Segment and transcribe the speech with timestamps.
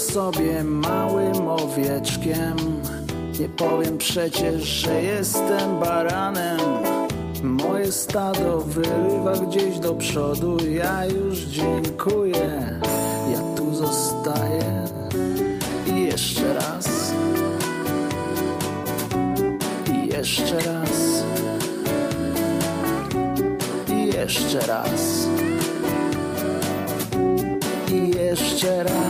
[0.00, 2.56] sobie małym owieczkiem.
[3.40, 6.60] Nie powiem przecież, że jestem baranem.
[7.42, 10.56] Moje stado wyrywa gdzieś do przodu.
[10.68, 12.80] Ja już dziękuję,
[13.32, 14.84] ja tu zostaję.
[15.86, 17.14] I jeszcze raz.
[19.94, 21.24] I jeszcze raz.
[23.88, 25.28] I jeszcze raz.
[27.92, 29.09] I jeszcze raz.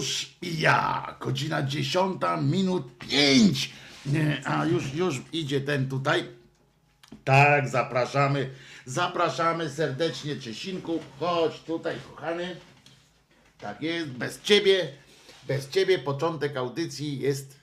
[0.00, 3.70] Otóż ja, godzina 10 minut 5.
[4.44, 6.24] A już, już idzie ten tutaj.
[7.24, 8.50] Tak, zapraszamy.
[8.86, 11.00] Zapraszamy serdecznie Czesinku.
[11.18, 12.56] Chodź tutaj, kochany.
[13.58, 14.92] Tak jest, bez ciebie,
[15.46, 17.60] bez ciebie początek audycji jest.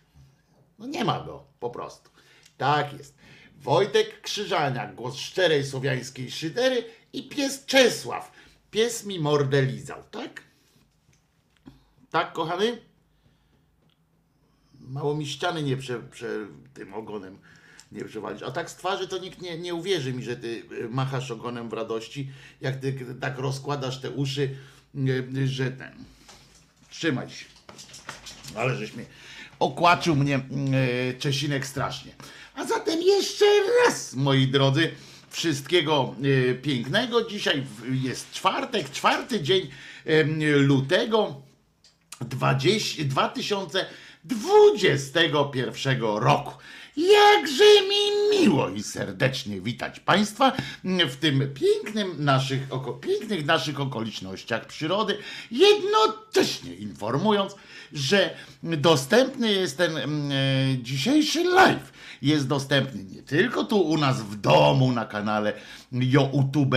[0.80, 2.10] No nie ma go, po prostu.
[2.58, 3.18] Tak jest.
[3.56, 8.32] Wojtek Krzyżaniak, głos szczerej słowiańskiej szydery i pies Czesław.
[8.72, 10.47] Pies mi mordę lizał, tak?
[12.18, 12.78] Tak, kochany?
[14.80, 16.28] Mało mi ściany nie prze, prze
[16.74, 17.38] tym ogonem
[17.92, 18.44] nie przewalisz.
[18.44, 21.70] A tak z twarzy to nikt nie, nie uwierzy mi, że ty y, machasz ogonem
[21.70, 22.30] w radości,
[22.62, 24.56] jak ty tak rozkładasz te uszy,
[25.38, 25.94] y, że ten.
[26.90, 27.46] Trzymaj się.
[28.56, 29.06] Ale żeś mnie
[29.60, 30.42] okłaczył mnie e,
[31.14, 32.12] Czesinek strasznie.
[32.56, 33.46] A zatem jeszcze
[33.86, 34.92] raz, moi drodzy,
[35.30, 36.16] wszystkiego
[36.52, 37.30] e, pięknego.
[37.30, 39.70] Dzisiaj jest czwartek, czwarty dzień
[40.40, 41.47] lutego
[42.22, 46.54] 20, 2021 roku.
[46.98, 50.52] Jakże mi miło i serdecznie witać Państwa
[50.84, 55.18] w tym pięknym naszych, oko, pięknych naszych okolicznościach przyrody,
[55.52, 57.56] jednocześnie informując,
[57.94, 61.92] że dostępny jest ten mm, e, dzisiejszy live.
[62.22, 65.54] Jest dostępny nie tylko tu u nas w domu na kanale
[65.92, 66.76] YouTube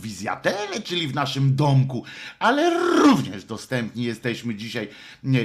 [0.00, 2.04] wizjatele, czyli w naszym domku,
[2.38, 2.70] ale
[3.02, 4.88] również dostępni jesteśmy dzisiaj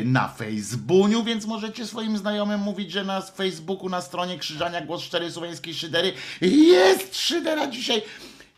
[0.06, 5.32] na Facebooku, więc możecie swoim znajomym mówić, że na Facebooku, na stronie Krzyżania Głos Szczerej
[5.32, 8.02] Słowiańskiej Szydery jest Szydera dzisiaj,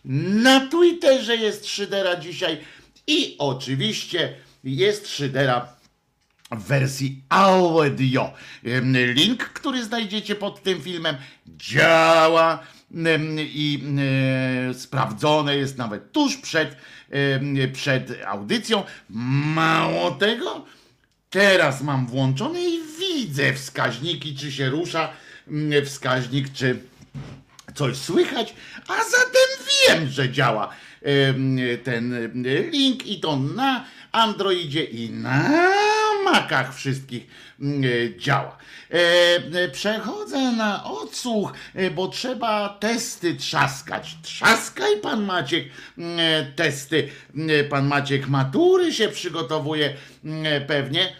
[0.05, 2.57] na Twitterze jest Szydera dzisiaj
[3.07, 5.67] i oczywiście jest Szydera
[6.51, 8.33] w wersji audio.
[9.13, 11.15] Link, który znajdziecie pod tym filmem,
[11.47, 12.59] działa
[13.37, 13.83] i
[14.69, 16.77] e, sprawdzone jest nawet tuż przed,
[17.73, 18.83] przed audycją.
[19.09, 20.65] Mało tego,
[21.29, 25.09] teraz mam włączone i widzę wskaźniki, czy się rusza
[25.85, 26.79] wskaźnik, czy
[27.75, 28.55] coś słychać,
[28.87, 30.69] a zatem wiem, że działa
[31.83, 32.33] ten
[32.71, 35.49] link i to na Androidzie i na
[36.23, 37.27] Macach wszystkich
[38.17, 38.57] działa.
[38.91, 38.97] E,
[39.63, 44.17] e, Przechodzę na odsłuch, e, bo trzeba testy trzaskać.
[44.21, 45.65] Trzaskaj pan Maciek
[45.97, 46.19] mm,
[46.55, 47.09] testy.
[47.35, 49.93] Mm, Pan Maciek matury się przygotowuje
[50.25, 51.15] mm, pewnie.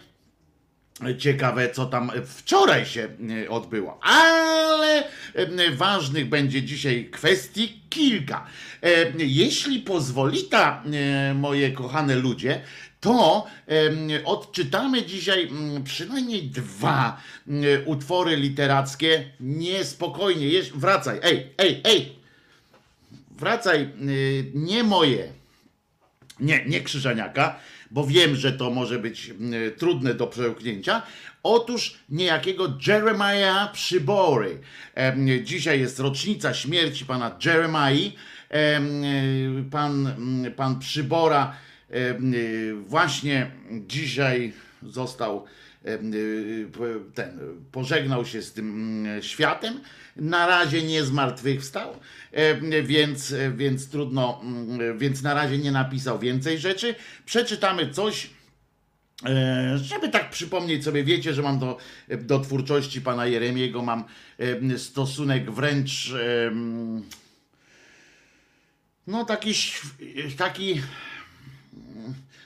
[1.18, 3.08] Ciekawe, co tam wczoraj się
[3.48, 5.04] odbyło, ale
[5.72, 8.46] ważnych będzie dzisiaj kwestii kilka.
[9.18, 10.82] Jeśli pozwolita,
[11.34, 12.60] moje kochane ludzie,
[13.00, 13.46] to
[14.24, 17.52] odczytamy dzisiaj mm, przynajmniej dwa e,
[17.84, 19.30] utwory literackie.
[19.40, 22.12] Niespokojnie, jeż- wracaj, ej, ej, ej,
[23.30, 23.88] wracaj, e,
[24.54, 25.32] nie moje,
[26.40, 27.58] nie, nie Krzyżaniaka,
[27.90, 31.02] bo wiem, że to może być mm, trudne do przełknięcia.
[31.42, 34.58] Otóż niejakiego Jeremiah Przybory.
[35.44, 38.12] Dzisiaj jest rocznica śmierci pana Jeremiah.
[38.48, 41.65] Em, y, Pan, mm, pan Przybora y,
[42.88, 44.52] właśnie dzisiaj
[44.82, 45.44] został
[45.86, 46.68] y,
[47.14, 47.38] ten,
[47.72, 49.80] pożegnał się z tym mm, światem.
[50.16, 51.96] Na razie nie zmartwychwstał,
[52.82, 56.94] więc, więc trudno, mm, więc na razie nie napisał więcej rzeczy.
[57.26, 58.30] Przeczytamy coś,
[59.26, 61.78] e, żeby tak przypomnieć sobie, wiecie, że mam do,
[62.08, 64.04] do twórczości pana Jeremiego, mam
[64.76, 66.12] stosunek wręcz
[69.06, 69.52] no taki,
[70.36, 70.82] taki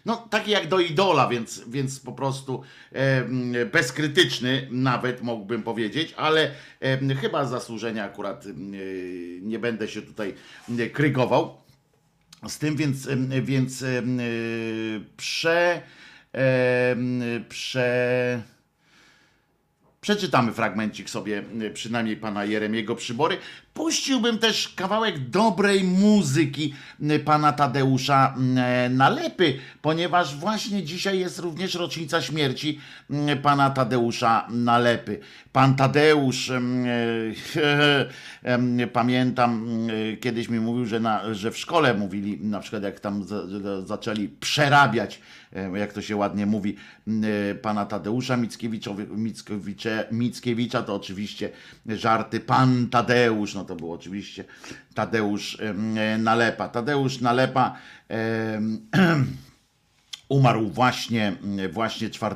[0.04, 2.62] no, taki jak do idola, więc, więc po prostu
[2.92, 6.50] em, bezkrytyczny, nawet mógłbym powiedzieć, ale
[6.80, 8.50] em, chyba zasłużenia akurat e,
[9.42, 10.34] nie będę się tutaj
[10.78, 11.56] e, krygował
[12.48, 13.08] z tym, więc,
[13.42, 14.02] więc e,
[15.16, 15.82] prze,
[17.48, 18.42] prze,
[20.00, 21.42] Przeczytamy fragmencik sobie,
[21.74, 23.38] przynajmniej pana Jeremiego Przybory.
[23.74, 28.34] Puściłbym też kawałek dobrej muzyki y, pana Tadeusza
[28.86, 35.20] y, Nalepy, ponieważ właśnie dzisiaj jest również rocznica śmierci y, pana Tadeusza Nalepy.
[35.52, 36.52] Pan Tadeusz,
[38.92, 39.66] pamiętam,
[40.20, 43.82] kiedyś mi mówił, że, na, że w szkole mówili, na przykład jak tam za, za,
[43.82, 45.20] zaczęli przerabiać,
[45.74, 46.76] jak to się ładnie mówi,
[47.62, 48.94] pana Tadeusza Mickiewicze,
[50.10, 51.50] Mickiewicza, to oczywiście
[51.86, 54.44] żarty pan Tadeusz, no to był oczywiście
[54.94, 56.68] Tadeusz em, Nalepa.
[56.68, 57.76] Tadeusz Nalepa
[60.28, 61.36] umarł właśnie,
[61.72, 62.34] właśnie 4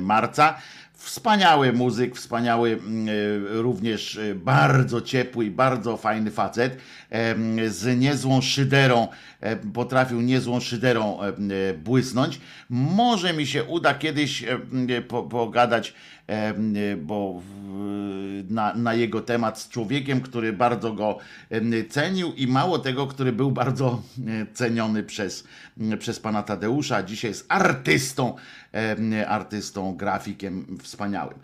[0.00, 0.56] marca.
[0.94, 3.08] Wspaniały muzyk, wspaniały mm,
[3.48, 6.76] również e, bardzo ciepły i bardzo fajny facet
[7.68, 9.29] z niezłą szyderą, e,
[9.74, 11.32] potrafił niezłą szyderą e,
[11.74, 12.40] błysnąć.
[12.70, 15.94] Może mi się uda kiedyś e, po- pogadać,
[17.02, 17.42] bo
[18.50, 21.18] na, na jego temat z człowiekiem, który bardzo go
[21.88, 25.44] cenił i mało tego, który był bardzo e, ceniony przez,
[25.98, 28.36] przez pana Tadeusza, dzisiaj jest artystą,
[29.26, 31.38] artystą, grafikiem wspaniałym.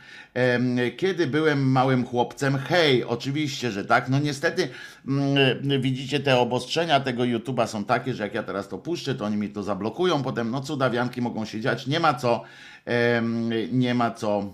[0.96, 4.68] Kiedy byłem małym chłopcem, hej, oczywiście, że tak, no niestety
[5.08, 9.24] mm, widzicie te obostrzenia tego YouTube'a są takie, że jak ja teraz to puszczę, to
[9.24, 12.42] oni mi to zablokują, potem no cudawianki mogą się dziać, nie ma co,
[13.72, 14.52] nie ma co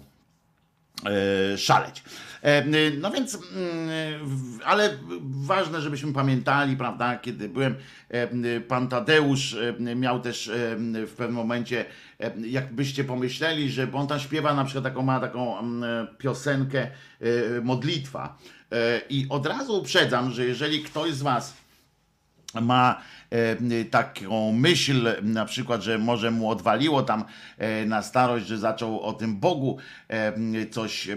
[1.07, 2.03] e, szaleć.
[2.43, 2.65] E,
[3.01, 3.89] No więc, mm,
[4.65, 7.75] ale ważne, żebyśmy pamiętali, prawda, kiedy byłem,
[8.09, 9.57] e, pan Tadeusz
[9.97, 10.51] miał też
[11.07, 11.85] w pewnym momencie,
[12.47, 15.57] jakbyście pomyśleli, że on tam śpiewa na przykład taką, ma taką
[16.19, 18.39] piosenkę e, modlitwa.
[18.73, 21.57] E, i od razu uprzedzam, że jeżeli ktoś z was
[22.61, 23.03] ma
[23.91, 27.25] taką myśl, na przykład, że może mu odwaliło tam
[27.59, 29.79] e, na starość, że zaczął o tym Bogu
[30.71, 31.09] coś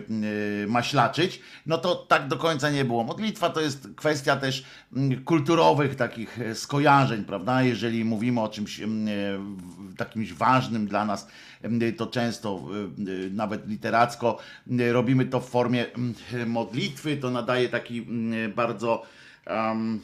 [0.67, 3.03] maślaczyć, no to tak do końca nie było.
[3.03, 7.63] Modlitwa to jest kwestia też mm, kulturowych takich e, skojarzeń, prawda?
[7.63, 8.85] Jeżeli mówimy o czymś e,
[9.97, 11.27] takimś ważnym dla nas,
[11.97, 12.63] to często
[13.31, 14.37] nawet literacko
[14.91, 15.85] robimy to w formie
[16.45, 18.07] modlitwy, to nadaje taki
[18.55, 19.03] bardzo
[19.47, 19.99] um,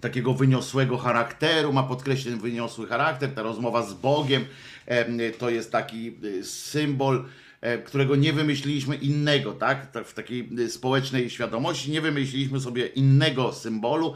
[0.00, 4.44] takiego wyniosłego charakteru, ma podkreślony wyniosły charakter, ta rozmowa z Bogiem
[4.86, 7.24] em, to jest taki y, symbol
[7.60, 9.88] e, którego nie wymyśliliśmy innego, tak?
[10.04, 14.14] W takiej e, społecznej świadomości nie wymyśliliśmy sobie innego symbolu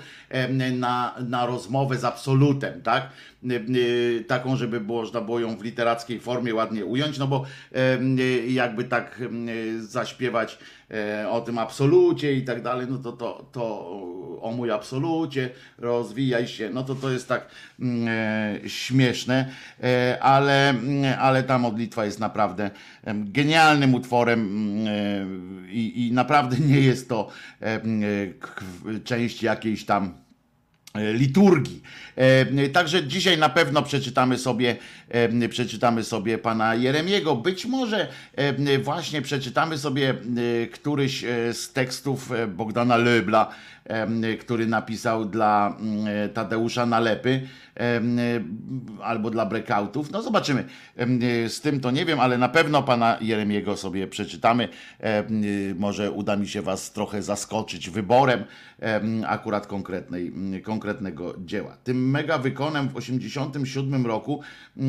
[0.73, 3.11] na, na rozmowę z absolutem, tak?
[3.45, 7.45] E, e, Taką, żeby było, można było ją w literackiej formie ładnie ująć, no bo
[7.75, 7.99] e,
[8.47, 9.23] jakby tak
[9.81, 10.59] zaśpiewać
[10.91, 13.91] e, o tym absolucie i tak dalej, no to, to, to
[14.41, 17.49] o mój absolucie, rozwijaj się, no to to jest tak
[17.81, 18.09] mm,
[18.65, 19.49] e, śmieszne,
[19.83, 22.71] e, ale, mm, ale ta modlitwa jest naprawdę
[23.07, 27.31] genialnym utworem mm, i, i naprawdę nie jest to
[29.05, 30.28] część jakiejś tam
[30.95, 31.83] liturgii.
[32.17, 34.77] E, Także dzisiaj na pewno przeczytamy sobie,
[35.09, 37.37] e, przeczytamy sobie pana Jeremiego.
[37.37, 43.78] Być może e, właśnie przeczytamy sobie e, któryś e, z tekstów e, Bogdana Löbla, e,
[44.41, 47.41] który napisał dla mm, Tadeusza Nalepy
[49.03, 50.11] albo dla breakoutów.
[50.11, 50.65] No zobaczymy.
[51.49, 54.69] Z tym to nie wiem, ale na pewno pana Jeremiego sobie przeczytamy.
[55.79, 58.45] Może uda mi się was trochę zaskoczyć wyborem
[59.27, 61.77] akurat konkretnej, konkretnego dzieła.
[61.85, 64.41] Tym mega wykonem w 87 roku
[64.77, 64.83] e,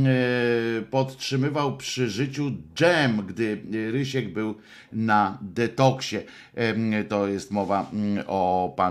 [0.81, 4.55] podtrzymywał przy życiu Jam, gdy Rysiek był
[4.93, 6.17] na detoksie.
[7.09, 8.88] To jest mowa mm, o panu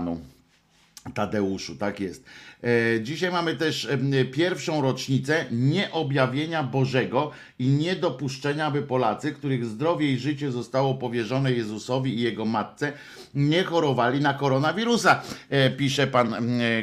[1.13, 2.25] Tadeuszu, tak jest.
[2.63, 10.11] E, Dzisiaj mamy też em, pierwszą rocznicę nieobjawienia Bożego i niedopuszczenia, aby Polacy, których zdrowie
[10.11, 12.93] i życie zostało powierzone Jezusowi i jego matce,
[13.33, 16.35] nie chorowali na koronawirusa, e, pisze pan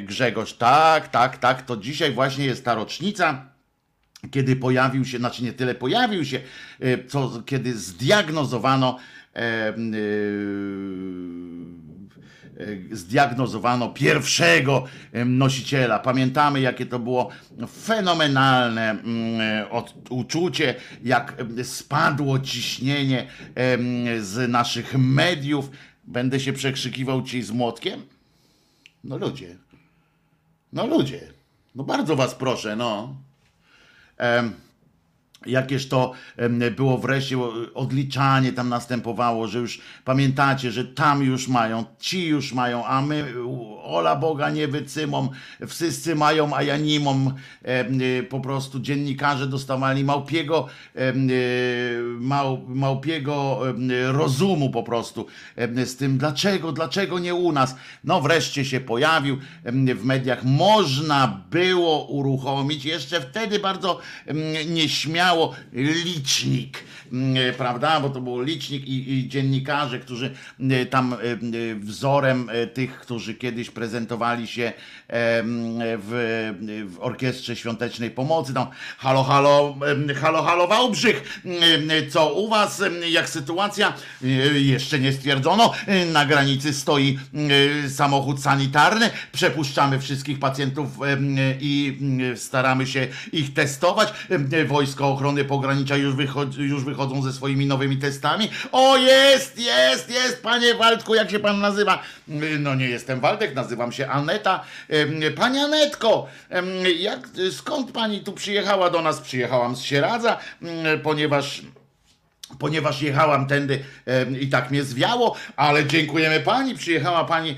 [0.04, 0.54] Grzegorz.
[0.54, 3.56] Tak, tak, tak, to dzisiaj właśnie jest ta rocznica
[4.30, 6.40] kiedy pojawił się, znaczy nie tyle pojawił się,
[6.80, 8.98] e, co kiedy zdiagnozowano
[9.34, 9.74] e, e, e,
[12.92, 14.84] zdiagnozowano pierwszego
[15.26, 15.98] nosiciela.
[15.98, 17.28] Pamiętamy, jakie to było
[17.82, 23.26] fenomenalne mm, e, uczucie, jak spadło ciśnienie
[24.20, 25.70] z naszych mediów.
[26.04, 28.02] Będę się przekrzykiwał ci z młotkiem?
[29.04, 29.56] No ludzie.
[30.72, 31.20] No ludzie.
[31.74, 33.16] No bardzo was proszę, no.
[34.16, 34.52] Em,
[35.46, 36.12] Jakież to
[36.76, 42.52] było wreszcie o- odliczanie tam następowało, że już pamiętacie, że tam już mają, ci już
[42.52, 43.24] mają, a my
[43.84, 45.28] ola Boga nie wycymą,
[45.68, 46.76] wszyscy mają, a ja.
[46.76, 51.12] Em, y, Po prostu dziennikarze dostawali małpiego, y,
[52.20, 53.60] mał, małpiego
[54.12, 55.26] rozumu po prostu
[55.84, 57.76] z tym, dlaczego, dlaczego nie u nas.
[58.04, 59.38] No wreszcie się pojawił
[59.94, 60.44] w mediach.
[60.44, 64.38] Można było uruchomić jeszcze wtedy bardzo em,
[65.36, 66.95] nieśmiało licznik, mm,
[67.58, 68.00] prawda?
[68.00, 71.16] Bo to był licznik i, i dziennikarze, którzy mm, tam e,
[71.74, 74.72] wzorem e, tych, którzy kiedyś prezentowali się
[75.08, 76.52] w,
[76.86, 78.66] w Orkiestrze Świątecznej Pomocy, tam
[78.98, 79.76] halo, halo,
[80.20, 81.40] halo, halo Wałbrzych,
[82.10, 83.92] co u was, jak sytuacja?
[84.24, 84.26] E,
[84.60, 87.18] Jeszcze nie stwierdzono, E, na granicy stoi
[87.84, 90.88] e, samochód sanitarny, przepuszczamy wszystkich pacjentów
[91.60, 91.98] i
[92.36, 94.12] staramy się ich testować,
[94.66, 98.50] Wojsko Ochrony Pogranicza już, wychodzi, już wychodzą ze swoimi nowymi testami.
[98.72, 102.02] O, jest, jest, jest, panie Waldku, jak się pan nazywa?
[102.58, 104.64] No nie jestem Waldek, nazywam się Aneta.
[105.36, 106.26] Pani Anetko,
[106.98, 109.20] jak, skąd pani tu przyjechała do nas?
[109.20, 111.62] Przyjechałam z Sieradza, mm, ponieważ
[112.58, 113.78] ponieważ jechałam tędy
[114.40, 117.56] i tak mnie zwiało, ale dziękujemy pani, przyjechała pani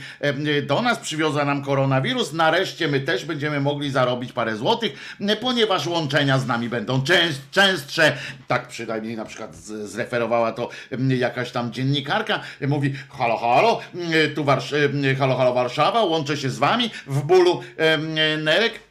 [0.67, 4.93] do nas, przywiozła nam koronawirus, nareszcie my też będziemy mogli zarobić parę złotych,
[5.41, 8.17] ponieważ łączenia z nami będą częst, częstsze,
[8.47, 10.69] tak przynajmniej na przykład zreferowała to
[11.09, 13.81] jakaś tam dziennikarka, mówi halo, halo,
[14.35, 17.63] tu Warsz- halo, halo Warszawa, łączę się z wami w bólu
[18.39, 18.88] nerek,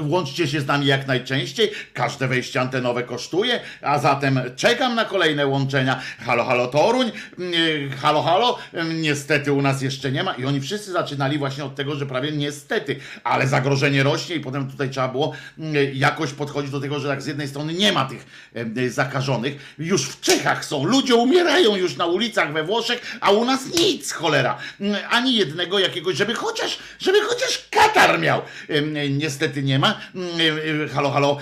[0.00, 1.70] Łączcie się z nami jak najczęściej.
[1.94, 6.00] Każde wejście antenowe kosztuje, a zatem czekam na kolejne łączenia.
[6.26, 7.54] Halo, halo Toruń, mm,
[7.98, 8.58] halo, halo.
[8.72, 10.34] Mm, Niestety u nas jeszcze nie ma.
[10.34, 14.70] I oni wszyscy zaczynali właśnie od tego, że prawie niestety, ale zagrożenie rośnie i potem
[14.70, 18.04] tutaj trzeba było mm, jakoś podchodzić do tego, że tak z jednej strony nie ma
[18.04, 19.74] tych em, zakażonych.
[19.78, 24.12] Już w Czechach są, ludzie umierają już na ulicach we Włoszech, a u nas nic,
[24.12, 24.58] cholera.
[25.10, 28.42] Ani jednego jakiegoś, żeby chociaż, żeby chociaż Katar miał.
[28.68, 28.94] Em,
[29.62, 30.00] Nie ma.
[30.14, 31.38] Mm, Halo, halo,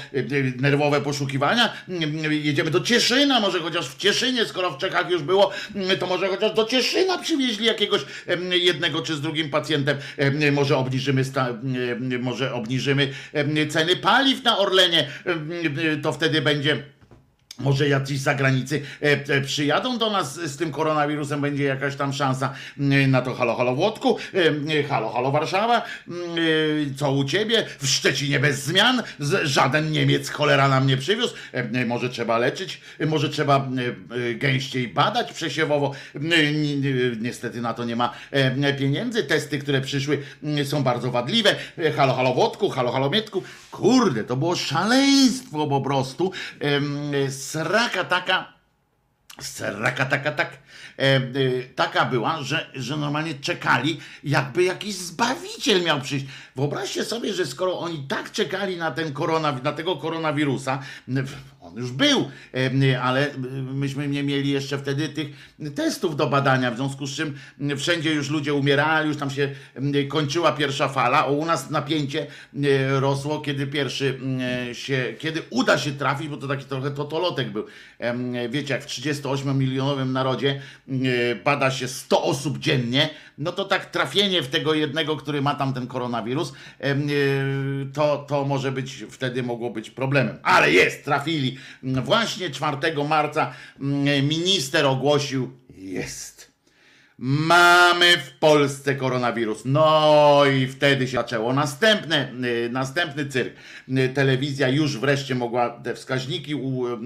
[0.56, 1.72] nerwowe poszukiwania.
[1.88, 6.06] Mm, Jedziemy do Cieszyna, może chociaż w Cieszynie, skoro w Czechach już było, mm, to
[6.06, 8.02] może chociaż do Cieszyna przywieźli jakiegoś
[8.50, 9.98] jednego czy z drugim pacjentem.
[10.16, 11.22] Em, Może obniżymy,
[12.20, 13.08] może obniżymy
[13.68, 15.08] ceny paliw na Orlenie,
[16.02, 16.82] to wtedy będzie
[17.58, 22.54] Może jacyś zagranicy e, e, przyjadą do nas z tym koronawirusem, będzie jakaś tam szansa
[22.78, 24.18] mm, na to halo, halo Włodku,
[24.68, 26.20] e, halo, halo Warszawa, mm,
[26.92, 27.66] e, co u ciebie?
[27.78, 29.02] W Szczecinie bez zmian,
[29.42, 33.60] żaden Niemiec cholera nam nie przywiózł, e, e, może trzeba leczyć, e, może trzeba e,
[34.30, 39.58] e, gęściej badać przesiewowo, E, ni- ni- niestety na to nie ma e, pieniędzy, testy,
[39.58, 44.36] które przyszły mm, są bardzo wadliwe, E, halo, halo Włodku, halo, halo Mietku, kurde, to
[44.36, 46.32] było szaleństwo po prostu,
[47.48, 48.52] sraka taka,
[49.40, 50.50] sraka taka tak,
[50.98, 51.20] e, e,
[51.74, 56.26] taka była, że, że normalnie czekali, jakby jakiś zbawiciel miał przyjść.
[56.56, 60.78] Wyobraźcie sobie, że skoro oni tak czekali na ten korona, na tego koronawirusa,
[61.68, 62.28] on już był,
[63.02, 63.26] ale
[63.74, 65.28] myśmy nie mieli jeszcze wtedy tych
[65.74, 67.34] testów do badania, w związku z czym
[67.76, 69.50] wszędzie już ludzie umierali, już tam się
[70.08, 72.26] kończyła pierwsza fala, a u nas napięcie
[72.90, 74.20] rosło, kiedy pierwszy
[74.72, 77.64] się, kiedy uda się trafić, bo to taki trochę totolotek był.
[78.50, 80.60] Wiecie, jak w 38-milionowym narodzie
[81.44, 85.74] bada się 100 osób dziennie, no to tak trafienie w tego jednego, który ma tam
[85.74, 86.96] ten koronawirus, e,
[87.94, 90.38] to, to może być, wtedy mogło być problemem.
[90.42, 91.57] Ale jest, trafili.
[91.82, 92.76] Właśnie 4
[93.08, 96.48] marca m, minister ogłosił, jest.
[97.20, 99.62] Mamy w Polsce koronawirus.
[99.64, 103.56] No i wtedy się zaczęło następne, y, następny cyrk.
[103.88, 106.52] Y, Telewizja już wreszcie mogła te wskaźniki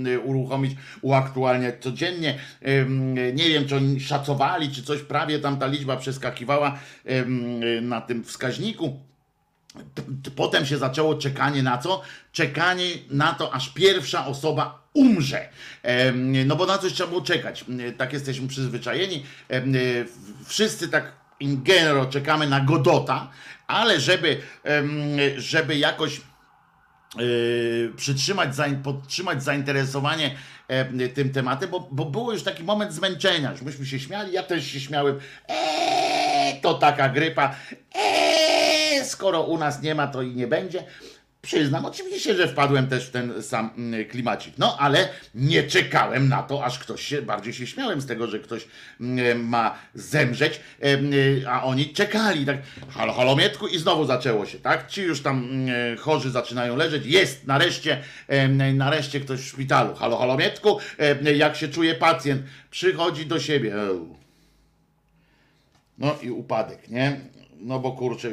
[0.07, 2.39] y, uruchomić, uaktualniać codziennie.
[3.35, 6.79] Nie wiem, czy oni szacowali, czy coś, prawie tam ta liczba przeskakiwała
[7.83, 9.12] na tym wskaźniku.
[10.37, 12.03] Potem się zaczęło czekanie na co?
[12.33, 15.49] Czekanie na to, aż pierwsza osoba umrze.
[16.47, 17.65] No bo na coś trzeba było czekać.
[17.99, 19.25] Tak jesteśmy przyzwyczajeni.
[19.51, 20.05] W-
[20.47, 23.31] Wszyscy tak in genero czekamy na Godota,
[23.67, 24.41] ale żeby,
[25.37, 26.21] żeby jakoś
[27.17, 28.49] yy, przytrzymać,
[28.85, 30.37] podtrzymać zainteresowanie
[30.69, 33.53] e, tym tematem, bo, bo było już taki moment zmęczenia.
[33.53, 35.19] Już myśmy się śmiali, ja też się śmiałem.
[35.49, 37.55] Eee, to taka grypa.
[37.95, 38.62] Eee,
[39.05, 40.85] skoro u nas nie ma, to i nie będzie.
[41.43, 44.55] Przyznam, oczywiście, że wpadłem też w ten sam mm, klimacik.
[44.59, 48.39] No, ale nie czekałem na to, aż ktoś się, bardziej się śmiałem z tego, że
[48.39, 48.69] ktoś
[49.01, 52.57] mm, ma zemrzeć, em, y, a oni czekali, tak,
[52.91, 54.89] halo, halo, Mietku, i znowu zaczęło się, tak?
[54.89, 58.03] Ci już tam mm, chorzy zaczynają leżeć, jest nareszcie,
[58.75, 60.79] nareszcie ktoś w szpitalu, halo, halo, Mietku,
[61.35, 63.75] jak się czuje pacjent, przychodzi do siebie,
[65.99, 67.21] no i upadek, nie?
[67.65, 68.29] No bo kurczę,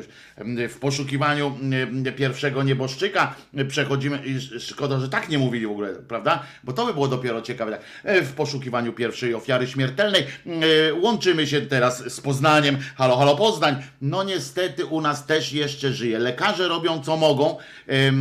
[0.69, 3.35] w poszukiwaniu mm, pierwszego nieboszczyka
[3.67, 4.19] przechodzimy,
[4.59, 6.43] szkoda, że tak nie mówili w ogóle, prawda?
[6.63, 7.79] Bo to by było dopiero ciekawe.
[8.03, 12.77] E, W poszukiwaniu pierwszej ofiary śmiertelnej e, łączymy się teraz z Poznaniem.
[12.95, 13.75] Halo, halo Poznań.
[14.01, 16.19] No niestety u nas też jeszcze żyje.
[16.19, 17.57] Lekarze robią co mogą.
[17.87, 18.11] E,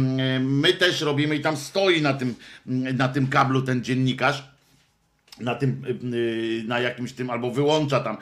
[0.41, 2.35] My też robimy i tam stoi na tym,
[2.67, 4.58] na tym kablu ten dziennikarz
[5.41, 5.83] na tym,
[6.15, 8.17] y, na jakimś tym, albo wyłącza tam,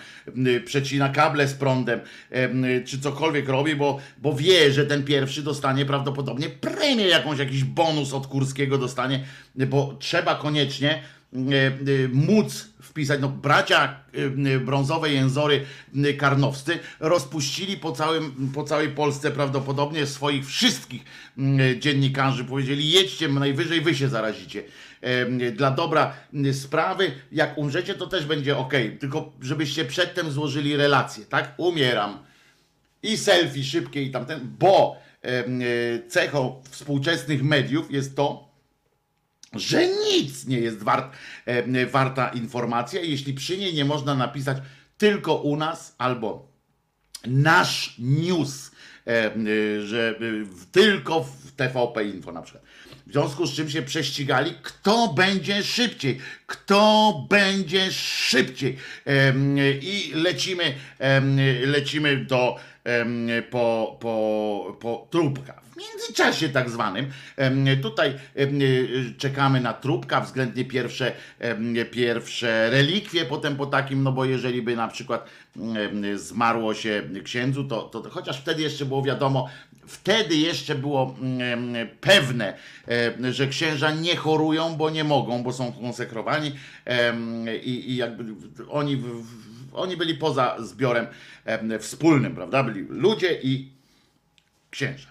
[0.47, 2.01] y, przecina kable z prądem,
[2.33, 7.65] y, czy cokolwiek robi, bo, bo wie, że ten pierwszy dostanie prawdopodobnie premię jakąś, jakiś
[7.65, 9.25] bonus od Kurskiego dostanie,
[9.55, 11.03] bo trzeba koniecznie
[11.33, 11.39] y,
[11.89, 15.65] y, móc wpisać, no bracia y, y, brązowe jęzory
[15.97, 21.05] y, karnowscy rozpuścili po, całym, po całej Polsce prawdopodobnie swoich wszystkich
[21.39, 24.63] y, dziennikarzy, powiedzieli jedźcie, najwyżej wy się zarazicie
[25.53, 26.15] dla dobra
[26.53, 28.73] sprawy, jak umrzecie, to też będzie ok.
[29.01, 31.55] Tylko żebyście przedtem złożyli relacje, tak?
[31.57, 32.19] Umieram.
[33.03, 35.45] I selfie szybkie i tamten, bo e,
[36.09, 38.49] cechą współczesnych mediów jest to,
[39.55, 41.17] że nic nie jest wart,
[41.91, 44.57] warta informacja, jeśli przy niej nie można napisać
[44.99, 46.49] tylko u nas albo
[47.27, 48.71] nasz news,
[49.07, 49.31] e,
[49.83, 50.15] że
[50.45, 52.65] w- tylko w TVP Info na przykład.
[53.07, 58.77] W związku z czym się prześcigali, kto będzie szybciej, kto będzie szybciej.
[59.81, 60.75] I lecimy,
[61.67, 62.57] lecimy do
[63.51, 65.61] po, po, po trupka.
[65.73, 67.11] W międzyczasie tak zwanym.
[67.83, 68.15] Tutaj
[69.19, 71.13] czekamy na trupka, względnie pierwsze,
[71.91, 75.29] pierwsze relikwie, potem po takim, no bo jeżeli by na przykład
[76.15, 79.49] zmarło się księdzu, to, to chociaż wtedy jeszcze było wiadomo,
[79.87, 82.55] wtedy jeszcze było em, pewne,
[82.87, 86.53] em, że księża nie chorują, bo nie mogą, bo są konsekrowani
[87.65, 88.25] i, jakby
[88.69, 89.03] oni,
[89.73, 91.07] oni byli poza zbiorem
[91.45, 92.63] em, wspólnym, prawda?
[92.63, 93.73] Byli ludzie i
[94.71, 95.09] księża.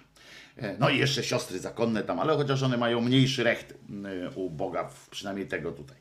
[0.58, 4.50] E, No i jeszcze siostry zakonne tam, ale chociaż one mają mniejszy recht e, u
[4.50, 5.98] Boga, przynajmniej tego tutaj.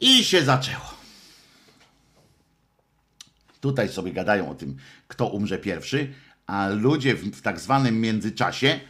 [0.00, 1.02] I się zaczęło.
[3.60, 4.76] Tutaj sobie gadają o tym,
[5.08, 6.14] kto umrze pierwszy,
[6.52, 8.80] a ludzie w, w tak zwanym międzyczasie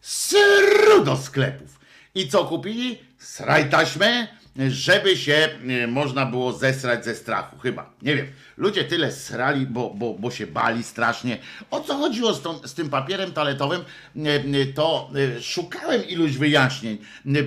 [0.00, 1.80] sru do sklepów.
[2.14, 2.98] I co kupili?
[3.18, 4.28] Sraj taśmę,
[4.68, 7.90] żeby się e, można było zesrać ze strachu, chyba.
[8.02, 8.26] Nie wiem.
[8.56, 11.38] Ludzie tyle srali, bo, bo, bo się bali strasznie.
[11.70, 14.20] O co chodziło z, tą, z tym papierem toaletowym, e,
[14.60, 16.98] e, to szukałem iluś wyjaśnień,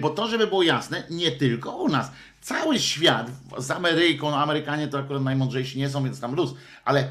[0.02, 2.12] bo to, żeby było jasne, nie tylko u nas.
[2.42, 6.54] Cały świat z Ameryką, no Amerykanie to akurat najmądrzejsi nie są, więc tam luz,
[6.86, 7.08] ale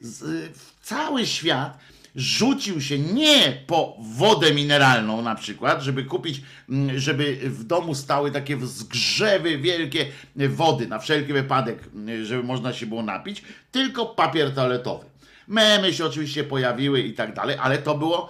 [0.00, 0.50] z,
[0.82, 1.78] cały świat
[2.16, 8.30] rzucił się nie po wodę mineralną na przykład, żeby kupić, mm, żeby w domu stały
[8.30, 13.42] takie zgrzewy wielkie wody na wszelki wypadek, mm, żeby można się było napić,
[13.72, 15.09] tylko papier toaletowy.
[15.48, 18.28] Memy się oczywiście pojawiły i tak dalej, ale to było,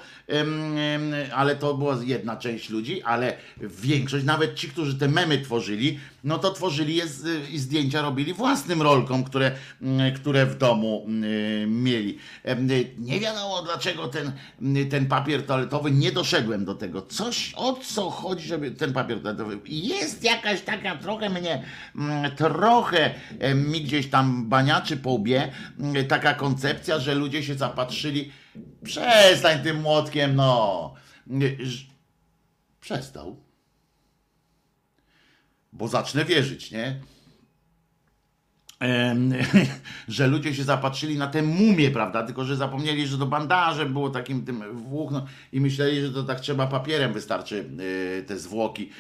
[1.35, 6.39] ale to była jedna część ludzi, ale większość, nawet ci, którzy te memy tworzyli, no
[6.39, 7.05] to tworzyli je
[7.51, 9.53] i zdjęcia robili własnym rolkom, które,
[10.17, 11.07] które w domu
[11.67, 12.19] mieli.
[12.99, 14.33] Nie wiadomo dlaczego ten,
[14.91, 17.03] ten papier toaletowy, nie doszedłem do tego.
[17.03, 19.59] Coś, o co chodzi, żeby ten papier toaletowy.
[19.67, 21.65] Jest jakaś taka trochę mnie,
[22.37, 23.15] trochę
[23.55, 25.53] mi gdzieś tam baniaczy po łbie,
[26.09, 28.33] taka koncepcja, że ludzie się zapatrzyli.
[28.85, 30.95] Przestań tym młotkiem, no.
[32.81, 33.37] Przestał.
[35.73, 37.01] Bo zacznę wierzyć, nie?
[40.09, 42.23] Że ludzie się zapatrzyli na tę mumię, prawda?
[42.23, 46.41] Tylko, że zapomnieli, że to bandaże było takim tym włókno i myśleli, że to tak
[46.41, 47.71] trzeba papierem wystarczy
[48.21, 48.91] y, te zwłoki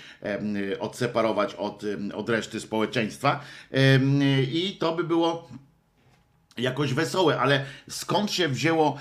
[0.72, 1.82] y, odseparować od,
[2.14, 3.40] od reszty społeczeństwa.
[3.70, 4.20] Em,
[4.52, 5.48] I to by było
[6.58, 8.98] jakoś wesołe, ale skąd się wzięło,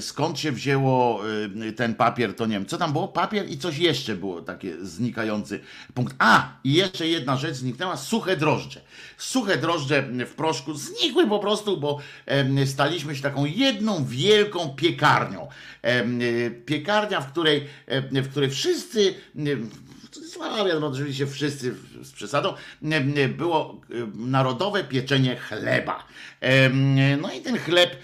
[0.00, 1.22] skąd się wzięło
[1.66, 3.08] y, ten papier, to nie wiem, co tam było?
[3.08, 5.60] Papier i coś jeszcze było takie znikający
[5.94, 6.14] punkt.
[6.18, 8.80] A, i jeszcze jedna rzecz zniknęła, suche drożdże.
[9.18, 11.98] Suche drożdże w proszku znikły po prostu, bo
[12.66, 15.48] staliśmy się taką jedną wielką piekarnią.
[15.84, 17.66] Y, Piekarnia, w której,
[18.10, 19.14] w której wszyscy
[20.46, 22.54] y, cudzysłowie, no oczywiście wszyscy z przesadą,
[23.28, 26.04] było y, narodowe pieczenie chleba.
[27.20, 27.96] No i ten chleb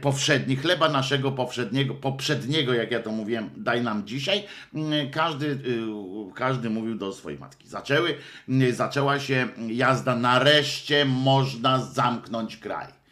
[0.00, 6.34] powszedni, chleba naszego powszedniego, poprzedniego, jak ja to mówiłem, daj nam dzisiaj, m, każdy, y,
[6.34, 7.68] każdy mówił do swojej matki.
[7.68, 8.14] Zaczęły,
[8.48, 13.05] m, zaczęła się jazda, nareszcie można zamknąć kraj.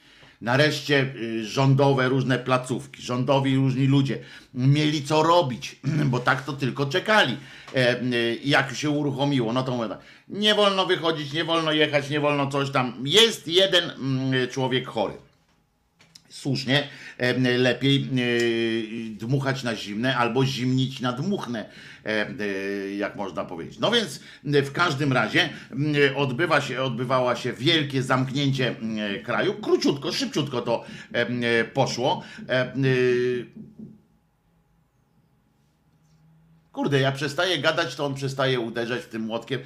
[0.45, 4.19] Nareszcie y, rządowe różne placówki, rządowi różni ludzie
[4.55, 5.77] mieli co robić,
[6.13, 7.37] bo tak to tylko czekali.
[7.75, 12.11] E, y, Jak się uruchomiło, no to mówię tak, nie wolno wychodzić, nie wolno jechać,
[12.11, 12.95] nie wolno coś tam.
[13.05, 15.15] Jest jeden mm, człowiek chory
[16.35, 16.89] słusznie,
[17.59, 18.07] lepiej e,
[19.19, 21.71] dmuchać na zimne albo zimnić na dmuchne,
[22.05, 23.79] em, e, jak można powiedzieć.
[23.79, 25.49] No więc e, w każdym razie
[26.17, 28.75] odbywa się, odbywała się wielkie zamknięcie
[29.25, 30.85] kraju, króciutko, szybciutko to
[31.75, 32.23] poszło.
[36.73, 39.61] Kurde, ja przestaję gadać, to on przestaje uderzać tym młotkiem.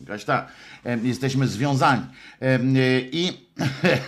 [0.00, 0.46] Jakaś ta,
[0.84, 2.02] em, jesteśmy związani.
[2.42, 3.32] Y, I,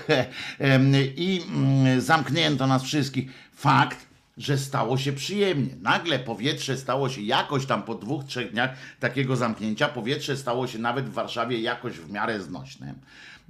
[1.17, 3.31] I mm, zamknięto nas wszystkich.
[3.55, 4.07] Fakt,
[4.39, 5.77] że stało się przyjemnie.
[5.81, 10.79] Nagle powietrze stało się jakoś tam po dwóch, trzech dniach takiego zamknięcia, powietrze stało się
[10.79, 12.95] nawet w Warszawie jakoś w miarę znośne.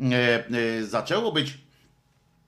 [0.01, 0.45] E,
[0.81, 1.59] e, Zaczęło być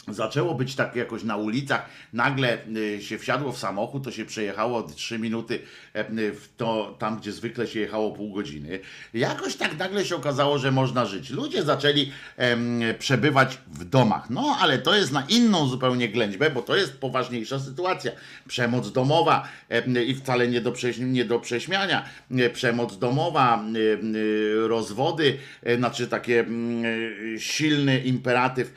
[0.08, 4.82] Zaczęło być tak jakoś na ulicach, nagle y, się wsiadło w samochód, to się przejechało
[4.82, 5.58] 3 minuty
[5.94, 8.80] e, y, w to, tam, gdzie zwykle się jechało pół godziny.
[9.14, 11.30] Jakoś tak nagle się okazało, że można żyć.
[11.30, 14.30] Ludzie zaczęli em, przebywać w domach.
[14.30, 18.12] No, ale to jest na inną zupełnie ględźbę, bo to jest poważniejsza sytuacja.
[18.48, 22.04] Przemoc domowa em, i wcale nie do, nie do prześmiania.
[22.30, 23.76] E, Przemoc domowa, em,
[24.16, 28.72] y, rozwody, e, znaczy takie e, silny imperatyw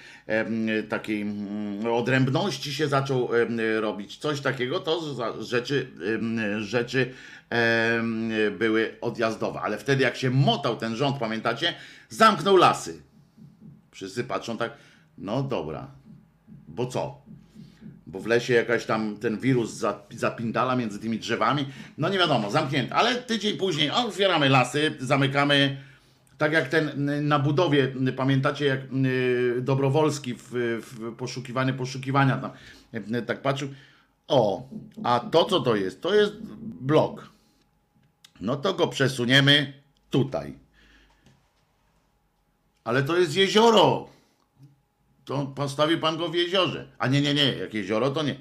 [0.89, 3.29] takiej mm, odrębności się zaczął
[3.79, 4.17] robić.
[4.17, 5.01] Coś takiego, to
[5.43, 5.87] rzeczy,
[6.59, 7.13] rzeczy
[8.59, 9.61] były odjazdowe.
[9.61, 11.73] Ale wtedy jak się motał ten rząd, pamiętacie,
[12.09, 13.01] zamknął lasy.
[13.91, 14.71] Wszyscy patrzą tak,
[15.17, 15.87] no dobra,
[16.67, 17.21] bo co?
[18.07, 21.65] Bo w lesie jakaś tam ten wirus za- zapindala między tymi drzewami.
[21.97, 22.95] No nie wiadomo, zamknięte.
[22.95, 25.77] Ale tydzień później otwieramy lasy, zamykamy
[26.37, 26.91] tak jak ten
[27.27, 28.79] na budowie, pamiętacie jak
[29.61, 30.49] Dobrowolski w,
[30.81, 32.51] w poszukiwany poszukiwania tam
[33.25, 33.69] tak patrzył.
[34.27, 34.69] O,
[35.03, 36.01] a to co to jest?
[36.01, 37.29] To jest blok.
[38.41, 39.73] No to go przesuniemy
[40.09, 40.53] tutaj.
[42.83, 44.09] Ale to jest jezioro.
[45.25, 46.87] To postawi pan go w jeziorze.
[46.99, 48.35] A nie, nie, nie, jak jezioro to nie.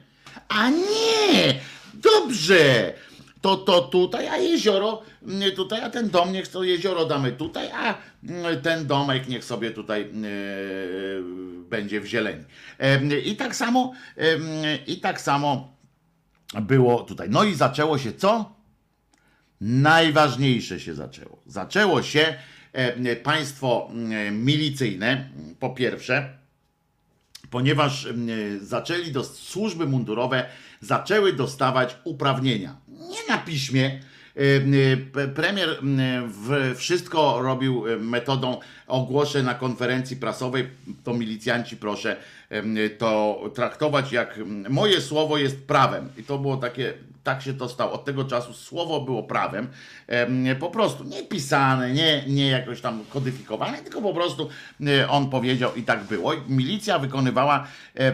[0.48, 1.60] A nie!
[1.94, 2.94] Dobrze!
[3.46, 7.70] To to tutaj, a jezioro mm, tutaj, a ten dom niech to jezioro damy tutaj,
[7.70, 10.06] a mm, ten domek niech sobie tutaj e,
[11.70, 12.44] będzie w zieleni.
[12.78, 14.42] Em, I tak samo, em,
[14.86, 15.76] i tak samo
[16.62, 17.30] było tutaj.
[17.30, 18.56] No i zaczęło się co?
[19.60, 21.42] najważniejsze się zaczęło.
[21.46, 22.34] Zaczęło się
[22.72, 25.30] e, państwo e, milicyjne,
[25.60, 26.38] po pierwsze,
[27.50, 28.08] ponieważ
[28.60, 30.46] zaczęli do służby mundurowe
[30.80, 32.76] zaczęły dostawać uprawnienia.
[33.00, 34.00] Nie na piśmie.
[34.36, 35.80] E, Premier
[36.76, 40.68] wszystko robił e, metodą ogłoszeń na konferencji prasowej.
[41.04, 42.16] To milicjanci proszę
[42.98, 46.08] to traktować jak moje słowo jest prawem.
[46.18, 46.94] I to było takie,
[47.26, 47.92] tak się to stało.
[47.92, 49.68] Od tego czasu słowo było prawem.
[50.06, 54.48] Em, Po prostu nie pisane, nie, nie jakoś tam kodyfikowane, tylko po prostu
[54.86, 56.32] e, on powiedział i tak było.
[56.48, 58.12] Milicja wykonywała, e,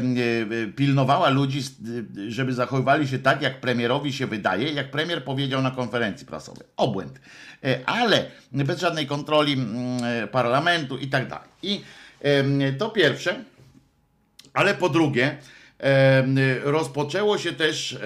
[0.77, 1.61] pilnowała ludzi,
[2.29, 6.67] żeby zachowywali się tak, jak premierowi się wydaje, jak premier powiedział na konferencji prasowej.
[6.77, 7.21] Obłęd.
[7.65, 11.49] E, Ale bez żadnej kontroli mm, parlamentu i tak dalej.
[11.63, 11.81] I
[12.79, 13.45] to pierwsze.
[14.55, 15.37] Ale po drugie,
[16.65, 17.99] rozpoczęło się też,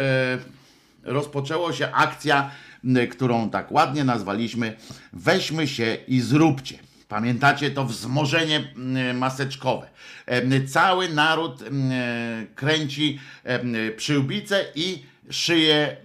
[1.07, 2.51] rozpoczęło się akcja,
[3.11, 4.77] którą tak ładnie nazwaliśmy
[5.13, 6.79] Weźmy się i zróbcie.
[7.09, 8.65] Pamiętacie to wzmożenie
[9.15, 9.89] maseczkowe.
[10.69, 11.65] Cały naród
[12.55, 13.21] kręci
[13.97, 15.97] przyłbice i szyje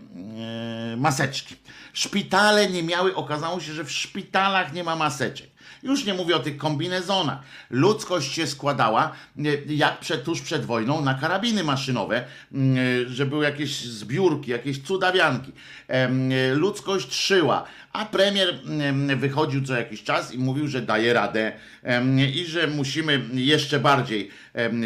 [0.98, 1.56] maseczki.
[1.94, 5.51] Szpitale nie miały, okazało się, że w szpitalach nie ma maseczek.
[5.84, 7.40] Już nie mówię o tych kombinezonach.
[7.70, 13.26] Ludzkość się składała, e, jak przed, tuż przed wojną, na karabiny maszynowe, m, e, że
[13.26, 15.52] były jakieś zbiórki, jakieś cudawianki.
[15.88, 16.10] E,
[16.56, 17.64] Ludzkość szyła,
[17.94, 21.52] a premier em, wychodził co jakiś czas i mówił, że daje radę
[21.84, 24.30] em, i że musimy jeszcze bardziej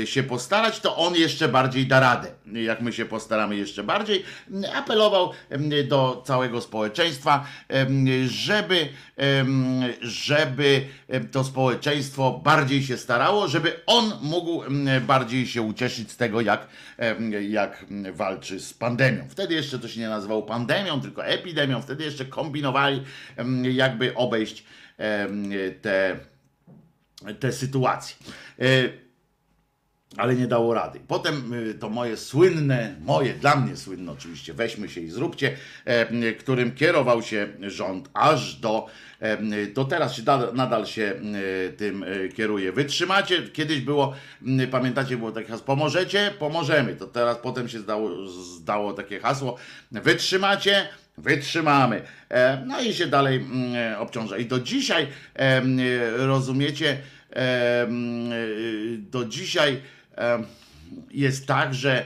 [0.06, 2.32] się postarać, to on jeszcze bardziej da radę.
[2.54, 4.24] Jak my się postaramy jeszcze bardziej,
[4.76, 5.32] apelował
[5.88, 7.46] do całego społeczeństwa,
[8.28, 8.88] żeby,
[10.02, 10.86] żeby
[11.32, 14.64] to społeczeństwo bardziej się starało, żeby on mógł
[15.08, 16.68] bardziej się ucieszyć z tego, jak,
[17.50, 19.24] jak walczy z pandemią.
[19.30, 21.82] Wtedy jeszcze to się nie nazywało pandemią, tylko epidemią.
[21.82, 22.95] Wtedy jeszcze kombinowali,
[23.38, 24.64] em, jakby obejść
[25.82, 26.20] te,
[27.40, 28.16] te sytuacje.
[28.60, 28.66] E,
[30.18, 31.00] ale nie dało rady.
[31.08, 36.34] Potem y, to moje słynne, moje, dla mnie słynne oczywiście, weźmy się i zróbcie, e,
[36.34, 38.88] którym kierował się rząd aż do,
[39.20, 41.14] e, do teraz się da- nadal się
[41.70, 42.06] y, tym
[42.36, 42.72] kieruje.
[42.72, 44.14] Wytrzymacie, kiedyś było,
[44.72, 46.96] pamiętacie, było takie hasło, pomożecie, pomożemy.
[46.96, 49.58] To teraz potem się zdało, zdało takie hasło,
[49.92, 52.02] wytrzymacie, wytrzymamy.
[52.30, 54.38] E, No i się dalej mm, obciąża.
[54.38, 55.62] I do dzisiaj, e,
[56.18, 56.98] rozumiecie,
[57.36, 57.88] e,
[58.98, 59.82] do dzisiaj
[61.12, 62.06] jest tak, że,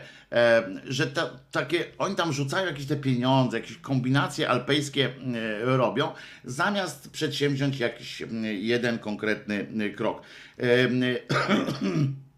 [0.85, 6.11] że to, takie, oni tam rzucają jakieś te pieniądze, jakieś kombinacje alpejskie e, robią,
[6.43, 10.21] zamiast przedsięwziąć jakiś jeden konkretny e, krok.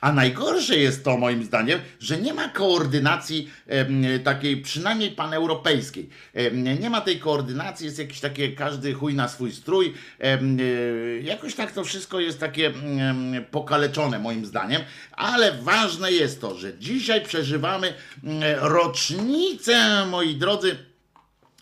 [0.00, 3.50] A najgorsze jest to, moim zdaniem, że nie ma koordynacji
[4.24, 6.08] takiej, przynajmniej paneuropejskiej.
[6.78, 9.94] Nie ma tej koordynacji, jest jakieś takie, każdy chuj na swój strój.
[10.20, 10.38] E,
[11.22, 12.72] jakoś tak to wszystko jest takie
[13.50, 14.82] pokaleczone, moim zdaniem.
[15.12, 17.94] Ale ważne jest to, że dzisiaj przeżywamy
[18.60, 20.76] rocznicę, moi drodzy,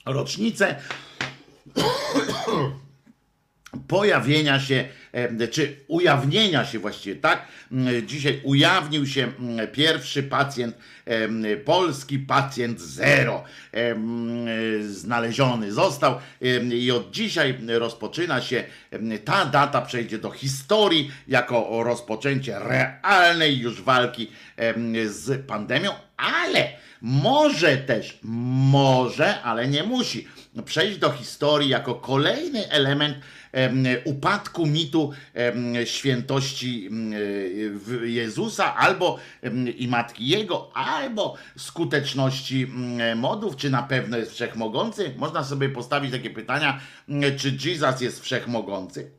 [0.07, 0.77] rocznicę
[3.89, 4.89] pojawienia się,
[5.51, 7.49] czy ujawnienia się właściwie, tak?
[8.07, 9.33] Dzisiaj ujawnił się
[9.73, 10.77] pierwszy pacjent
[11.65, 13.45] polski, pacjent zero.
[14.81, 16.19] Znaleziony został
[16.73, 18.65] i od dzisiaj rozpoczyna się,
[19.25, 24.31] ta data przejdzie do historii jako rozpoczęcie realnej już walki
[25.07, 26.69] z pandemią, ale
[27.01, 30.29] może też, może, ale nie musi
[30.65, 33.23] przejść do historii jako kolejny element em,
[34.05, 35.13] upadku mitu
[35.85, 36.91] świętości
[38.05, 39.19] Jezusa albo
[39.77, 42.67] i Matki Jego, albo skuteczności
[43.17, 45.15] modów, czy na pewno jest wszechmogący.
[45.17, 46.81] Można sobie postawić takie pytania,
[47.37, 49.11] czy Jesus jest wszechmogący.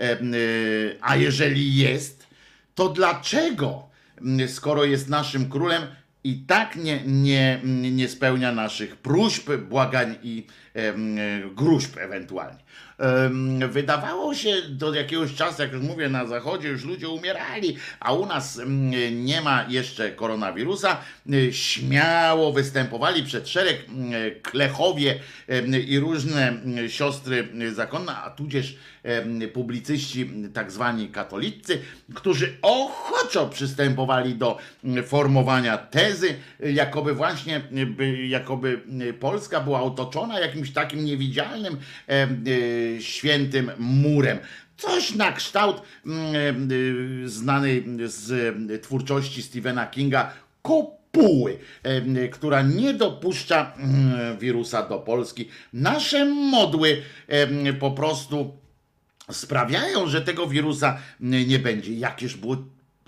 [0.00, 2.26] Y, A jeżeli jest,
[2.74, 3.88] to dlaczego,
[4.46, 5.82] skoro jest naszym królem,
[6.24, 7.60] i tak nie, nie,
[7.92, 11.16] nie spełnia naszych próśb, błagań i em,
[11.54, 12.58] gruźb ewentualnie.
[13.68, 18.26] Wydawało się do jakiegoś czasu, jak już mówię, na zachodzie już ludzie umierali, a u
[18.26, 18.60] nas
[19.12, 20.96] nie ma jeszcze koronawirusa.
[21.32, 23.86] Y, Śmiało występowali przed szereg
[24.42, 25.20] klechowie
[25.88, 26.52] i różne
[26.88, 28.76] siostry zakonne, a tudzież
[29.52, 31.78] publicyści tak zwani katolicy,
[32.14, 34.58] którzy ochoczo przystępowali do
[35.06, 38.80] formowania tezy, y, jakoby właśnie by- jakoby
[39.20, 41.76] Polska była otoczona jakimś takim niewidzialnym
[42.93, 44.38] y, świętym murem.
[44.76, 48.30] Coś na kształt mm, y, znanej z
[48.70, 50.32] y, twórczości Stephena Kinga
[51.12, 55.48] puły, em, która nie dopuszcza mm, wirusa do Polski.
[55.72, 57.02] Nasze modły
[57.80, 58.56] po prostu
[59.30, 61.94] sprawiają, że tego wirusa nie będzie.
[61.94, 62.56] Jakież było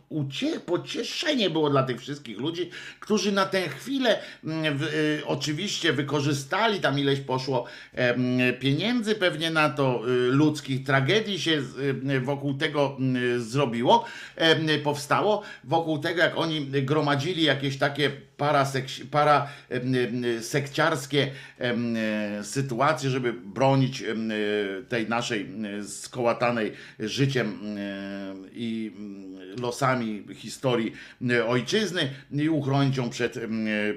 [0.09, 5.93] ucie, pocieszenie było dla tych wszystkich ludzi, którzy na tę chwilę mm, w, y, oczywiście
[5.93, 7.67] wykorzystali, tam ileś poszło
[8.61, 11.63] pieniędzy pewnie na to, y, ludzkich tragedii się
[12.11, 14.05] y, wokół tego y, zrobiło,
[14.85, 22.45] powstało, wokół tego jak oni gromadzili jakieś takie paraseks, para em, em, sekciarskie em, e,
[22.45, 24.15] sytuacje, żeby bronić e,
[24.89, 25.47] tej naszej
[25.89, 30.93] skołatanej życiem e, i mm, losami historii
[31.49, 33.39] ojczyzny i uchronić ją przed,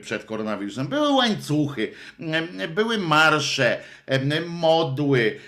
[0.02, 0.88] przed koronawirusem.
[0.88, 1.92] Były łańcuchy,
[2.76, 3.80] były marsze,
[4.50, 5.40] modły,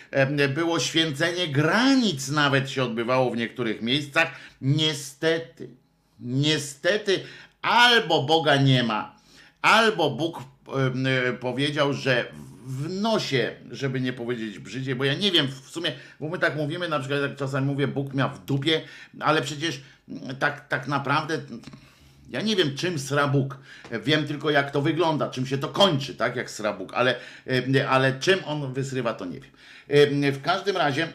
[0.54, 4.32] było święcenie granic nawet się odbywało w niektórych miejscach.
[4.62, 5.70] Niestety,
[6.20, 7.20] niestety
[7.62, 9.16] albo Boga nie ma,
[9.62, 10.44] albo Bóg
[11.28, 12.26] e, powiedział, że
[12.66, 16.56] w nosie, żeby nie powiedzieć brzydziej, bo ja nie wiem w sumie, bo my tak
[16.56, 18.82] mówimy, na przykład jak czasami mówię, Bóg miał w dupie,
[19.20, 21.40] ale przecież mm, tak, tak naprawdę
[22.30, 23.58] ja nie wiem, czym sra Bóg.
[24.04, 27.16] Wiem tylko, jak to wygląda, czym się to kończy, tak, jak sra Bóg, ale,
[27.90, 29.52] ale czym on wysrywa, to nie wiem.
[29.88, 31.08] Em, W każdym razie,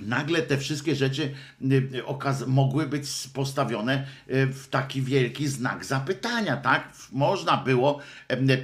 [0.00, 6.56] nagle te wszystkie rzeczy y, y, mogły być postawione y, w taki wielki znak zapytania,
[6.56, 6.92] tak?
[7.12, 8.00] Można było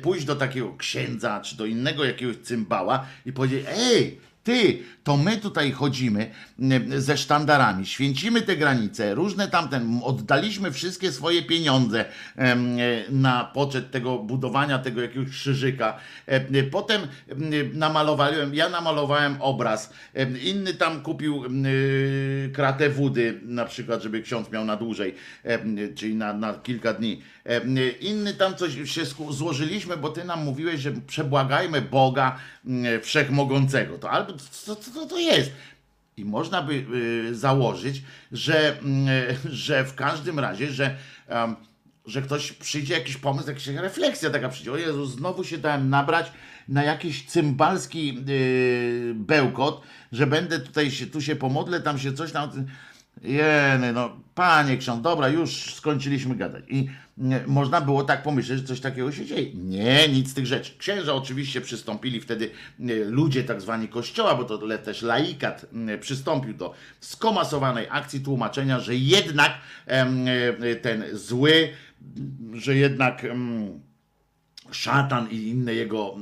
[0.02, 5.36] pójść do takiego księdza czy do innego jakiegoś cymbała i powiedzieć: Ej, ty, to my
[5.36, 6.30] tutaj chodzimy
[6.96, 12.04] ze sztandarami, święcimy te granice, różne tamten, oddaliśmy wszystkie swoje pieniądze
[13.10, 15.96] na poczet tego budowania tego jakiegoś krzyżyka.
[16.26, 17.00] Em, Potem
[17.74, 19.92] namalowałem, ja namalowałem obraz,
[20.42, 21.42] inny tam kupił
[22.52, 25.14] kratę wody, na przykład, żeby ksiądz miał na dłużej,
[25.94, 27.22] czyli na, na kilka dni.
[28.00, 32.38] Inny tam coś się złożyliśmy, bo ty nam mówiłeś, że przebłagajmy Boga
[33.02, 33.98] Wszechmogącego.
[33.98, 35.50] To albo co, to, jest?
[36.16, 36.86] I można by
[37.30, 39.08] y, założyć, że, mm,
[39.44, 40.96] że w każdym razie, że,
[42.06, 44.72] że ktoś przyjdzie, jakiś pomysł, jakaś refleksja taka przyjdzie.
[44.72, 46.32] O Jezu, znowu się dałem nabrać
[46.68, 49.80] na jakiś cymbalski y, bełkot,
[50.12, 52.66] że będę tutaj się, tu się pomodlę, tam się coś tam.
[53.22, 56.64] Jeny, no, panie ksiądz, dobra, już skończyliśmy gadać.
[56.68, 59.54] I nie, można było tak pomyśleć, że coś takiego się dzieje.
[59.54, 60.72] Nie, nic z tych rzeczy.
[60.78, 66.54] Księża oczywiście przystąpili wtedy, e, ludzie tak zwani kościoła, bo to też laikat m, przystąpił
[66.54, 69.52] do skomasowanej akcji tłumaczenia, że jednak
[69.86, 70.24] em,
[70.62, 71.68] e, ten zły,
[72.54, 73.26] że jednak.
[74.70, 76.16] szatan i inne jego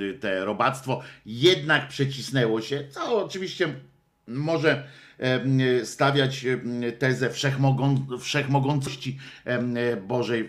[0.00, 3.74] y, te robactwo jednak przecisnęło się, co oczywiście
[4.28, 4.84] może
[5.84, 9.18] stawiać em, tezę wszechmogą, wszechmogącości
[10.08, 10.48] Bożej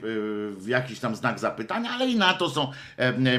[0.58, 2.72] w jakiś tam znak zapytania, ale i na to są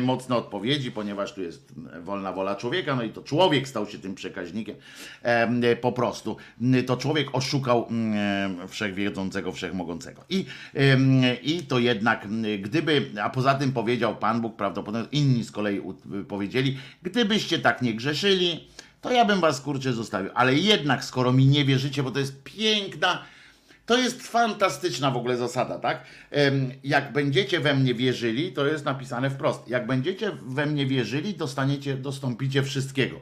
[0.00, 4.14] mocne odpowiedzi, ponieważ tu jest wolna wola człowieka, no i to człowiek stał się tym
[4.14, 4.76] przekaźnikiem
[5.22, 6.36] em, po prostu.
[6.86, 7.88] To człowiek oszukał
[8.68, 10.24] wszechwiedzącego, wszechmogącego.
[10.28, 10.46] I,
[11.42, 12.28] I to jednak,
[12.60, 15.80] gdyby, a poza tym powiedział Pan Bóg, prawdopodobnie inni z kolei
[16.28, 18.68] powiedzieli, gdybyście tak nie grzeszyli,
[19.04, 20.30] to ja bym was kurczę zostawił.
[20.34, 23.24] Ale jednak, skoro mi nie wierzycie, bo to jest piękna,
[23.86, 26.04] to jest fantastyczna w ogóle zasada, tak?
[26.84, 29.68] Jak będziecie we mnie wierzyli, to jest napisane wprost.
[29.68, 33.20] Jak będziecie we mnie wierzyli, dostaniecie, dostąpicie wszystkiego.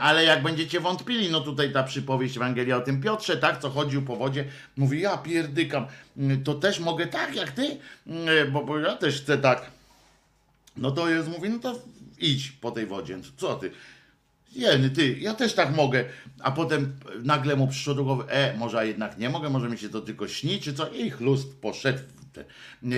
[0.00, 4.02] Ale jak będziecie wątpili, no tutaj ta przypowieść Ewangelia o tym Piotrze, tak, co chodził
[4.02, 4.44] po wodzie,
[4.76, 5.86] mówi, ja pierdykam,
[6.44, 7.78] to też mogę tak jak ty,
[8.52, 9.70] bo, bo ja też chcę tak.
[10.76, 11.78] No to jest, mówi, no to
[12.18, 13.18] idź po tej wodzie.
[13.36, 13.70] Co ty?
[14.54, 16.04] Jeny, ty, ja też tak mogę.
[16.40, 16.92] A potem
[17.22, 20.28] nagle mu przyszło do głowy, e, może jednak nie mogę, może mi się to tylko
[20.28, 20.88] śni, czy co?
[20.88, 21.98] I chlust poszedł.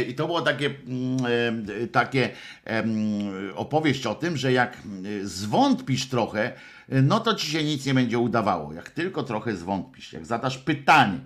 [0.09, 2.31] I to było takie, mm, e, takie
[3.55, 6.53] opowieść o tym, że jak e, zwątpisz trochę,
[6.89, 8.73] e, no to ci się nic nie będzie udawało.
[8.73, 11.19] Jak tylko trochę zwątpisz, jak zadasz pytanie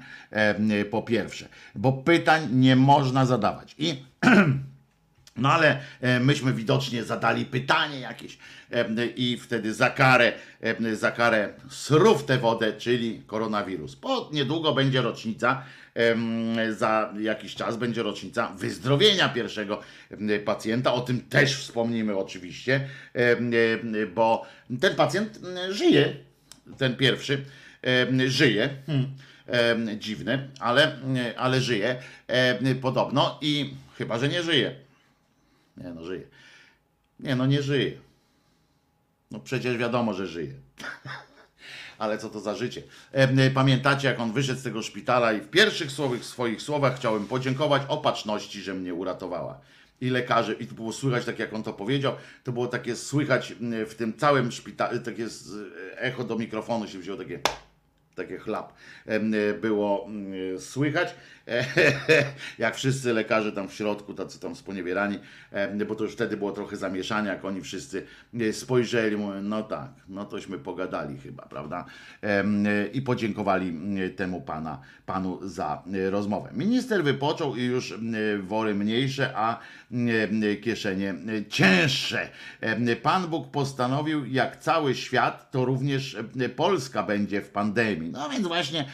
[0.90, 3.74] po pierwsze, bo pytań nie można zadawać.
[3.78, 4.04] I
[5.38, 8.38] no ale e, myśmy widocznie zadali pytanie jakieś
[8.72, 13.96] e, i wtedy za karę, e, za karę srów tę wodę, czyli koronawirus.
[13.96, 15.62] Po niedługo będzie rocznica,
[16.70, 19.80] za jakiś czas będzie rocznica wyzdrowienia pierwszego
[20.44, 20.92] pacjenta.
[20.92, 22.88] O tym też wspomnimy oczywiście,
[24.14, 24.46] bo
[24.80, 26.16] ten pacjent żyje,
[26.78, 27.44] ten pierwszy
[28.26, 28.68] żyje.
[28.86, 29.08] Hmm.
[29.98, 30.96] Dziwne, ale,
[31.36, 31.96] ale żyje
[32.80, 34.87] podobno i chyba, że nie żyje.
[35.84, 36.26] Nie no, żyje.
[37.20, 37.92] Nie no, nie żyje.
[39.30, 40.52] No przecież wiadomo, że żyje.
[41.98, 42.82] ale co to za życie.
[43.12, 47.26] E, Pamiętacie, jak on wyszedł z tego szpitala i w pierwszych słowych, swoich słowach chciałem
[47.26, 49.60] podziękować opatrzności, że mnie uratowała.
[50.00, 52.12] I lekarze, i to było słychać, tak jak on to powiedział,
[52.44, 53.54] to było takie słychać
[53.88, 57.40] w tym całym szpitalu, takie z- echo do mikrofonu się wzięło, takie
[58.14, 58.72] takie chlap
[59.06, 59.20] e,
[59.54, 60.08] było
[60.58, 61.14] słychać,
[62.58, 65.18] jak wszyscy lekarze tam w środku, tacy tam sponiewierani,
[65.88, 68.06] bo to już wtedy było trochę zamieszania, jak oni wszyscy
[68.40, 71.84] e, spojrzeli, mówią, no tak, no tośmy pogadali chyba, prawda,
[72.22, 72.44] e,
[72.92, 73.78] i podziękowali
[74.16, 76.50] temu pana, panu za e, rozmowę.
[76.52, 77.94] Minister wypoczął i już
[78.42, 79.58] wory mniejsze, a
[80.62, 81.14] kieszenie
[81.48, 82.28] cięższe.
[83.02, 86.16] Pan Bóg postanowił, jak cały świat, to również
[86.56, 88.10] Polska będzie w pandemii.
[88.10, 88.84] No więc właśnie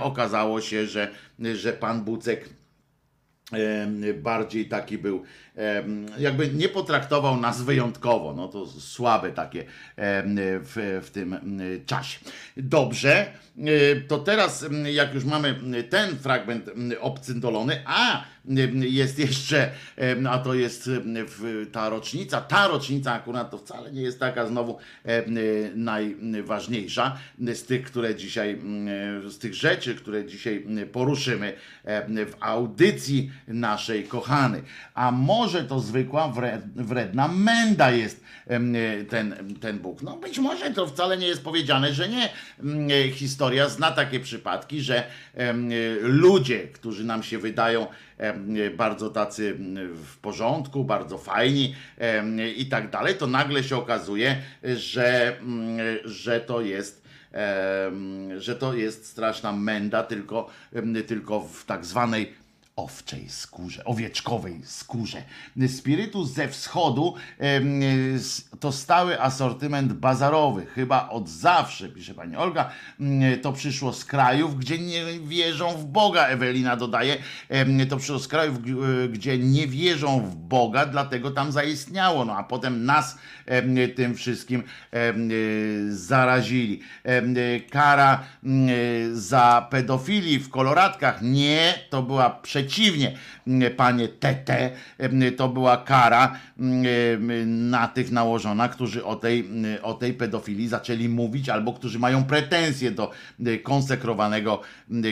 [0.00, 1.10] okazało się, że,
[1.54, 2.48] że pan Bucek
[4.22, 5.22] bardziej taki był,
[6.18, 8.34] jakby nie potraktował nas wyjątkowo.
[8.34, 9.64] No to słabe takie
[9.96, 11.36] w, w tym
[11.86, 12.18] czasie.
[12.56, 13.26] Dobrze,
[13.58, 18.24] e, to teraz jak już mamy ten fragment obcyndolony, a
[18.74, 19.70] jest jeszcze,
[20.30, 20.90] a to jest
[21.72, 24.78] ta rocznica, ta rocznica akurat to wcale nie jest taka znowu
[26.20, 28.58] najważniejsza z tych, które dzisiaj,
[29.28, 31.52] z tych rzeczy, które dzisiaj poruszymy
[32.06, 34.62] w audycji naszej kochanej.
[34.94, 38.74] A może to zwykła wred, wredna menda jest em,
[39.08, 40.02] ten, ten Bóg.
[40.02, 42.28] No być może to wcale nie jest powiedziane, że nie.
[42.60, 45.70] Mm, Historia zna takie przypadki, że em,
[46.00, 47.86] ludzie, którzy nam się wydają
[48.76, 51.74] bardzo tacy mm, w porządku, bardzo fajni
[52.56, 57.02] i tak dalej, to nagle się okazuje, że, mm, że to jest
[58.38, 60.50] że to jest straszna menda, tylko,
[61.06, 62.41] tylko w tak zwanej
[62.82, 65.22] owczej skórze, owieczkowej skórze.
[65.68, 67.14] Spirytus ze wschodu
[68.60, 72.70] to stały asortyment bazarowy, chyba od zawsze, pisze pani Olga.
[73.42, 77.16] To przyszło z krajów, gdzie nie wierzą w Boga, Ewelina dodaje.
[77.88, 78.74] To przyszło z krajów, g-
[79.08, 82.24] gdzie nie wierzą w Boga, dlatego tam zaistniało.
[82.24, 83.18] No a potem nas
[83.96, 84.62] tym wszystkim
[84.94, 86.80] y, zarazili.
[87.06, 88.24] Y, Kara
[89.12, 91.22] za pedofilii w koloratkach.
[91.22, 92.30] Nie, to była
[92.72, 99.40] przeciwnie, mm, panie Tete, em, to była kara mm, na tych nałożona, którzy o tej,
[99.40, 103.10] mm, o tej pedofilii zaczęli mówić, albo którzy mają pretensje do
[103.62, 104.60] konsekrowanego,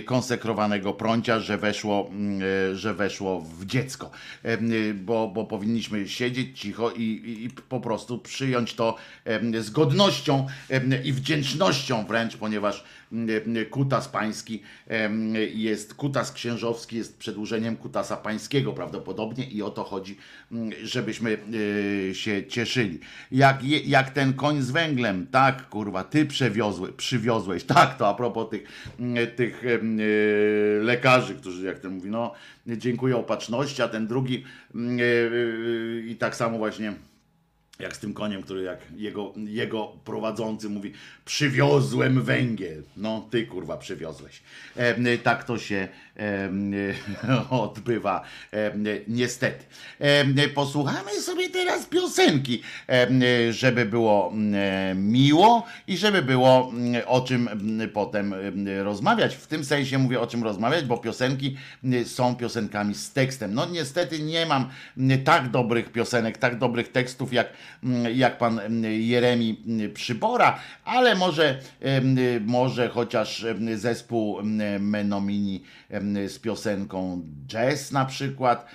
[0.05, 2.43] konsekrowanego prącia, że weszło, mm,
[2.73, 4.11] y, że weszło w dziecko.
[4.45, 9.71] Y, Bo, bo powinniśmy siedzieć cicho i, i, i po prostu przyjąć to em, z
[9.71, 10.47] godnością
[11.05, 12.85] i wdzięcznością wręcz, ponieważ
[13.71, 20.17] kutas pański em, jest, kutas księżowski jest przedłużeniem kutasa pańskiego prawdopodobnie i o to chodzi,
[20.83, 21.39] żebyśmy
[22.13, 22.99] się cieszyli.
[23.33, 28.51] Jak, jak ten koń z węglem, tak kurwa, ty przewiozły, przywiozłeś, tak to a propos
[28.51, 28.65] tych,
[29.37, 29.63] tych
[30.81, 32.33] lekarzy, którzy jak ten mówi, no
[32.67, 34.45] dziękuję opatrzności, a ten drugi
[36.07, 36.93] i tak samo właśnie
[37.81, 40.93] jak z tym koniem, który jak jego, jego prowadzący mówi,
[41.25, 42.83] przywiozłem węgiel.
[42.97, 44.43] No, ty kurwa przywiozłeś.
[44.77, 45.89] E, tak to się
[47.51, 48.23] odbywa
[49.09, 49.65] niestety.
[50.55, 52.63] Posłuchamy sobie teraz piosenki,
[53.51, 54.33] żeby było
[54.95, 56.73] miło i żeby było
[57.07, 57.49] o czym
[57.93, 58.35] potem
[58.83, 59.35] rozmawiać.
[59.35, 61.57] W tym sensie mówię o czym rozmawiać, bo piosenki
[62.05, 63.55] są piosenkami z tekstem.
[63.55, 64.69] No niestety nie mam
[65.25, 67.53] tak dobrych piosenek, tak dobrych tekstów jak,
[68.15, 69.63] jak pan Jeremi
[69.95, 71.59] Przybora, ale może,
[72.47, 74.39] może chociaż zespół
[74.81, 75.63] Menomini
[76.29, 78.67] z piosenką Jazz na przykład,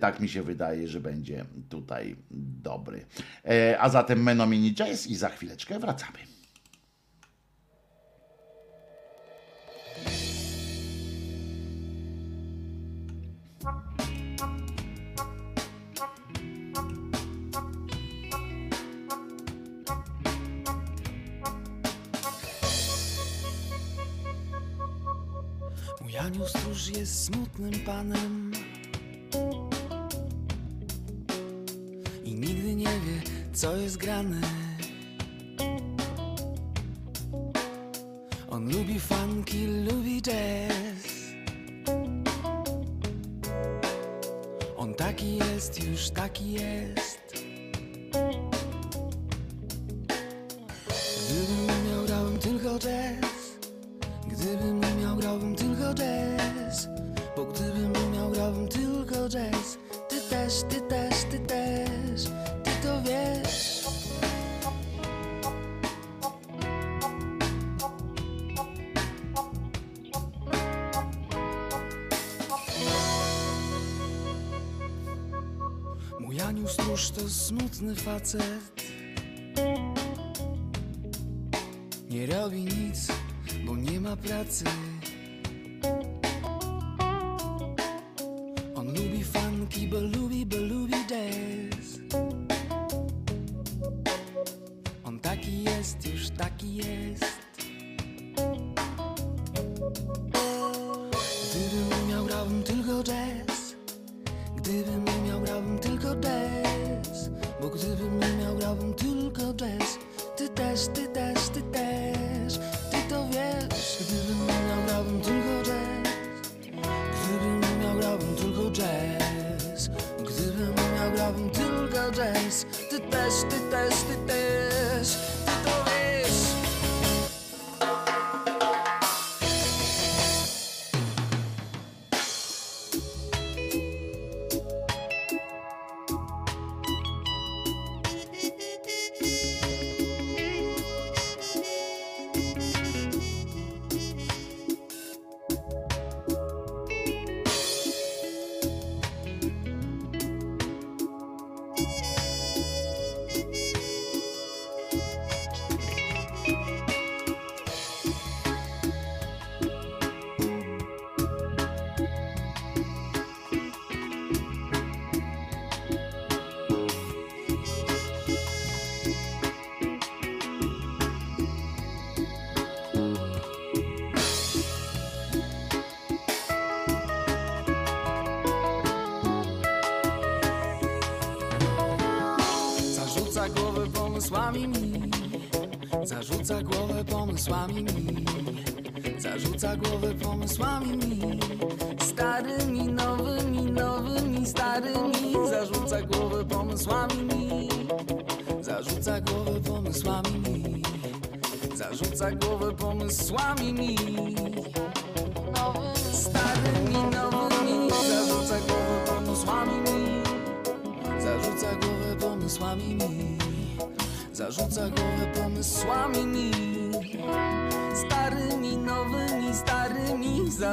[0.00, 2.16] tak mi się wydaje, że będzie tutaj
[2.62, 3.04] dobry.
[3.44, 6.18] E, A zatem Menomini Jazz i za chwileczkę wracamy.
[26.26, 28.52] Anioł stróż jest smutnym panem.
[32.24, 33.22] I nigdy nie wie,
[33.52, 34.40] co jest grane.
[38.50, 41.06] On lubi funky, lubi jazz.
[44.76, 47.25] On taki jest, już taki jest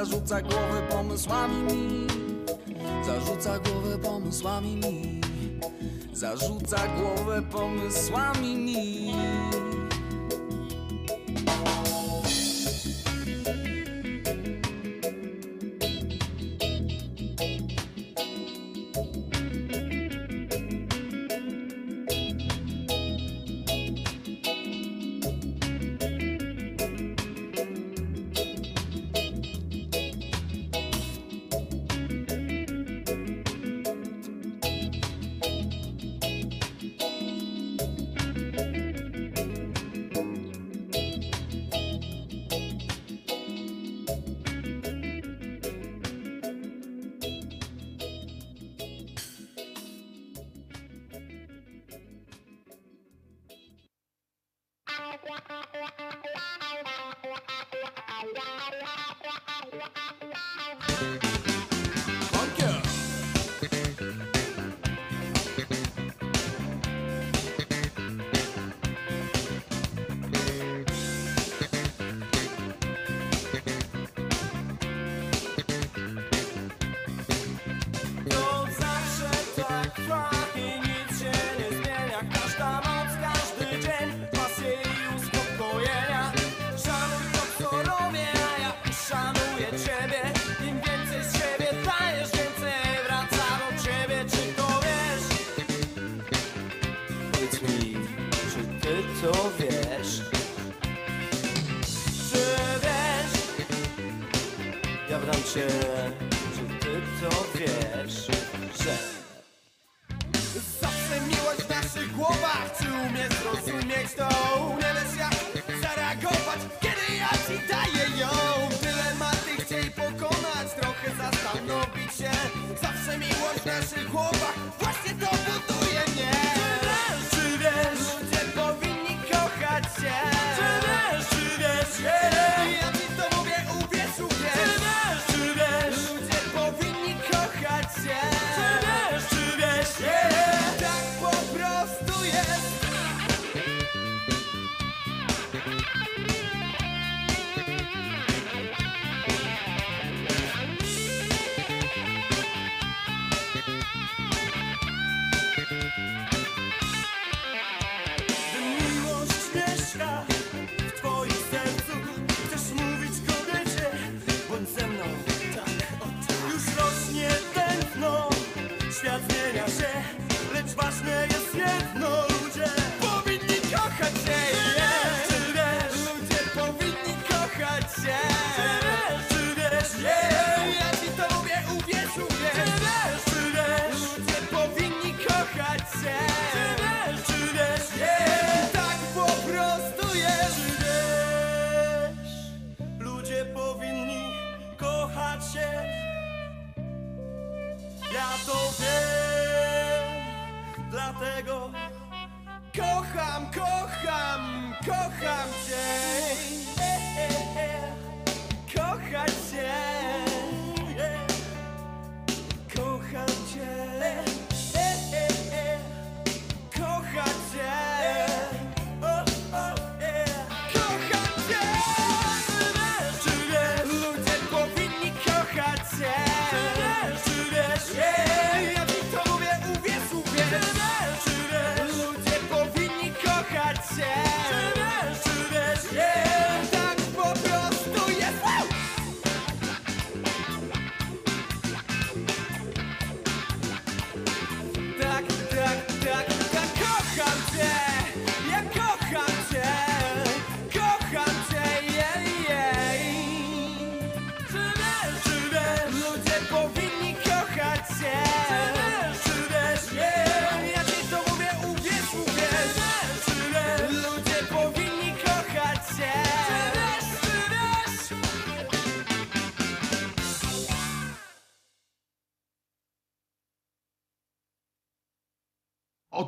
[0.06, 2.08] zarzuca głowę pomysłami mi.
[3.06, 5.22] Zarzuca głowę pomysłami mi.
[6.14, 8.93] Zarzuca głowę pomysłami mi.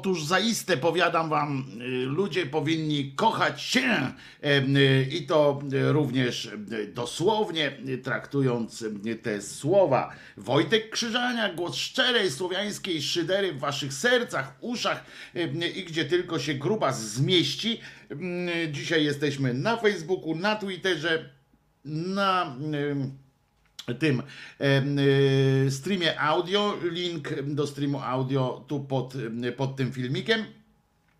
[0.06, 4.12] Otóż zaiste powiadam wam, y, ludzie powinni kochać się
[4.46, 6.50] y, i to y, również
[6.94, 7.72] dosłownie
[8.04, 8.86] traktując
[9.22, 10.16] te słowa.
[10.38, 15.06] Wojtek Krzyżania, głos szczerej słowiańskiej szydery w waszych sercach, uszach
[15.76, 17.80] i gdzie tylko się gruba zmieści.
[18.10, 21.30] Em, Dzisiaj jesteśmy na Facebooku, na Twitterze,
[21.86, 22.56] na...
[23.94, 24.24] tym
[24.62, 26.74] y, streamie audio.
[26.92, 30.46] Link do streamu audio tu pod, em, pod tym filmikiem.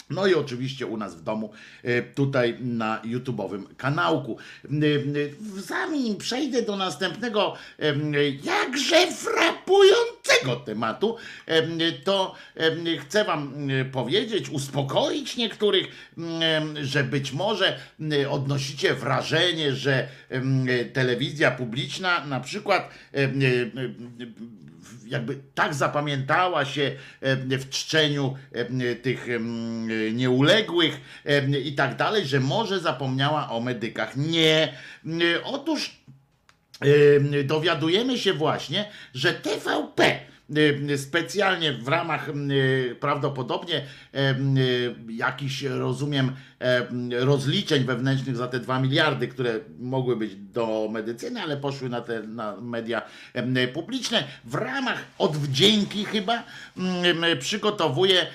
[0.10, 1.52] No i oczywiście u nas w domu,
[1.84, 4.38] e, tutaj na YouTube'owym kanałku.
[4.72, 7.54] M, m, Zanim przejdę do następnego,
[8.44, 12.36] jakże frapującego tematu, em, to
[13.00, 13.54] chcę Wam
[13.92, 15.88] powiedzieć, uspokoić niektórych,
[16.82, 17.80] że być może
[18.30, 20.08] odnosicie wrażenie, że
[20.94, 22.90] telewizja publiczna na przykład
[25.08, 32.26] jakby tak zapamiętała się em, w czczeniu em, tych em, nieuległych em, i tak dalej,
[32.26, 34.16] że może zapomniała o medykach.
[34.16, 34.78] Nie.
[35.44, 36.02] Otóż
[36.82, 40.20] em, dowiadujemy się właśnie, że TVP
[40.98, 42.50] specjalnie w ramach em,
[43.00, 43.86] prawdopodobnie
[45.10, 51.58] jakichś, rozumiem, em, rozliczeń wewnętrznych za te 2 miliardy, które mogły być do medycyny, ale
[51.58, 53.02] poszły na te na media
[53.74, 56.44] publiczne, w ramach odwdzięki chyba
[57.40, 58.28] przygotowuje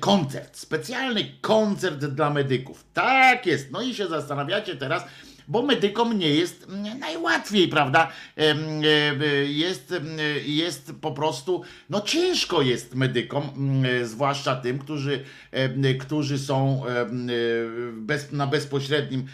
[0.00, 2.84] koncert, specjalny koncert dla medyków.
[2.94, 3.70] Tak jest.
[3.70, 5.04] No i się zastanawiacie teraz,
[5.48, 8.08] bo medykom nie jest mm, najłatwiej, prawda?
[8.38, 8.54] E, e,
[9.44, 10.00] Jest, e,
[10.46, 15.24] jest po prostu, no ciężko jest medykom, mm, zwłaszcza tym, którzy,
[16.00, 17.06] którzy są e,
[17.92, 19.26] bez, na bezpośrednim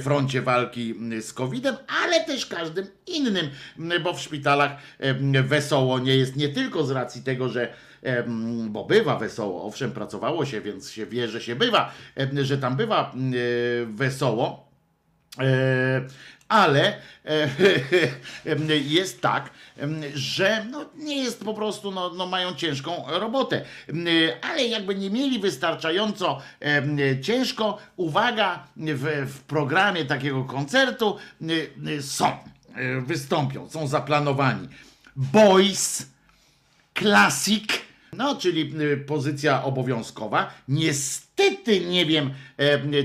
[0.00, 3.48] froncie walki z COVID-em, ale też każdym innym,
[4.02, 4.72] bo w szpitalach
[5.42, 7.72] wesoło nie jest nie tylko z racji tego, że
[8.68, 11.92] bo bywa wesoło, owszem, pracowało się, więc się wie, że się bywa,
[12.42, 14.65] że tam bywa e, wesoło, E,
[16.48, 17.48] ale e,
[18.78, 19.50] jest tak,
[20.14, 23.64] że no, nie jest po prostu, no, no mają ciężką robotę.
[24.42, 26.40] Ale jakby nie mieli wystarczająco
[27.22, 31.16] ciężko, uwaga, w, w programie takiego koncertu
[32.00, 34.68] są, e, wystąpią, są zaplanowani
[35.16, 36.06] Boys,
[36.98, 37.85] Classic,
[38.16, 40.54] no, czyli y, pozycja obowiązkowa.
[40.68, 42.30] Niestety nie wiem,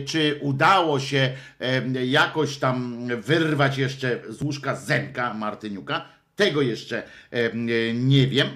[0.06, 1.34] czy udało się
[2.06, 6.06] jakoś tam wyrwać jeszcze z łóżka Zenka Martyniuka.
[6.36, 7.04] Tego jeszcze
[7.94, 8.48] nie wiem.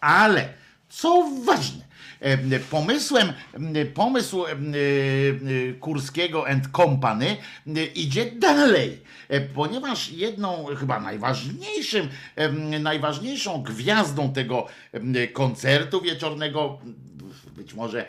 [0.00, 0.48] Ale
[0.88, 1.84] co ważne,
[2.70, 3.32] pomysłem,
[3.94, 4.56] pomysł e, e,
[5.80, 7.36] Kurskiego and Company
[7.94, 12.08] idzie dalej, e, ponieważ jedną, chyba najważniejszym,
[12.80, 14.66] najważniejszą gwiazdą tego
[15.32, 16.78] koncertu wieczornego
[17.60, 18.06] być może,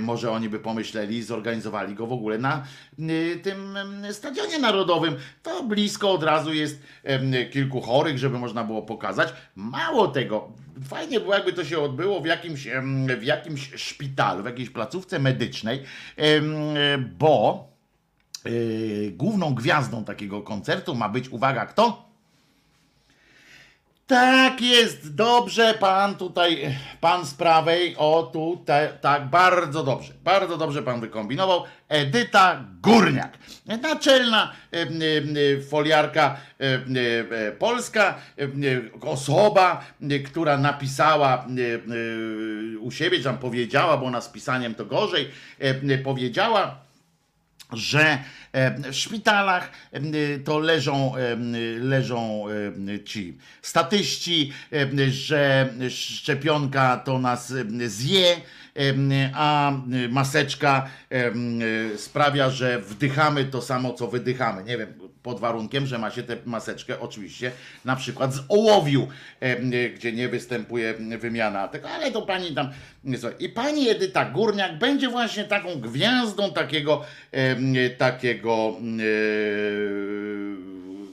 [0.00, 2.64] może oni by pomyśleli, zorganizowali go w ogóle na
[3.42, 3.78] tym
[4.12, 5.16] stadionie narodowym.
[5.42, 6.82] To blisko od razu jest
[7.50, 9.32] kilku chorych, żeby można było pokazać.
[9.54, 10.52] Mało tego,
[10.88, 12.68] fajnie było, jakby to się odbyło w jakimś,
[13.18, 15.82] w jakimś szpitalu, w jakiejś placówce medycznej,
[17.18, 17.64] bo
[18.46, 22.09] y, główną gwiazdą takiego koncertu ma być, uwaga, kto?
[24.10, 28.64] Tak jest, dobrze pan tutaj, pan z prawej, o tu,
[29.00, 31.64] tak, bardzo dobrze, bardzo dobrze pan wykombinował.
[31.88, 33.38] Edyta Górniak,
[33.82, 34.52] naczelna
[35.70, 36.36] foliarka
[37.58, 38.14] polska,
[39.00, 39.84] osoba,
[40.26, 41.46] która napisała
[42.80, 45.30] u siebie, czy tam powiedziała, bo ona z pisaniem to gorzej,
[46.04, 46.76] powiedziała,
[47.72, 48.18] że
[48.52, 50.00] w szpitalach e,
[50.44, 51.36] to leżą, e,
[51.78, 52.44] leżą
[52.94, 58.36] e, ci statyści, e, że szczepionka to nas e, zje,
[58.76, 59.72] e, a
[60.08, 61.32] maseczka e,
[61.98, 64.64] sprawia, że wdychamy to samo, co wydychamy.
[64.64, 67.52] Nie wiem, pod warunkiem, że ma się tę maseczkę oczywiście
[67.84, 69.08] na przykład z ołowiu,
[69.40, 69.56] e,
[69.90, 72.70] gdzie nie występuje wymiana tego, ale to pani tam.
[73.38, 78.80] I pani Edyta Górniak będzie właśnie taką gwiazdą takiego e, takiego e,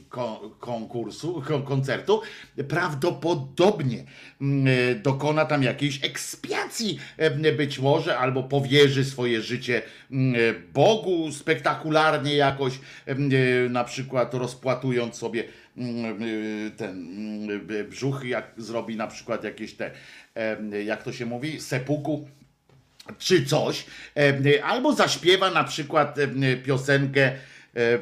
[0.10, 2.22] ko- konkursu, kon- koncertu,
[2.68, 4.04] prawdopodobnie
[4.42, 10.16] e, dokona tam jakiejś ekspiacji e, być może, albo powierzy swoje życie e,
[10.74, 13.16] Bogu spektakularnie jakoś, e,
[13.70, 15.82] na przykład rozpłatując sobie e,
[16.78, 17.08] ten
[17.80, 19.92] e, brzuch, jak zrobi na przykład jakieś te,
[20.36, 22.28] e, jak to się mówi, sepuku,
[23.18, 23.86] czy coś,
[24.18, 26.28] e, albo zaśpiewa na przykład e,
[26.58, 28.00] piosenkę, e,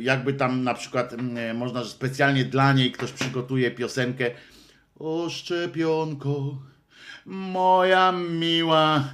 [0.00, 1.14] jakby tam na przykład
[1.54, 4.30] można, że specjalnie dla niej ktoś przygotuje piosenkę
[4.98, 6.58] O szczepionko,
[7.26, 9.04] moja miła,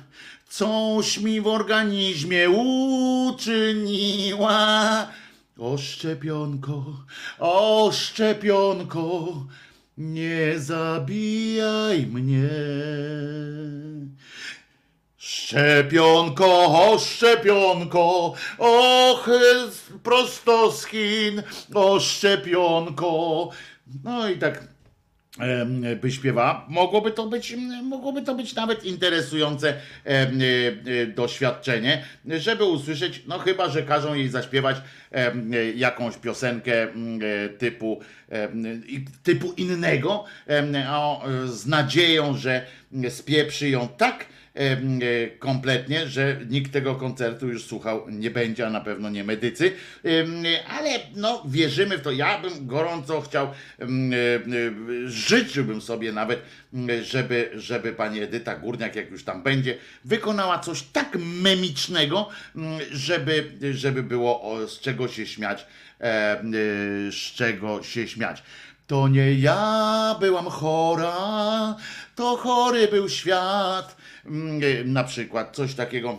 [0.49, 2.51] coś mi w organizmie
[3.31, 4.49] uczyniła.
[5.59, 6.85] O szczepionko,
[7.39, 9.35] o szczepionko,
[9.99, 12.49] nie zabijaj mnie.
[15.29, 19.31] Szczepionko, o szczepionko, och,
[20.03, 21.43] prosto z Chin,
[21.75, 23.51] o szczepionko.
[24.05, 24.69] No i tak
[26.01, 26.67] by śpiewała.
[26.69, 33.69] Mogłoby to być, mogłoby to być nawet interesujące e, e, doświadczenie, żeby usłyszeć, no chyba,
[33.69, 34.77] że każą jej zaśpiewać
[35.13, 35.33] e,
[35.75, 38.01] jakąś piosenkę m, e, typu,
[39.23, 40.25] typu innego,
[41.47, 42.67] z nadzieją, że
[43.09, 44.27] spieprzy ją tak,
[45.39, 49.73] kompletnie, że nikt tego koncertu już słuchał nie będzie, a na pewno nie medycy,
[50.69, 52.11] ale no wierzymy w to.
[52.11, 53.53] Ja bym gorąco chciał, e,
[53.85, 53.89] e,
[55.07, 56.43] życzyłbym sobie nawet,
[57.03, 62.29] żeby, żeby pani Edyta Górniak, jak już tam będzie, wykonała coś tak memicznego,
[62.91, 65.67] żeby, żeby było z czego się śmiać,
[66.01, 66.43] e, e,
[67.13, 68.43] z czego się śmiać.
[68.87, 71.17] To nie ja byłam chora,
[72.17, 73.97] to chory był świat.
[74.29, 76.19] Mm, e, Na przykład coś takiego.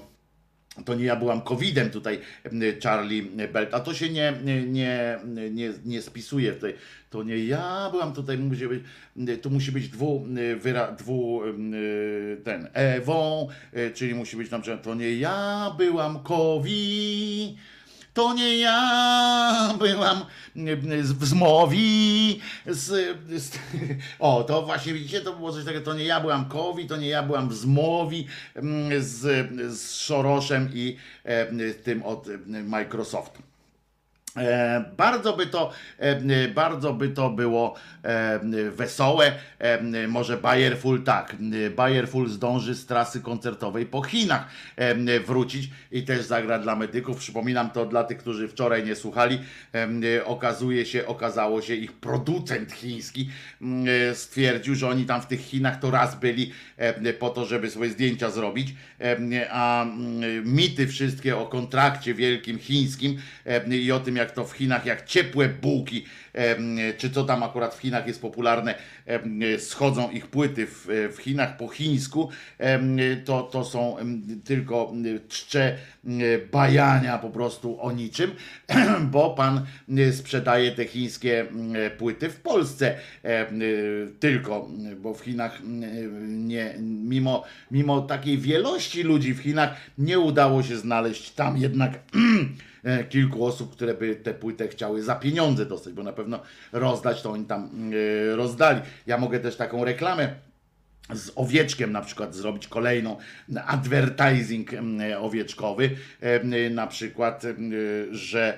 [0.85, 5.19] To nie ja byłam covidem tutaj, mm, Charlie Belt, a to się nie, nie,
[5.51, 6.73] nie, nie, spisuje tutaj.
[7.09, 8.83] To nie ja byłam tutaj, musi być,
[9.41, 10.25] tu musi być dwu,
[10.59, 11.41] wyra, dwu
[12.43, 13.47] ten, Ewą,
[13.93, 17.57] czyli musi być na przykład, to nie ja byłam COVID.
[18.19, 20.25] To nie ja byłam
[21.03, 22.39] z- w zmowi.
[22.67, 23.57] Z, z,
[24.19, 25.85] o, to właśnie widzicie, to było coś takiego.
[25.85, 30.69] To nie ja byłam Kowi, to nie ja byłam w zmowi mm, z, z Szoroszem
[30.73, 33.48] i e, tym od e, Microsoftu.
[34.39, 38.39] E, bardzo by to, e, bardzo by to było e,
[38.71, 39.31] wesołe.
[39.59, 41.35] E, może Bayerful tak.
[41.75, 47.17] Bayerful zdąży z trasy koncertowej po Chinach e, wrócić i też zagra dla medyków.
[47.17, 49.39] Przypominam to dla tych, którzy wczoraj nie słuchali.
[50.15, 53.29] E, okazuje się, okazało się, ich producent chiński
[54.11, 57.69] e, stwierdził, że oni tam w tych Chinach to raz byli e, po to, żeby
[57.69, 59.85] sobie zdjęcia zrobić, e, a
[60.43, 65.05] mity wszystkie o kontrakcie wielkim chińskim e, i o tym, jak to w Chinach, jak
[65.05, 66.05] ciepłe bułki,
[66.97, 68.75] czy co tam akurat w Chinach jest popularne,
[69.57, 72.29] schodzą ich płyty w, Chinach po chińsku,
[73.25, 73.95] to, to są
[74.43, 74.93] tylko
[75.27, 75.77] czcze
[76.51, 78.31] bajania po prostu o niczym,
[79.11, 79.65] bo pan
[80.11, 81.45] sprzedaje te chińskie
[81.97, 82.95] płyty w Polsce
[84.19, 84.69] tylko,
[85.01, 85.61] bo w Chinach
[86.27, 91.91] nie, mimo, mimo takiej wielości ludzi w Chinach nie udało się znaleźć tam jednak
[93.09, 96.39] kilku osób, które by tę płytę chciały za pieniądze dostać, bo na pewno
[96.71, 97.91] rozdać to oni tam
[98.31, 98.81] e, rozdali.
[99.07, 100.35] Ja mogę też taką reklamę
[101.13, 103.17] z owieczkiem na przykład zrobić kolejną
[103.65, 105.89] advertising em, owieczkowy,
[106.71, 107.43] na przykład,
[108.11, 108.57] że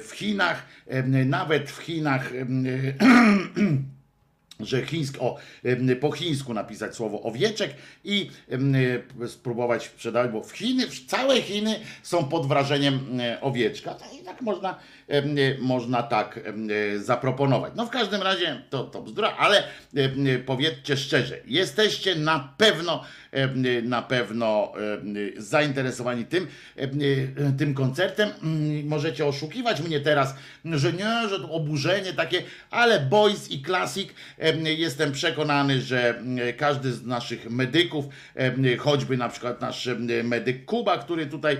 [0.00, 0.66] w Chinach,
[1.26, 2.32] nawet w Chinach
[4.60, 5.36] że chińsk, o,
[6.00, 8.30] po chińsku napisać słowo owieczek i
[9.22, 13.96] e, spróbować sprzedawać, bo w Chiny, całe Chiny są pod wrażeniem e, owieczka.
[14.20, 14.78] I tak można,
[15.58, 16.40] można tak
[16.94, 17.72] e, zaproponować.
[17.76, 23.82] No w każdym razie to, to bzdura, ale e, powiedzcie szczerze, jesteście na pewno, e,
[23.82, 24.72] na pewno
[25.36, 26.46] e, zainteresowani tym,
[26.76, 26.88] e,
[27.58, 28.30] tym koncertem.
[28.42, 30.34] Mm, Możecie oszukiwać mnie teraz,
[30.64, 33.62] że nie, że to oburzenie takie, ale Boys i
[34.38, 36.22] em, jestem przekonany, że
[36.56, 38.04] każdy z naszych medyków,
[38.78, 39.88] choćby na przykład nasz
[40.24, 41.58] medyk Kuba, który tutaj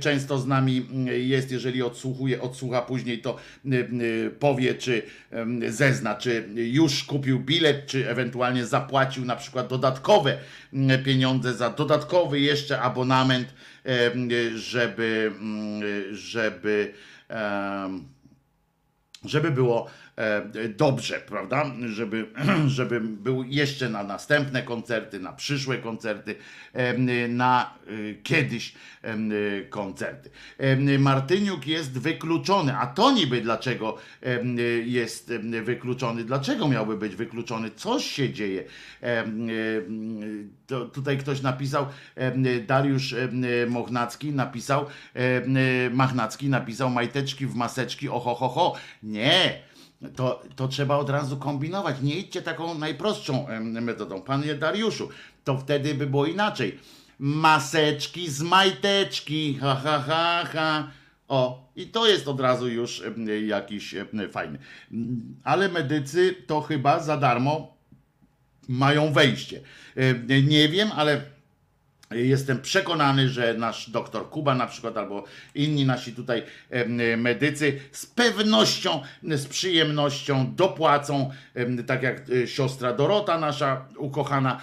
[0.00, 4.00] często z nami jest, jeżeli odsłuchuje, odsłucha później, to em,
[4.38, 5.02] powie, czy
[5.68, 10.38] zezna, czy już kupił bilet, czy ewentualnie zapłacił na przykład dodatkowe
[10.72, 13.54] em, pieniądze za dodatkowy jeszcze abonament,
[14.54, 15.82] żeby, mm,
[16.16, 16.92] żeby
[19.24, 19.90] żeby było
[20.76, 21.70] dobrze, prawda?
[21.86, 22.26] Żeby,
[22.66, 26.34] żeby był jeszcze na następne koncerty, na przyszłe koncerty,
[26.72, 28.74] em, na y, kiedyś
[29.70, 30.30] koncerty.
[30.98, 33.98] Martyniuk jest wykluczony, a to niby dlaczego
[34.84, 35.32] jest
[35.62, 36.24] wykluczony?
[36.24, 37.70] Dlaczego miałby być wykluczony?
[37.70, 38.64] Coś się dzieje.
[40.66, 41.86] To tutaj ktoś napisał,
[42.66, 43.14] Dariusz
[43.68, 44.86] Mochnacki napisał,
[45.90, 48.74] Machnacki napisał majteczki w maseczki, oho, ho, ho.
[49.02, 49.62] Nie,
[50.16, 51.96] to, to trzeba od razu kombinować.
[52.02, 54.22] Nie idźcie taką najprostszą metodą.
[54.22, 55.08] Panie Dariuszu,
[55.44, 56.78] to wtedy by było inaczej.
[57.18, 60.90] Maseczki z majteczki, ha, ha, ha, ha.
[61.28, 63.02] O, i to jest od razu już
[63.46, 63.94] jakiś
[64.32, 64.58] fajny.
[65.44, 67.76] Ale medycy to chyba za darmo
[68.68, 69.60] mają wejście.
[70.42, 71.31] Nie wiem, ale
[72.14, 76.42] Jestem przekonany, że nasz doktor Kuba na przykład, albo inni nasi tutaj
[77.16, 81.30] medycy z pewnością, z przyjemnością dopłacą,
[81.86, 84.60] tak jak e, siostra Dorota, nasza ukochana,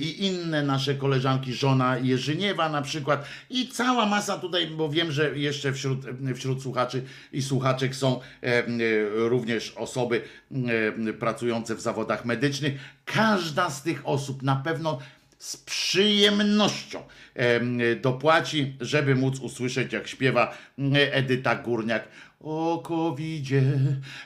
[0.00, 5.38] i inne nasze koleżanki, żona Jerzyniewa na przykład, i cała masa tutaj, bo wiem, że
[5.38, 5.98] jeszcze wśród,
[6.34, 8.78] wśród słuchaczy i słuchaczek są em,
[9.14, 10.22] również osoby
[10.52, 12.74] em, pracujące w zawodach medycznych.
[13.04, 14.98] Każda z tych osób na pewno
[15.44, 17.02] z przyjemnością
[17.34, 22.08] em, dopłaci, żeby móc usłyszeć, jak śpiewa mm, Edyta Górniak.
[22.40, 23.62] O covidzie,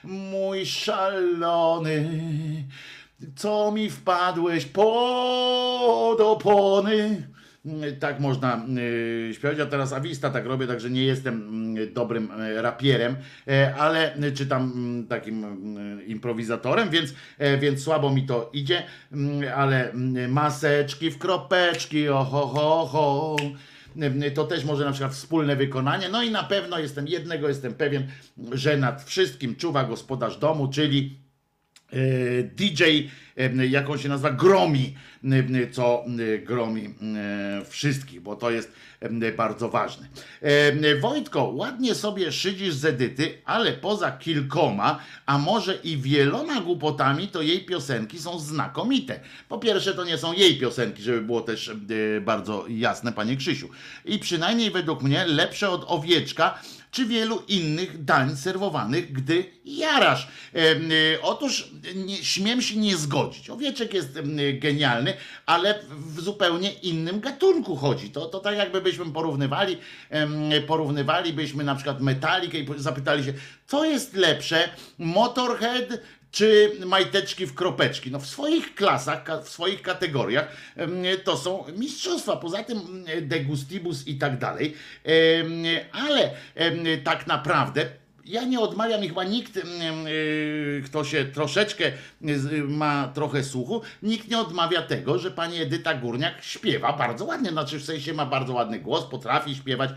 [0.05, 2.09] mój szalony,
[3.37, 7.29] co mi wpadłeś pod opony.
[7.69, 9.59] Mm, Tak można y, śpiewać.
[9.59, 13.17] Ja teraz awista tak robię, także nie jestem mm, dobrym e, rapierem,
[13.49, 15.47] e, ale y, czy tam mm, takim
[16.07, 18.83] improwizatorem, więc, e, więc słabo mi to idzie,
[19.57, 19.93] ale
[20.29, 23.37] maseczki w kropeczki, oho, ho, ho.
[24.27, 26.09] Y, To też może na przykład wspólne wykonanie.
[26.09, 28.07] No i na pewno jestem jednego, jestem pewien,
[28.53, 31.28] że nad wszystkim czuwa gospodarz domu, czyli
[32.57, 32.83] DJ,
[33.37, 38.73] e, jak on się nazywa, gromi, e, co e, gromi e, wszystkich, bo to jest
[39.01, 40.09] e, bardzo ważne.
[40.43, 47.29] E, Wojtko, ładnie sobie szydzisz z Edyty, ale poza kilkoma, a może i wieloma głupotami,
[47.29, 49.21] to jej piosenki są znakomite.
[49.49, 53.69] Po pierwsze, to nie są jej piosenki, żeby było też e, bardzo jasne, panie Krzysiu.
[54.05, 56.59] I przynajmniej według mnie lepsze od Owieczka,
[56.91, 60.29] czy wielu innych dań serwowanych, gdy jarasz.
[60.55, 60.77] E, e,
[61.23, 63.51] otóż nie, śmiem się nie zgodzić.
[63.51, 65.15] Owieczek jest e, genialny,
[65.47, 68.11] ale w zupełnie innym gatunku chodzi.
[68.11, 69.77] To, to tak jakby byśmy porównywali,
[70.67, 73.33] porównywalibyśmy na przykład Metalikę i zapytali się,
[73.67, 74.69] co jest lepsze,
[74.99, 78.11] Motorhead czy majteczki w kropeczki.
[78.11, 80.57] No w swoich klasach, w swoich kategoriach
[81.25, 82.37] to są mistrzostwa.
[82.37, 84.75] Poza tym degustibus i tak dalej.
[85.93, 86.31] Ale
[87.05, 87.87] tak naprawdę
[88.25, 89.61] ja nie odmawiam i chyba nikt,
[90.85, 91.93] kto się troszeczkę
[92.69, 97.51] ma trochę słuchu, nikt nie odmawia tego, że pani Edyta Górniak śpiewa bardzo ładnie.
[97.51, 99.91] Znaczy w sensie ma bardzo ładny głos, potrafi śpiewać,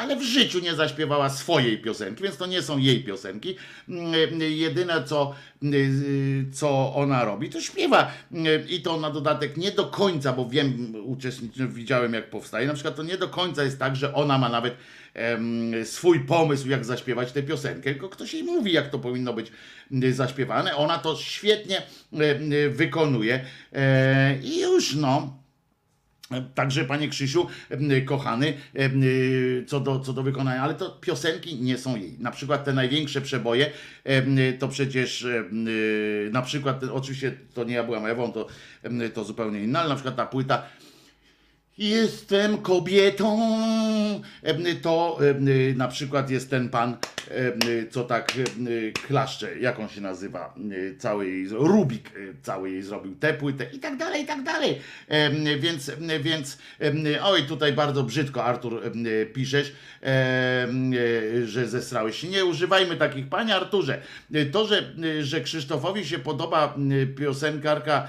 [0.00, 3.56] ale w życiu nie zaśpiewała swojej piosenki, więc to nie są jej piosenki.
[3.88, 9.72] Mm, Jedyne co, y, co ona robi, to śpiewa Y, i to na dodatek nie
[9.72, 13.78] do końca, bo wiem, uczestniczyłem, widziałem jak powstaje, na przykład to nie do końca jest
[13.78, 14.74] tak, że ona ma nawet
[15.84, 19.52] swój pomysł, jak zaśpiewać tę piosenkę, tylko ktoś jej mówi, jak to powinno być
[20.04, 20.76] y, zaśpiewane.
[20.76, 21.82] Ona to świetnie
[22.12, 22.24] y,
[22.54, 25.39] y, wykonuje E, i już no.
[26.54, 27.46] Także, panie Krzysiu,
[28.04, 32.16] kochany, y, co do, co do wykonania, ale to piosenki nie są jej.
[32.18, 33.70] Na przykład te największe przeboje,
[34.58, 38.46] to przecież y, na przykład, oczywiście to nie ja byłem Ewą, to,
[39.14, 40.62] to zupełnie inna, ale na przykład ta płyta
[41.78, 43.40] Jestem kobietą.
[44.82, 45.18] To
[45.76, 46.96] na przykład jest ten pan,
[47.90, 48.32] co tak
[49.06, 50.54] klaszcze, jak on się nazywa,
[50.98, 54.78] cały jej, Rubik em, cały jej zrobił tę płytę i tak dalej, i tak dalej.
[55.58, 55.90] Więc,
[56.20, 56.58] więc,
[57.22, 58.82] oj, tutaj bardzo brzydko Artur
[59.34, 59.72] piszesz,
[61.44, 62.28] że zesrałeś się.
[62.28, 64.02] Nie używajmy takich, panie Arturze.
[64.52, 66.74] To, że, że Krzysztofowi się podoba
[67.18, 68.08] piosenkarka,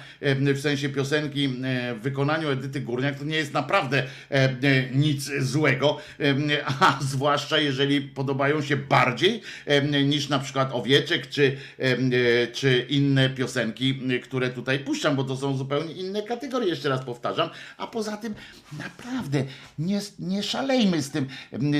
[0.53, 1.55] w sensie piosenki em,
[1.99, 4.57] w wykonaniu Edyty Górniak, to nie jest naprawdę em,
[4.93, 6.49] nic złego, em,
[6.79, 9.41] a zwłaszcza jeżeli podobają się bardziej
[10.05, 11.57] niż na przykład Owieczek, czy,
[12.53, 17.49] czy inne piosenki, które tutaj puszczam, bo to są zupełnie inne kategorie, jeszcze raz powtarzam,
[17.77, 18.35] a poza tym
[18.77, 19.43] naprawdę
[19.79, 21.27] nie, nie szalejmy z tym,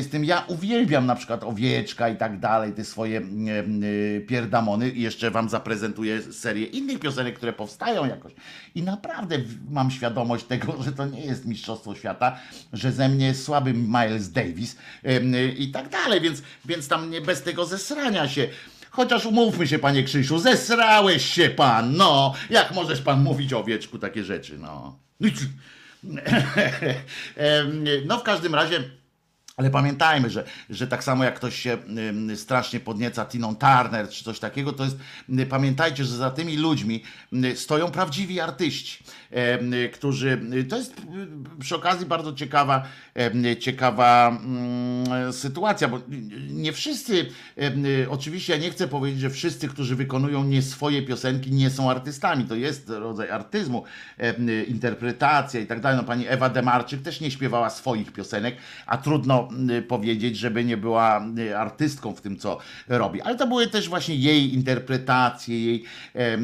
[0.01, 0.25] z tym.
[0.25, 3.21] Ja uwielbiam na przykład Owieczka i tak dalej, te swoje
[4.27, 8.33] pierdamony i jeszcze wam zaprezentuję serię innych piosenek, które powstają jakoś.
[8.75, 9.37] I naprawdę
[9.69, 12.39] mam świadomość tego, że to nie jest Mistrzostwo Świata,
[12.73, 17.41] że ze mnie słaby Miles Davis y, i tak dalej, więc, więc tam nie bez
[17.43, 18.47] tego zesrania się.
[18.89, 22.33] Chociaż umówmy się, panie Krzysiu, zesrałeś się pan, no.
[22.49, 24.97] Jak możesz pan mówić o owieczku takie rzeczy, no.
[27.35, 28.83] Em, No w każdym razie.
[29.57, 31.77] Ale pamiętajmy, że, że tak samo jak ktoś się
[32.35, 34.97] strasznie podnieca Tiną Turner czy coś takiego, to jest,
[35.49, 37.03] pamiętajcie, że za tymi ludźmi
[37.55, 39.03] stoją prawdziwi artyści,
[39.93, 41.01] którzy, to jest
[41.59, 42.83] przy okazji bardzo ciekawa,
[43.59, 45.99] ciekawa mm, sytuacja, bo
[46.49, 47.25] nie wszyscy,
[48.09, 52.45] oczywiście ja nie chcę powiedzieć, że wszyscy, którzy wykonują nie swoje piosenki, nie są artystami,
[52.45, 53.83] to jest rodzaj artyzmu,
[54.67, 55.97] interpretacja i tak dalej.
[55.97, 58.55] No pani Ewa Demarczyk też nie śpiewała swoich piosenek,
[58.85, 59.49] a trudno
[59.87, 61.25] powiedzieć, żeby nie była
[61.57, 62.57] artystką w tym, co
[62.87, 63.21] robi.
[63.21, 65.83] Ale to były też właśnie jej interpretacje, jej,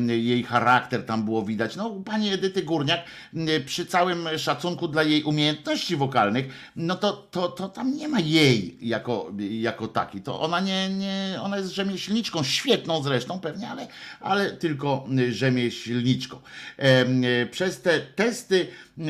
[0.07, 1.75] jej charakter tam było widać.
[1.75, 3.01] No, pani Edyty Górniak,
[3.33, 8.19] y, przy całym szacunku dla jej umiejętności wokalnych, no to, to, to tam nie ma
[8.19, 10.21] jej jako, jako takiej.
[10.21, 13.87] To ona nie, nie, ona jest rzemieślniczką, świetną zresztą pewnie, ale,
[14.21, 16.39] ale tylko y, rzemieślniczką.
[16.77, 18.67] Em, y, Przez te testy,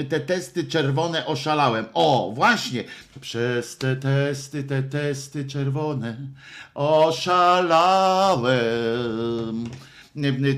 [0.09, 1.85] te testy czerwone oszalałem.
[1.93, 2.83] O, właśnie,
[3.21, 6.17] przez te testy, te testy czerwone
[6.73, 8.57] oszalałem.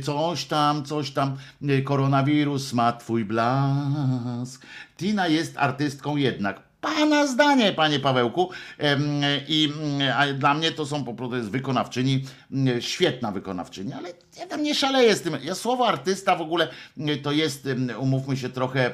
[0.03, 1.37] Coś tam, coś tam,
[1.83, 4.65] koronawirus ma twój blask.
[4.97, 6.69] Tina jest artystką jednak.
[6.81, 8.49] Pana zdanie, panie Pawełku.
[9.47, 9.73] I
[10.35, 12.25] dla mnie to są po prostu jest wykonawczyni,
[12.79, 15.37] świetna wykonawczyni, ale ja tam nie szaleję z tym.
[15.43, 16.67] Ja słowo artysta w ogóle
[17.23, 18.91] to jest, umówmy się, trochę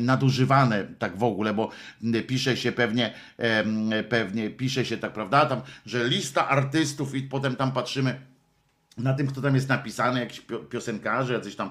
[0.00, 1.70] nadużywane tak w ogóle, bo
[2.26, 3.14] pisze się pewnie,
[4.08, 8.20] pewnie pisze się tak, prawda, tam, że lista artystów i potem tam patrzymy
[8.96, 11.70] na tym, kto tam jest napisany, jakiś pio- piosenkarze, jacyś tam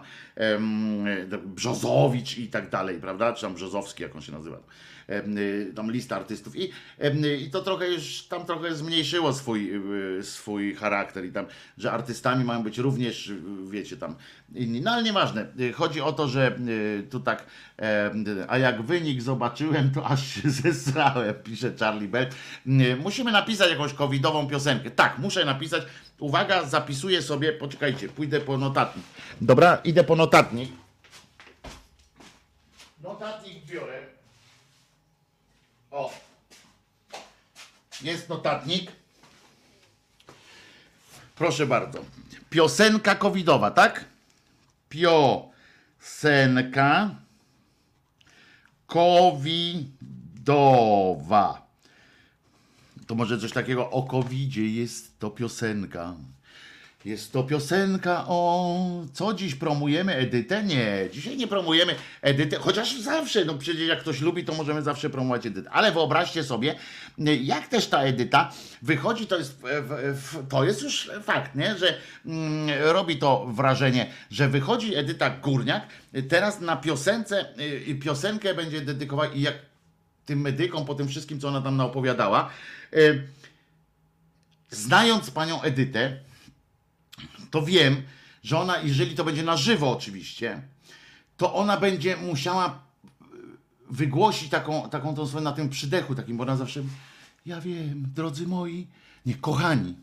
[1.46, 3.34] Brzozowicz i tak dalej, prawda?
[3.34, 4.58] Czy tam Brzozowski, jak on się nazywa.
[5.10, 6.56] Y, tam lista artystów.
[6.56, 6.72] I,
[7.04, 9.72] y, I to trochę już tam trochę zmniejszyło swój,
[10.20, 11.46] y, swój charakter i tam,
[11.78, 13.32] że artystami mają być również,
[13.70, 14.16] wiecie, tam
[14.56, 14.82] inni.
[14.82, 15.48] No ale nieważne.
[15.74, 16.60] Chodzi o to, że
[17.10, 17.46] tu tak,
[18.48, 22.28] a jak wynik zobaczyłem, to aż się zesrałem, pisze Charlie Bell.
[23.04, 24.92] Musimy napisać jakąś covidową piosenkę.
[24.92, 25.84] Tak, muszę napisać.
[26.20, 29.06] Uwaga, zapisuję sobie, poczekajcie, pójdę po notatnik.
[29.42, 30.70] Dobra, idę po notatnik.
[33.04, 34.15] Notatnik biorę.
[35.96, 36.12] O.
[38.02, 38.92] Jest notatnik.
[41.36, 42.00] Proszę bardzo.
[42.50, 44.06] Piosenka covidowa, tak?
[44.90, 45.56] Piosenka
[48.88, 49.96] covidowa.
[53.08, 56.16] To może coś takiego o covidzie jest to piosenka.
[57.06, 58.80] Jest to piosenka o.
[59.14, 60.16] Co dziś promujemy?
[60.16, 60.64] Edytę?
[60.64, 65.10] Nie, dzisiaj nie promujemy Edytę, chociaż zawsze, no przecież jak ktoś lubi, to możemy zawsze
[65.10, 65.70] promować Edytę.
[65.70, 66.76] Ale wyobraźcie sobie,
[67.42, 68.52] jak też ta Edyta
[68.82, 69.62] wychodzi, to jest,
[70.50, 71.78] to jest już fakt, nie?
[71.78, 75.88] że mm, robi to wrażenie, że wychodzi Edyta Górniak,
[76.30, 77.46] teraz na piosence,
[77.90, 79.56] y, piosenkę będzie dedykowała i jak
[80.26, 82.50] tym medykom, po tym wszystkim, co ona tam naopowiadała.
[82.94, 83.28] y,
[84.70, 86.18] Znając panią Edytę,
[87.52, 88.04] to wiem,
[88.44, 90.62] że ona, jeżeli to będzie na żywo oczywiście,
[91.38, 93.26] to ona będzie musiała y,
[93.90, 96.84] wygłosić taką, taką tą swoją na tym przydechu takim, bo ona zawsze,
[97.46, 98.88] ja wiem, drodzy moi,
[99.26, 99.96] nie, kochani,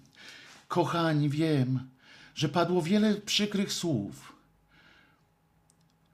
[0.69, 1.89] kochani, wiem,
[2.35, 4.33] że padło wiele przykrych słów,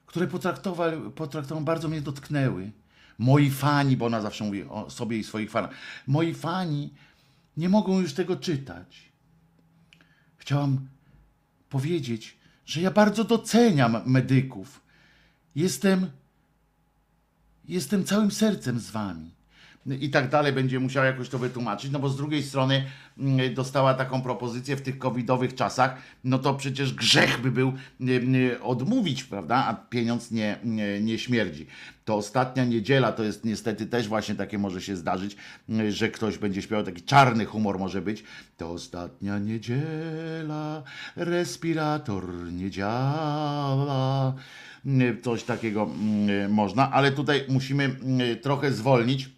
[0.07, 2.71] które potraktowały, potraktowały bardzo mnie dotknęły.
[3.19, 5.71] Moi fani, bo ona zawsze mówi o sobie i swoich fanach,
[6.07, 6.95] moi fani
[7.57, 9.13] nie mogą już tego czytać.
[10.37, 10.89] Chciałam
[11.69, 14.81] powiedzieć, że ja bardzo doceniam medyków.
[15.55, 16.11] Jestem.
[17.65, 19.38] jestem całym sercem z wami.
[20.01, 22.85] I tak dalej będzie musiała jakoś to wytłumaczyć, no bo z drugiej strony
[23.19, 28.63] mm, dostała taką propozycję w tych covidowych czasach, no to przecież grzech by był mm,
[28.63, 29.57] odmówić, prawda?
[29.57, 31.67] A pieniądz nie, nie, nie śmierdzi.
[32.05, 35.37] To ostatnia niedziela to jest niestety też właśnie takie może się zdarzyć,
[35.69, 38.25] mm, że ktoś będzie śpiewał, taki czarny humor może być.
[38.57, 40.83] To ostatnia niedziela,
[41.17, 44.35] respirator nie działa.
[45.23, 47.97] Coś takiego mm, można, ale tutaj musimy
[48.43, 49.38] trochę zwolnić.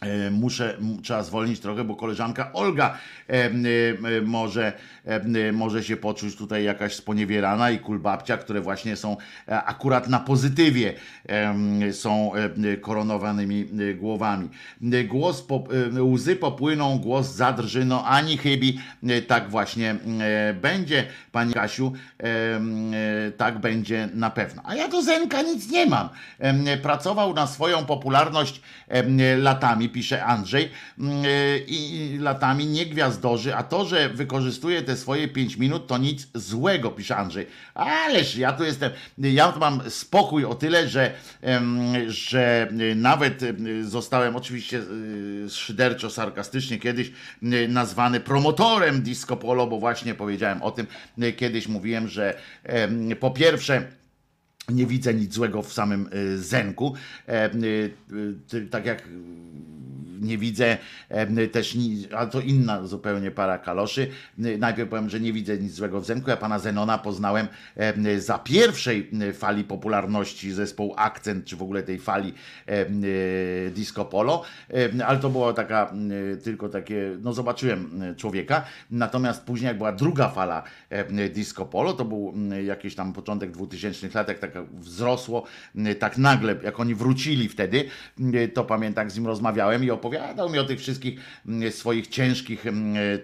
[0.00, 2.98] E, Muszę, trzeba zwolnić trochę, bo koleżanka Olga
[3.28, 3.50] e, e,
[4.24, 4.72] może,
[5.52, 10.94] może się poczuć tutaj jakaś sponiewierana i kulbabcia, które właśnie są akurat na pozytywie,
[11.92, 12.32] są
[12.80, 14.48] koronowanymi głowami.
[15.08, 15.64] Głos po,
[16.00, 18.80] łzy popłyną, głos zadrży, no ani chybi,
[19.26, 19.96] tak właśnie
[20.62, 21.92] będzie, pani Kasiu,
[23.36, 24.62] tak będzie na pewno.
[24.64, 26.08] A ja do Zenka nic nie mam.
[26.82, 28.60] Pracował na swoją popularność
[29.38, 30.68] latami, pisze Andrzej,
[30.98, 35.98] mm, e, i latami nie gwiazdorzy, a to, że wykorzystuje te swoje 5 minut, to
[35.98, 37.46] nic złego, pisze Andrzej.
[37.74, 41.12] Ależ ja tu jestem, ja tu mam spokój o tyle, że,
[42.06, 47.12] że nawet em, zostałem oczywiście e, szyderczo, sarkastycznie kiedyś
[47.42, 50.86] e, nazwany promotorem disco polo, bo właśnie powiedziałem o tym,
[51.36, 52.34] kiedyś mówiłem, że
[53.20, 53.82] po pierwsze
[54.68, 56.94] nie widzę nic złego w samym Zenku.
[58.70, 59.02] Tak jak
[60.20, 60.78] nie widzę
[61.52, 61.76] też,
[62.16, 64.10] ale to inna zupełnie para kaloszy.
[64.38, 66.30] Najpierw powiem, że nie widzę nic złego w Zenku.
[66.30, 67.46] Ja pana Zenona poznałem
[68.18, 72.34] za pierwszej fali popularności zespołu Akcent, czy w ogóle tej fali
[72.66, 72.86] e,
[73.70, 74.44] disco polo,
[75.06, 75.92] ale to było taka
[76.44, 78.64] tylko takie, no zobaczyłem człowieka.
[78.90, 80.62] Natomiast później jak była druga fala
[81.34, 85.44] disco polo, to był jakiś tam początek 2000 lat, jak tak wzrosło,
[85.98, 87.84] tak nagle, jak oni wrócili wtedy,
[88.54, 91.20] to pamiętam, z nim rozmawiałem i opowiadał mi o tych wszystkich
[91.62, 92.70] y, swoich ciężkich y,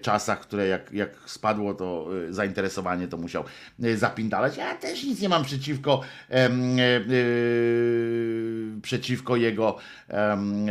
[0.01, 3.43] czasach, które jak, jak spadło to y, zainteresowanie, to musiał
[3.83, 4.57] y, zapindalać.
[4.57, 6.35] Ja też nic nie mam przeciwko y,
[8.81, 9.77] przeciwko jego
[10.07, 10.67] em,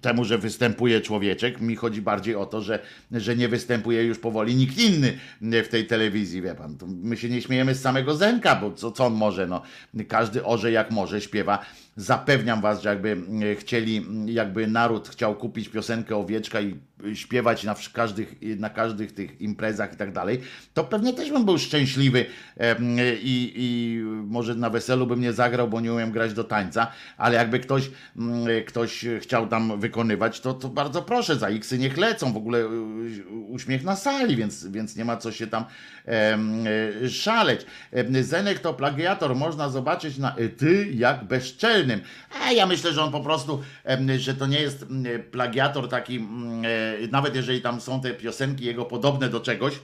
[0.00, 1.60] temu, że występuje człowieczek.
[1.60, 2.78] Mi chodzi bardziej o to, że,
[3.12, 6.76] że nie występuje już powoli nikt inny w tej telewizji, wie pan.
[7.02, 9.62] My się nie śmiejemy z samego Zenka, bo co, co on może, no.
[10.08, 11.58] Każdy orze jak może, śpiewa.
[12.00, 16.80] Zapewniam was, że jakby mm, chcieli, jakby naród chciał kupić piosenkę Owieczka i
[17.14, 20.40] śpiewać na każdych, na każdych tych imprezach i tak dalej,
[20.74, 22.26] to pewnie też bym był szczęśliwy
[23.22, 27.36] i, i może na weselu bym nie zagrał, bo nie umiem grać do tańca, ale
[27.36, 32.32] jakby ktoś, mm, ktoś chciał tam wykonywać, to, to bardzo proszę, za X niech lecą,
[32.32, 32.68] w ogóle
[33.48, 35.64] uśmiech na sali, więc, więc nie ma co się tam
[37.08, 37.66] szaleć.
[38.20, 42.00] Zenek to plagiator, można zobaczyć na y, ty jak bezczelnym.
[42.40, 43.62] A ja myślę, że on po prostu,
[44.18, 46.68] że to nie jest mm, plagiator taki, mm, e,
[47.10, 49.80] nawet jeżeli tam są te piosenki jego podobne do czegoś,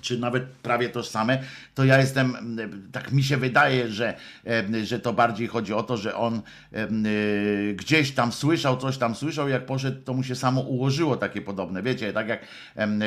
[0.00, 1.42] czy nawet prawie tożsame,
[1.74, 2.56] to ja jestem,
[2.92, 4.16] tak mi się wydaje, że,
[4.84, 6.42] że to bardziej chodzi o to, że on
[7.06, 11.40] y, gdzieś tam słyszał, coś tam słyszał, jak poszedł, to mu się samo ułożyło takie
[11.40, 11.82] podobne.
[11.82, 12.40] Wiecie, tak jak,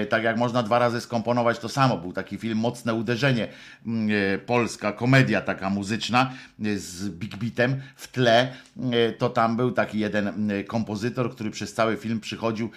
[0.09, 1.97] tak jak można dwa razy skomponować to samo.
[1.97, 3.47] Był taki film Mocne Uderzenie,
[3.87, 6.31] e, polska komedia taka muzyczna
[6.65, 8.53] e, z Big Beatem w tle,
[8.91, 12.69] e, to tam był taki jeden kompozytor, który przez cały film przychodził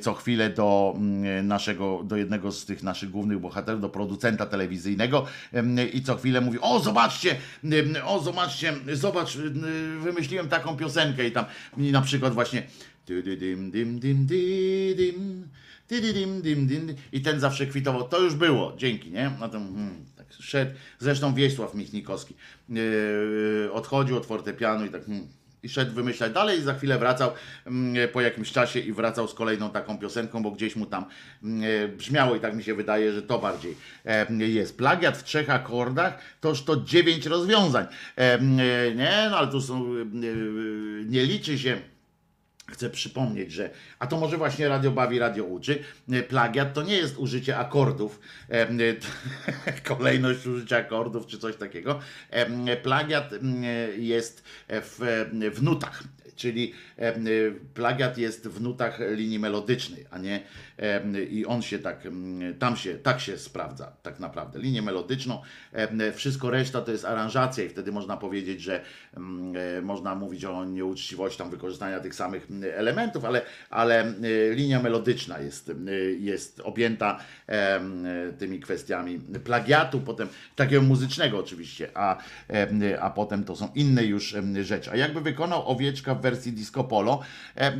[0.00, 0.96] co chwilę do
[1.42, 5.26] naszego, do jednego z tych naszych głównych bohaterów, do producenta telewizyjnego
[5.92, 7.36] i co chwilę mówi, o zobaczcie,
[8.04, 11.44] o zobaczcie, zobacz, em, wymyśliłem taką piosenkę i tam
[11.76, 12.62] i na przykład właśnie
[17.12, 19.30] i ten zawsze kwitował, to już było, dzięki, nie?
[19.40, 22.34] No to, hmm, tak szedł, zresztą Wiesław Michnikowski
[22.68, 25.28] yy, odchodził od fortepianu i tak hmm,
[25.62, 27.30] i szedł wymyślać dalej i za chwilę wracał
[27.66, 31.04] mm, po jakimś czasie i wracał z kolejną taką piosenką, bo gdzieś mu tam
[31.42, 33.76] mm, e, brzmiało i tak mi się wydaje, że to bardziej
[34.38, 34.78] jest.
[34.78, 37.86] Plagiat w trzech akordach toż to dziewięć rozwiązań.
[38.16, 38.38] E,
[38.94, 40.04] Nie, no ale tu są, e,
[41.04, 41.91] nie liczy się
[42.72, 45.78] Chcę przypomnieć, że, a to może właśnie radio bawi, radio uczy,
[46.10, 48.20] e, plagiat to nie jest użycie akordów,
[48.50, 52.00] e, e, kolejność użycia akordów czy coś takiego.
[52.82, 53.30] Plagiat
[53.96, 56.02] jest w, w nutach.
[56.36, 56.74] czyli
[57.74, 60.42] plagiat jest w nutach linii melodycznej, a nie
[61.30, 62.08] i on się tak,
[62.58, 64.58] tam się, tak się sprawdza tak naprawdę.
[64.58, 65.42] Linię melodyczną,
[66.14, 68.80] wszystko reszta to jest aranżacja i wtedy można powiedzieć, że
[69.14, 74.14] e, można mówić o nieuczciwości tam wykorzystania tych samych elementów, ale, ale
[74.54, 75.72] linia melodyczna jest,
[76.18, 77.18] jest objęta
[78.38, 82.18] tymi kwestiami plagiatu, potem takiego muzycznego oczywiście, a,
[83.00, 84.90] a potem to są inne już rzeczy.
[84.90, 87.20] A jakby wykonał Owieczka w wersji disco polo,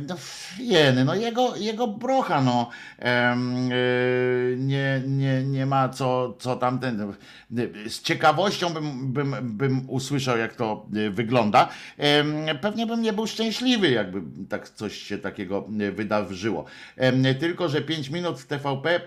[0.07, 0.15] no,
[0.59, 2.69] jeny, no jego, jego brocha, no
[4.57, 7.13] nie, nie, nie ma co, co tamten,
[7.87, 11.69] z ciekawością bym, bym, bym usłyszał, jak to y, wygląda.
[12.61, 16.65] Pewnie bym nie był szczęśliwy, jakby tak coś się takiego y, wydarzyło.
[17.39, 19.01] Tylko, że 5 minut w TVP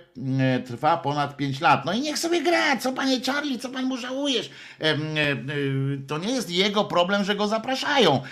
[0.67, 1.85] trwa ponad 5 lat.
[1.85, 4.51] No i niech sobie gra, co panie Charlie, co pan mu żałujesz?
[6.07, 8.23] To nie jest jego problem, że go zapraszają.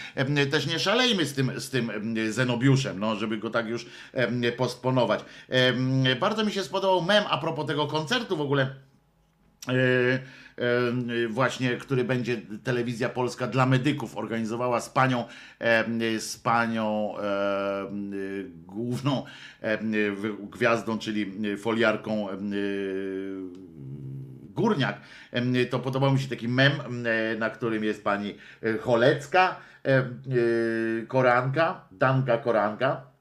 [0.51, 3.87] Też nie szalejmy z tym, z tym em, Zenobiuszem, no, żeby go tak już
[4.57, 5.21] postponować.
[6.21, 8.75] Bardzo mi się spodobał mem a propos tego koncertu w ogóle.
[9.69, 15.25] E, e, właśnie, który będzie telewizja polska dla medyków organizowała z panią,
[16.19, 17.15] z panią
[18.67, 19.25] główną
[20.51, 22.29] gwiazdą, czyli foliarką
[24.55, 25.01] Górniak,
[25.71, 26.73] to podobał mi się taki mem,
[27.39, 28.35] na którym jest pani
[28.81, 30.05] Cholecka, e,
[31.07, 33.14] Koranka, Danka Koranka.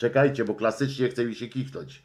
[0.00, 2.02] Czekajcie, bo klasycznie chce mi się kichnąć.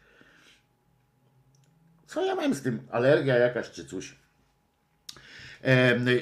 [2.08, 2.88] Co ja mam z tym?
[2.92, 4.16] Alergia jakaś czy coś?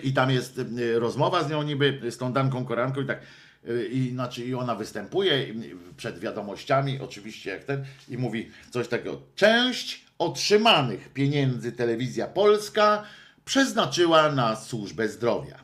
[0.03, 0.61] I tam jest
[0.95, 3.21] rozmowa z nią niby, z tą Danką Koranką i tak,
[3.67, 8.87] y, i, znaczy, i ona występuje i- przed wiadomościami, oczywiście jak ten, i mówi coś
[8.87, 9.21] takiego.
[9.35, 13.03] Część otrzymanych pieniędzy Telewizja Polska
[13.45, 15.59] przeznaczyła na służbę zdrowia.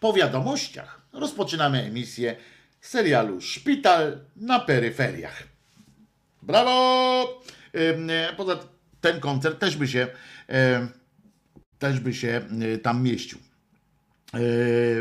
[0.00, 2.36] Po wiadomościach rozpoczynamy emisję
[2.86, 5.42] serialu Szpital na peryferiach.
[6.42, 7.42] Brawo!
[7.74, 8.58] E, Poza
[9.00, 10.08] ten koncert też by się,
[10.48, 10.88] e,
[11.78, 12.40] też by się
[12.74, 13.38] e, tam mieścił.
[14.34, 14.38] E,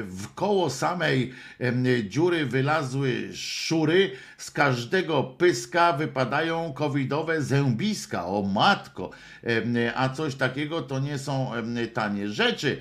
[0.01, 1.33] W koło samej
[2.09, 8.25] dziury wylazły szury, z każdego pyska wypadają covidowe zębiska.
[8.25, 9.09] O matko!
[9.95, 11.51] A coś takiego to nie są
[11.93, 12.77] tanie rzeczy.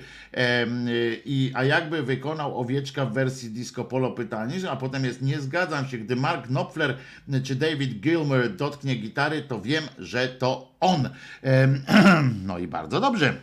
[1.25, 5.87] I, a jakby wykonał owieczka w wersji disco polo pytanie, a potem jest nie zgadzam
[5.87, 6.97] się, gdy Mark Knopfler
[7.43, 11.09] czy David Gilmer dotknie gitary, to wiem, że to on.
[12.45, 13.33] No i bardzo dobrze.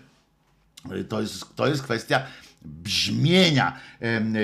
[1.08, 2.26] To jest, to jest kwestia
[2.64, 3.78] brzmienia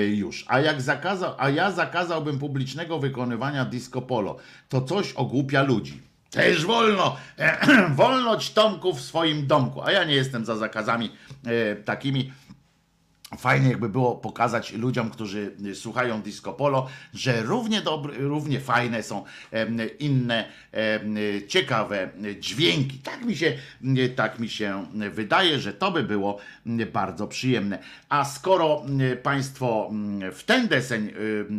[0.09, 0.45] już.
[0.47, 4.37] A jak zakazał, a ja zakazałbym publicznego wykonywania disco polo,
[4.69, 6.01] to coś ogłupia ludzi.
[6.29, 7.17] Też wolno,
[7.95, 9.81] wolno Tomku w swoim domku.
[9.81, 11.11] A ja nie jestem za zakazami
[11.45, 12.31] e, takimi.
[13.37, 19.23] Fajnie jakby było pokazać ludziom, którzy słuchają disco polo, że równie dobre, równie fajne są
[19.99, 20.45] inne
[21.47, 22.97] ciekawe dźwięki.
[22.97, 23.57] Tak mi się
[24.15, 26.39] tak mi się wydaje, że to by było
[26.93, 27.79] bardzo przyjemne.
[28.09, 28.85] A skoro
[29.23, 29.91] państwo
[30.23, 31.11] y, w ten deseń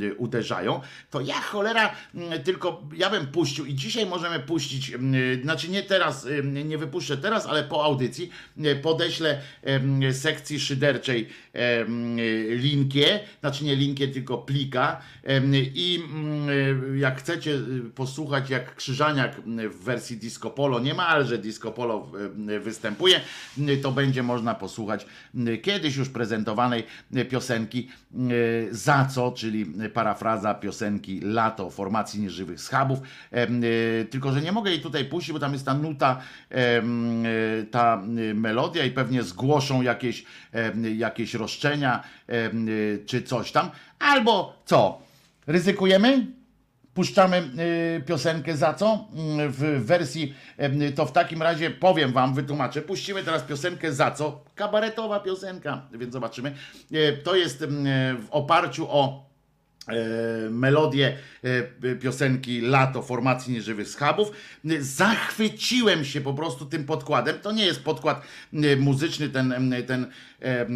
[0.02, 0.80] y, uderzają,
[1.10, 1.94] to ja cholera
[2.34, 6.78] y, tylko ja bym puścił i dzisiaj możemy puścić, y, znaczy nie teraz, y, nie
[6.78, 9.40] wypuszczę teraz, ale po audycji y, podeślę
[10.12, 11.28] sekcji szyderczej
[11.60, 12.16] em,
[12.48, 15.00] linkię, znaczy nie linkię, tylko plika.
[15.74, 22.12] I mm, jak chcecie y, posłuchać jak Krzyżaniak w wersji disco polo, niemalże disco polo
[22.60, 23.20] występuje,
[23.58, 25.06] y, to będzie można posłuchać
[25.48, 26.84] y, kiedyś już prezentowanej
[27.30, 27.88] piosenki
[28.70, 32.98] Za co, czyli parafraza piosenki Lato formacji Nieżywych Schabów,
[34.10, 36.22] tylko że nie mogę jej tutaj puścić, bo tam jest ta nuta,
[37.70, 38.02] ta
[38.34, 40.24] melodia i pewnie zgłoszą jakieś,
[40.96, 41.34] jakieś
[42.26, 44.98] em, y, czy coś tam, albo co,
[45.46, 46.26] ryzykujemy?
[46.94, 47.36] Puszczamy
[47.98, 49.08] y, piosenkę za co?
[49.14, 50.34] Mm, W wersji,
[50.94, 52.82] to w takim razie powiem wam, wytłumaczę.
[52.82, 54.44] Puścimy teraz piosenkę za co?
[54.54, 56.54] Kabaretowa piosenka, więc zobaczymy.
[56.92, 57.64] E, To jest
[58.18, 59.29] w oparciu o
[60.50, 61.16] melodię
[61.82, 64.30] e, piosenki Lato formacji Nieżywych Schabów.
[64.80, 67.38] Zachwyciłem się po prostu tym podkładem.
[67.42, 68.22] To nie jest podkład
[68.54, 70.06] e, muzyczny, ten, ten
[70.40, 70.66] e,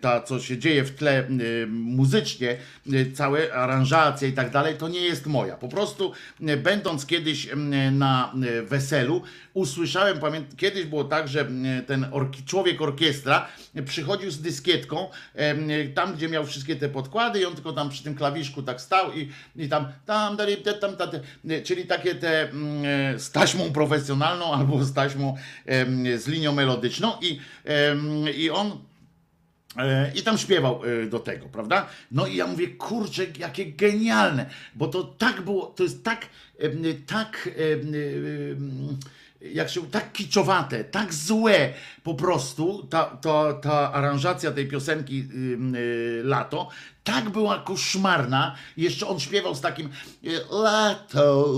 [0.00, 1.26] ta, co się dzieje w tle e,
[1.66, 2.56] muzycznie,
[2.92, 5.56] e, całe aranżacje i tak dalej, to nie jest moja.
[5.56, 7.48] Po prostu e, będąc kiedyś
[7.92, 9.22] na e, weselu,
[9.54, 13.48] usłyszałem, pamiętam, kiedyś było tak, że e, ten orki, człowiek orkiestra
[13.86, 15.08] przychodził z dyskietką,
[15.94, 19.12] tam gdzie miał wszystkie te podkłady i on tylko tam przy tym klawiszku tak stał
[19.12, 20.36] i, i tam tam,
[20.80, 21.20] tam, tam, te,
[21.62, 25.36] czyli takie te mm, z taśmą profesjonalną albo z taśmą
[26.16, 27.40] z linią melodyczną i,
[28.36, 28.78] i on
[29.78, 31.86] E, I tam śpiewał e, do tego, prawda?
[32.10, 36.26] No i ja mówię, kurczę, jakie genialne, bo to tak było, to jest tak,
[37.06, 38.98] tak, em,
[39.52, 41.72] jak się, tak kiczowate, tak złe
[42.02, 46.68] po prostu, ta, ta, ta aranżacja tej piosenki ym, y, Lato,
[47.04, 48.56] tak była koszmarna.
[48.76, 49.90] Jeszcze on śpiewał z takim
[50.24, 51.48] y, lato,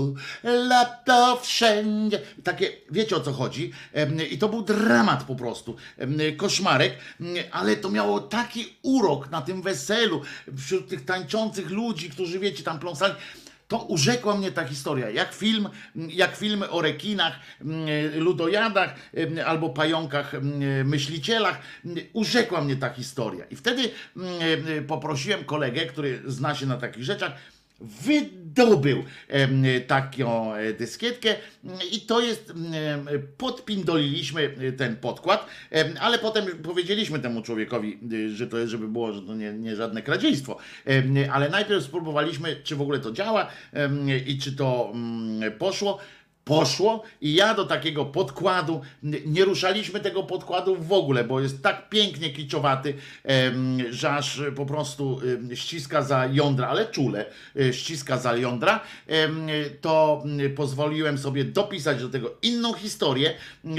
[0.43, 2.21] lato wszędzie.
[2.43, 3.71] Takie, wiecie o co chodzi?
[3.93, 5.75] Em, I to był dramat po prostu.
[5.97, 10.21] Em, Koszmarek, Em, ale to miało taki urok na tym weselu,
[10.57, 13.13] wśród tych tańczących ludzi, którzy wiecie, tam pląsali.
[13.67, 17.87] To urzekła mnie ta historia, jak film, jak filmy o rekinach, mm,
[18.19, 21.59] ludojadach mm, albo pająkach, mm, myślicielach.
[22.13, 23.45] Urzekła mnie ta historia.
[23.45, 23.81] I wtedy
[24.17, 27.31] mm, poprosiłem kolegę, który zna się na takich rzeczach,
[27.79, 29.03] wydobył
[29.87, 31.35] taką e, dyskietkę.
[31.91, 32.53] I to jest,
[33.37, 35.47] podpindoliliśmy ten podkład,
[35.99, 39.75] ale potem powiedzieliśmy temu człowiekowi, y, że to jest, żeby było, że to nie, nie
[39.75, 40.57] żadne kradzieństwo,
[41.31, 43.47] ale najpierw spróbowaliśmy, czy w ogóle to działa
[44.25, 45.99] i czy to mm, poszło.
[46.47, 48.81] Poszło i ja do takiego podkładu,
[49.25, 52.93] nie ruszaliśmy tego podkładu w ogóle, bo jest tak pięknie kiczowaty,
[53.89, 55.19] że aż po prostu
[55.53, 57.25] ściska za jądra, ale czule
[57.59, 58.79] e, ściska za jądra,
[59.81, 60.23] to
[60.55, 63.33] pozwoliłem sobie dopisać do tego inną historię.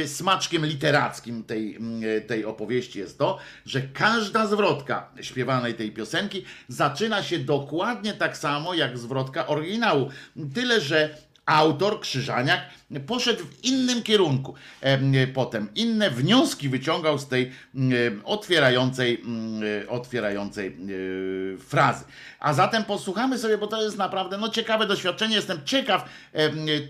[0.07, 1.79] Smaczkiem literackim tej,
[2.27, 8.75] tej opowieści jest to, że każda zwrotka śpiewanej tej piosenki zaczyna się dokładnie tak samo
[8.75, 10.09] jak zwrotka oryginału.
[10.55, 12.61] Tyle, że autor Krzyżaniak
[13.07, 14.55] poszedł w innym kierunku.
[14.81, 22.05] Em, Potem inne wnioski wyciągał z tej mm, otwierającej, mm, otwierającej e, frazy.
[22.41, 25.37] A zatem posłuchamy sobie, bo to jest naprawdę no, ciekawe doświadczenie.
[25.37, 26.09] Jestem ciekaw,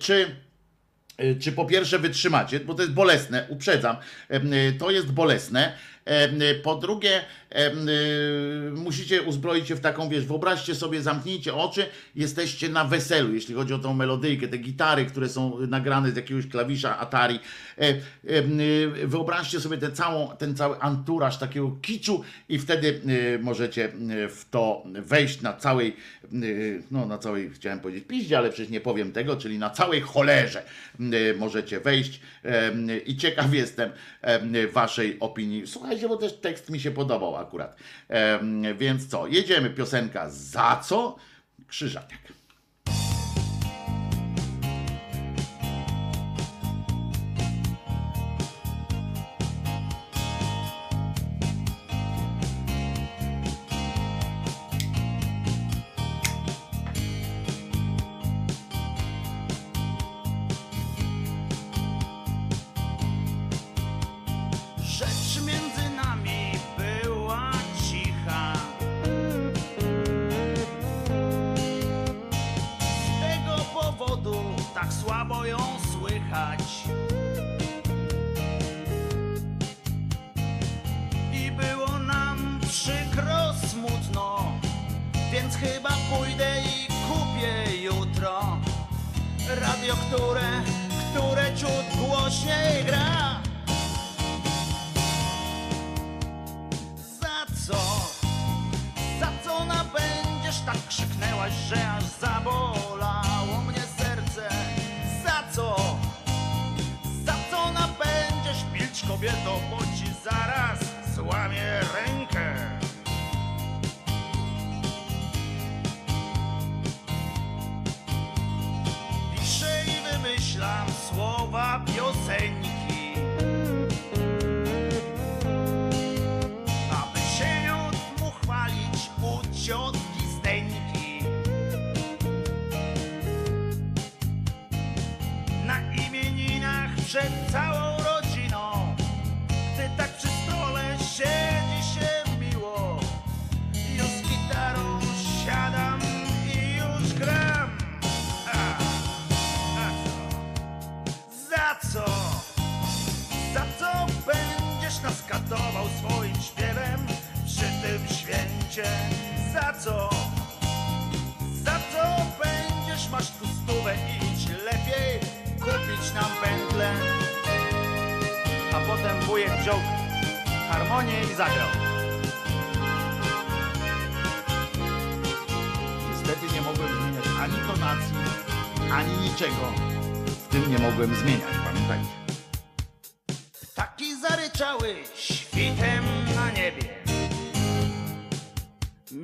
[0.00, 0.36] czy.
[1.16, 3.96] E, Czy po pierwsze wytrzymacie, bo to jest bolesne, uprzedzam,
[4.78, 5.72] to jest bolesne.
[6.08, 12.68] Em, Po drugie, y, musicie uzbroić się w taką, wiesz, wyobraźcie sobie, zamknijcie oczy, jesteście
[12.68, 16.98] na weselu, jeśli chodzi o tą melodyjkę, te gitary, które są nagrane z jakiegoś klawisza
[16.98, 17.38] Atari.
[17.78, 17.94] E,
[18.30, 24.28] y, Wyobraźcie sobie ten, całą, ten cały anturaż takiego kiczu i wtedy y, możecie y,
[24.28, 25.96] w to wejść na całej,
[26.32, 30.00] y, no na całej, chciałem powiedzieć piździe, ale przecież nie powiem tego, czyli na całej
[30.00, 30.62] cholerze
[31.00, 32.20] y, możecie wejść
[33.06, 33.90] i ciekaw jestem
[34.22, 35.66] em, waszej opinii.
[35.66, 37.76] Słuchajcie, bo też tekst mi się podobał akurat.
[38.08, 41.16] Em, Więc co, jedziemy, piosenka Za co?
[41.66, 42.27] Krzyżaniak.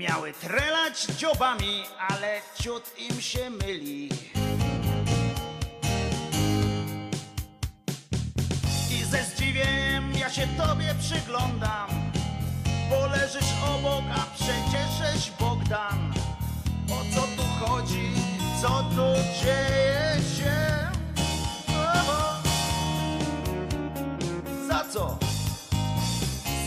[0.08, 4.08] Miały trelać dziobami, ale ciut im się myli.
[8.90, 11.88] I ze zdziwieniem ja się tobie przyglądam,
[12.90, 16.14] bo leżysz obok, a przecieżeś Bogdan.
[16.90, 18.10] O co tu chodzi?
[18.62, 20.54] Co tu dzieje się?
[24.68, 25.18] Za co?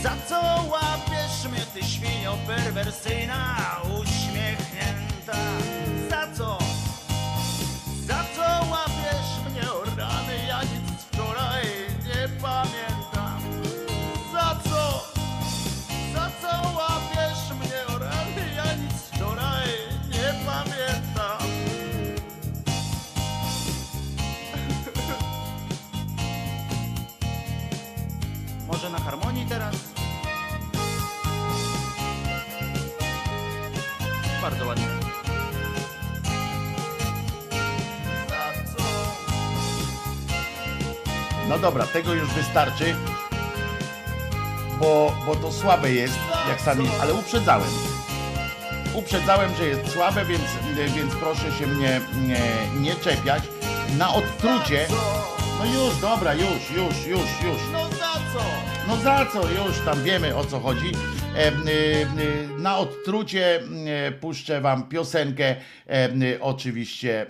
[0.02, 1.07] Za co mnie,
[1.78, 3.56] ty świnio perwersyjna,
[4.00, 5.38] uśmiechnięta?
[41.48, 42.96] No dobra, tego już wystarczy,
[44.80, 46.18] bo, bo to słabe jest,
[46.48, 47.68] jak sami, ale uprzedzałem.
[48.94, 50.42] Uprzedzałem, że jest słabe, więc,
[50.96, 53.42] więc proszę się mnie nie, nie czepiać.
[53.98, 54.86] Na odtrucie,
[55.58, 57.58] no już, dobra, już, już, już, już.
[57.72, 58.77] No za co?
[58.88, 59.50] No za co?
[59.50, 60.92] Już tam wiemy o co chodzi.
[61.36, 63.60] E, y, na odtrucie
[64.08, 65.56] y, puszczę wam piosenkę
[65.86, 67.26] e, oczywiście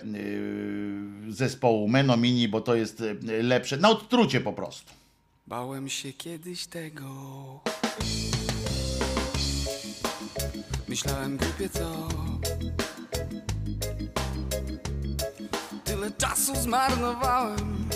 [1.29, 3.03] zespołu Menomini, bo to jest
[3.41, 3.77] lepsze.
[3.77, 4.93] Na odtrucie po prostu.
[5.47, 7.09] Bałem się kiedyś tego.
[10.87, 12.07] Myślałem głupie co.
[15.85, 17.89] Tyle czasu zmarnowałem.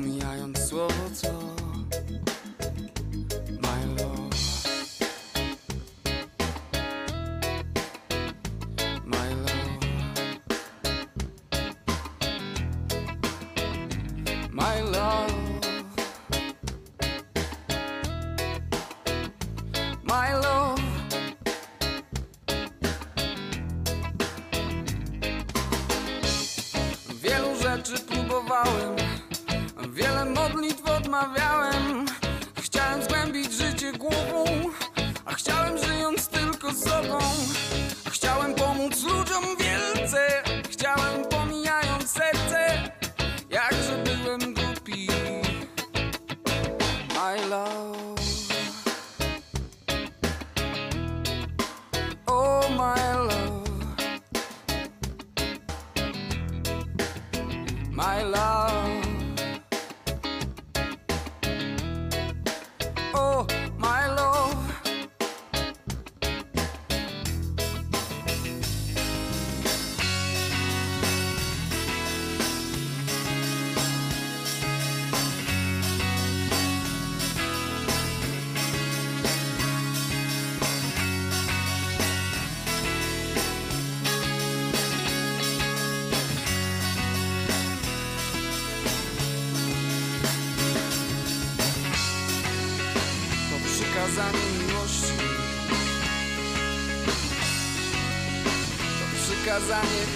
[0.00, 1.59] Omijając słowo co.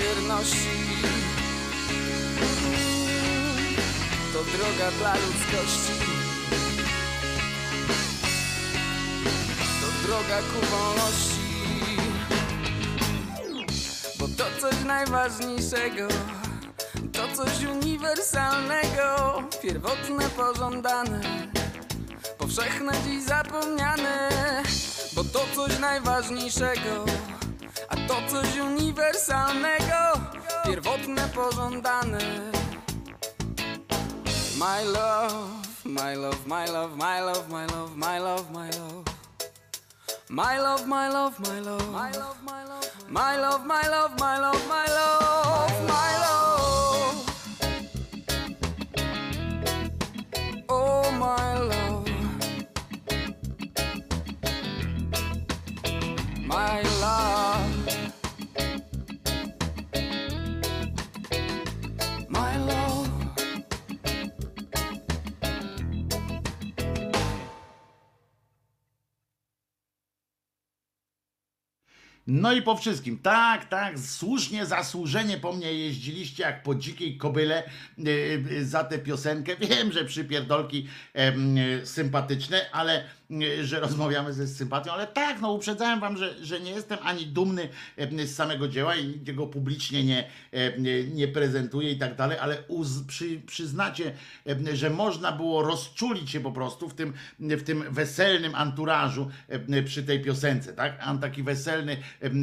[0.05, 0.68] wierności.
[4.32, 5.93] To droga dla ludzkości.
[9.81, 11.44] To droga ku wolności.
[14.18, 16.09] Bo to coś najważniejszego.
[17.12, 21.20] To coś uniwersalnego, pierwotne, pożądane
[22.39, 24.28] powszechne dziś zapomniane
[25.14, 27.05] Bo to coś najważniejszego
[28.15, 30.20] to coś uniwersalnego
[30.65, 32.19] Pierwotne, pożądane
[34.59, 35.51] My love,
[35.85, 39.05] my love, my love, my love, my love, my love, my love
[40.31, 44.39] My love, my love, my love My love, my love My love, my love, my
[44.39, 45.14] love, my love
[72.36, 73.19] No i po wszystkim.
[73.19, 77.62] Tak, tak, słusznie, zasłużenie po mnie jeździliście jak po dzikiej kobyle
[77.98, 79.56] yy, za tę piosenkę.
[79.56, 83.05] Wiem, że przypierdolki yy, sympatyczne, ale e,
[83.62, 87.69] że rozmawiamy ze sympatią, ale tak, no uprzedzałem wam, że, że nie jestem ani dumny
[87.97, 92.16] e, z samego dzieła i nigdzie go publicznie nie, e, nie, nie prezentuję i tak
[92.16, 94.12] dalej, ale uz, przy, przyznacie,
[94.47, 99.82] e, że można było rozczulić się po prostu w tym, w tym weselnym anturażu e,
[99.82, 101.05] przy tej piosence, tak?
[101.20, 101.97] Taki weselny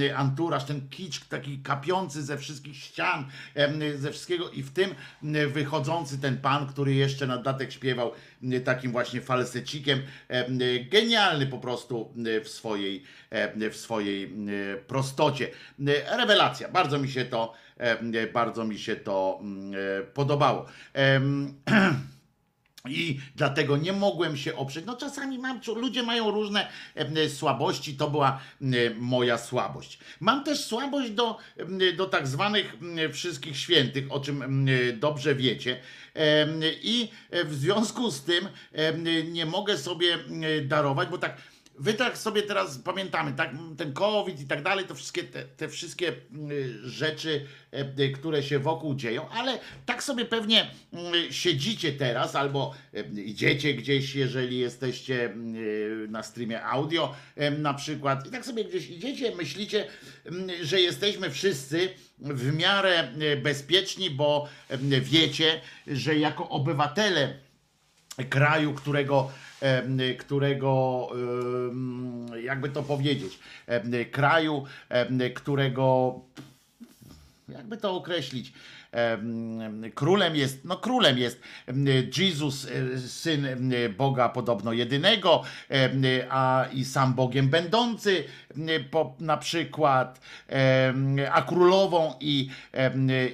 [0.10, 4.96] e, anturaż, ten kicz taki kapiący ze wszystkich ścian, e, ze wszystkiego i w tym
[5.36, 8.14] e, wychodzący ten pan, który jeszcze na dodatek śpiewał e,
[8.66, 10.00] takim właśnie falsecikiem,
[10.30, 10.50] e, e,
[10.90, 15.48] genialny po prostu e, w swojej, e, w swojej e, prostocie.
[15.88, 20.66] E, Rewelacja, bardzo mi się to, e, bardzo mi się to mm, e, podobało.
[22.90, 24.86] I dlatego nie mogłem się oprzeć.
[24.86, 30.00] No czasami mam, ludzie mają różne e, słabości, to była e, moja słabość.
[30.20, 32.78] Mam też słabość do, e, do tak zwanych
[33.14, 35.80] wszystkich świętych, o czym dobrze wiecie.
[36.82, 37.10] I
[37.46, 38.48] w związku z tym
[39.32, 40.18] nie mogę sobie
[40.66, 41.38] darować, bo tak
[41.82, 45.70] Wy tak sobie teraz pamiętamy, tak, ten COVID i tak dalej, to wszystkie te, te
[45.70, 47.46] wszystkie y, rzeczy,
[48.00, 50.72] y, które się wokół dzieją, ale tak sobie pewnie
[51.30, 52.76] y, siedzicie teraz albo
[53.26, 55.36] idziecie gdzieś, jeżeli jesteście
[56.08, 57.16] na streamie audio
[57.58, 59.88] na przykład, i tak sobie gdzieś idziecie, myślicie,
[60.62, 61.90] że jesteśmy wszyscy
[62.20, 63.08] w miarę
[63.44, 64.50] bezpieczni, bo
[65.02, 67.34] wiecie, że jako obywatele
[68.30, 69.32] kraju, którego,
[70.20, 71.08] którego
[72.44, 73.40] jakby to powiedzieć,
[74.12, 74.66] kraju,
[75.36, 76.16] którego
[77.50, 78.54] jakby to określić.
[78.92, 81.42] em, Królem jest, no królem jest
[82.18, 83.48] Jezus, e, syn
[83.98, 85.44] Boga podobno jedynego,
[86.30, 88.24] a i sam Bogiem będący,
[89.20, 90.22] na przykład,
[91.32, 92.50] a królową i,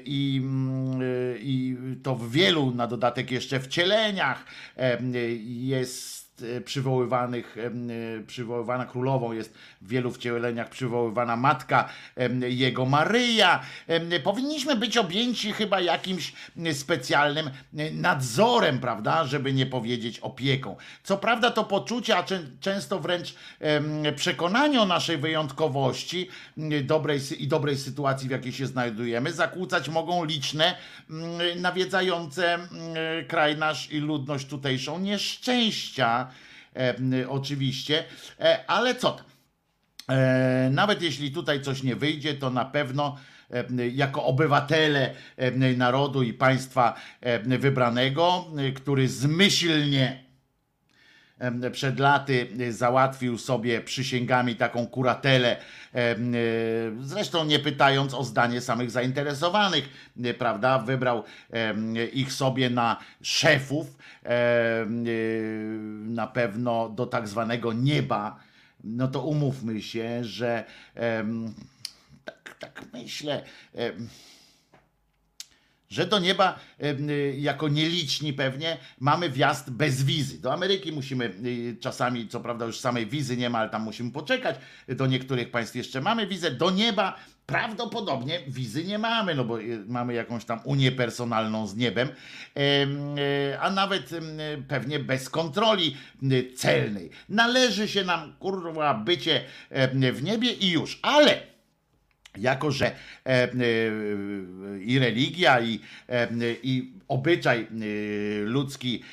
[0.06, 1.02] i, mm,
[1.40, 4.46] i to w wielu na dodatek jeszcze wcieleniach
[4.76, 5.14] em,
[5.46, 11.90] jest e, przywoływanych, e, przywoływana królową jest w wielu wcieleniach przywoływana matka
[12.50, 13.60] jego Maryja.
[14.24, 16.34] Powinniśmy być objęci chyba jakimś
[16.74, 20.76] specjalnym e, nadzorem, prawda, żeby nie powiedzieć opieką.
[21.04, 23.36] Co prawda to poczucie, a czę- często wręcz
[24.16, 26.30] przekonanie o naszej wyjątkowości
[26.84, 30.76] dobrej, i dobrej sytuacji, w jakiej się znajdujemy, zakłócać mogą liczne
[31.56, 32.60] nawiedzające
[33.28, 36.27] kraj nasz i ludność tutejszą nieszczęścia,
[37.30, 38.04] oczywiście,
[38.40, 39.26] E, ale co tam?
[40.18, 43.18] E, nawet jeśli tutaj coś nie wyjdzie, to na pewno
[43.52, 50.27] e, jako obywatele e, narodu i państwa e, wybranego, e, który zmyślnie
[51.72, 55.58] przed laty e, załatwił sobie przysięgami taką kuratelę,
[55.96, 56.16] e,
[57.02, 60.80] zresztą nie pytając o zdanie samych zainteresowanych, e, prawda?
[60.80, 61.24] Wybrał
[62.14, 63.98] ich sobie na szefów,
[66.06, 68.40] na pewno do tak zwanego nieba.
[68.84, 70.64] No to umówmy się, że
[72.26, 73.44] tak, tak myślę.
[75.90, 80.42] Że do nieba y, jako nieliczni pewnie mamy wjazd bez wizy.
[80.42, 84.12] Do Ameryki musimy y, czasami, co prawda już samej wizy nie ma, ale tam musimy
[84.12, 84.56] poczekać.
[84.88, 86.52] Do niektórych państw jeszcze mamy wizę.
[86.52, 91.76] Do nieba prawdopodobnie wizy nie mamy, no bo y, mamy jakąś tam unię personalną z
[91.76, 92.10] niebem,
[92.56, 94.10] em, y, a nawet
[94.68, 95.98] pewnie bez kontroli
[96.56, 97.10] celnej.
[97.30, 99.44] Należy się nam, kurwa, bycie
[100.14, 101.00] w niebie i już.
[101.02, 101.57] Ale
[102.38, 102.94] jako że e,
[103.26, 103.50] e,
[104.80, 106.28] i religia, i, e,
[106.64, 107.68] i obyczaj
[108.46, 109.04] ludzki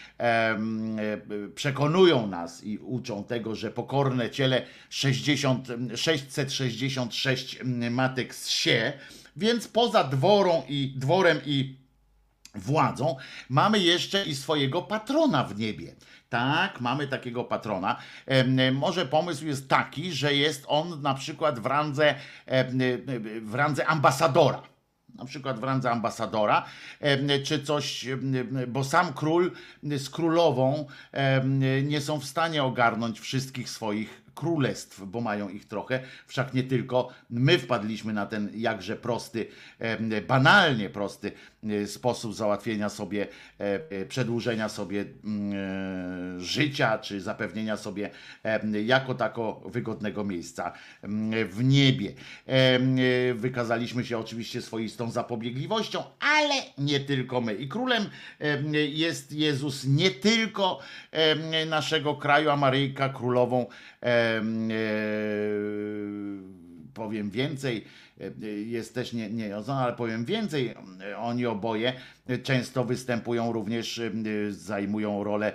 [1.54, 7.58] przekonują nas i uczą tego, że pokorne ciele 60, 666
[7.90, 8.92] matek z sie,
[9.36, 11.76] więc poza dworą i dworem i
[12.54, 13.16] władzą,
[13.48, 15.94] mamy jeszcze i swojego patrona w niebie.
[16.34, 17.96] Tak, mamy takiego patrona.
[18.26, 22.14] E, Może pomysł jest taki, że jest on na przykład w randze,
[22.46, 22.64] e,
[23.40, 24.62] w randze ambasadora.
[25.14, 26.64] Na przykład w randze ambasadora,
[27.44, 28.06] czy coś,
[28.68, 29.52] bo sam król
[29.82, 30.86] z królową
[31.82, 37.08] nie są w stanie ogarnąć wszystkich swoich królestw, bo mają ich trochę, wszak nie tylko
[37.30, 39.46] my wpadliśmy na ten jakże prosty,
[40.28, 41.32] banalnie prosty
[41.86, 43.26] sposób załatwienia sobie,
[43.60, 45.52] e, e, przedłużenia sobie mm,
[46.36, 48.10] e, życia, czy zapewnienia sobie
[48.84, 50.72] jako tako wygodnego miejsca
[51.02, 52.12] mm, w niebie.
[52.46, 57.54] E, Wykazaliśmy się oczywiście swoistą zapobiegliwością, ale nie tylko my.
[57.54, 60.80] I królem em, jest Jezus nie tylko
[61.66, 63.66] naszego kraju, a Maryjka królową
[64.00, 64.74] em, e,
[66.94, 68.03] powiem więcej, e,
[68.66, 70.74] jest też nie, nie ale powiem więcej,
[71.16, 71.92] oni oboje
[72.42, 74.00] często występują również,
[74.50, 75.52] zajmują rolę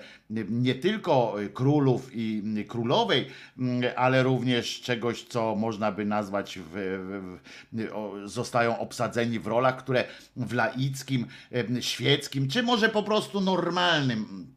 [0.50, 3.28] nie tylko królów i królowej,
[3.96, 6.72] ale również czegoś, co można by nazwać, w,
[7.72, 10.04] w, zostają obsadzeni w rolach, które
[10.36, 11.26] w laickim,
[11.80, 14.48] świeckim, czy może po prostu normalnym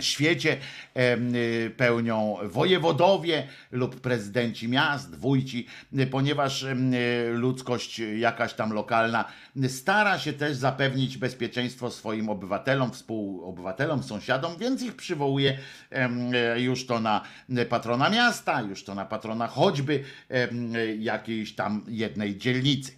[0.00, 0.56] świecie
[0.96, 5.66] y, pełnią wojewodowie lub prezydenci miast, wójci,
[6.10, 6.76] ponieważ y,
[7.32, 9.24] ludzkość jakaś tam lokalna
[9.68, 15.58] stara się też zapewnić bezpieczeństwo swoim obywatelom, współobywatelom, sąsiadom, więc ich przywołuje
[16.56, 17.22] już to na
[17.68, 20.04] patrona miasta, już to na patrona choćby
[20.98, 22.92] jakiejś tam jednej dzielnicy.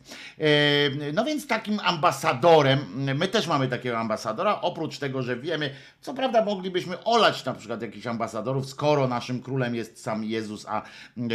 [1.13, 2.79] No więc takim ambasadorem,
[3.15, 5.71] my też mamy takiego ambasadora, oprócz tego, że wiemy,
[6.01, 10.83] co prawda moglibyśmy olać na przykład jakichś ambasadorów, skoro naszym królem jest sam Jezus, a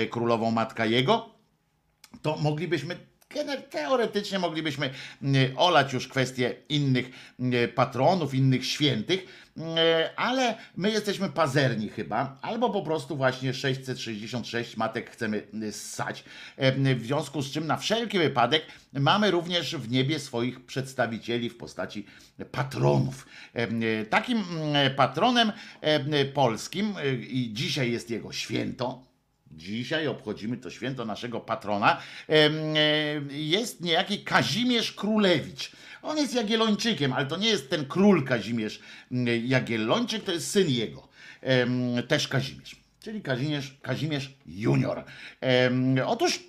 [0.09, 1.29] królową matka jego,
[2.21, 3.14] to moglibyśmy
[3.69, 4.89] teoretycznie moglibyśmy
[5.55, 7.09] olać już kwestie innych
[7.75, 9.45] patronów, innych świętych,
[10.15, 16.23] ale my jesteśmy pazerni chyba, albo po prostu właśnie 666 matek chcemy ssać.
[16.97, 22.05] W związku z czym na wszelki wypadek mamy również w niebie swoich przedstawicieli w postaci
[22.51, 23.27] patronów.
[24.09, 24.43] Takim
[24.95, 25.51] patronem
[26.33, 26.95] polskim
[27.29, 29.14] i dzisiaj jest jego święto,
[29.51, 32.01] Dzisiaj obchodzimy to święto naszego patrona.
[33.29, 35.71] Jest niejaki Kazimierz Królewicz.
[36.01, 38.79] On jest Jagiellończykiem, ale to nie jest ten król Kazimierz
[39.43, 41.07] Jagiellończyk, to jest syn jego.
[42.07, 45.03] Też Kazimierz, czyli Kazimierz, Kazimierz Junior.
[46.05, 46.39] Otóż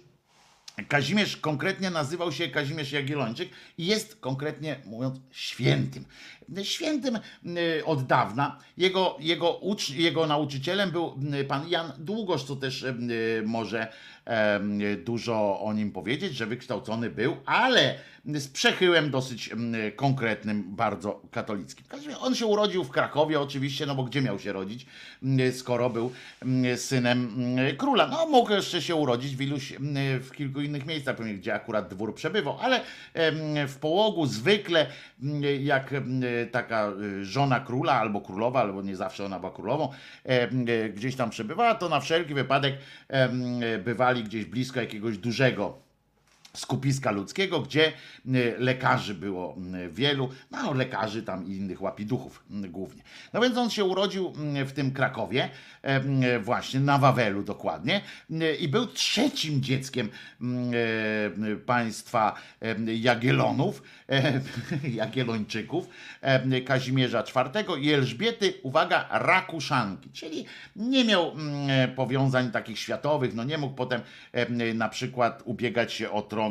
[0.89, 3.49] Kazimierz konkretnie nazywał się Kazimierz Jagiellończyk
[3.79, 6.05] i jest konkretnie mówiąc świętym.
[6.63, 8.59] Świętym y, od dawna.
[8.77, 13.93] Jego, jego, ucz, jego nauczycielem był y, pan Jan Długosz, co też y, może
[15.05, 17.95] dużo o nim powiedzieć, że wykształcony był, ale
[18.25, 19.51] z przechyłem dosyć
[19.97, 21.87] konkretnym, bardzo katolickim.
[22.21, 24.87] On się urodził w Krakowie oczywiście, no bo gdzie miał się rodzić,
[25.53, 26.13] skoro był
[26.77, 27.37] synem
[27.79, 28.07] króla.
[28.07, 29.73] No mógł jeszcze się urodzić w iluś,
[30.21, 32.81] w kilku innych miejscach, pewnie gdzie akurat dwór przebywał, ale
[33.69, 34.87] w połogu zwykle
[35.61, 35.95] jak
[36.53, 36.93] taka
[37.23, 39.89] żona króla albo królowa, albo nie zawsze ona była królową,
[40.95, 42.75] gdzieś tam przebywała, to na wszelki wypadek
[43.85, 45.86] bywali gdzieś blisko jakiegoś dużego
[46.59, 47.93] skupiska ludzkiego, gdzie
[48.59, 49.57] lekarzy było
[49.91, 53.03] wielu, no lekarzy tam i innych łapiduchów głównie.
[53.33, 54.33] No więc on się urodził
[54.67, 55.49] w tym Krakowie,
[56.41, 58.01] właśnie na Wawelu dokładnie
[58.61, 60.09] i był trzecim dzieckiem
[61.67, 62.35] państwa
[62.87, 63.83] Jagielonów,
[64.95, 65.89] Jagiellończyków,
[66.67, 70.47] Kazimierza IV i Elżbiety, uwaga, Rakuszanki, czyli
[70.77, 71.33] nie miał
[71.97, 74.01] powiązań takich światowych, no nie mógł potem
[74.75, 76.46] na przykład ubiegać się o tron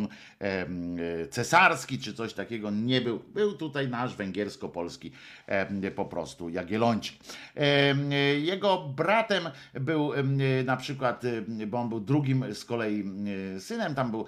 [1.30, 3.20] cesarski czy coś takiego, nie był.
[3.34, 5.12] Był tutaj nasz węgiersko-polski
[5.96, 7.16] po prostu Jagiellończyk.
[8.38, 10.12] Jego bratem był
[10.66, 11.22] na przykład,
[11.68, 13.04] bo on był drugim z kolei
[13.60, 14.26] synem, tam był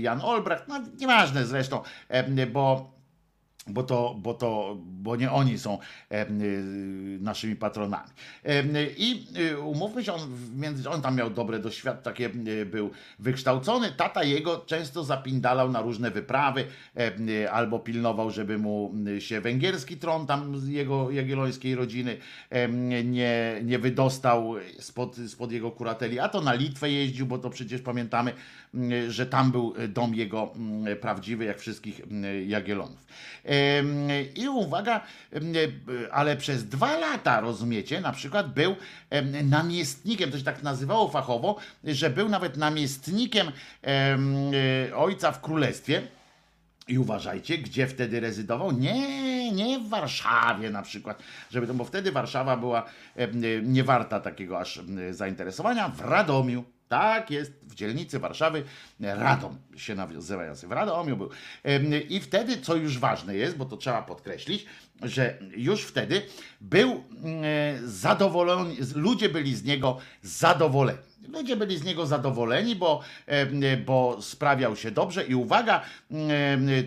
[0.00, 1.82] Jan Olbracht, no nieważne zresztą,
[2.52, 2.95] bo
[3.66, 5.78] bo to, bo to, bo nie oni są
[6.10, 6.26] e,
[7.20, 8.10] naszymi patronami.
[8.96, 10.20] I e, umówmy się, on,
[10.90, 12.28] on tam miał dobre doświadczenie, takie
[12.66, 13.92] był wykształcony.
[13.92, 16.64] Tata jego często zapindalał na różne wyprawy,
[17.50, 22.16] albo pilnował, żeby mu się węgierski tron tam z jego jagiellońskiej rodziny
[23.04, 27.80] nie, nie wydostał spod, spod jego kurateli, a to na Litwę jeździł, bo to przecież
[27.80, 28.32] pamiętamy,
[29.08, 30.52] że tam był dom jego
[31.00, 32.00] prawdziwy, jak wszystkich
[32.46, 33.06] Jagiellonów.
[34.34, 35.00] I uwaga,
[36.10, 38.76] ale przez dwa lata, rozumiecie, na przykład był
[39.44, 43.52] namiestnikiem, to się tak nazywało fachowo, że był nawet namiestnikiem
[44.96, 46.02] ojca w królestwie.
[46.88, 48.72] I uważajcie, gdzie wtedy rezydował?
[48.72, 52.84] Nie, nie w Warszawie na przykład, żeby to, bo wtedy Warszawa była
[53.62, 54.80] nie warta takiego aż
[55.10, 56.64] zainteresowania, w Radomiu.
[56.88, 58.64] Tak jest, w dzielnicy Warszawy
[59.00, 60.66] Radom się nazywający.
[60.66, 61.30] W Radomiu był.
[62.08, 64.66] I wtedy, co już ważne jest, bo to trzeba podkreślić,
[65.02, 66.22] że już wtedy
[66.60, 67.44] był mm,
[67.88, 70.98] zadowolony, ludzie byli z niego zadowoleni.
[71.28, 73.00] Ludzie byli z niego zadowoleni, bo,
[73.86, 75.80] bo sprawiał się dobrze i uwaga,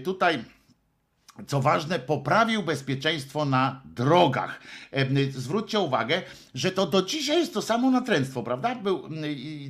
[0.04, 0.44] tutaj
[1.48, 4.60] co ważne, poprawił bezpieczeństwo na drogach.
[4.92, 6.22] E, Zwróćcie uwagę,
[6.56, 8.76] że to do dzisiaj jest to samo natręctwo, prawda?
[8.76, 9.10] Był,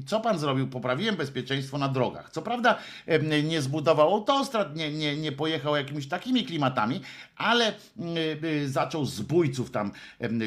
[0.06, 0.68] co pan zrobił?
[0.68, 2.30] Poprawiłem bezpieczeństwo na drogach.
[2.30, 7.02] Co prawda e, nie zbudował autostrad, nie, nie, nie pojechał jakimiś takimi klimatami,
[7.36, 7.74] ale e,
[8.68, 9.91] zaczął zbójców tam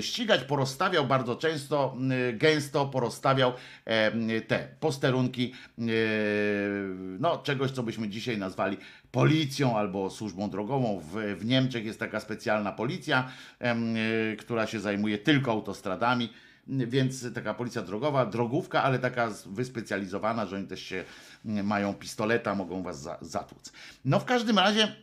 [0.00, 1.96] ścigać, porozstawiał bardzo często,
[2.32, 3.52] gęsto porozstawiał
[4.48, 5.52] te posterunki
[7.18, 8.76] no, czegoś, co byśmy dzisiaj nazwali
[9.12, 11.00] policją albo służbą drogową.
[11.00, 13.28] W, w Niemczech jest taka specjalna policja,
[14.32, 16.32] y, która się zajmuje tylko autostradami.
[16.66, 21.04] Więc taka policja drogowa, drogówka, ale taka wyspecjalizowana, że oni też się
[21.44, 23.72] mają pistoleta, mogą was za, zatłuc.
[24.04, 24.96] No w każdym razie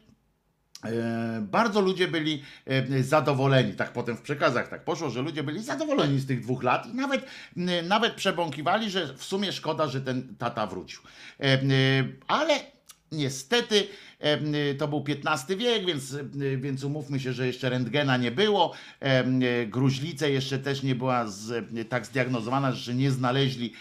[0.85, 5.63] E, Bardzo ludzie byli e, zadowoleni, tak potem w przekazach tak poszło, że ludzie byli
[5.63, 7.25] zadowoleni z tych dwóch lat i nawet,
[7.83, 11.01] nawet przebąkiwali, że w sumie szkoda, że ten tata wrócił.
[11.39, 11.59] E,
[12.27, 12.59] Ale
[13.11, 13.87] niestety
[14.19, 18.73] e, to był XV wiek, więc, e, więc umówmy się, że jeszcze rentgena nie było.
[19.01, 23.73] E, e, Gruźlice jeszcze też nie była z, tak zdiagnozowana, że nie znaleźli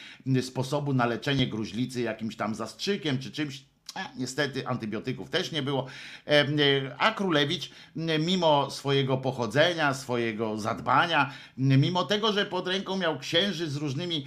[0.43, 3.65] sposobu na leczenie gruźlicy jakimś tam zastrzykiem czy czymś.
[3.95, 5.87] A, niestety antybiotyków też nie było.
[6.27, 6.47] E, e,
[6.99, 7.71] A Królewicz,
[8.19, 14.27] mimo swojego pochodzenia, swojego zadbania, mimo tego, że pod ręką miał księży z różnymi,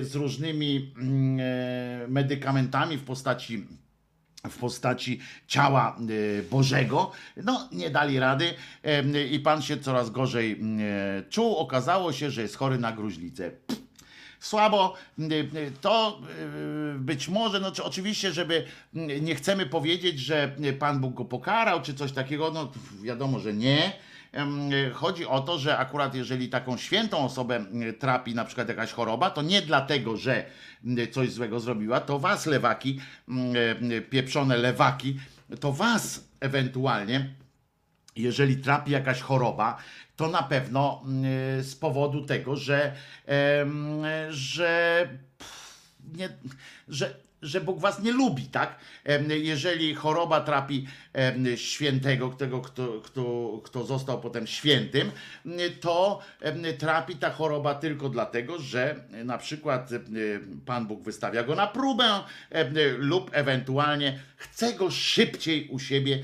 [0.00, 0.94] z różnymi
[1.40, 3.66] e, medykamentami w postaci
[4.48, 5.96] w postaci ciała
[6.38, 8.54] e, Bożego, no nie dali rady
[8.84, 11.56] e, i pan się coraz gorzej e, czuł.
[11.56, 13.50] Okazało się, że jest chory na gruźlicę.
[14.40, 16.20] Słabo, y, y, to
[16.94, 18.64] y, być może, no czy oczywiście, żeby
[18.96, 22.72] y, nie chcemy powiedzieć, że y, Pan Bóg go pokarał, czy coś takiego, no
[23.02, 23.92] wiadomo, że nie.
[24.34, 28.92] Y, Chodzi o to, że akurat jeżeli taką świętą osobę y, trapi na przykład jakaś
[28.92, 30.44] choroba, to nie dlatego, że
[30.98, 33.00] y, coś złego zrobiła, to was lewaki,
[33.84, 35.20] y, pieprzone lewaki,
[35.60, 37.34] to was ewentualnie
[38.16, 39.76] jeżeli trapi jakaś choroba,
[40.16, 42.92] to na pewno mm, z powodu tego, że,
[44.30, 45.08] że,
[46.14, 46.28] nie,
[46.88, 48.78] że, że Bóg was nie lubi, tak?
[49.28, 50.86] Jeżeli choroba trapi
[51.56, 55.10] świętego, tego, kto, kto, kto został potem świętym,
[55.80, 56.20] to
[56.78, 59.90] trapi ta choroba tylko dlatego, że na przykład
[60.66, 62.20] Pan Bóg wystawia go na próbę
[62.98, 66.22] lub ewentualnie chce go szybciej u siebie,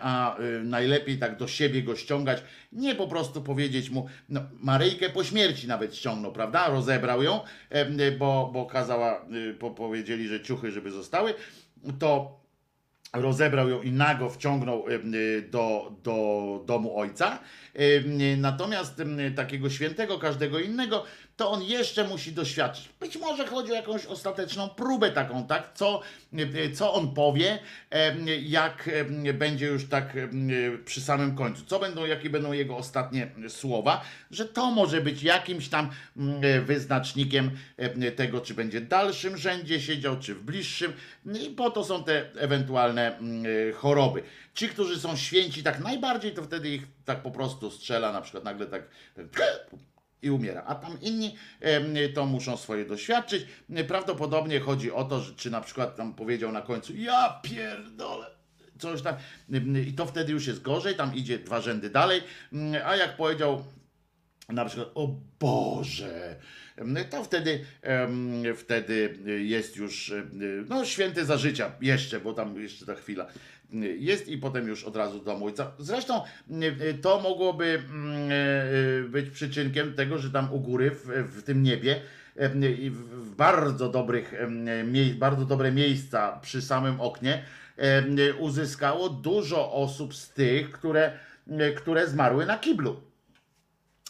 [0.00, 2.42] a y, najlepiej tak do siebie go ściągać.
[2.72, 6.68] Nie po prostu powiedzieć mu, no, Maryjkę po śmierci nawet ściągnął, prawda?
[6.68, 7.40] Rozebrał ją,
[8.18, 11.34] bo, bo kazała, y, po, powiedzieli, że ciuchy, żeby zostały,
[11.98, 12.37] to
[13.12, 17.38] rozebrał ją i nago wciągnął y, do, do domu ojca.
[17.80, 19.02] Y, Natomiast
[19.36, 21.04] takiego świętego, każdego innego,
[21.36, 22.88] to on jeszcze musi doświadczyć.
[23.00, 25.70] Być może chodzi o jakąś ostateczną próbę taką, tak?
[25.74, 26.00] Co,
[26.38, 27.58] y, co on powie,
[28.42, 28.90] jak
[29.34, 30.50] będzie już tak em,
[30.84, 31.64] przy samym końcu.
[31.64, 37.50] Co będą, jakie będą jego ostatnie słowa, że to może być jakimś tam mm, wyznacznikiem
[37.76, 40.92] em, tego, czy będzie w dalszym rzędzie siedział, czy w bliższym.
[41.42, 43.44] I po to są te ewentualne mm,
[43.74, 44.22] choroby.
[44.54, 48.44] Ci, którzy są święci tak najbardziej, to wtedy ich tak po prostu strzela, na przykład
[48.44, 48.82] nagle tak,
[49.14, 49.70] tak
[50.22, 50.64] i umiera.
[50.66, 51.36] A tam inni
[52.14, 53.46] to muszą swoje doświadczyć.
[53.88, 58.26] Prawdopodobnie chodzi o to, że, czy na przykład tam powiedział na końcu, ja pierdolę.
[58.78, 59.16] Coś tam,
[59.86, 62.22] i to wtedy już jest gorzej, tam idzie dwa rzędy dalej.
[62.84, 63.64] A jak powiedział
[64.48, 65.08] na przykład, o
[65.40, 66.36] Boże,
[67.10, 67.64] to wtedy,
[68.56, 70.12] wtedy jest już
[70.68, 73.26] no, święty za życia, jeszcze, bo tam jeszcze ta chwila
[73.98, 75.72] jest i potem już od razu do ojca.
[75.78, 76.22] Zresztą
[77.02, 77.82] to mogłoby
[79.04, 82.00] e, być przyczynkiem tego, że tam u góry, w, w tym niebie,
[82.36, 84.34] w bardzo dobrych,
[85.18, 87.42] bardzo dobre miejsca przy samym oknie
[88.38, 91.12] uzyskało dużo osób z tych, które,
[91.76, 93.07] które zmarły na kiblu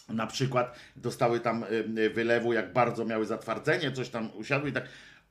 [0.09, 1.65] na przykład dostały tam
[1.97, 4.83] y, wylewu, jak bardzo miały zatwardzenie, coś tam usiadły i tak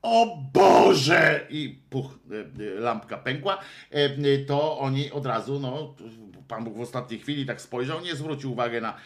[0.02, 1.46] o Boże!
[1.50, 2.18] I puch,
[2.58, 3.58] y, y, lampka pękła,
[3.94, 5.94] y, y, to oni od razu, no,
[6.48, 8.96] Pan Bóg w ostatniej chwili tak spojrzał, nie zwrócił uwagi na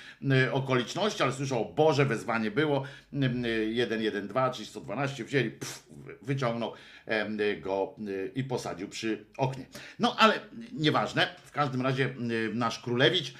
[0.47, 3.16] y, okoliczności, ale słyszał, o Boże, wezwanie było, y,
[3.47, 5.89] y, 112, czyli 112, wzięli, pff,
[6.23, 6.73] wyciągnął
[7.40, 9.66] y, go y, i posadził przy oknie.
[9.99, 10.40] No, ale
[10.73, 13.35] nieważne, w każdym razie y, nasz królewicz,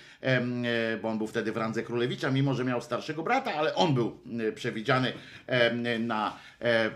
[1.03, 4.19] bo on był wtedy w randze królewicza, mimo że miał starszego brata, ale on był
[4.49, 5.13] e, przewidziany
[6.01, 6.91] na, e, e,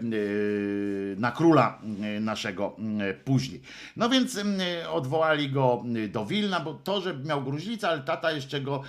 [1.16, 1.78] na króla
[2.16, 3.60] e, naszego e, później.
[3.96, 8.32] No więc e, odwołali go e, do Wilna, bo to, że miał gruźlicę, ale tata
[8.32, 8.82] jeszcze go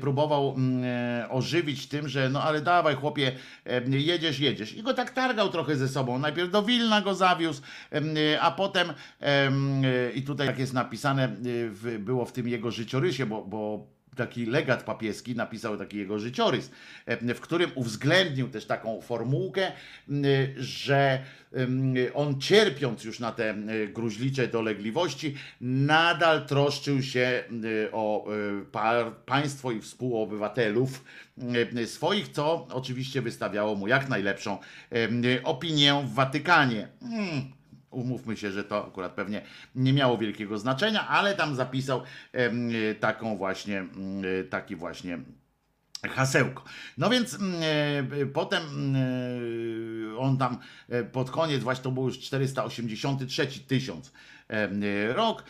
[0.00, 3.32] próbował e, ożywić tym, że no ale dawaj chłopie,
[3.66, 4.76] e, jedziesz, jedziesz.
[4.76, 7.62] I go tak targał trochę ze sobą najpierw do Wilna go zawiózł,
[8.40, 9.82] a potem em,
[10.14, 11.36] i tutaj jak jest napisane,
[11.98, 13.81] było w tym jego życiorysie, bo, bo
[14.16, 16.70] taki legat papieski napisał taki jego życiorys,
[17.06, 19.72] em, w którym uwzględnił też taką formułkę,
[20.08, 20.24] m,
[20.56, 21.22] że
[22.14, 27.44] on cierpiąc już na te em, gruźlicze dolegliwości, nadal troszczył się
[27.92, 28.28] o
[28.72, 31.04] pa, państwo i współobywatelów
[31.86, 34.58] swoich, co oczywiście wystawiało mu jak najlepszą
[35.44, 36.88] opinię w Watykanie.
[37.00, 37.61] Hmm.
[37.92, 39.42] Umówmy się, że to akurat pewnie
[39.74, 42.02] nie miało wielkiego znaczenia, ale tam zapisał
[42.32, 42.70] em,
[43.00, 45.18] taką właśnie, mm, taki właśnie
[46.10, 46.64] hasełko.
[46.98, 47.62] No więc mm,
[48.22, 50.58] e, potem mm, on tam
[50.88, 54.12] e, pod koniec, właśnie to był już 483 tysiąc
[55.14, 55.44] rok,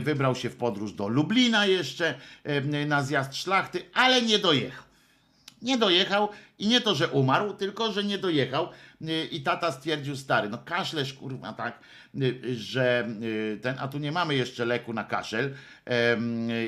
[0.00, 2.14] wybrał się w podróż do Lublina jeszcze
[2.86, 4.84] na zjazd szlachty, ale nie dojechał.
[5.62, 8.68] Nie dojechał i nie to, że umarł, tylko że nie dojechał.
[9.08, 11.78] Y, I tata stwierdził, stary, no kaszlesz kurwa tak,
[12.56, 15.54] że y, ten, a tu nie mamy jeszcze leku na kaszel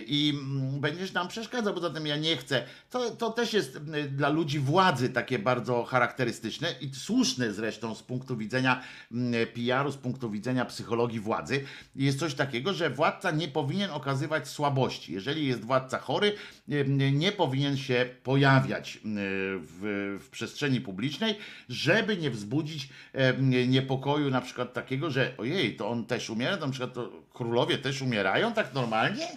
[0.06, 0.34] i
[0.80, 2.62] będziesz nam przeszkadzał, bo zatem ja nie chcę.
[2.90, 8.02] To, to też jest y, dla ludzi władzy takie bardzo charakterystyczne i słuszne zresztą z
[8.02, 8.82] punktu widzenia
[9.12, 11.64] mm, PR-u, z punktu widzenia psychologii władzy.
[11.96, 15.12] Jest coś takiego, że władca nie powinien okazywać słabości.
[15.12, 16.32] Jeżeli jest władca chory,
[16.68, 22.88] y, nie powinien się pojawiać y, w, w przestrzeni publicznej, żeby nie wzbudzić
[23.68, 26.94] niepokoju na przykład takiego, że ojej, to on też umiera, na przykład
[27.32, 29.28] królowie też umierają tak normalnie?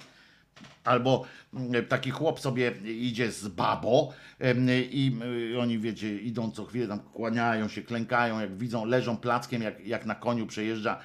[0.83, 5.19] Albo mm, taki chłop sobie idzie z babo em, i
[5.59, 10.05] oni, wiecie, idą co chwilę, tam kłaniają się, klękają, jak widzą, leżą plackiem, jak, jak
[10.05, 10.99] na koniu przejeżdża,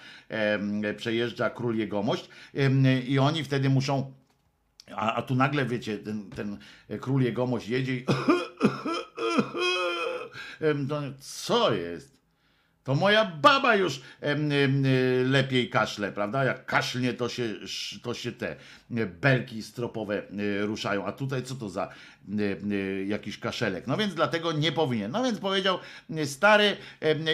[0.97, 2.29] przejeżdża król jegomość
[3.07, 4.13] i oni wtedy muszą
[4.93, 6.59] a, a tu nagle, wiecie, ten, ten
[7.01, 8.05] król jegomość jedzie i
[11.21, 12.14] co jest?
[12.85, 16.45] To moja baba już y, lepiej kaszle, prawda?
[16.45, 17.55] Jak kaszlnie, to się,
[18.03, 21.07] to się te e, belki stropowe e, ruszają.
[21.07, 21.91] A tutaj co to za e, e,
[23.07, 23.87] jakiś kaszelek?
[23.87, 25.13] No więc dlatego nie powinien.
[25.13, 25.79] No więc powiedział,
[26.11, 26.77] e, stary,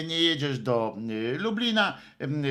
[0.09, 0.97] nie jedziesz do
[1.39, 1.99] Lublina,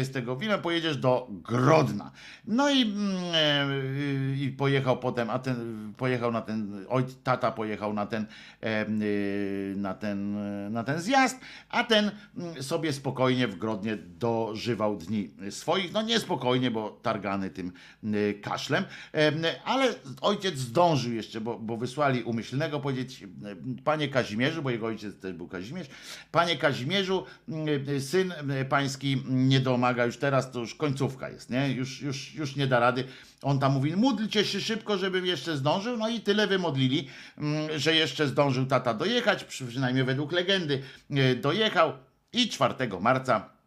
[0.03, 2.11] z tego wina pojedziesz do Grodna.
[2.47, 8.05] No i, mm, i pojechał potem, a ten pojechał na ten, oj, tata pojechał na
[8.05, 8.25] ten,
[8.63, 10.37] y, na ten,
[10.73, 11.39] na ten zjazd,
[11.69, 15.93] a ten mm, sobie spokojnie w Grodnie dożywał dni swoich.
[15.93, 17.71] No niespokojnie, bo targany tym
[18.03, 24.61] y, kaszlem, Em, ale ojciec zdążył jeszcze, bo, bo wysłali umyślnego powiedzieć, y, panie Kazimierzu,
[24.61, 25.87] bo jego ojciec też był Kazimierz,
[26.31, 27.25] panie Kazimierzu,
[27.87, 28.31] y, syn
[28.61, 31.71] y, pański nie domaga już teraz, to już końcówka jest, nie?
[31.71, 33.03] Już, już, już nie da rady.
[33.41, 37.07] On tam mówi, módlcie się szybko, żebym jeszcze zdążył, no i tyle wymodlili,
[37.37, 40.83] mm, że jeszcze zdążył tata dojechać, przy- przynajmniej według legendy
[41.41, 41.93] dojechał
[42.33, 43.58] i 4 marca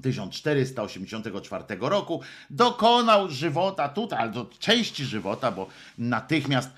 [0.00, 2.20] 1484 roku
[2.50, 5.66] dokonał żywota tutaj, ale do części żywota, bo
[5.98, 6.70] natychmiast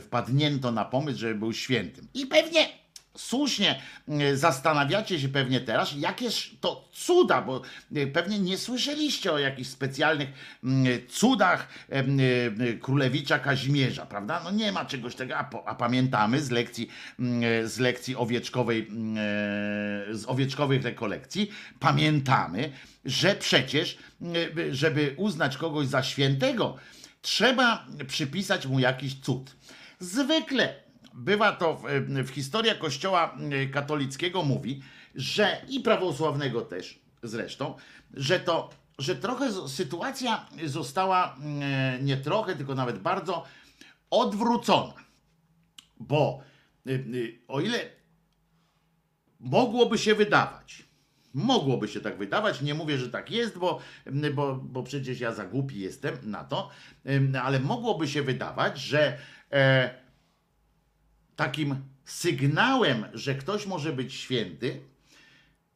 [0.00, 2.06] wpadnięto na pomysł, żeby był świętym.
[2.14, 2.81] I pewnie
[3.16, 7.62] słusznie e, zastanawiacie się pewnie teraz, jakież to cuda, bo
[7.94, 10.28] e, pewnie nie słyszeliście o jakichś specjalnych
[10.64, 12.04] mm, cudach e,
[12.76, 14.40] królewicza Kazimierza, prawda?
[14.44, 16.88] No nie ma czegoś takiego, a, a pamiętamy z lekcji,
[17.64, 18.88] z lekcji owieczkowej,
[20.10, 22.72] z owieczkowych rekolekcji, pamiętamy,
[23.04, 23.98] że przecież,
[24.70, 26.76] żeby uznać kogoś za świętego,
[27.22, 29.56] trzeba przypisać mu jakiś cud.
[30.00, 30.81] Zwykle
[31.14, 31.82] bywa to w,
[32.26, 34.82] w historia Kościoła y, katolickiego mówi,
[35.14, 37.74] że i prawosławnego też zresztą,
[38.14, 41.36] że to, że trochę sytuacja została
[41.98, 43.44] y, nie trochę, tylko nawet bardzo
[44.10, 44.94] odwrócona.
[46.00, 46.42] Bo
[46.86, 47.78] y, o ile
[49.40, 50.84] mogłoby się wydawać,
[51.34, 53.78] mogłoby się tak wydawać, nie mówię, że tak jest, bo,
[54.34, 56.70] bo, bo przecież ja za głupi jestem na to,
[57.10, 59.18] ym, ale mogłoby się wydawać, że
[59.52, 60.01] e,
[61.36, 64.80] takim sygnałem, że ktoś może być święty,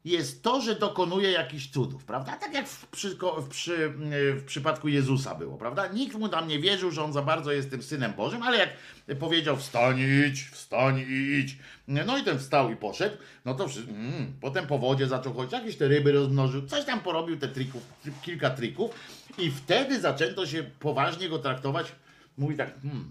[0.07, 2.37] jest to, że dokonuje jakichś cudów, prawda?
[2.37, 3.93] Tak jak w, przy, w, przy,
[4.37, 5.87] w przypadku Jezusa było, prawda?
[5.87, 8.71] Nikt mu tam nie wierzył, że on za bardzo jest tym synem Bożym, ale jak
[9.19, 11.59] powiedział wstań idź, wstań i idź,
[11.89, 15.77] no i ten wstał i poszedł, no to mm, potem po wodzie zaczął chodzić, jakieś
[15.77, 17.83] te ryby rozmnożył, coś tam porobił, te trików,
[18.23, 18.91] kilka trików
[19.39, 21.93] i wtedy zaczęto się poważnie go traktować.
[22.39, 23.11] Mówi tak, hmm,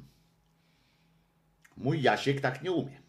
[1.78, 3.02] mój Jasiek tak nie umie.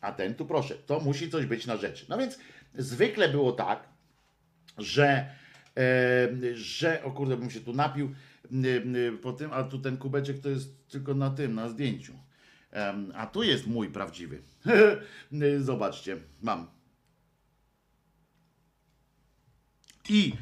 [0.00, 2.06] A ten tu proszę, to musi coś być na rzeczy.
[2.08, 2.38] No więc
[2.74, 3.88] zwykle było tak,
[4.78, 5.30] że,
[5.76, 9.96] e, że o kurde, bym się tu napił e, e, po tym, a tu ten
[9.96, 12.12] kubeczek to jest tylko na tym, na zdjęciu.
[12.70, 14.42] Em, a tu jest mój prawdziwy.
[15.58, 16.66] Zobaczcie, mam.
[20.08, 20.32] I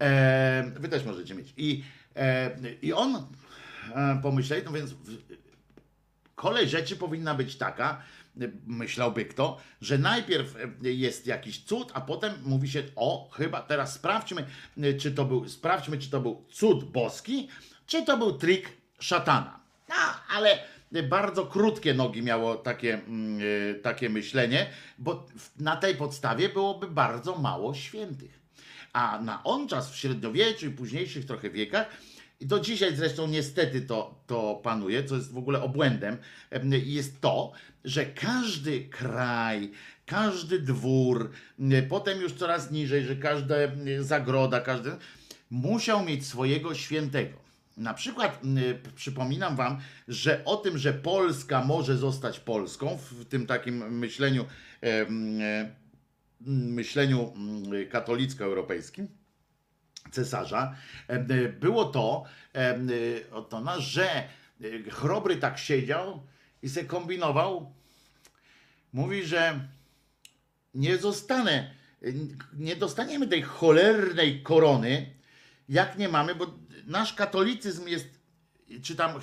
[0.00, 1.54] e, wy też możecie mieć.
[1.56, 1.84] I,
[2.16, 3.26] e, i on
[3.94, 4.94] e, pomyślał, no więc
[6.36, 8.02] kolej rzeczy powinna być taka,
[8.66, 13.94] myślałby kto, że najpierw y, jest jakiś cud, a potem mówi się, o, chyba teraz
[13.94, 14.46] sprawdźmy,
[14.78, 17.48] y, czy to był, sprawdźmy, czy to był cud boski,
[17.86, 18.68] czy to był trik
[18.98, 19.60] szatana.
[19.88, 19.94] No,
[20.36, 20.58] ale
[21.02, 24.66] bardzo krótkie nogi miało takie, mm, y, takie myślenie,
[24.98, 25.26] bo
[25.60, 28.40] na tej podstawie byłoby bardzo mało świętych.
[28.92, 31.86] A na on czas w średniowieczu i późniejszych trochę wiekach,
[32.40, 36.16] i do dzisiaj zresztą niestety to, to panuje, co jest w ogóle obłędem,
[36.50, 37.52] em, jest to,
[37.84, 39.70] że każdy kraj,
[40.06, 41.30] każdy dwór,
[41.88, 43.54] potem już coraz niżej, że każda
[44.00, 44.90] zagroda, każdy
[45.50, 47.46] musiał mieć swojego świętego.
[47.76, 48.40] Na przykład
[48.94, 54.44] przypominam wam, że o tym, że Polska może zostać Polską, w tym takim myśleniu,
[54.82, 55.06] e,
[56.50, 57.32] myśleniu
[57.90, 59.06] katolicko-europejskim,
[60.10, 60.76] cesarza,
[61.10, 62.24] y, było to,
[63.32, 64.28] oto, no, że
[64.60, 66.22] y, Chrobry tak siedział
[66.62, 67.72] i se kombinował.
[68.92, 69.60] Mówi, że
[70.74, 71.70] nie zostanę,
[72.52, 75.10] nie dostaniemy tej cholernej korony,
[75.68, 76.54] jak nie mamy, bo
[76.86, 78.08] nasz katolicyzm jest,
[78.82, 79.20] czy tam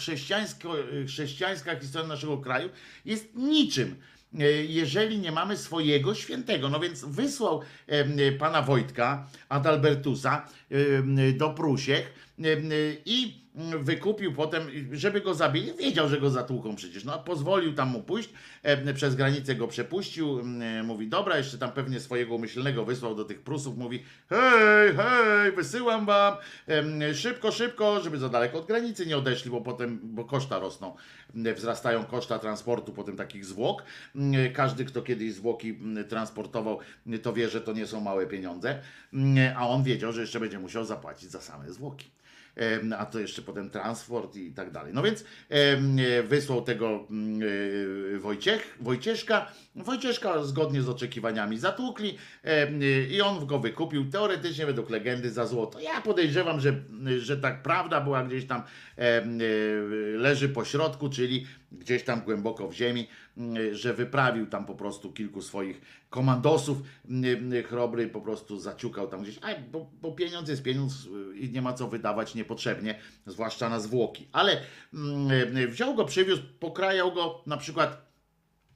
[1.08, 2.70] chrześcijańska historia naszego kraju
[3.06, 4.13] jest niczym, e,
[4.68, 6.70] jeżeli nie mamy swojego świętego.
[6.70, 10.46] No więc wysłał em, pana Wojtka, Adalbertusa
[11.38, 12.70] do Prusiech em,
[13.06, 13.43] i
[13.80, 18.30] wykupił potem, żeby go zabili, wiedział, że go zatłuką przecież, no pozwolił tam mu pójść,
[18.64, 23.26] em, przez granicę go przepuścił, em, mówi, dobra, jeszcze tam pewnie swojego umyślnego wysłał do
[23.26, 26.36] tych Prusów, mówi, hej, hej, wysyłam wam,
[26.68, 30.96] em, szybko, szybko, żeby za daleko od granicy nie odeszli, bo potem, bo koszta rosną,
[31.56, 33.84] wzrastają koszta transportu potem takich zwłok,
[34.54, 36.80] każdy, kto kiedyś zwłoki transportował,
[37.22, 38.82] to wie, że to nie są małe pieniądze,
[39.56, 42.23] a on wiedział, że jeszcze będzie musiał zapłacić za same zwłoki.
[42.98, 44.94] A to jeszcze potem transport i tak dalej.
[44.94, 47.42] No więc e, wysłał tego mm,
[48.16, 49.52] e, Wojciech, Wojcieszka.
[49.76, 52.72] Wojcieszka zgodnie z oczekiwaniami zatłukli e,
[53.08, 55.80] i on go wykupił teoretycznie według legendy za złoto.
[55.80, 56.74] Ja podejrzewam, że,
[57.20, 58.64] że tak prawda była gdzieś tam
[60.18, 63.08] leży po środku, czyli gdzieś tam głęboko w ziemi,
[63.38, 65.82] m, że wyprawił tam po prostu kilku swoich
[66.14, 66.78] komandosów,
[67.66, 71.62] chrobry po prostu zaciukał tam gdzieś, a, bo, bo pieniądz jest pieniądz y, i nie
[71.62, 74.28] ma co wydawać niepotrzebnie, zwłaszcza na zwłoki.
[74.32, 74.62] Ale
[74.94, 78.14] mm, wziął go, przywiózł, pokrajał go na przykład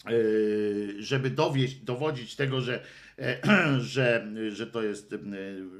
[0.09, 2.83] Yy, żeby dowieść, dowodzić tego, że,
[3.79, 5.17] że, że to jest, e,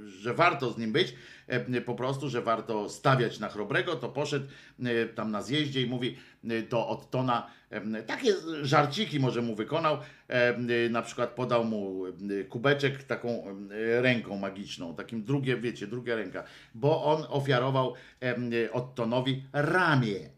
[0.08, 1.16] że warto z nim być,
[1.48, 4.48] e, po prostu, że warto stawiać na chrobrego, to poszedł
[4.84, 9.98] e, tam na zjeździe i mówi e, do Ottona, e, takie żarciki może mu wykonał,
[10.28, 16.16] e, na przykład podał mu e, kubeczek taką e, ręką magiczną, takim drugie, wiecie, druga
[16.16, 16.44] ręka,
[16.76, 20.30] bo on ofiarował e, Ottonowi ramię e,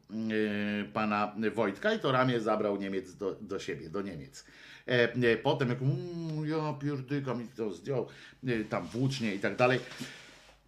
[0.94, 4.46] pana Wojtka i to ramię zabrał Niemiec do, do siebie, do Niemiec.
[4.90, 8.08] E, e, Potem jak mm, ja pierdykam i to zdjął,
[8.48, 9.80] e, tam włócznie i tak dalej.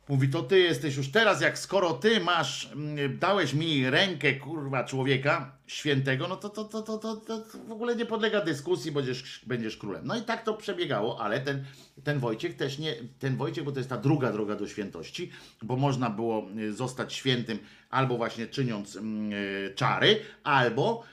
[0.10, 4.84] Mówi, to ty jesteś już teraz, jak skoro ty masz, mm, dałeś mi rękę, kurwa,
[4.84, 9.42] człowieka świętego, no to, to, to, to, to, to w ogóle nie podlega dyskusji, będziesz,
[9.46, 10.08] będziesz królem.
[10.08, 11.64] No i tak to przebiegało, ale ten,
[12.04, 15.32] ten Wojciech też nie, ten Wojciech, bo to jest ta druga droga do świętości,
[15.62, 19.32] bo można było y, zostać świętym albo właśnie czyniąc mm,
[19.76, 21.04] czary, albo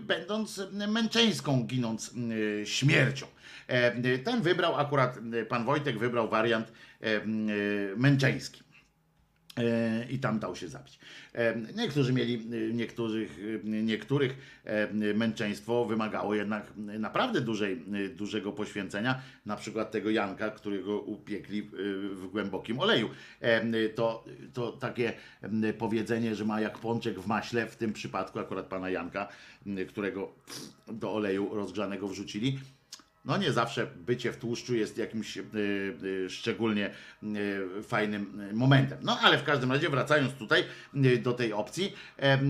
[0.00, 3.26] będąc męczeńską, ginąc y, śmiercią.
[3.66, 5.18] E, Ten wybrał akurat,
[5.48, 7.20] pan Wojtek wybrał wariant e,
[7.96, 8.63] męczeński.
[9.58, 10.98] E, I tam dał się zabić.
[11.32, 17.84] E, Niektórzy mieli, y, niektórych, niektórych e, męczeństwo wymagało jednak naprawdę dużej,
[18.16, 21.62] dużego poświęcenia, na przykład tego Janka, którego upiekli
[22.12, 23.10] w głębokim oleju.
[23.40, 25.12] E, To, to takie
[25.78, 29.28] powiedzenie, że ma jak pączek w maśle, w tym przypadku akurat pana Janka,
[29.88, 30.34] którego
[30.86, 32.58] do oleju rozgrzanego wrzucili,
[33.24, 35.42] no nie zawsze bycie w tłuszczu jest jakimś y,
[36.02, 36.90] y, szczególnie
[37.22, 38.98] y, fajnym y, momentem.
[39.02, 40.64] No ale w każdym razie wracając tutaj
[40.94, 41.94] y, do tej opcji,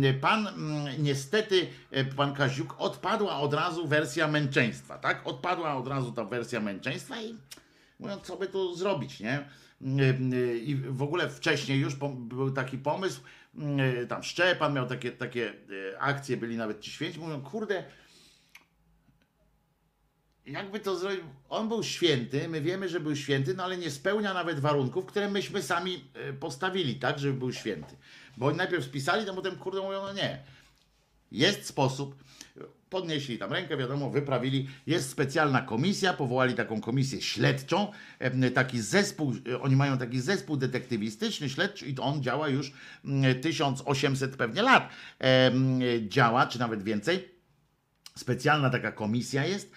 [0.04, 1.66] y, pan mm, niestety,
[2.16, 5.26] pan Kaziuk, odpadła od razu wersja męczeństwa, tak?
[5.26, 7.34] Odpadła od razu ta wersja męczeństwa i
[8.00, 9.48] mówiąc, co by tu zrobić, nie?
[10.62, 13.20] I w ogóle wcześniej już był taki pomysł,
[14.08, 15.52] tam Szczepan miał takie, takie
[15.98, 17.84] akcje, byli nawet ci święci, mówią, kurde,
[20.46, 24.34] jakby to zrobić, on był święty, my wiemy, że był święty, no ale nie spełnia
[24.34, 27.96] nawet warunków, które myśmy sami e, postawili, tak, żeby był święty.
[28.36, 30.38] Bo oni najpierw spisali, to potem kurde mówią, no nie.
[31.32, 32.24] jest sposób.
[32.90, 34.68] Podnieśli tam rękę, wiadomo, wyprawili.
[34.86, 37.92] Jest specjalna komisja, powołali taką komisję śledczą,
[38.54, 42.72] taki zespół, e, oni mają taki zespół detektywistyczny, śledczy i on działa już
[43.04, 44.88] mm, 1800 pewnie lat.
[46.08, 47.33] Działa, czy nawet więcej.
[48.18, 49.72] Specjalna taka komisja jest,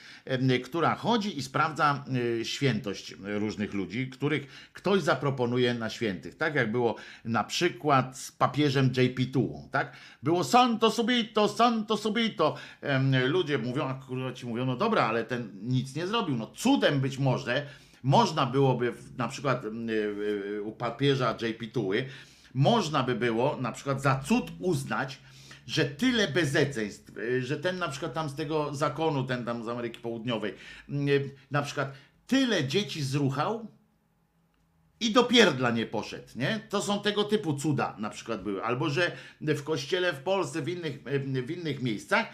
[0.66, 2.04] która chodzi i sprawdza
[2.40, 6.38] y, świętość różnych ludzi, których ktoś zaproponuje na świętych.
[6.38, 6.96] Tak jak było
[7.26, 9.94] na przykład z papieżem JP2, tak?
[10.24, 12.56] Było santo subito, santo subito.
[13.26, 16.36] Ludzie mówią, akurat ci mówią, no dobra, ale ten nic nie zrobił.
[16.36, 17.66] No cudem być może
[18.04, 22.04] można byłoby na przykład y, y, u papieża JP2
[22.54, 25.20] można by było na przykład za cud uznać,
[25.68, 29.68] że tyle bezeceństw, y, że ten na przykład tam z tego zakonu, ten tam z
[29.68, 30.54] Ameryki Południowej,
[30.90, 31.94] y, na przykład
[32.28, 33.68] tyle dzieci zruchał
[35.00, 36.60] i do pierdla nie poszedł, nie?
[36.70, 38.64] To są tego typu cuda na przykład były.
[38.64, 39.12] Albo, że
[39.42, 42.28] w kościele w Polsce, w innych, y, w innych miejscach,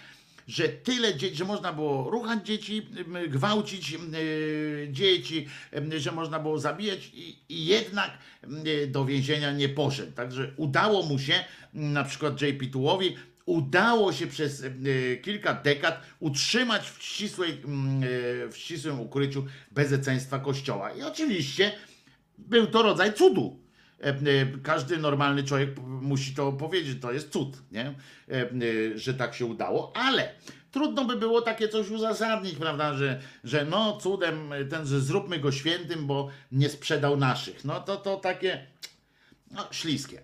[0.47, 2.87] że tyle dzieci, że można było ruchać dzieci,
[3.27, 5.47] gwałcić y, dzieci,
[5.97, 8.11] że można było zabijać i, i jednak
[8.87, 10.11] do więzienia nie poszedł.
[10.11, 11.33] Także udało mu się,
[11.73, 13.13] na przykład JP2owi,
[13.45, 17.55] udało się przez y, kilka dekad utrzymać w, ścisłej, y,
[18.51, 20.91] w ścisłym ukryciu bezeceństwa Kościoła.
[20.91, 21.71] I oczywiście
[22.37, 23.62] był to rodzaj cudu.
[24.03, 24.13] E,
[24.63, 27.93] Każdy normalny człowiek musi to powiedzieć, to jest cud, nie?
[28.31, 28.49] E,
[28.95, 30.33] że tak się udało, ale
[30.71, 35.51] trudno by było takie coś uzasadnić, prawda, że, że no cudem ten, że zróbmy go
[35.51, 37.65] świętym, bo nie sprzedał naszych.
[37.65, 38.67] No to to takie
[39.51, 40.21] no, śliskie.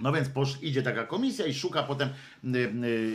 [0.00, 2.08] No więc posz, idzie taka komisja i szuka potem,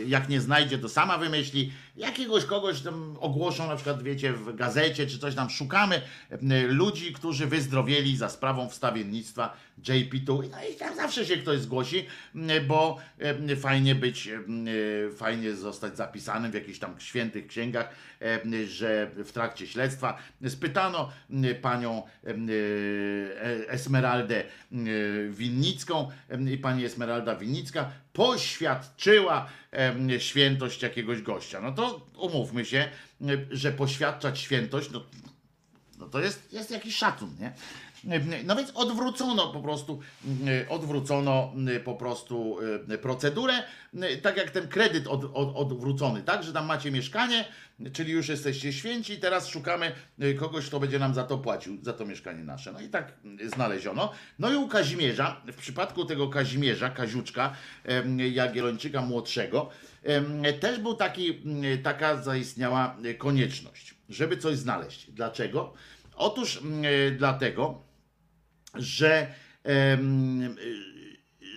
[0.06, 1.72] jak nie znajdzie, to sama wymyśli.
[1.96, 5.50] Jakiegoś kogoś tam ogłoszą, na przykład wiecie, w gazecie czy coś tam.
[5.50, 6.02] Szukamy
[6.32, 6.38] y,
[6.68, 10.48] ludzi, którzy wyzdrowieli za sprawą wstawiennictwa JP2.
[10.50, 12.98] No i tam zawsze się ktoś zgłosi, y, bo
[13.50, 17.94] y, fajnie być, y, fajnie zostać zapisanym w jakichś tam świętych księgach,
[18.46, 26.08] y, że w trakcie śledztwa spytano y, panią y, Esmeraldę y, Winnicką
[26.48, 29.48] y, i pani Esmeralda Winnicka poświadczyła
[30.18, 31.60] świętość jakiegoś gościa.
[31.60, 32.88] No to umówmy się,
[33.50, 35.04] że poświadczać świętość, no,
[35.98, 37.52] no to jest, jest jakiś szacun, nie?
[38.44, 40.00] No więc odwrócono po prostu,
[40.68, 42.58] odwrócono y, po prostu
[42.92, 43.62] y, procedurę,
[43.94, 47.44] y, tak jak ten kredyt od, od, odwrócony, tak, że tam macie mieszkanie,
[47.92, 49.92] czyli już jesteście święci, teraz szukamy
[50.38, 52.72] kogoś, kto będzie nam za to płacił, za to mieszkanie nasze.
[52.72, 53.12] No i tak
[53.54, 54.12] znaleziono.
[54.38, 57.56] No i u Kazimierza, w przypadku tego Kazimierza, Kaziuczka,
[58.32, 59.70] Jagiellończyka młodszego,
[60.60, 61.42] też był taki,
[61.82, 65.10] taka zaistniała konieczność, żeby coś znaleźć.
[65.10, 65.72] Dlaczego?
[66.16, 66.62] Otóż
[67.18, 67.89] dlatego,
[68.74, 69.34] że,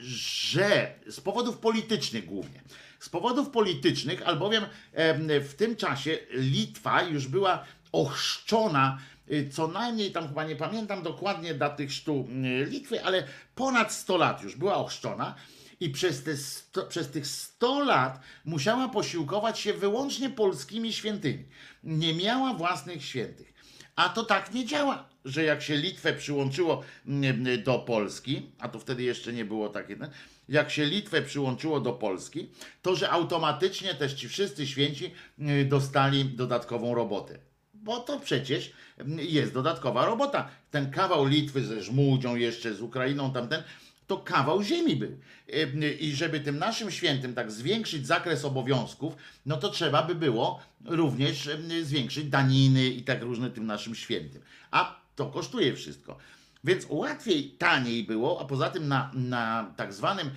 [0.01, 2.61] że z powodów politycznych głównie.
[2.99, 8.97] Z powodów politycznych, albowiem em, w tym czasie Litwa już była ochrzczona
[9.31, 12.27] y, co najmniej, tam chyba nie pamiętam dokładnie daty chrztu
[12.61, 13.23] y, Litwy, ale
[13.55, 15.35] ponad 100 lat już była ochrzczona.
[15.79, 21.45] I przez, te sto, przez tych 100 lat musiała posiłkować się wyłącznie polskimi świętymi.
[21.83, 23.52] Nie miała własnych świętych.
[23.95, 28.79] A to tak nie działa, że jak się Litwę przyłączyło mm, do Polski, a to
[28.79, 30.07] wtedy jeszcze nie było takie, no,
[30.49, 32.49] jak się Litwę przyłączyło do Polski,
[32.81, 37.39] to że automatycznie też ci wszyscy święci mm, dostali dodatkową robotę.
[37.73, 40.49] Bo to przecież mm, jest dodatkowa robota.
[40.71, 43.63] Ten kawał Litwy ze Żmudzią jeszcze, z Ukrainą tamten,
[44.07, 45.17] to kawał ziemi był.
[45.53, 49.15] E, I żeby tym naszym świętym tak zwiększyć zakres obowiązków,
[49.45, 54.41] no to trzeba by było również e, zwiększyć daniny i tak różne tym naszym świętym.
[54.71, 56.17] A to kosztuje wszystko.
[56.63, 60.31] Więc łatwiej, taniej było, a poza tym na, na tak zwanym e,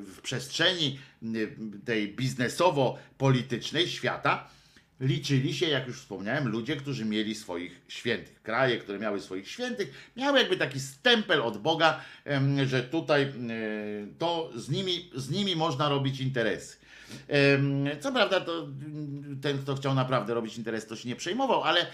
[0.00, 0.98] w przestrzeni
[1.84, 4.48] tej biznesowo-politycznej świata
[5.00, 8.42] liczyli się, jak już wspomniałem, ludzie, którzy mieli swoich świętych.
[8.42, 12.00] Kraje, które miały swoich świętych, miały jakby taki stempel od Boga,
[12.66, 13.32] że tutaj
[14.18, 16.76] to z nimi, z nimi można robić interesy.
[18.00, 21.86] Co prawda, to mm, ten, kto chciał naprawdę robić interes, to się nie przejmował, ale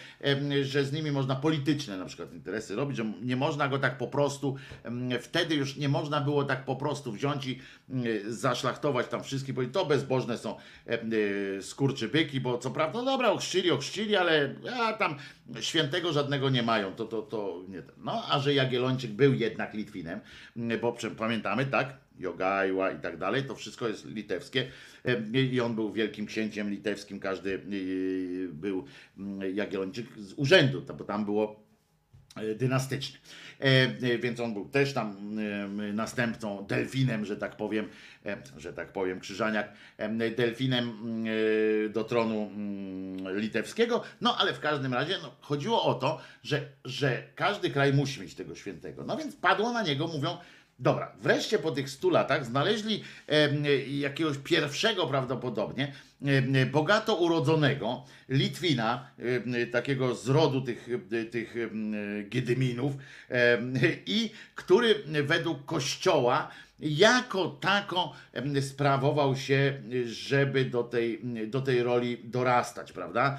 [0.63, 4.07] że z nimi można polityczne na przykład interesy robić, że nie można go tak po
[4.07, 4.57] prostu,
[5.21, 7.61] wtedy już nie można było tak po prostu wziąć i
[7.91, 10.57] mm, zaszlachtować tam wszystkich, bo to bezbożne są
[11.13, 15.17] y, skurczybyki, bo co prawda, no dobra, ochrzcili, ochrzcili, ale a, tam
[15.61, 17.83] świętego żadnego nie mają, to, to, to nie.
[17.99, 20.21] No, a że Jagiellończyk był jednak Litwinem,
[20.81, 22.04] bo pamiętamy, tak?
[22.19, 24.67] Jogajła i tak dalej, to wszystko jest litewskie
[25.05, 27.59] E, i on był wielkim księciem litewskim, każdy e,
[28.49, 28.85] był
[29.19, 31.65] mm, Jagiellończyk z urzędu, bo tam było
[32.37, 33.19] e, dynastyczny.
[34.19, 35.17] Więc on był też tam
[35.95, 37.89] następcą, delfinem, że tak powiem,
[38.57, 39.73] że tak powiem, Krzyżaniak,
[40.37, 44.03] delfinem mm, do tronu mm, litewskiego.
[44.21, 48.35] No ale w każdym razie no, chodziło o to, że, że każdy kraj musi mieć
[48.35, 49.05] tego świętego.
[49.05, 50.39] No więc padło na niego, mówią,
[50.79, 53.05] Dobra, wreszcie po tych stu latach znaleźli
[53.89, 55.93] jakiegoś pierwszego prawdopodobnie
[56.73, 59.11] bogato urodzonego Litwina,
[59.73, 60.89] takiego z rodu tych,
[61.31, 61.55] tych
[62.29, 62.93] Giedyminów,
[64.07, 68.13] i który według kościoła jako tako
[68.61, 73.39] sprawował się, żeby do tej, do tej roli dorastać, prawda?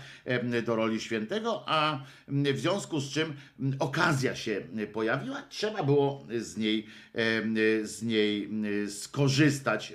[0.66, 3.34] Do roli świętego, a w związku z czym
[3.80, 4.62] okazja się
[4.94, 6.88] pojawiła, trzeba było z niej,
[7.84, 8.50] z niej
[8.90, 9.94] skorzystać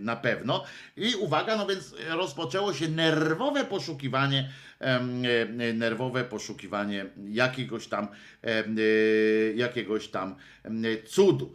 [0.00, 0.64] na pewno.
[0.96, 4.50] I uwaga, no więc rozpoczęło się nerwowe poszukiwanie,
[5.74, 8.08] nerwowe poszukiwanie jakiegoś tam,
[8.42, 8.64] e,
[9.54, 11.52] jakiegoś tam em, cudu.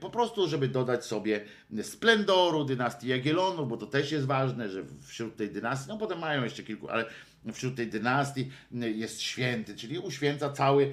[0.00, 1.44] Po prostu, żeby dodać sobie
[1.82, 6.44] splendoru dynastii Jagiellonów, bo to też jest ważne, że wśród tej dynastii, no potem mają
[6.44, 7.04] jeszcze kilku, ale
[7.52, 10.92] wśród tej dynastii jest święty, czyli uświęca cały,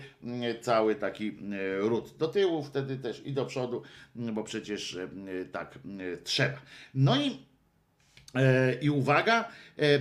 [0.61, 1.37] cały taki
[1.79, 2.17] ród.
[2.17, 3.83] Do tyłu wtedy też i do przodu,
[4.15, 5.07] bo przecież e,
[5.51, 5.79] tak
[6.13, 6.61] e, trzeba.
[6.93, 7.37] No i,
[8.35, 9.99] e, i uwaga, e,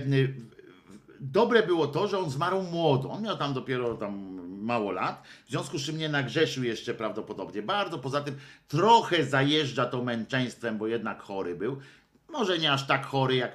[1.21, 3.09] dobre było to, że on zmarł młodo.
[3.09, 7.61] On miał tam dopiero tam mało lat, w związku z czym nie nagrzeszył jeszcze prawdopodobnie
[7.61, 7.97] bardzo.
[7.97, 8.37] Poza tym
[8.67, 11.77] trochę zajeżdża to męczeństwem, bo jednak chory był.
[12.31, 13.51] Może nie aż tak chory jak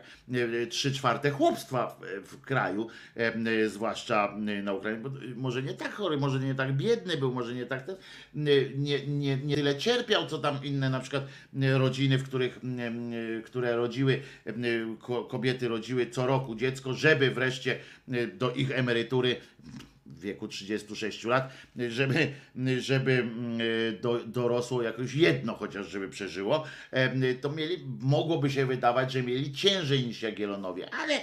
[0.62, 3.34] e, trzy czwarte chłopstwa w, kraju, e,
[3.64, 5.02] e, zwłaszcza e, na Ukrainie.
[5.02, 7.96] Bo, e, może nie tak chory, może nie tak biedny był, może nie tak ten,
[8.34, 11.24] e, nie, nie, nie tyle cierpiał, co tam inne na przykład
[11.62, 12.60] e, rodziny, w których,
[13.38, 14.52] e, które rodziły, e,
[15.00, 17.78] ko- kobiety rodziły co roku dziecko, żeby wreszcie
[18.12, 19.36] e, do ich emerytury
[20.06, 21.52] w wieku 36 lat,
[21.88, 22.32] żeby,
[22.78, 23.58] żeby mm,
[24.00, 26.64] do, dorosło jakoś jedno chociaż, żeby przeżyło,
[27.40, 31.20] to mieli, mogłoby się wydawać, że mieli ciężej niż Jagiellonowie, ale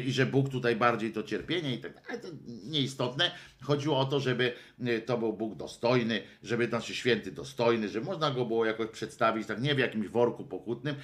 [0.00, 3.30] i że Bóg tutaj bardziej to cierpienie i tak ale to nieistotne.
[3.62, 4.52] Chodziło o to, żeby
[4.84, 9.46] e, to był Bóg dostojny, żeby znaczy święty dostojny, żeby można go było jakoś przedstawić,
[9.46, 10.94] tak nie w jakimś worku pokutnym,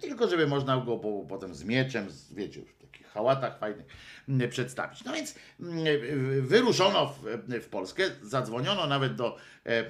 [0.00, 2.60] tylko żeby można go po, potem z mieczem, z, wiecie,
[3.12, 3.86] hałatach fajnych
[4.28, 5.04] m, przedstawić.
[5.04, 5.68] No więc m,
[6.40, 7.24] wyruszono w,
[7.62, 9.36] w Polskę, zadzwoniono nawet do,
[9.66, 9.84] e, e,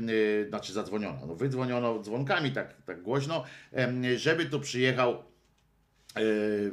[0.48, 3.44] znaczy zadzwoniono, no wydzwoniono dzwonkami tak, tak głośno,
[4.16, 6.22] żeby tu przyjechał e,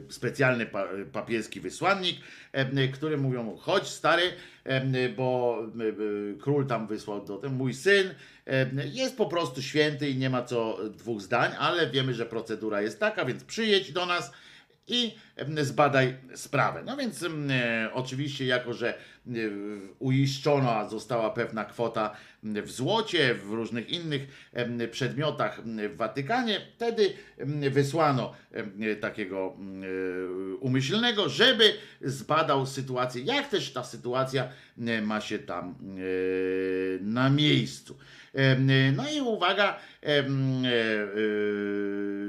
[0.09, 2.17] specjalny pa, papieski wysłannik,
[2.51, 4.23] e, który mówią, chodź stary,
[4.63, 5.93] e, bo e, e,
[6.39, 8.13] król tam wysłał do tym, mój syn
[8.47, 12.81] e, jest po prostu święty i nie ma co dwóch zdań, ale wiemy, że procedura
[12.81, 14.31] jest taka, więc przyjedź do nas
[14.89, 15.15] i
[15.61, 16.83] zbadaj sprawę.
[16.85, 19.31] No więc e, oczywiście, jako że e,
[19.99, 24.51] uiszczona została pewna kwota w złocie, w różnych innych
[24.91, 27.13] przedmiotach w Watykanie, wtedy
[27.71, 28.71] wysłano em,
[29.01, 34.49] takiego e, umyślnego, żeby zbadał sytuację, jak też ta sytuacja
[35.01, 37.97] ma się tam e, na miejscu.
[38.33, 40.23] Em, No i uwaga, e, e,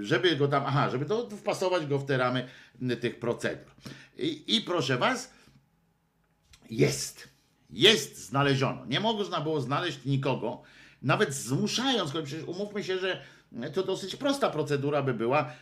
[0.01, 2.49] żeby go tam, aha, żeby to wpasować go w te ramy
[3.01, 3.65] tych procedur.
[4.19, 5.33] I, i proszę was,
[6.71, 7.29] jest,
[7.71, 8.87] jest znaleziono.
[8.87, 10.63] Nie można było znaleźć nikogo,
[11.03, 13.21] nawet zmuszając, choć przecież umówmy się, że
[13.75, 15.53] to dosyć prosta procedura by była.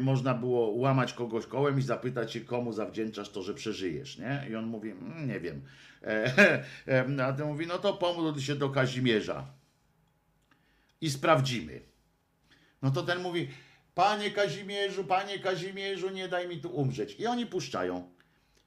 [0.00, 4.46] Można było łamać kogoś kołem i zapytać się, komu zawdzięczasz to, że przeżyjesz, nie?
[4.50, 5.62] I on mówi, "Mm, nie wiem.
[7.26, 9.46] A ten mówi, no to pomódl się do Kazimierza
[11.00, 11.80] i sprawdzimy.
[12.82, 13.48] No to ten mówi,
[13.94, 17.20] panie Kazimierzu, panie Kazimierzu, nie daj mi tu umrzeć.
[17.20, 18.10] I oni puszczają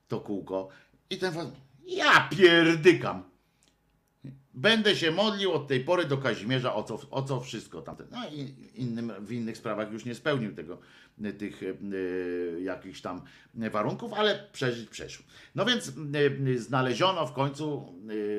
[0.08, 0.70] to kółko.
[1.10, 1.56] I ten facet,
[1.86, 3.24] ja pierdykam.
[4.54, 8.04] Będę się modlił od tej pory do Kazimierza o co, o co wszystko tamte.
[8.12, 10.80] No i innym, w innych sprawach już nie spełnił tego,
[11.38, 13.22] tych e, jakichś tam
[13.54, 15.26] warunków, ale przeżyć przeszło.
[15.56, 15.91] No więc
[16.56, 17.94] e, znaleziono w końcu,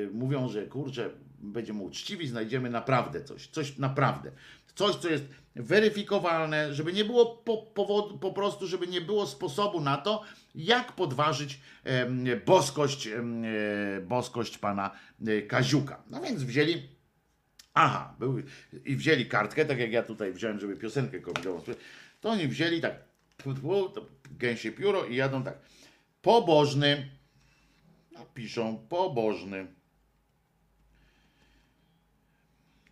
[0.07, 1.09] e, mówią, że kurczę,
[1.41, 4.31] będziemy uczciwi, znajdziemy naprawdę coś, coś naprawdę.
[4.75, 5.23] Coś, co jest
[5.55, 10.23] weryfikowalne, żeby nie było po, powodu, po prostu, żeby nie było sposobu na to,
[10.55, 13.21] jak podważyć em, boskość, e,
[14.01, 14.91] boskość pana
[15.27, 16.03] e, Kaziuka.
[16.09, 16.99] No więc wzięli
[17.73, 18.41] Aha, był,
[18.85, 21.61] i wzięli kartkę, tak jak ja tutaj wziąłem, żeby piosenkę covidową.
[22.21, 22.95] To oni wzięli tak,
[24.31, 25.57] gęsie pióro i jadą tak.
[26.21, 27.09] Pobożny,
[28.11, 29.67] no, piszą pobożny.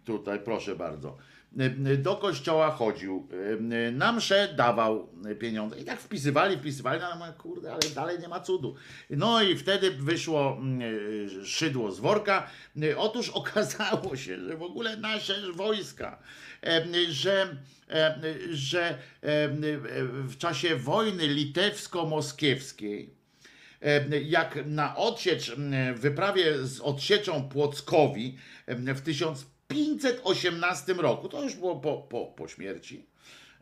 [0.07, 1.17] Tutaj, proszę bardzo.
[1.59, 3.27] E, e, do kościoła chodził,
[3.87, 5.09] e, na msze dawał
[5.39, 5.79] pieniądze.
[5.79, 8.75] I tak wpisywali, wpisywali, no, no kurde, ale dalej nie ma cudu.
[9.09, 10.81] No i wtedy wyszło mm,
[11.45, 12.49] szydło z worka.
[12.97, 16.19] Otóż okazało się, że w ogóle nasze wojska,
[17.09, 17.57] że,
[18.51, 18.97] że
[20.27, 23.09] w czasie wojny litewsko-moskiewskiej,
[24.25, 25.55] jak na odsiecz,
[25.95, 33.05] wyprawie z odsieczą Płockowi w 1500 518 roku, to już było po, po, po śmierci,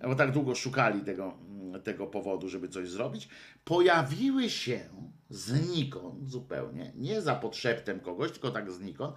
[0.03, 1.38] bo tak długo szukali tego,
[1.84, 3.30] tego powodu, żeby coś zrobić,
[3.64, 4.90] pojawiły się
[5.30, 9.15] znikąd zupełnie, nie za podszeptem kogoś, tylko tak znikąd,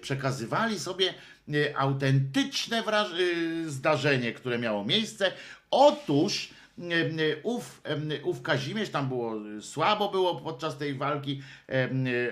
[0.00, 1.14] przekazywali sobie
[1.48, 2.82] y, autentyczne
[3.18, 5.32] y, zdarzenie, które miało miejsce.
[5.70, 7.82] Otóż y, ów,
[8.22, 11.42] ów Kazimierz, tam było słabo było podczas tej walki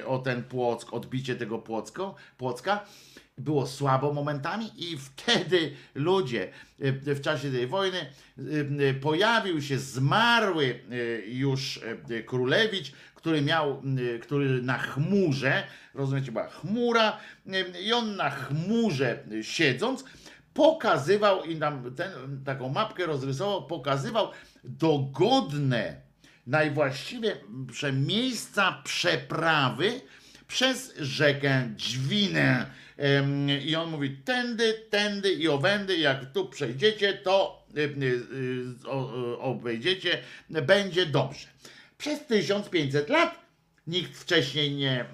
[0.06, 2.86] o ten Płock, odbicie tego Płocko, Płocka,
[3.38, 6.48] było słabo momentami i wtedy ludzie
[6.80, 10.94] e, w czasie tej wojny e, pojawił się zmarły e,
[11.26, 13.82] już e, królewicz, który miał,
[14.14, 20.04] e, który na chmurze, rozumiecie, była chmura e, i on na chmurze e, siedząc
[20.54, 22.10] pokazywał i nam ten,
[22.44, 24.30] taką mapkę rozrysował, pokazywał
[24.64, 25.96] dogodne
[26.46, 30.00] najwłaściwsze miejsca przeprawy
[30.48, 32.66] przez rzekę Dźwinę.
[33.66, 37.66] I on mówi, tędy, tędy i owędy, jak tu przejdziecie, to
[39.38, 40.18] obejdziecie,
[40.50, 41.46] będzie dobrze.
[41.98, 43.48] Przez 1500 lat
[43.88, 45.04] Nikt wcześniej nie,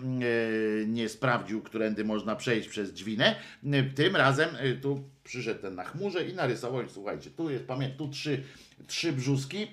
[0.87, 3.37] nie sprawdził, którędy można przejść przez dźwinę.
[3.65, 7.99] Y, Tym razem y, tu przyszedł ten na chmurze i narysował, słuchajcie, tu jest, pamiętam,
[7.99, 8.43] tu trzy,
[8.87, 9.67] trzy brzuski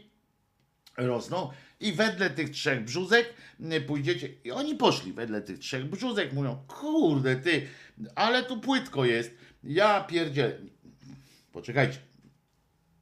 [0.98, 1.50] rosną
[1.82, 6.64] i wedle tych trzech brzuzek y, pójdziecie i oni poszli wedle tych trzech brzuzek, mówią,
[6.68, 7.68] kurde ty,
[8.16, 9.32] ale tu płytko jest,
[9.64, 10.58] ja pierdzielę.
[11.52, 11.98] Poczekajcie,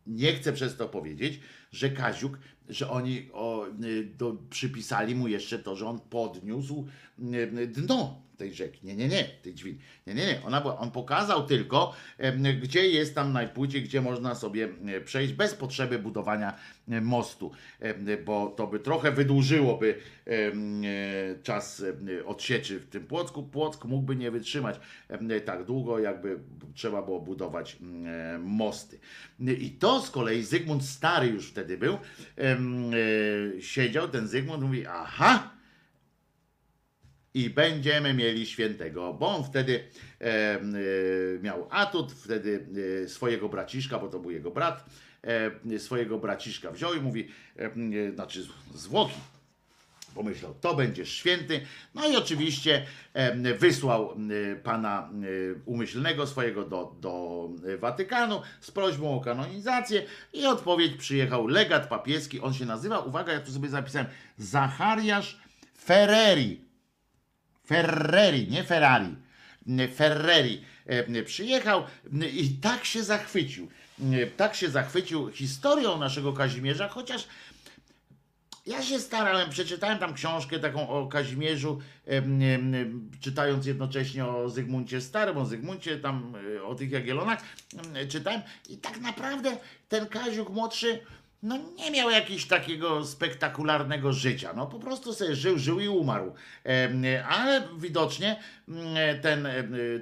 [0.08, 1.40] nie chcę przez to powiedzieć,
[1.72, 2.40] że Kaziuk,
[2.70, 6.88] że oni o, y, do, przypisali mu jeszcze to, że on podniósł
[7.34, 8.80] y, dno tej rzeki.
[8.88, 9.78] Nie, nie, nie, tej drzwi.
[10.08, 10.42] Nie, nie, nie.
[10.46, 11.96] Ona była, on pokazał tylko,
[12.62, 16.54] gdzie jest tam najpłycie, gdzie można sobie e, przejść bez potrzeby budowania
[16.90, 19.96] e, mostu, Em, bo to by trochę wydłużyłoby
[20.28, 20.32] e,
[21.44, 21.84] czas
[22.26, 23.44] odsieczy w tym Płocku.
[23.44, 24.80] Płock mógłby nie wytrzymać
[25.46, 26.40] tak długo, jakby
[26.74, 29.00] trzeba było budować e, mosty.
[29.40, 32.02] I to z kolei Zygmunt Stary już wtedy był, e,
[33.62, 35.52] siedział, ten Zygmunt mówi, aha,
[37.34, 39.84] i będziemy mieli świętego, bo on wtedy
[40.22, 40.60] e, e,
[41.42, 42.68] miał atut, wtedy
[43.04, 44.86] e, swojego braciszka, bo to był jego brat,
[45.74, 47.28] e, swojego braciszka wziął i mówi,
[47.60, 47.66] e,
[48.08, 49.20] e, znaczy zwłoki,
[50.16, 51.62] pomyślał, to będziesz święty.
[51.96, 52.86] No i oczywiście
[53.60, 54.18] wysłał
[54.64, 55.10] pana
[55.66, 57.50] umyślnego swojego do, do
[57.80, 62.42] Watykanu z prośbą o kanonizację i odpowiedź przyjechał legat papieski.
[62.42, 64.08] On się nazywa, uwaga, ja tu sobie zapisałem,
[64.38, 65.40] Zachariasz
[65.78, 66.69] Ferreri.
[67.70, 69.16] Ferreri, nie Ferrari.
[69.96, 71.84] Ferreri e, przyjechał
[72.34, 73.68] i tak się zachwycił.
[74.14, 77.28] E, Tak się zachwycił historią naszego Kazimierza, chociaż
[78.66, 85.38] ja się starałem, przeczytałem tam książkę taką o Kazimierzu, em, czytając jednocześnie o Zygmuncie Starym,
[85.38, 87.42] o Zygmuncie tam, e, o tych Jagiellonach,
[87.78, 89.58] em, czytałem i tak naprawdę
[89.90, 91.00] ten Kaziuk młodszy,
[91.44, 96.34] no nie miał jakiegoś takiego spektakularnego życia, no po prostu sobie żył, żył i umarł,
[97.30, 98.40] ale widocznie
[98.70, 99.48] mm, ten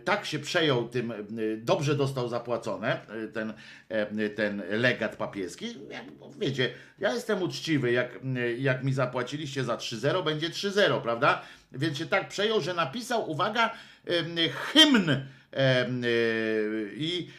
[0.06, 1.14] tak się przejął tym,
[1.58, 3.54] dobrze dostał zapłacone, e, ten,
[4.36, 5.66] ten legat papieski,
[6.40, 8.20] wiecie, ja jestem uczciwy, jak,
[8.58, 11.42] jak mi zapłaciliście za 3-0, będzie 3-0, prawda?
[11.72, 13.74] Więc się tak przejął, że napisał, uwaga,
[14.74, 15.10] hymn.
[15.58, 17.30] Y, I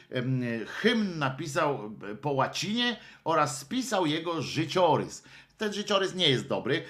[0.66, 1.90] hymn napisał
[2.20, 5.22] po łacinie oraz spisał jego życiorys.
[5.58, 6.82] Ten życiorys nie jest dobry,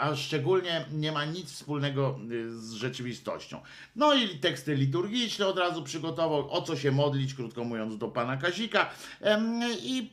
[0.00, 3.60] a szczególnie nie ma nic wspólnego y, z rzeczywistością.
[3.96, 8.36] No i teksty liturgiczne od razu przygotował, o co się modlić, krótko mówiąc, do pana
[8.36, 8.90] Kazika
[9.82, 10.12] i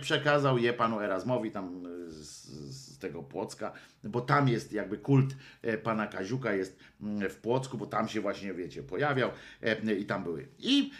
[0.00, 3.72] przekazał je panu Erasmowi tam y, z, tego Płocka,
[4.04, 8.20] bo tam jest jakby kult e, pana Kaziuka jest mm, w Płocku, bo tam się
[8.20, 9.30] właśnie, wiecie, pojawiał
[10.00, 10.48] i tam były.
[10.58, 10.90] I,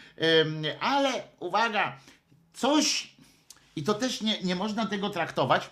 [0.81, 1.97] ale uwaga,
[2.53, 3.15] coś,
[3.77, 5.71] i to też nie, nie można tego traktować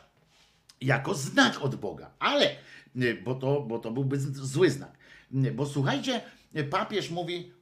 [0.81, 2.57] jako znak od Boga, ale,
[2.97, 4.93] y, bo to, bo to byłby zły znak.
[5.35, 6.21] Y, Bo słuchajcie,
[6.57, 7.53] y, papież mówi,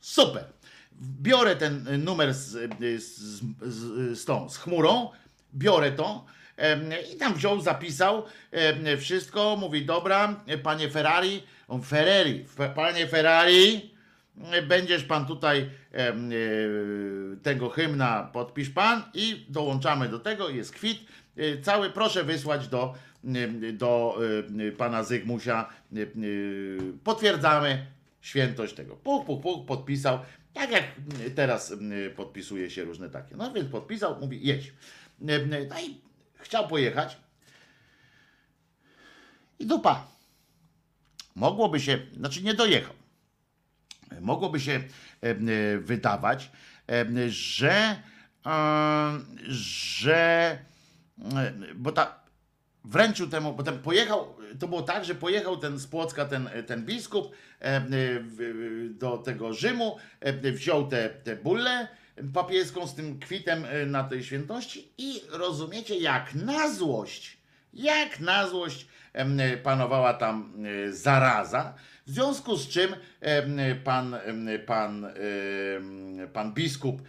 [0.00, 0.44] super,
[1.02, 2.72] biorę ten numer z,
[3.02, 3.18] z,
[3.62, 5.10] z, z tą, z chmurą,
[5.54, 6.24] biorę to
[7.14, 8.24] i tam wziął, zapisał
[8.98, 13.94] wszystko, mówi, dobra, panie Ferrari, on Ferrari, fe, panie Ferrari,
[14.68, 15.70] będziesz pan tutaj
[17.42, 20.98] tego hymna podpisz pan i dołączamy do tego, jest kwit.
[21.40, 22.94] E, Cały proszę wysłać do,
[23.24, 24.18] em, do
[24.68, 25.68] e, pana Zygmusia.
[27.04, 27.86] Potwierdzamy
[28.20, 28.96] świętość tego.
[28.96, 30.18] Puk, puk, puk, podpisał.
[30.54, 30.84] Tak jak
[31.34, 31.74] teraz
[32.16, 33.36] podpisuje się różne takie.
[33.36, 34.72] No więc podpisał, mówi jedź.
[35.20, 36.00] No i
[36.38, 37.16] chciał pojechać.
[39.58, 40.06] I dupa.
[41.34, 42.94] Mogłoby się, znaczy nie dojechał
[44.20, 44.80] mogłoby się
[45.80, 46.50] wydawać,
[47.28, 48.02] że,
[49.48, 50.58] że
[51.74, 52.20] bo ta
[52.84, 57.32] wręczył temu, potem pojechał, to było tak, że pojechał ten z Płocka, ten, ten biskup
[57.60, 57.82] e, e,
[58.90, 61.88] do tego Rzymu, e, wziął tę te, bullę
[62.34, 67.38] papieską z tym kwitem na tej świętości i rozumiecie, jak na złość,
[67.72, 68.86] jak na złość
[69.62, 70.52] panowała tam
[70.90, 71.74] zaraza,
[72.06, 72.94] w związku z czym
[73.84, 74.16] pan,
[74.66, 75.06] pan,
[76.32, 77.02] pan biskup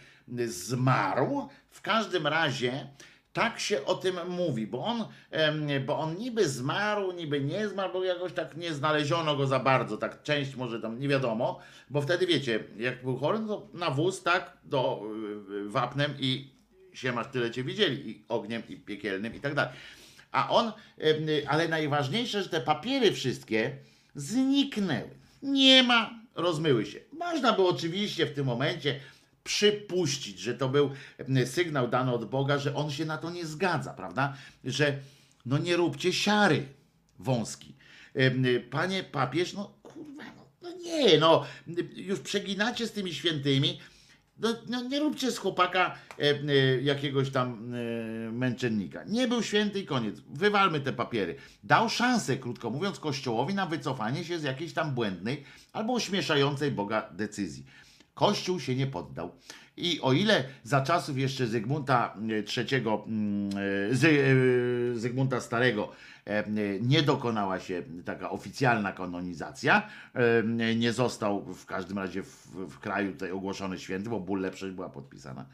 [0.46, 1.48] zmarł.
[1.70, 2.86] W każdym razie
[3.32, 5.04] tak się o tym mówi, bo on,
[5.86, 9.96] bo on niby zmarł, niby nie zmarł, bo jakoś tak nie znaleziono go za bardzo,
[9.96, 11.58] tak część może tam nie wiadomo,
[11.90, 15.02] bo wtedy wiecie, jak był chory, no to na wóz, tak, do
[15.66, 16.52] y, wapnem i
[16.92, 19.72] się masz tyle cię widzieli, i ogniem, i piekielnym, i tak dalej.
[20.32, 21.16] A on, em,
[21.48, 23.76] ale najważniejsze, że te papiery wszystkie
[24.14, 25.10] zniknęły.
[25.42, 26.98] Nie ma, rozmyły się.
[27.12, 29.00] Można było oczywiście w tym momencie
[29.44, 30.90] przypuścić, że to był
[31.44, 34.36] sygnał dany od Boga, że on się na to nie zgadza, prawda?
[34.64, 34.98] Że
[35.46, 36.66] no nie róbcie siary
[37.18, 37.74] wąski.
[38.70, 41.44] Panie papież, no kurwa, no, no nie, no
[41.94, 43.78] już przeginacie z tymi świętymi,
[44.38, 49.04] no, no nie róbcie z chłopaka e, e, jakiegoś tam e, męczennika.
[49.04, 50.20] Nie był święty i koniec.
[50.28, 51.36] Wywalmy te papiery.
[51.64, 57.10] Dał szansę, krótko mówiąc, Kościołowi na wycofanie się z jakiejś tam błędnej albo ośmieszającej Boga
[57.12, 57.64] decyzji.
[58.14, 59.32] Kościół się nie poddał.
[59.76, 62.16] I o ile za czasów jeszcze Zygmunta
[62.56, 64.08] III, mm, e,
[64.94, 65.92] e, Zygmunta Starego
[66.26, 66.44] e, e,
[66.80, 73.12] nie dokonała się taka oficjalna kanonizacja, e, nie został w każdym razie w, w kraju
[73.12, 75.46] tutaj ogłoszony święty, bo bulle przecież była podpisana.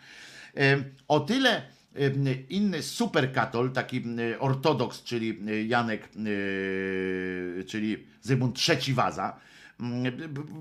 [0.56, 1.62] E, O tyle
[1.96, 9.40] e, inny superkatol, taki e, ortodoks, czyli e, Janek, e, czyli Zygmunt III Waza,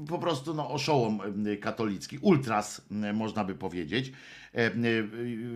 [0.08, 4.12] po prostu no, oszołom e, katolicki, ultras e, można by powiedzieć.
[4.54, 4.72] E,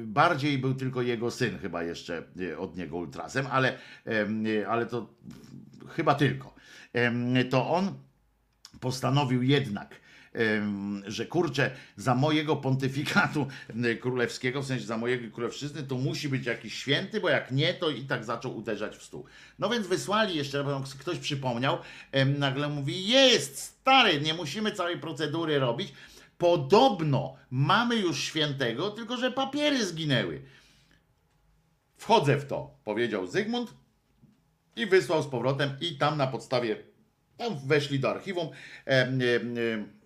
[0.05, 2.23] Bardziej był tylko jego syn chyba jeszcze
[2.57, 3.77] od niego ultrasem, ale,
[4.67, 5.13] ale to
[5.89, 6.53] chyba tylko.
[7.49, 7.93] To on
[8.79, 10.01] postanowił jednak,
[11.07, 13.47] że kurczę, za mojego pontyfikatu
[14.01, 17.89] królewskiego, w sensie za mojego królewszczyzny, to musi być jakiś święty, bo jak nie, to
[17.89, 19.25] i tak zaczął uderzać w stół.
[19.59, 21.77] No więc wysłali jeszcze, bo ktoś przypomniał,
[22.37, 25.93] nagle mówi, jest stary, nie musimy całej procedury robić.
[26.37, 30.41] Podobno mamy już świętego, tylko że papiery zginęły.
[31.97, 33.73] Wchodzę w to, powiedział Zygmunt
[34.75, 36.91] i wysłał z powrotem i tam na podstawie
[37.37, 38.49] tam weszli do archiwum,
[38.85, 40.00] em, em, em,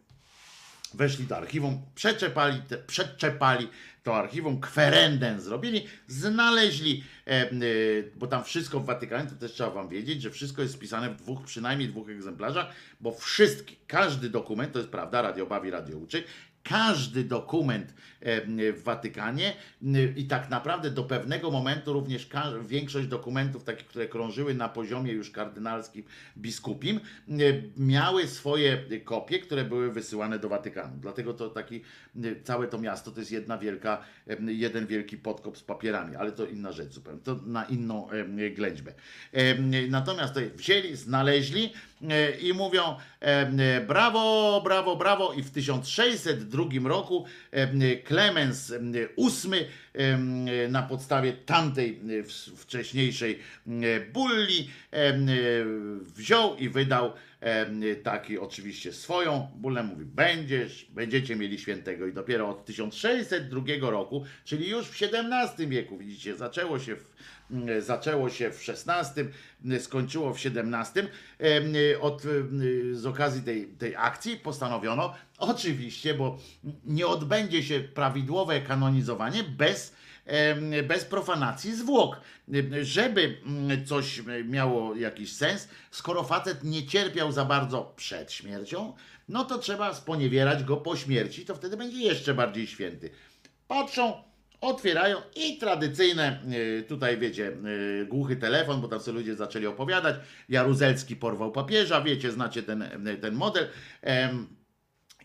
[0.96, 3.68] weszli do archiwum, przeczepali, te, przeczepali
[4.04, 9.70] to archiwum, kwerendę zrobili, znaleźli, em, y, bo tam wszystko w Watykanie, to też trzeba
[9.70, 12.68] wam wiedzieć, że wszystko jest spisane w dwóch, przynajmniej dwóch egzemplarzach,
[13.02, 16.24] bo wszystkie, każdy dokument, to jest prawda, radio bawi, radio uczy,
[16.64, 17.94] każdy dokument
[18.74, 19.54] w Watykanie
[20.16, 22.30] i tak naprawdę do pewnego momentu również
[22.62, 26.04] większość dokumentów, takich, które krążyły na poziomie już kardynalskim,
[26.38, 27.00] biskupim,
[27.78, 30.98] miały swoje kopie, które były wysyłane do Watykanu.
[31.02, 31.82] Dlatego to taki,
[32.44, 34.04] całe to miasto to jest jedna wielka,
[34.48, 38.08] jeden wielki podkop z papierami, ale to inna rzecz zupełnie, to na inną
[38.56, 38.94] ględźbę.
[39.90, 41.74] Natomiast tutaj wzięli, znaleźli
[42.10, 42.82] e, i mówią
[43.88, 47.26] brawo, brawo, brawo i w 1602 roku
[48.16, 48.74] Klemens
[49.18, 49.66] VIII
[50.70, 52.24] na podstawie tamtej e,
[52.58, 55.14] wcześniejszej e, bulli e,
[56.16, 57.14] wziął i wydał
[58.04, 64.70] taki oczywiście swoją bullę, mówi będziesz, będziecie mieli świętego i dopiero od 1602 roku, czyli
[64.70, 67.14] już w XVII wieku, widzicie, zaczęło się w,
[67.80, 69.24] zaczęło się w XVI,
[69.80, 71.08] skończyło w XVII.
[71.40, 72.24] em, Od,
[72.92, 76.38] z okazji tej, tej akcji postanowiono, oczywiście, bo
[76.86, 79.96] nie odbędzie się prawidłowe kanonizowanie bez
[80.88, 82.22] bez profanacji zwłok.
[82.82, 88.94] Żeby mm, coś miało jakiś sens, skoro facet nie cierpiał za bardzo przed śmiercią,
[89.30, 93.10] no to trzeba sponiewierać go po śmierci, to wtedy będzie jeszcze bardziej święty.
[93.68, 94.24] Patrzą,
[94.62, 96.40] otwierają i tradycyjne,
[96.80, 97.58] y, tutaj wiecie,
[98.02, 100.16] y, głuchy telefon, bo tam sobie ludzie zaczęli opowiadać,
[100.50, 102.84] Jaruzelski porwał papieża, wiecie, znacie ten,
[103.22, 103.68] ten model.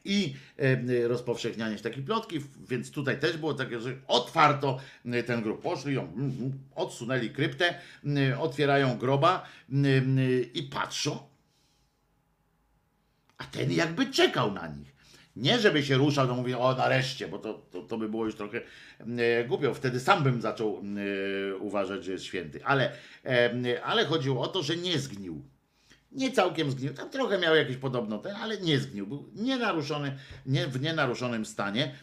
[0.05, 5.43] I e, rozpowszechnianie takiej plotki, w- więc tutaj też było takie, że otwarto e, ten
[5.43, 5.63] grób.
[5.63, 7.75] Poszli ją, mm, mm, odsunęli kryptę,
[8.05, 9.47] mm, otwierają groba
[10.55, 11.19] i patrzą,
[13.39, 14.95] a ten jakby czekał na nich.
[15.37, 18.35] Nie żeby się ruszał, to mówię, o nareszcie, bo to, to, to by było już
[18.35, 18.61] trochę
[19.01, 19.75] e, głupio.
[19.75, 20.83] Wtedy sam bym zaczął
[21.53, 22.65] e, uważać, że jest święty.
[22.65, 22.93] Ale,
[23.25, 25.43] e, ale chodziło o to, że nie zgnił.
[26.13, 26.95] Nie całkiem zgnił.
[26.95, 29.07] Tam trochę miał jakieś podobno ten, ale nie zgnił.
[29.07, 31.95] Był nienaruszony, nie, w nienaruszonym stanie.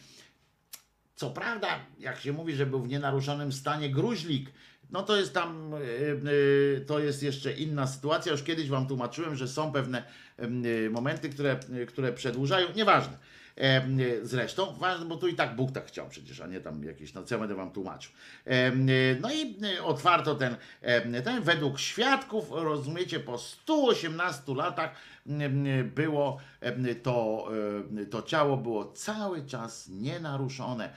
[1.14, 1.68] Co prawda,
[1.98, 4.50] jak się mówi, że był w nienaruszonym stanie gruźlik,
[4.90, 8.32] no to jest tam, e, e, to jest jeszcze inna sytuacja.
[8.32, 10.02] Już kiedyś wam tłumaczyłem, że są pewne
[10.36, 12.68] e, momenty, które, które przedłużają.
[12.76, 13.18] Nieważne.
[14.22, 14.74] Zresztą,
[15.06, 17.38] bo tu i tak Bóg tak chciał przecież, a nie tam jakieś, no co ja
[17.38, 18.12] będę wam tłumaczył.
[19.20, 20.56] No i otwarto ten,
[21.24, 24.90] ten według świadków, rozumiecie, po 118 latach
[25.94, 26.38] było
[27.02, 27.48] to,
[27.88, 30.90] em, to ciało było cały czas nienaruszone,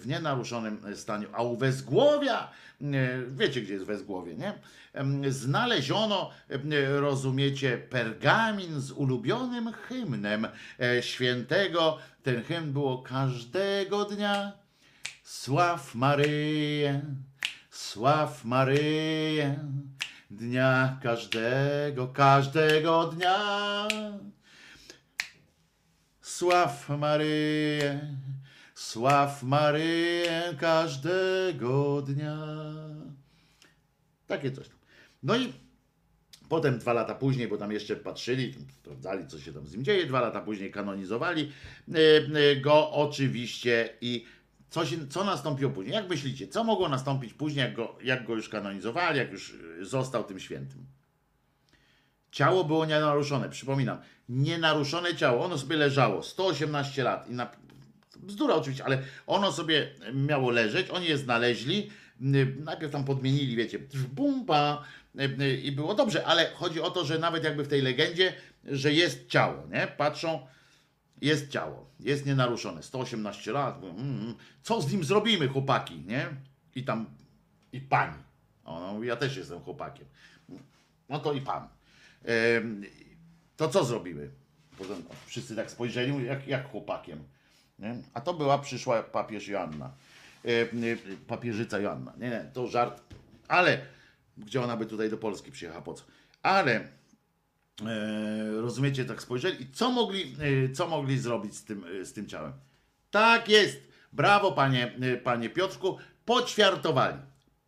[0.00, 2.50] w nienaruszonym stanie, a u Wezgłowia,
[3.28, 4.52] wiecie gdzie jest Wezgłowie, nie?
[5.30, 6.30] Znaleziono,
[7.00, 10.46] rozumiecie, pergamin z ulubionym hymnem
[10.80, 11.98] e, świętego.
[12.22, 14.52] Ten hymn było każdego dnia.
[15.22, 17.02] Sław Maryję,
[17.70, 19.58] sław Maryję,
[20.36, 23.88] dnia każdego, każdego dnia.
[26.20, 28.16] Sław Maryję,
[28.74, 32.36] sław Maryję każdego dnia.
[34.26, 34.78] Takie coś tam.
[35.22, 35.52] No i
[36.48, 40.06] potem dwa lata później, bo tam jeszcze patrzyli, sprawdzali, co się tam z nim dzieje,
[40.06, 41.52] dwa lata później kanonizowali
[41.94, 44.24] e, e, go oczywiście i
[44.72, 45.94] co, się, co nastąpiło później?
[45.94, 49.84] Jak myślicie, co mogło nastąpić później, jak go, jak go już kanonizowali, jak już e,
[49.84, 50.86] został tym świętym?
[52.30, 57.50] Ciało było nienaruszone, przypominam, nienaruszone ciało, ono sobie leżało 118 lat i na,
[58.16, 61.90] bzdura oczywiście, ale ono sobie miało leżeć, oni je znaleźli,
[62.20, 63.78] y, najpierw tam podmienili, wiecie,
[64.12, 64.84] bumba
[65.40, 68.32] y, i było dobrze, ale chodzi o to, że nawet jakby w tej legendzie,
[68.64, 69.86] że jest ciało, nie?
[69.96, 70.46] Patrzą,
[71.20, 76.28] jest ciało, jest nienaruszone, 118 lat, mm, mm, co z nim zrobimy, chłopaki, nie?
[76.74, 77.06] I tam,
[77.72, 78.18] i pani,
[78.64, 80.06] ona mówi, ja też jestem chłopakiem,
[81.08, 81.68] no to i pan.
[83.56, 84.30] To co zrobimy?
[84.78, 87.24] Potem wszyscy tak spojrzeli, jak, jak chłopakiem.
[87.78, 87.96] Nie?
[88.14, 89.90] A to była przyszła papież Joanna.
[91.26, 92.12] Papieżyca Joanna.
[92.18, 93.02] Nie, nie, to żart.
[93.48, 93.86] Ale
[94.38, 96.04] gdzie ona by tutaj do Polski przyjechała, po co?
[96.42, 96.88] Ale
[98.60, 102.26] rozumiecie, tak spojrzeli i co mogli, e, co mogli zrobić z tym, e, z tym
[102.26, 102.52] ciałem?
[103.10, 103.80] Tak jest.
[104.12, 105.98] Brawo, panie, e, panie Piotrku.
[106.24, 107.18] Poćwiartowali.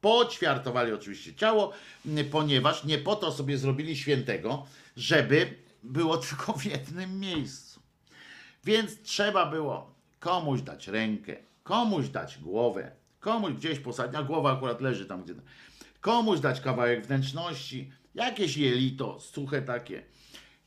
[0.01, 1.73] Poćwiartowali oczywiście ciało,
[2.31, 4.67] ponieważ nie po to sobie zrobili świętego,
[4.97, 7.81] żeby było tylko w jednym miejscu.
[8.65, 12.91] Więc trzeba było komuś dać rękę, komuś dać głowę,
[13.21, 15.35] komuś gdzieś posadzić, a głowa akurat leży tam, gdzie.
[16.01, 20.03] Komuś dać kawałek wnętrzności, jakieś jelito, suche takie,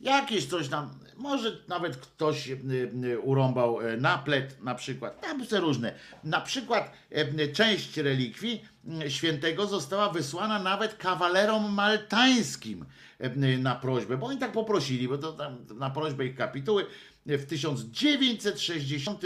[0.01, 2.59] jakieś coś tam, może nawet ktoś y,
[3.03, 5.93] y, urąbał e, naplet na przykład, tam są różne.
[6.23, 8.65] Na przykład e, część relikwii
[9.07, 12.85] świętego została wysłana nawet kawalerom maltańskim
[13.19, 16.85] e, na prośbę, bo oni tak poprosili, bo to tam na prośbę ich kapituły
[17.25, 19.21] w 1960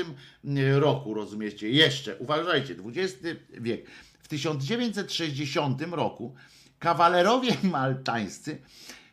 [0.73, 3.18] roku, rozumiecie, jeszcze, uważajcie, XX
[3.49, 3.89] wiek,
[4.19, 6.35] w 1960 roku
[6.82, 8.58] kawalerowie maltańscy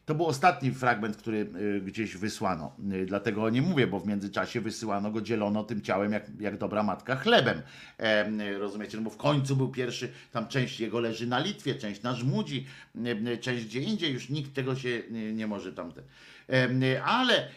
[0.09, 2.73] to był ostatni fragment, który y, gdzieś wysłano.
[2.93, 6.59] Y, Dlatego o nim mówię, bo w międzyczasie wysyłano go, dzielono tym ciałem jak, jak
[6.59, 7.62] dobra matka chlebem.
[7.99, 8.97] E, y, rozumiecie?
[8.97, 12.66] No bo w końcu był pierwszy, tam część jego leży na Litwie, część na Żmudzi,
[13.40, 16.01] część gdzie indziej, już nikt tego się y, nie może tamte.
[16.01, 16.38] Em, y,
[17.04, 17.48] Ale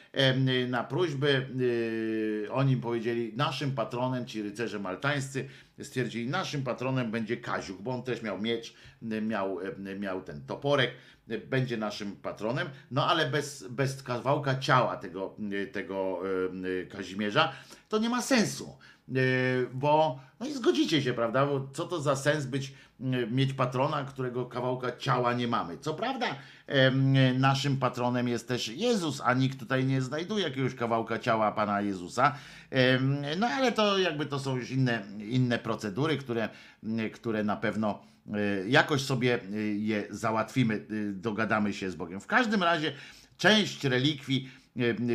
[0.67, 1.27] na prośbę
[1.59, 5.49] y, oni powiedzieli, naszym patronem, ci rycerze maltańscy
[5.81, 9.59] stwierdzili, naszym patronem będzie Kaziuk, bo on też miał miecz, miał,
[9.99, 10.91] miał ten toporek,
[11.49, 15.35] będzie naszym patronem, no ale bez, bez kawałka ciała tego,
[15.71, 16.19] tego
[16.89, 17.53] Kazimierza
[17.89, 18.77] to nie ma sensu.
[19.17, 21.45] Y, Bo no i zgodzicie się, prawda?
[21.45, 25.77] Bo co to za sens być, y, mieć patrona, którego kawałka ciała nie mamy?
[25.77, 26.35] Co prawda,
[27.39, 32.35] naszym patronem jest też Jezus, a nikt tutaj nie znajduje jakiegoś kawałka ciała Pana Jezusa.
[33.37, 36.49] No ale to jakby to są już inne, inne procedury, które,
[37.13, 42.19] które na pewno y, jakoś sobie y, je załatwimy, y, dogadamy się z Bogiem.
[42.19, 42.93] W każdym razie
[43.37, 44.49] część relikwii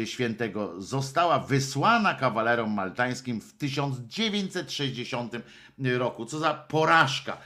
[0.04, 5.32] świętego została wysłana kawalerom maltańskim w 1960
[5.78, 6.26] roku.
[6.26, 7.36] Co za porażka,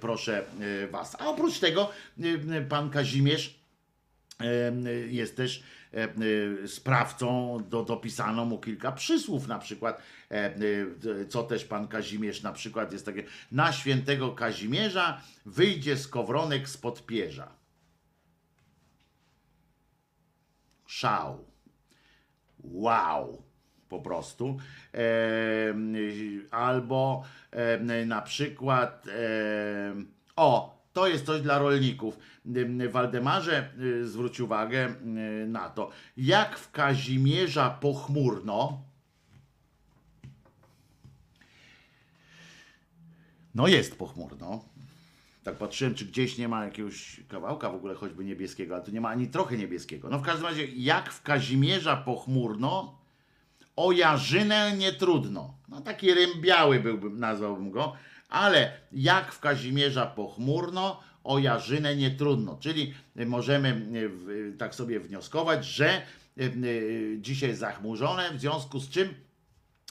[0.00, 1.16] proszę y, was.
[1.20, 1.90] A oprócz tego
[2.20, 3.58] y, pan Kazimierz
[5.08, 5.62] jest też
[6.66, 10.02] sprawcą, do, dopisano mu kilka przysłów, na przykład,
[11.28, 17.48] co też pan Kazimierz na przykład jest takie, na świętego Kazimierza wyjdzie skowronek spod pierza.
[20.86, 21.44] Szał.
[22.64, 23.47] Wow.
[23.88, 24.58] Po prostu.
[24.94, 29.06] Y, albo em, na przykład.
[29.06, 30.06] em,
[30.36, 32.18] o, to jest coś dla rolników.
[32.90, 33.70] Waldemarze
[34.02, 34.94] zwróć uwagę
[35.46, 35.90] na to.
[36.16, 38.82] Jak w Kazimierza pochmurno.
[43.54, 44.64] No jest pochmurno.
[45.44, 49.00] Tak patrzyłem, czy gdzieś nie ma jakiegoś kawałka w ogóle choćby niebieskiego, ale tu nie
[49.00, 50.08] ma ani trochę niebieskiego.
[50.08, 52.98] No w każdym razie, jak w Kazimierza pochmurno,
[53.78, 55.54] o Jarzynę nie trudno.
[55.68, 57.92] No taki rym biały byłbym, nazwałbym go,
[58.28, 62.56] ale jak w Kazimierza pochmurno, o Jarzynę nie trudno.
[62.60, 62.94] Czyli
[63.26, 66.02] możemy y, w- tak sobie wnioskować, że
[66.38, 69.08] y, dzisiaj zachmurzone, w związku z czym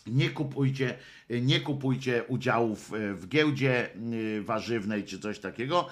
[0.08, 0.98] nie kupujcie,
[1.30, 3.90] nie kupujcie udziałów e, w giełdzie
[4.42, 5.88] warzywnej czy coś takiego,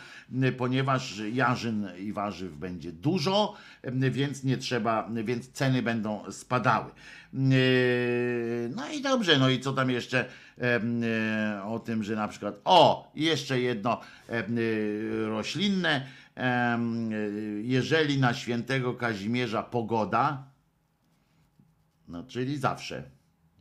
[0.58, 3.54] ponieważ jarzyn i warzyw będzie dużo,
[4.12, 6.92] więc nie trzeba, więc ceny będą spadały.
[7.36, 10.26] Y, No i dobrze, no i co tam jeszcze
[10.58, 16.08] em, y, o tym, że na przykład, o, jeszcze jedno em, y, roślinne,
[17.62, 20.44] jeżeli na świętego Kazimierza pogoda,
[22.08, 23.04] no czyli zawsze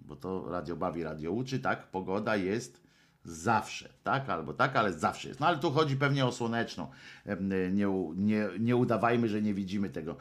[0.05, 1.91] bo to radio bawi, radio uczy, tak?
[1.91, 2.84] Pogoda jest
[3.25, 4.29] zawsze, tak?
[4.31, 5.41] Albo tak, ale zawsze jest.
[5.41, 6.91] No ale tu chodzi pewnie o słoneczną.
[7.73, 7.87] Nie,
[8.17, 10.17] nie, nie udawajmy, że nie widzimy tego,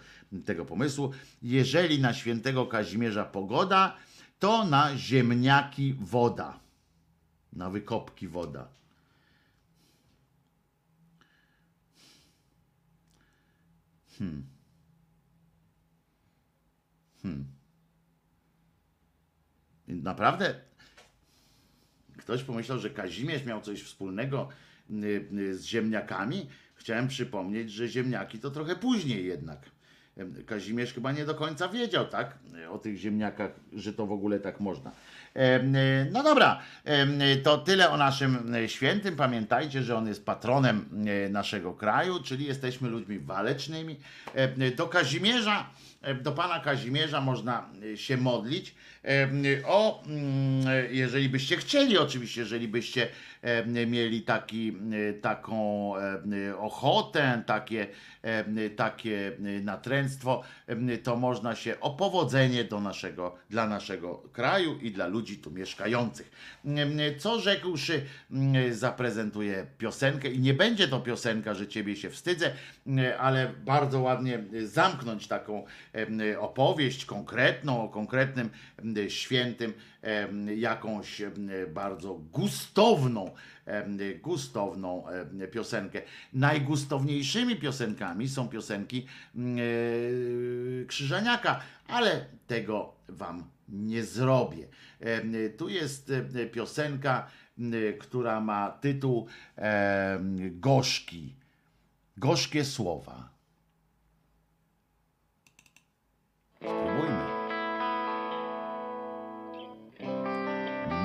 [0.46, 1.12] tego pomysłu.
[1.42, 3.98] Jeżeli na świętego Kazimierza pogoda,
[4.40, 6.60] to na ziemniaki woda.
[7.54, 8.68] Na wykopki woda.
[19.88, 20.56] Naprawdę
[22.24, 24.50] ktoś pomyślał, że Kazimierz miał coś wspólnego
[24.90, 26.50] y, y, z ziemniakami.
[26.76, 29.60] Chciałem przypomnieć, że ziemniaki to trochę później jednak.
[30.46, 32.38] Kazimierz chyba nie do końca wiedział, tak,
[32.72, 34.92] o tych ziemniakach, że to w ogóle tak można.
[34.92, 35.42] Y,
[36.12, 36.60] No dobra,
[37.44, 39.16] to tyle o naszym świętym.
[39.16, 44.00] Pamiętajcie, że on jest patronem naszego kraju, czyli jesteśmy ludźmi walecznymi.
[44.78, 45.70] Do Kazimierza,
[46.22, 48.76] do pana Kazimierza można y, się modlić.
[49.06, 53.08] Y, O, mm, jeżeli byście chcieli, oczywiście, jeżeli byście
[53.88, 54.78] mieli taki,
[55.22, 55.94] taką
[56.60, 57.88] ochotę, takie,
[58.76, 60.44] takie natręctwo,
[61.04, 66.32] to można się o powodzenie do naszego, dla naszego kraju i dla ludzi tu mieszkających.
[67.18, 72.52] Co rzekłszy, mm, zaprezentuję piosenkę i nie będzie to piosenka, że ciebie się wstydzę,
[73.20, 75.66] ale bardzo ładnie zamknąć taką
[76.40, 78.50] opowieść konkretną, o konkretnym
[79.08, 79.74] świętym,
[80.56, 81.22] jakąś
[81.74, 83.32] bardzo gustowną,
[84.22, 85.04] gustowną
[85.52, 86.02] piosenkę.
[86.34, 94.68] Najgustowniejszymi piosenkami są piosenki mm, e, Krzyżaniaka, ale tego wam nie zrobię.
[95.58, 96.12] Tu jest
[96.52, 97.28] piosenka,
[98.00, 99.28] która ma tytuł
[100.52, 101.36] Gorzki.
[102.18, 103.30] Gorzkie słowa.
[106.56, 107.13] Spróbujmy.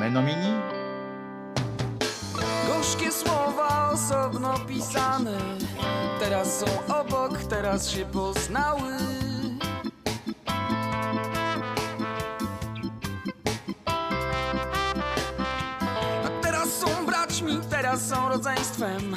[0.09, 0.53] Menomini?
[2.67, 5.39] Gorzkie słowa osobno pisane.
[6.21, 6.67] Teraz są
[7.01, 8.93] obok, teraz się poznały.
[16.43, 19.17] Teraz są braćmi, teraz są rodzeństwem.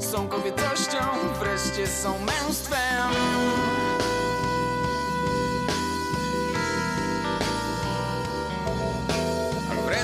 [0.00, 0.98] Są kobiecością,
[1.40, 3.10] wreszcie są męstwem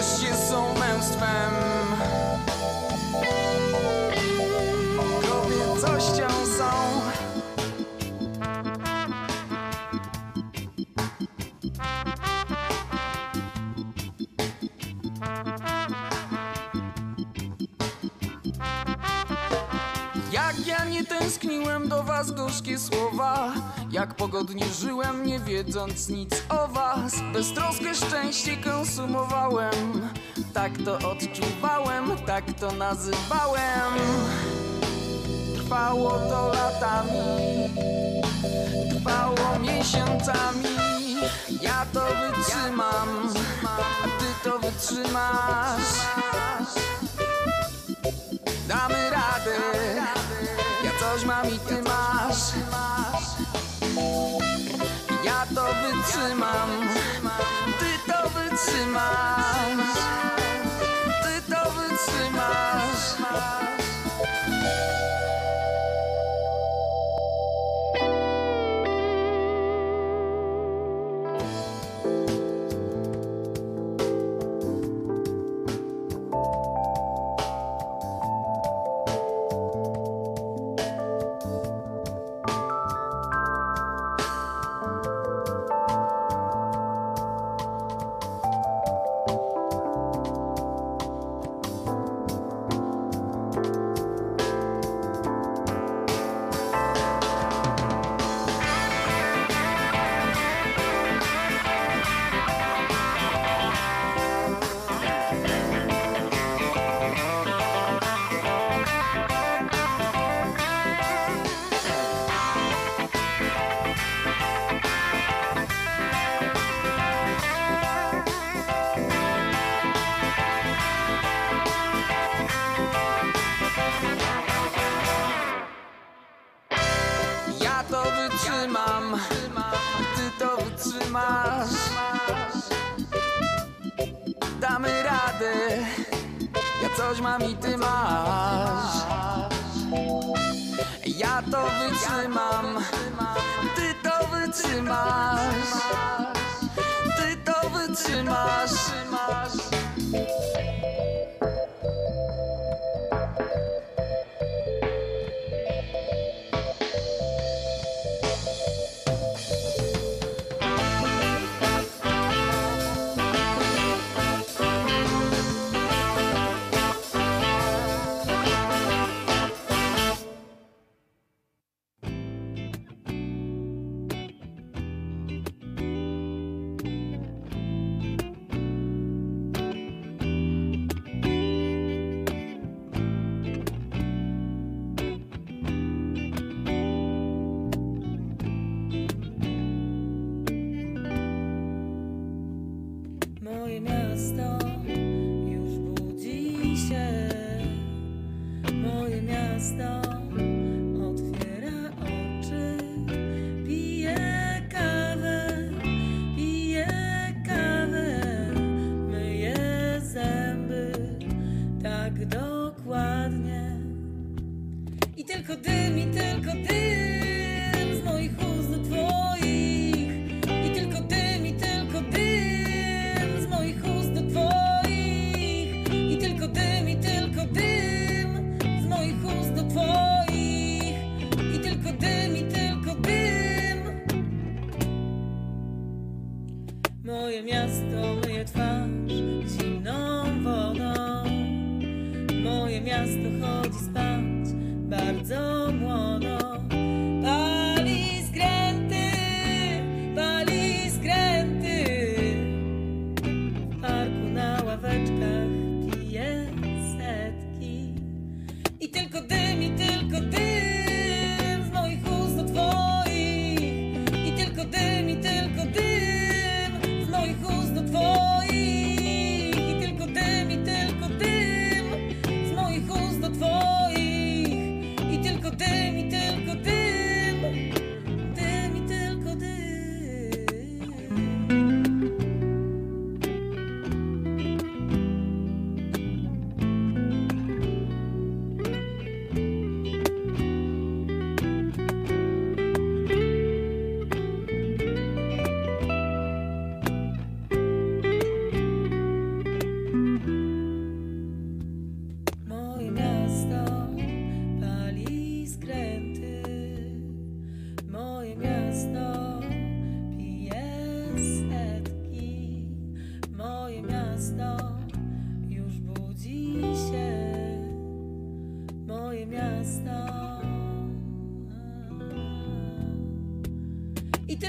[0.07, 1.76] A wreszcie są męstwem
[21.97, 23.53] do was gorzkie słowa.
[23.91, 27.15] Jak pogodnie żyłem, nie wiedząc nic o was.
[27.33, 30.11] Beztroskie szczęście konsumowałem.
[30.55, 33.93] Tak to odczuwałem, tak to nazywałem.
[35.55, 37.69] Trwało to latami
[38.91, 40.77] Trwało miesiącami.
[41.63, 43.29] Ja to wytrzymam
[44.19, 46.07] ty to wytrzymasz.
[48.69, 49.57] Damy radę
[51.17, 52.53] coś mam i ty masz.
[55.25, 56.71] Ja to wytrzymam.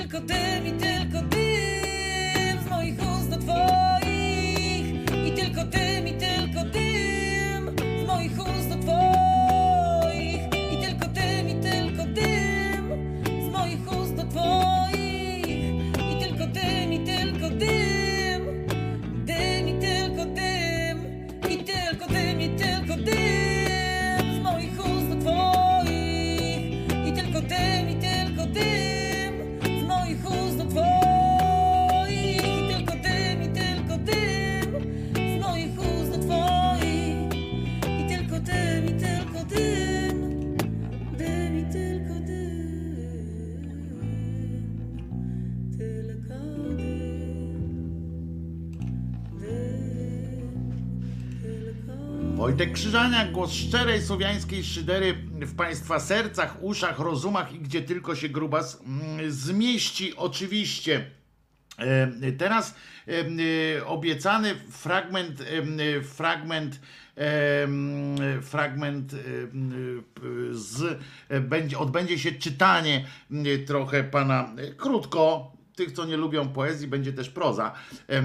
[0.07, 0.96] くてみて
[52.57, 58.29] Wojtek Krzyżaniak, głos szczerej słowiańskiej szydery w Państwa sercach, uszach, rozumach i gdzie tylko się
[58.29, 60.15] grubas mm, zmieści.
[60.15, 61.05] Oczywiście.
[61.79, 62.75] E, Teraz
[63.77, 66.79] e, obiecany fragment, e, fragment,
[68.41, 69.15] fragment
[70.51, 70.99] z,
[71.41, 73.05] będzie, odbędzie się czytanie
[73.67, 75.56] trochę pana krótko.
[75.77, 77.73] Tych, co nie lubią poezji, będzie też proza.
[78.07, 78.21] E,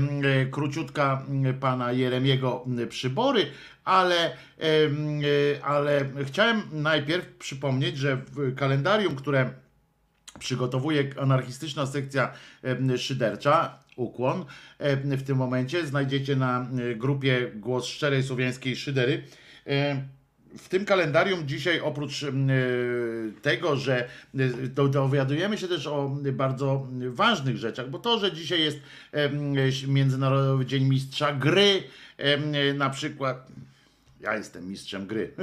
[0.46, 1.26] Króciutka
[1.60, 3.46] pana Jeremiego Przybory,
[3.84, 9.50] ale, e, ale chciałem najpierw przypomnieć, że w kalendarium, które
[10.38, 12.32] przygotowuje anarchistyczna sekcja
[12.96, 13.82] szydercza.
[13.96, 14.44] Ukłon.
[15.04, 19.22] W tym momencie znajdziecie na e, grupie Głos Szczerej Słowiańskiej Szydery.
[20.54, 22.54] E, W tym kalendarium dzisiaj oprócz em, e,
[23.42, 24.08] tego, że
[24.38, 28.78] e, do- dowiadujemy się też o bardzo ważnych rzeczach, bo to, że dzisiaj jest
[29.12, 29.52] em,
[29.88, 31.82] Międzynarodowy Dzień Mistrza Gry,
[32.74, 33.46] na przykład
[34.22, 35.32] ja jestem mistrzem gry.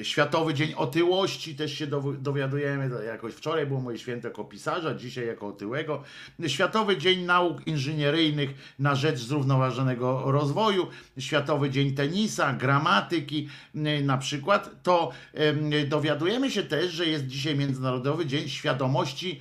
[0.00, 2.90] E, Światowy Dzień Otyłości też się dowi- dowiadujemy.
[3.06, 6.02] Jakoś wczoraj było moje święto jako pisarza, dzisiaj jako otyłego.
[6.46, 10.86] Światowy Dzień Nauk Inżynieryjnych na rzecz zrównoważonego rozwoju.
[11.18, 14.82] Światowy Dzień Tenisa, gramatyki e, na przykład.
[14.82, 19.40] To em, dowiadujemy się też, że jest dzisiaj Międzynarodowy Dzień Świadomości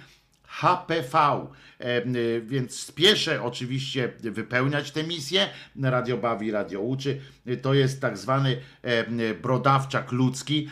[0.50, 1.48] HPV.
[1.80, 5.50] E, y, Więc spieszę oczywiście wypełniać tę misję.
[5.82, 7.22] Radio bawi, radio uczy.
[7.62, 10.70] To jest tak zwany e, brodawczak ludzki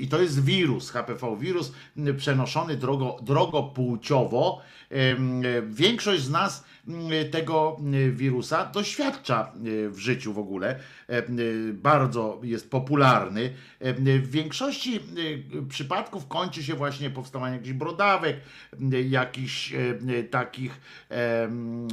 [0.00, 1.72] i to jest wirus, HPV wirus
[2.16, 4.60] przenoszony drogo, drogopłciowo.
[5.68, 6.64] Większość z nas
[7.30, 10.78] tego y, wirusa doświadcza y, w życiu w ogóle.
[11.10, 13.40] Y, Bardzo jest popularny.
[14.08, 18.36] Y, W większości y, przypadków kończy się właśnie powstawaniem jakichś brodawek,
[18.92, 19.78] y, jakichś e,
[20.18, 21.90] e, takich em, e,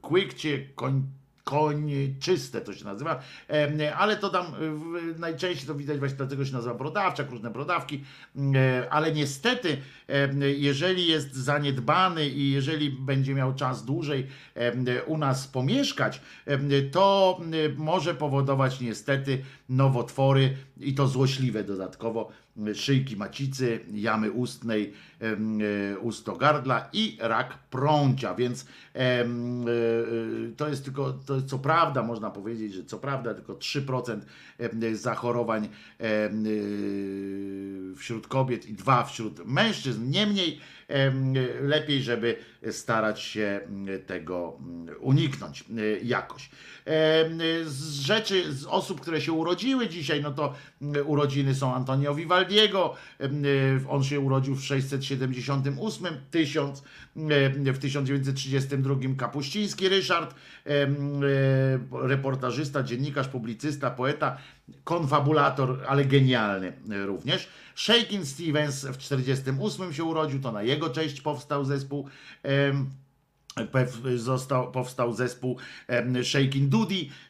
[0.00, 1.02] kłykcie, koń,
[1.44, 3.22] kończyste to się nazywa,
[3.96, 4.46] ale to tam
[5.18, 8.04] najczęściej to widać właśnie dlatego się nazywa brodawczak, różne brodawki,
[8.54, 9.76] e, ale niestety
[10.56, 14.26] jeżeli jest zaniedbany i jeżeli będzie miał czas dłużej
[15.06, 16.20] u nas pomieszkać,
[16.92, 17.40] to
[17.76, 22.30] może powodować niestety nowotwory i to złośliwe dodatkowo.
[22.74, 29.24] Szyjki macicy, jamy ustnej, e, ustogardla i rak prącia, więc e,
[30.56, 34.20] to jest tylko, to co prawda, można powiedzieć, że co prawda tylko 3%
[34.58, 35.68] em, zachorowań
[36.00, 36.30] e,
[37.96, 40.60] wśród kobiet i 2 wśród mężczyzn, niemniej em,
[41.60, 42.36] lepiej, żeby
[42.70, 46.50] starać się m, tego m, uniknąć e, jakoś.
[47.64, 52.94] Z rzeczy, z osób, które się urodziły dzisiaj, no to m, urodziny są Antonio Vivaldiego.
[53.20, 53.28] e,
[53.88, 56.82] On się urodził w 678, 1000,
[57.16, 60.34] e, w 1932 Kapuściński Ryszard,
[60.66, 60.86] e,
[62.02, 64.36] reportażysta, dziennikarz, publicysta, poeta,
[64.84, 67.48] konfabulator, ale genialny e, również.
[67.76, 72.08] Shakin Stevens w 1948 się urodził, to na jego cześć powstał zespół.
[74.16, 75.58] Został, powstał zespół
[76.22, 76.74] Shaking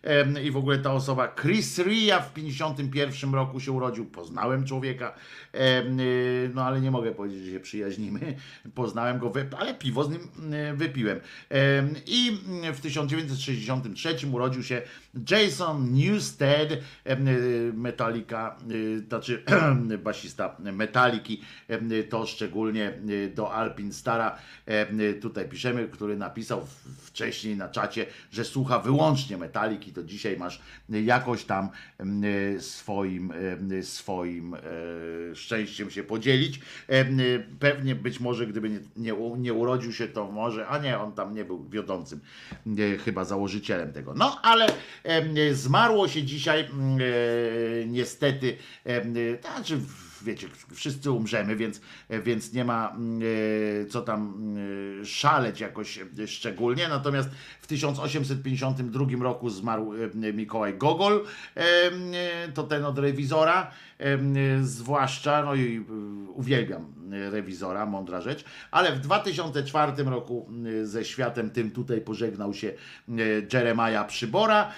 [0.03, 4.05] em, i w ogóle ta osoba Chris Ria w 51 roku się urodził.
[4.05, 5.15] Poznałem człowieka,
[5.55, 5.59] y,
[6.55, 8.35] no ale nie mogę powiedzieć, że się przyjaźnimy.
[8.75, 10.21] Poznałem go, ale piwo z nim
[10.55, 11.21] y, wypiłem.
[11.49, 12.39] Em, I
[12.75, 14.83] w 1963 urodził się
[15.31, 16.83] Jason Newsted, y,
[17.75, 18.57] Metallica,
[19.09, 19.45] znaczy
[20.05, 21.41] basista Metaliki,
[22.11, 22.93] to szczególnie
[23.35, 24.39] do Alpin Stara,
[25.21, 30.61] tutaj piszemy, który napisał w- wcześniej na czacie, że słucha wyłącznie Metaliki, to dzisiaj masz
[30.89, 31.69] jakoś tam
[31.99, 34.61] em, y, swoim, em, swoim e,
[35.37, 36.61] szczęściem się podzielić.
[36.91, 41.13] Y, Pewnie być może gdyby nie, nie, nie urodził się, to może, a nie, on
[41.13, 42.21] tam nie był wiodącym,
[42.79, 44.15] e, chyba założycielem tego.
[44.15, 44.67] No ale
[45.53, 49.01] zmarło się dzisiaj mm, e, niestety, e,
[49.37, 49.79] to znaczy
[50.25, 51.81] wiecie, wszyscy umrzemy, więc,
[52.11, 53.23] więc nie ma mm,
[53.83, 56.89] e, co tam mm, szaleć jakoś e, szczególnie.
[56.89, 57.29] Natomiast
[57.61, 61.25] w 1852 roku zmarł e, Mikołaj Gogol,
[61.57, 61.63] e,
[62.55, 63.71] to ten od rewizora,
[64.63, 65.85] zwłaszcza, no i
[66.35, 66.95] uwielbiam
[67.31, 70.49] rewizora, mądra rzecz, ale w 2004 roku
[70.83, 72.73] ze światem tym tutaj pożegnał się
[73.53, 74.73] Jeremiah Przybora.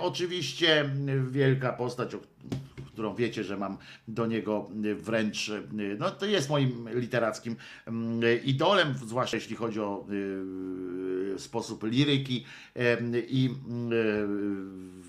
[0.00, 0.90] Oczywiście
[1.30, 2.14] wielka postać,
[2.96, 3.76] którą wiecie, że mam
[4.08, 10.06] do niego wręcz, y, no to jest moim literackim mm, idolem, zwłaszcza jeśli chodzi o
[11.34, 12.44] y, sposób liryki
[13.28, 13.50] i
[13.92, 15.05] y,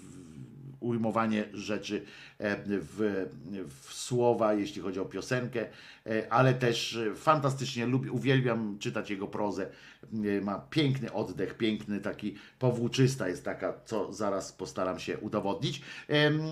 [0.80, 2.06] ujmowanie rzeczy
[2.38, 3.26] e, w,
[3.80, 5.66] w słowa, jeśli chodzi o piosenkę,
[6.06, 9.70] e, ale też e, fantastycznie lubię, uwielbiam czytać jego prozę.
[10.42, 15.82] Ma piękny oddech, piękny taki powłóczysta jest taka, co zaraz postaram się udowodnić.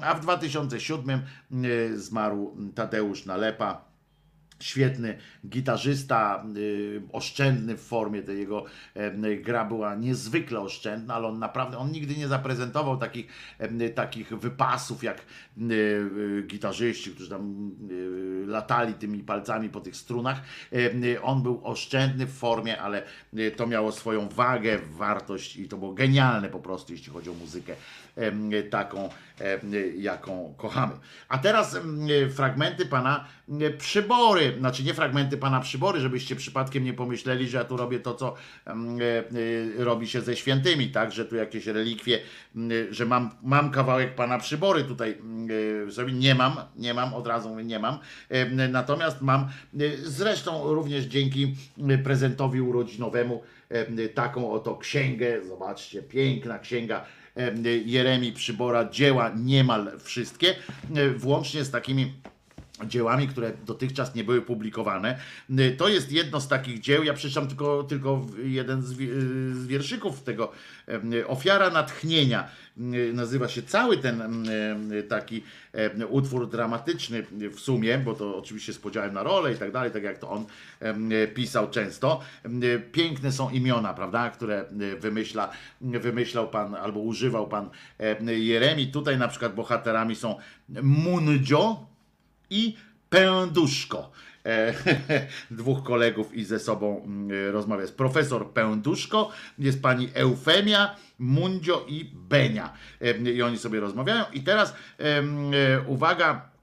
[0.02, 3.94] A w 2007 e, zmarł Tadeusz Nalepa.
[4.59, 5.17] Świetny
[5.48, 8.66] gitarzysta, y, oszczędny w formie, jego
[9.43, 13.27] gra była niezwykle oszczędna, ale on naprawdę, on nigdy nie zaprezentował takich,
[13.95, 17.72] takich wypasów jak y, y, gitarzyści, którzy tam
[18.48, 20.42] latali tymi palcami po tych strunach.
[21.22, 23.03] On był oszczędny w formie, ale
[23.56, 27.75] to miało swoją wagę, wartość i to było genialne po prostu, jeśli chodzi o muzykę
[28.69, 29.10] taką,
[29.98, 30.94] jaką kochamy.
[31.30, 31.77] A teraz
[32.30, 33.26] fragmenty pana
[33.77, 38.16] Przybory, znaczy nie fragmenty pana Przybory, żebyście przypadkiem nie pomyśleli, że ja tu robię to,
[38.16, 38.35] co
[38.68, 39.24] e, e,
[39.84, 42.19] robi się ze świętymi, tak, że tu jakieś relikwie,
[42.90, 45.18] że mam, mam kawałek pana Przybory tutaj
[45.88, 48.00] e, sobie, nie mam, nie mam, od razu nie mam,
[48.69, 49.48] natomiast mam,
[50.03, 51.56] zresztą również dzięki
[52.03, 57.06] prezentowi urodzinowemu, em, taką oto księgę, zobaczcie, piękna księga,
[57.85, 60.55] Jeremi Przybora, dzieła niemal wszystkie,
[60.95, 62.14] e, włącznie z takimi
[62.84, 65.20] dziełami, które dotychczas nie były publikowane.
[65.60, 69.68] Y, To jest jedno z takich dzieł, ja przeczytam tylko, tylko jeden z, y, z
[69.68, 70.52] wierszyków tego,
[71.14, 72.48] y, Ofiara Natchnienia.
[73.14, 74.48] Nazywa się cały ten
[75.10, 75.44] taki
[76.10, 80.04] utwór dramatyczny w sumie, bo to oczywiście z podziałem na rolę i tak dalej, tak
[80.04, 80.45] jak to on
[81.34, 82.22] pisał często.
[82.92, 84.66] Piękne są imiona, prawda, które
[85.00, 87.70] wymyśla, wymyślał pan albo używał pan
[88.28, 88.88] Jeremi.
[88.88, 90.36] Tutaj na przykład bohaterami są
[90.82, 91.86] Mundzio,
[92.49, 92.77] i
[93.09, 94.11] Pęduszko.
[94.45, 94.74] E,
[95.51, 97.82] dwóch kolegów i ze sobą mm, rozmawia.
[97.82, 102.74] Jest profesor Pęduszko, jest pani Eufemia, Mundzio i Benia.
[103.01, 104.24] E, I oni sobie rozmawiają.
[104.33, 106.55] I teraz e, uwaga.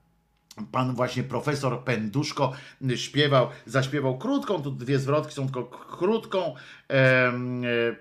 [0.72, 2.52] Pan właśnie profesor Pęduszko
[2.96, 6.54] śpiewał, zaśpiewał krótką, tu dwie zwrotki są tylko krótką
[6.90, 7.32] e,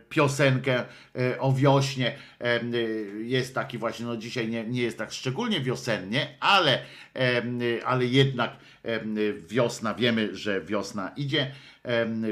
[0.09, 0.83] piosenkę
[1.15, 2.15] e, o wiośnie.
[2.41, 2.59] E,
[3.21, 6.81] jest taki właśnie, no dzisiaj nie, nie jest tak szczególnie wiosennie, ale,
[7.85, 8.51] ale jednak
[9.47, 11.51] wiosna, wiemy, że wiosna idzie,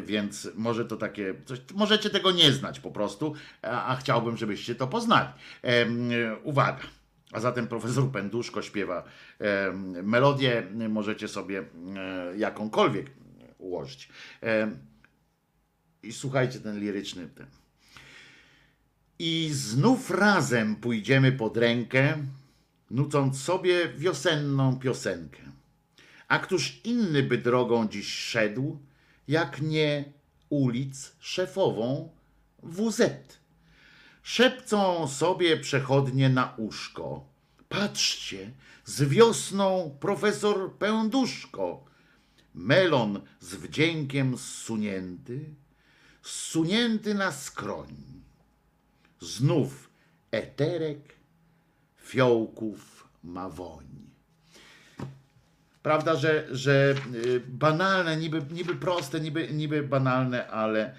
[0.01, 4.75] więc może to takie, coś, możecie tego nie znać po prostu, a, a chciałbym, żebyście
[4.75, 5.29] to poznali.
[6.43, 6.98] Uwaga.
[7.31, 9.03] A zatem profesor Pęduszko śpiewa
[10.03, 11.63] melodię, możecie sobie
[12.37, 13.11] jakąkolwiek
[13.57, 14.09] ułożyć.
[16.03, 17.47] I słuchajcie ten liryczny ten.
[19.19, 22.17] I znów razem pójdziemy pod rękę,
[22.91, 25.41] nucąc sobie wiosenną piosenkę.
[26.27, 28.79] A któż inny by drogą dziś szedł,
[29.27, 30.03] jak nie
[30.49, 32.09] ulic szefową
[32.63, 33.38] WZ?
[34.23, 37.25] Szepcą sobie przechodnie na uszko.
[37.69, 38.51] Patrzcie,
[38.85, 41.85] z wiosną profesor Pęduszko.
[42.53, 45.45] Melon z wdziękiem zsunięty,
[46.21, 47.95] zsunięty na skroń.
[49.19, 49.89] Znów
[50.31, 50.99] eterek
[51.97, 53.85] fiołków ma woń.
[55.83, 60.95] Prawda, że, że y, banalne, niby, niby proste, niby, niby banalne, ale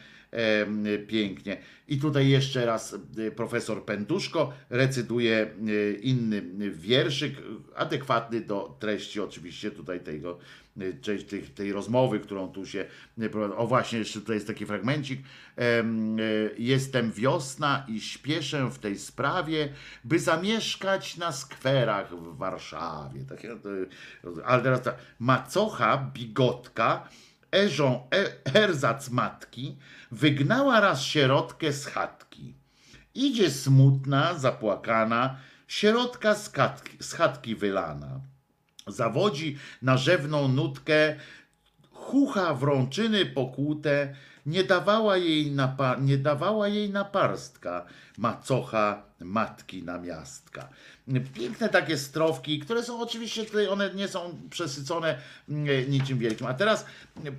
[1.08, 1.56] pięknie.
[1.90, 7.34] I tutaj jeszcze raz y, profesor Pęduszko recytuje y, inny wierszyk,
[7.76, 10.38] adekwatny do treści oczywiście tutaj tego,
[10.82, 10.94] y,
[11.24, 12.84] tej, tej rozmowy, którą tu się
[13.16, 13.56] y.
[13.56, 15.20] O właśnie, jeszcze tutaj jest taki fragmencik.
[15.56, 19.68] Em, y, Jestem wiosna i śpieszę w tej sprawie,
[20.04, 23.24] by zamieszkać na skwerach w Warszawie.
[23.28, 23.56] Takie,
[24.44, 24.96] ale teraz tak.
[25.18, 27.08] Macocha, bigotka,
[27.52, 29.76] Eżą e, Erzac matki
[30.10, 32.54] wygnała raz sierotkę z chatki.
[33.14, 35.36] Idzie smutna, zapłakana,
[35.68, 38.20] sierotka z, katki, z chatki wylana.
[38.86, 41.16] Zawodzi na rzewną nutkę,
[41.92, 44.14] chucha wrączyny pokłute,
[44.46, 46.90] nie dawała jej, napa- nie dawała jej
[48.18, 50.68] macocha matki namiastka.
[51.34, 56.46] Piękne takie strofki, które są oczywiście tutaj, one nie są przesycone mm, niczym wielkim.
[56.46, 56.86] A teraz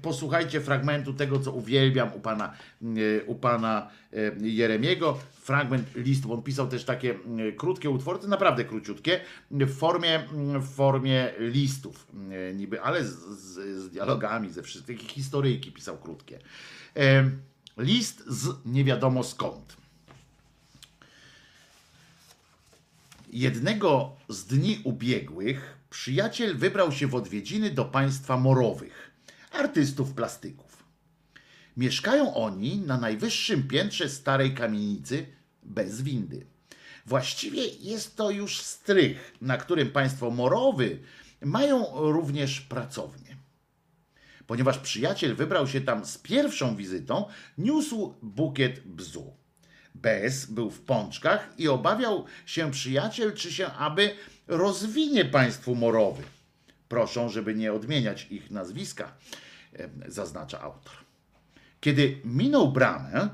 [0.01, 3.89] posłuchajcie fragmentu tego, co uwielbiam u pana, mm, u pana
[4.41, 5.19] Jeremiego.
[5.41, 6.33] Fragment listu.
[6.33, 9.19] On pisał też takie mm, krótkie utwory, naprawdę króciutkie,
[9.51, 14.99] w formie, mm, w formie listów mm, niby, ale z, z, z dialogami, ze wszystkich
[14.99, 16.39] historyjki pisał krótkie.
[17.77, 19.80] List z nie wiadomo skąd.
[23.31, 29.11] Jednego z dni ubiegłych przyjaciel wybrał się w odwiedziny do państwa morowych,
[29.51, 30.83] artystów plastyków.
[31.77, 35.25] Mieszkają oni na najwyższym piętrze starej kamienicy
[35.63, 36.45] bez windy.
[37.05, 40.99] Właściwie jest to już strych, na którym państwo Morowy
[41.41, 43.37] mają również pracownię.
[44.47, 47.25] Ponieważ przyjaciel wybrał się tam z pierwszą wizytą,
[47.57, 49.40] niósł bukiet bzu.
[49.95, 54.15] Bez był w pączkach i obawiał się przyjaciel, czy się aby
[54.47, 56.23] rozwinie państwu Morowy.
[56.89, 59.13] Proszą, żeby nie odmieniać ich nazwiska,
[60.07, 60.93] zaznacza autor.
[61.81, 63.29] Kiedy minął bramę,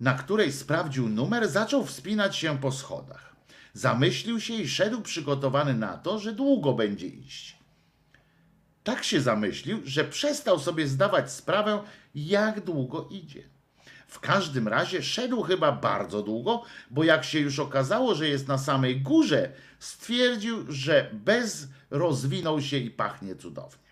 [0.00, 3.36] na której sprawdził numer, zaczął wspinać się po schodach.
[3.72, 7.58] Zamyślił się i szedł przygotowany na to, że długo będzie iść.
[8.84, 11.82] Tak się zamyślił, że przestał sobie zdawać sprawę,
[12.14, 13.42] jak długo idzie.
[14.08, 18.58] W każdym razie szedł chyba bardzo długo, bo jak się już okazało, że jest na
[18.58, 23.88] samej górze, stwierdził, że bez rozwinął się i pachnie cudownie.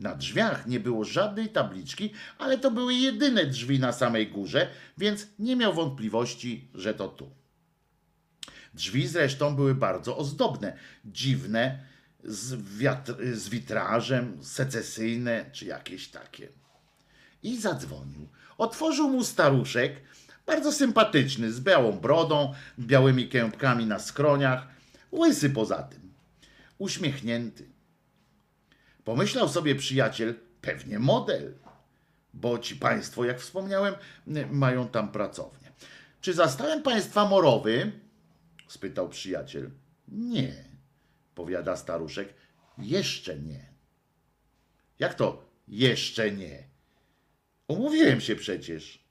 [0.00, 4.68] Na drzwiach nie było żadnej tabliczki, ale to były jedyne drzwi na samej górze,
[4.98, 7.30] więc nie miał wątpliwości, że to tu.
[8.74, 11.78] Drzwi zresztą były bardzo ozdobne, dziwne,
[12.24, 16.48] z, wiatr, z witrażem, secesyjne czy jakieś takie.
[17.42, 18.28] I zadzwonił.
[18.58, 20.00] Otworzył mu staruszek,
[20.46, 24.66] bardzo sympatyczny, z białą brodą, białymi kępkami na skroniach,
[25.12, 26.12] łysy poza tym,
[26.78, 27.68] uśmiechnięty.
[29.04, 31.54] Pomyślał sobie przyjaciel, pewnie model,
[32.34, 33.94] bo ci państwo, jak wspomniałem,
[34.50, 35.72] mają tam pracownię.
[36.20, 37.92] Czy zastałem państwa morowy?
[38.66, 39.70] spytał przyjaciel.
[40.08, 40.54] Nie,
[41.34, 42.34] powiada staruszek.
[42.78, 43.66] Jeszcze nie.
[44.98, 46.73] Jak to jeszcze nie?
[47.68, 49.04] Umówiłem się przecież.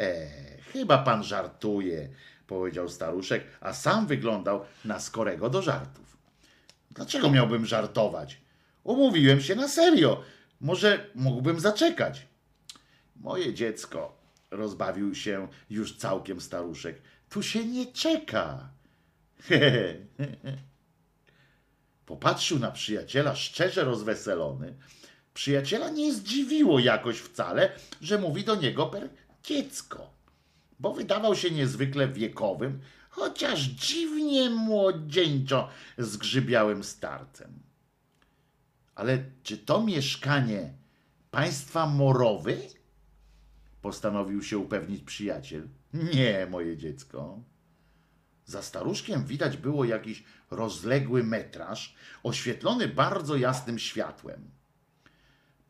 [0.00, 0.28] E,
[0.72, 2.08] chyba pan żartuje,
[2.46, 6.16] powiedział staruszek, a sam wyglądał na skorego do żartów.
[6.90, 8.40] Dlaczego miałbym żartować?
[8.84, 10.22] Umówiłem się na serio.
[10.60, 12.26] Może mógłbym zaczekać.
[13.16, 14.20] Moje dziecko,
[14.50, 18.70] rozbawił się już całkiem staruszek, tu się nie czeka.
[22.06, 24.74] Popatrzył na przyjaciela szczerze rozweselony.
[25.40, 29.08] Przyjaciela nie zdziwiło jakoś wcale, że mówi do niego per
[29.42, 30.10] dziecko,
[30.80, 37.62] bo wydawał się niezwykle wiekowym, chociaż dziwnie młodzieńczo zgrzybiałym starcem.
[38.94, 40.72] Ale czy to mieszkanie
[41.30, 42.58] państwa Morowy?
[43.82, 45.68] Postanowił się upewnić przyjaciel.
[45.94, 47.38] Nie, moje dziecko.
[48.44, 54.59] Za staruszkiem widać było jakiś rozległy metraż, oświetlony bardzo jasnym światłem.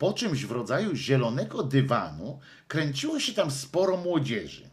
[0.00, 4.70] Po czymś w rodzaju zielonego dywanu kręciło się tam sporo młodzieży.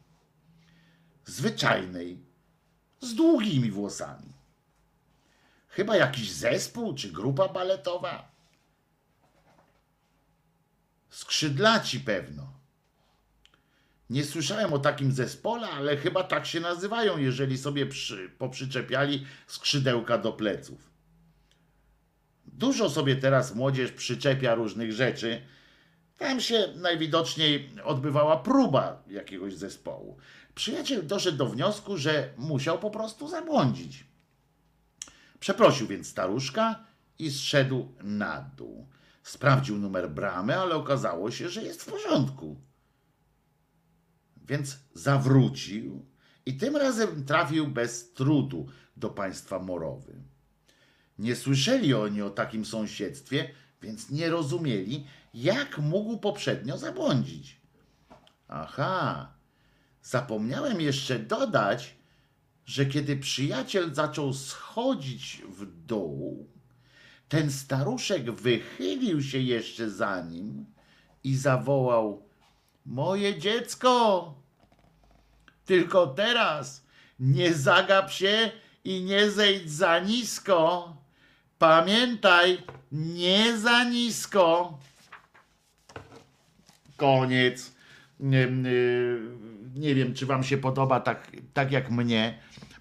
[1.25, 2.19] Zwyczajnej,
[3.01, 4.33] z długimi włosami.
[5.67, 8.31] Chyba jakiś zespół czy grupa baletowa.
[11.09, 12.53] Skrzydlaci pewno.
[14.09, 20.17] Nie słyszałem o takim zespole, ale chyba tak się nazywają, jeżeli sobie przy, poprzyczepiali skrzydełka
[20.17, 20.96] do pleców.
[22.57, 25.41] Dużo sobie teraz młodzież przyczepia różnych rzeczy.
[26.17, 30.17] Tam się najwidoczniej odbywała próba jakiegoś zespołu.
[30.55, 34.05] Przyjaciel doszedł do wniosku, że musiał po prostu zabłądzić.
[35.39, 36.85] Przeprosił więc staruszka
[37.19, 38.87] i zszedł na dół.
[39.23, 42.61] Sprawdził numer bramy, ale okazało się, że jest w porządku.
[44.47, 46.05] Więc zawrócił
[46.45, 50.21] i tym razem trafił bez trudu do państwa Morowy.
[51.19, 53.49] Nie słyszeli oni o takim sąsiedztwie,
[53.81, 57.61] więc nie rozumieli, jak mógł poprzednio zabłądzić.
[58.47, 59.33] Aha,
[60.01, 61.95] zapomniałem jeszcze dodać,
[62.65, 66.47] że kiedy przyjaciel zaczął schodzić w dół,
[67.29, 70.65] ten staruszek wychylił się jeszcze za nim
[71.23, 72.29] i zawołał:
[72.85, 74.33] Moje dziecko!
[75.65, 76.85] Tylko teraz
[77.19, 78.51] nie zagap się
[78.83, 80.93] i nie zejdź za nisko.
[81.59, 82.57] Pamiętaj,
[82.91, 84.77] nie za nisko.
[86.97, 87.75] Koniec.
[88.19, 88.47] Nie,
[89.75, 92.37] nie- wiem, czy Wam się podoba tak, tak jak mnie.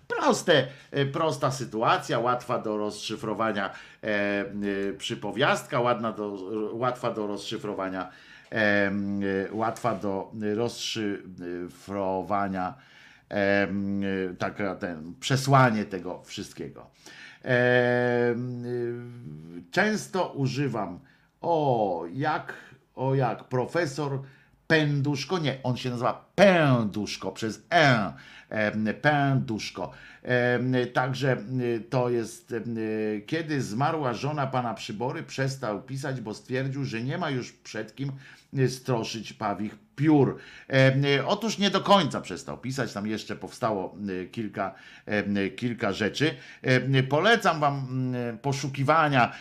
[0.08, 3.74] Proste, e, prosta sytuacja, łatwa do rozszyfrowania e,
[4.08, 4.44] e,
[4.98, 6.38] przypowiastka, ładna do,
[6.72, 8.08] łatwa do rozszyfrowania,
[8.52, 8.92] e, e,
[9.52, 12.74] łatwa do rozszyfrowania,
[13.30, 13.68] e,
[14.38, 16.90] taka ten, przesłanie tego wszystkiego.
[17.46, 18.34] E,
[19.70, 21.00] często używam,
[21.40, 22.54] o jak,
[22.94, 24.20] o jak, profesor
[24.66, 28.12] Pęduszko, nie, on się nazywa pęduszko przez e,
[28.94, 29.92] pęduszko.
[30.92, 37.02] Także y, to jest, y, kiedy zmarła żona pana Przybory, przestał pisać, bo stwierdził, że
[37.02, 38.12] nie ma już przed kim y,
[38.68, 40.38] stroszyć pawich piór.
[40.68, 44.74] Em, y, Otóż nie do końca przestał pisać, tam jeszcze powstało y, kilka,
[45.56, 46.34] kilka rzeczy.
[47.08, 47.86] Polecam wam
[48.42, 49.32] poszukiwania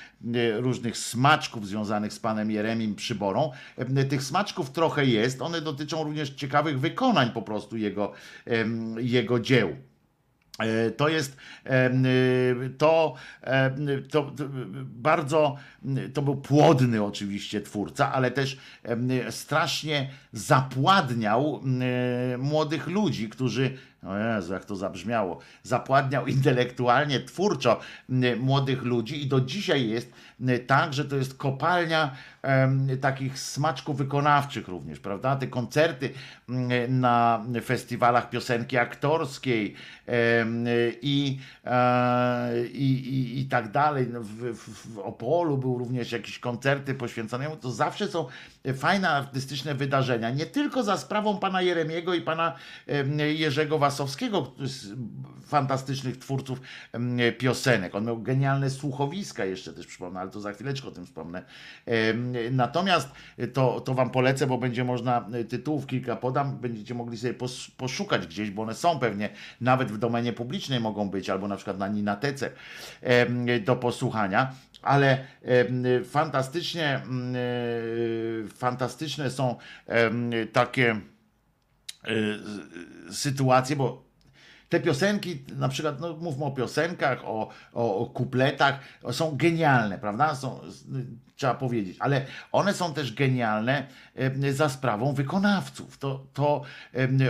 [0.58, 3.52] różnych smaczków związanych z panem Jeremim Przyborą.
[4.10, 8.12] Tych smaczków trochę jest, one dotyczą również ciekawych wykonań po prostu jego,
[8.98, 9.76] jego dzieł.
[10.60, 13.16] E, To jest em, y, to,
[14.12, 14.32] to,
[14.86, 15.56] bardzo
[16.14, 18.58] to był płodny oczywiście twórca, ale też
[19.30, 21.62] strasznie zapładniał
[22.38, 25.40] młodych ludzi, którzy o Jezu, jak to zabrzmiało.
[25.64, 27.80] Zapładniał intelektualnie, twórczo
[28.40, 30.12] młodych ludzi i do dzisiaj jest
[30.68, 32.16] tak, że to jest kopalnia
[33.02, 35.36] takich smaczków wykonawczych również, prawda?
[35.36, 36.10] Te koncerty
[36.50, 39.76] mm, na festiwalach piosenki aktorskiej
[41.02, 44.08] i, e, i, i, i tak dalej.
[44.14, 47.56] No, W, w, Opolu był również jakieś koncerty poświęcone mu.
[47.56, 48.28] To zawsze są
[48.76, 50.30] fajne artystyczne wydarzenia.
[50.30, 52.56] Nie tylko za sprawą pana Jeremiego i pana
[53.36, 54.52] Jerzego Wasowskiego,
[55.46, 56.62] fantastycznych twórców
[57.38, 57.96] piosenek.
[57.96, 61.44] On miał genialne słuchowiska jeszcze też przypomnę, ale to za chwileczkę o tym wspomnę.
[62.52, 63.10] Natomiast
[63.54, 68.28] to, to wam polecę, bo będzie można tytułów kilka podam, będziecie mogli sobie pos- poszukać
[68.28, 69.30] gdzieś, bo one są pewnie
[69.62, 72.50] nawet w domenie publicznej mogą być, albo na przykład na Ninatece
[73.66, 74.52] do posłuchania.
[74.82, 75.26] Ale
[76.06, 79.56] fantastycznie, mm, e, fantastyczne są
[80.54, 81.02] takie e,
[83.12, 84.05] sytuacje, bo
[84.70, 88.80] te piosenki, na przykład, no mówmy o piosenkach, o, o, o kupletach,
[89.12, 90.36] są genialne, prawda?
[90.36, 90.60] Są,
[91.36, 93.88] trzeba powiedzieć, ale one są też genialne
[94.52, 95.98] za sprawą wykonawców.
[95.98, 96.62] To, to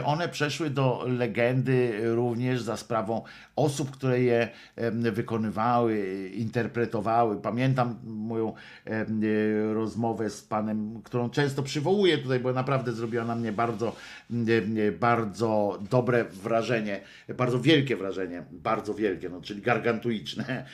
[0.06, 3.22] one przeszły do legendy również za sprawą
[3.56, 4.50] osób, które je
[4.92, 7.42] wykonywały, interpretowały.
[7.42, 8.54] Pamiętam moją
[9.74, 13.96] rozmowę z panem, którą często przywołuję tutaj, bo naprawdę zrobiła na mnie bardzo,
[15.00, 17.02] bardzo dobre wrażenie,
[17.38, 20.66] bardzo wielkie wrażenie, bardzo wielkie, no, czyli gargantuiczne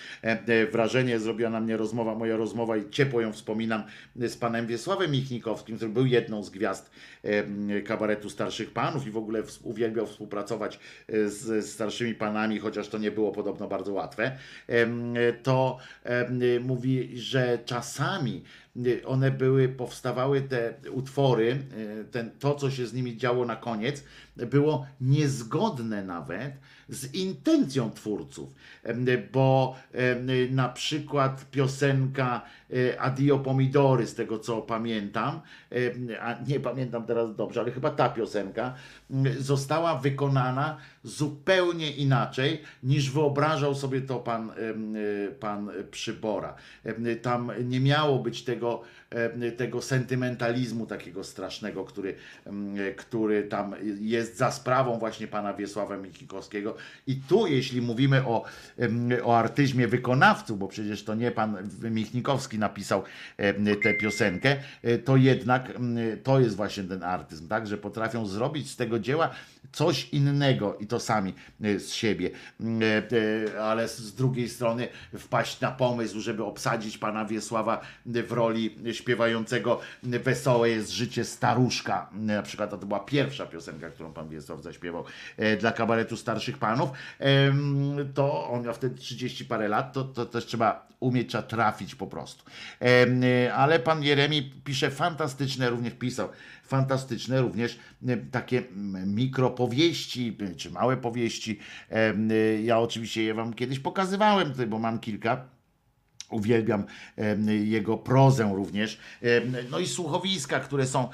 [0.72, 3.84] wrażenie zrobiła na mnie rozmowa, moja rozmowa i ciepło ją wspominam
[4.16, 6.92] z panem Wiesławem Michnikowskim, który był jedną z gwiazd
[7.86, 13.12] kabaretu Starszych Panów i w ogóle uwielbiał współpracować e, z, starszymi panami, chociaż to nie
[13.12, 14.38] było podobno bardzo łatwe,
[15.44, 15.78] to
[16.62, 18.44] mówi, że czasami
[18.86, 21.64] y, one były, powstawały te utwory,
[22.02, 24.04] y, ten, to co się z nimi działo na koniec,
[24.36, 26.54] było niezgodne nawet
[26.92, 28.50] z intencją twórców,
[29.32, 29.76] bo
[30.52, 32.42] na przykład piosenka
[32.74, 35.42] y, Adio Pomidory, z tego co pamiętam,
[36.22, 38.74] a nie pamiętam teraz dobrze, ale chyba ta piosenka
[39.12, 44.52] mm, została wykonana zupełnie inaczej niż wyobrażał sobie to pan,
[44.96, 46.56] y, pan Przybora.
[47.22, 48.82] Tam nie miało być tego,
[49.58, 52.16] tego sentymentalizmu takiego strasznego, który,
[52.98, 56.76] który tam jest za sprawą właśnie pana Wiesława Michnikowskiego.
[57.08, 58.44] I tu, jeśli mówimy o,
[59.24, 63.04] o artyzmie wykonawców, bo przecież to nie pan Michnikowski napisał
[63.84, 68.72] tę piosenkę, e, to jednak em, to jest właśnie ten artyzm, tak, że potrafią zrobić
[68.72, 69.30] z tego dzieła
[69.72, 71.34] coś innego i to sami
[71.64, 73.04] e, z siebie, Mm,
[73.54, 79.80] e, ale z drugiej strony wpaść na pomysł, żeby obsadzić pana Wiesława w roli śpiewającego
[80.04, 82.10] Wesołe jest życie staruszka.
[82.14, 85.04] Na przykład to była pierwsza piosenka, którą pan Wiesław zaśpiewał
[85.38, 86.90] e, dla kabaretu starszych panów.
[88.14, 92.08] To on miał wtedy 30 parę lat, to, to też trzeba umieć, trzeba trafić po
[92.08, 92.44] prostu.
[93.54, 96.30] Ale pan Jeremi pisze fantastyczne, również pisał
[96.72, 98.64] fantastyczne również e, takie
[99.06, 101.60] mikropowieści, e, czy małe powieści.
[101.92, 102.14] E,
[102.64, 105.46] Ja oczywiście je wam kiedyś pokazywałem bo mam kilka.
[106.30, 106.84] Uwielbiam
[107.64, 109.00] jego prozę również.
[109.72, 111.10] No i słuchowiska, które są,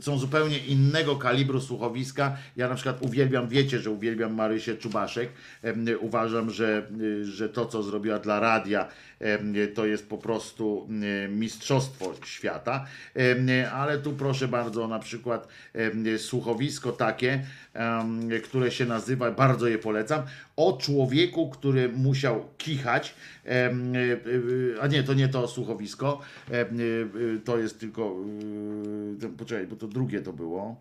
[0.00, 2.36] są zupełnie innego kalibru słuchowiska.
[2.56, 5.28] Ja na przykład uwielbiam, wiecie, że uwielbiam Marysię Czubaszek.
[6.00, 6.86] Uważam, że,
[7.22, 8.88] że to, co zrobiła dla radia,
[9.74, 10.88] to jest po prostu
[11.24, 12.86] e, mistrzostwo świata.
[13.14, 15.48] Em, Ale tu proszę bardzo, na przykład
[16.18, 17.44] słuchowisko takie,
[18.44, 20.22] które się nazywa, bardzo je polecam,
[20.56, 23.14] o człowieku, który musiał kichać,
[24.80, 26.20] a nie, to nie to słuchowisko,
[27.44, 28.16] to jest tylko,
[29.38, 30.80] poczekaj, bo to drugie to było.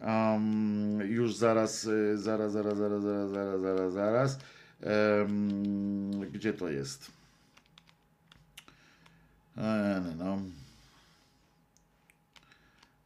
[0.00, 4.38] Em, już zaraz, zaraz, zaraz, zaraz, zaraz, zaraz, zaraz.
[4.82, 7.17] Em, gdzie to jest?
[9.58, 10.38] E, no.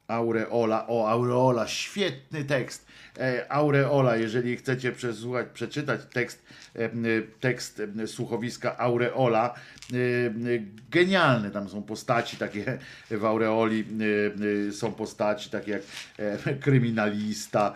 [0.08, 2.86] Aureola, o Aureola, świetny tekst.
[3.18, 6.42] E, Aureola, jeżeli chcecie przesłuchać, przeczytać tekst,
[6.74, 6.90] e,
[7.40, 9.54] tekst słuchowiska Aureola,
[10.90, 12.78] genialny, tam są postaci takie
[13.10, 13.84] w Aureoli,
[14.68, 15.82] e, są postaci takie jak
[16.18, 17.74] e, kryminalista.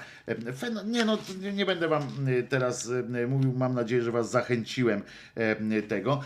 [0.86, 1.18] Nie no,
[1.54, 2.02] nie- będę wam
[2.48, 2.90] teraz
[3.28, 5.02] mówił, mam nadzieję, że was zachęciłem
[5.34, 6.20] e, tego,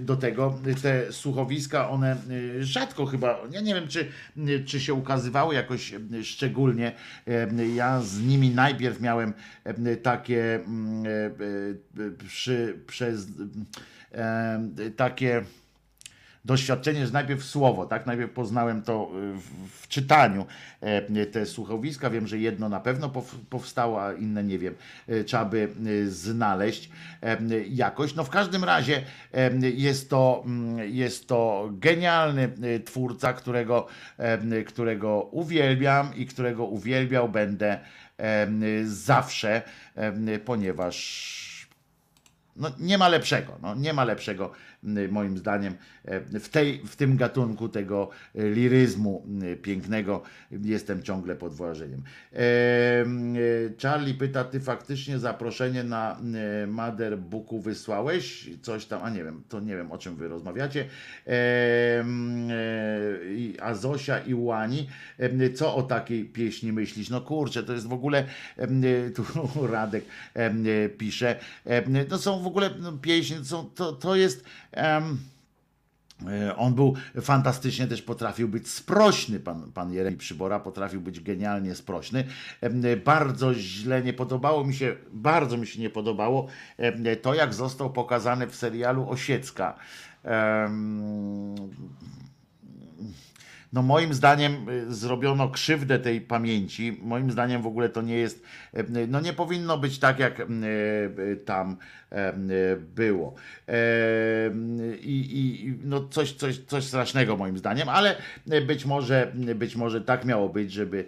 [0.00, 0.58] do tego.
[0.82, 2.16] Te słuchowiska, one
[2.60, 4.08] rzadko chyba, ja nie wiem, czy,
[4.66, 6.92] czy się ukazywały jakoś szczególnie.
[7.74, 9.32] Ja z nimi najpierw miałem
[10.02, 13.26] takie mm, e, przy, przez
[14.96, 15.42] takie
[16.44, 18.06] doświadczenie, że najpierw słowo, tak?
[18.06, 19.38] Najpierw poznałem to y,
[19.80, 20.46] w, czytaniu
[21.32, 22.10] te słuchowiska.
[22.10, 24.74] Wiem, że jedno na pewno pow- powstało, a inne nie wiem.
[25.08, 26.90] E, Trzeba by y, znaleźć
[27.70, 28.14] jakoś.
[28.14, 29.02] No w każdym razie
[29.74, 33.86] jest to, mm, jest to genialny y, twórca, którego,
[34.66, 37.78] którego uwielbiam i którego uwielbiał będę
[38.84, 39.62] zawsze,
[40.44, 41.43] ponieważ
[42.56, 44.52] no, nie ma lepszego, no, nie ma lepszego
[45.10, 45.76] moim zdaniem
[46.40, 52.02] w, tej, w tym gatunku tego e, liryzmu m, pięknego jestem ciągle pod wrażeniem.
[52.32, 53.04] E, e,
[53.82, 56.20] Charlie pyta, ty faktycznie zaproszenie na
[56.62, 58.50] e, Mother Booku wysłałeś?
[58.62, 60.88] Coś tam, a nie wiem, to nie wiem o czym wy rozmawiacie.
[61.26, 62.04] E, e,
[63.62, 67.10] A Zosia i Łani, e, co o takiej pieśni myślisz?
[67.10, 68.24] No kurczę, to jest w ogóle,
[69.14, 69.24] tu
[69.66, 70.04] Radek
[70.98, 71.36] pisze,
[72.08, 74.44] to są w ogóle no, pieśni, to, to, to jest...
[74.76, 75.02] e,
[76.56, 82.24] on był fantastycznie, też potrafił być sprośny, pan, pan Jeremi Przybora, potrafił być genialnie sprośny.
[82.60, 86.46] Em, Bardzo źle nie podobało mi się, bardzo mi się nie podobało
[86.78, 89.74] em, to, jak został pokazany w serialu Osiecka.
[93.72, 96.98] No moim zdaniem zrobiono krzywdę tej pamięci.
[97.02, 98.42] Moim zdaniem w ogóle to nie jest,
[99.08, 100.42] no nie powinno być tak, jak
[101.44, 101.76] tam
[102.94, 103.34] było.
[103.68, 103.74] E,
[105.00, 108.16] I, i no coś, coś, coś strasznego moim zdaniem, ale
[108.66, 111.06] być może, być może tak miało być, żeby,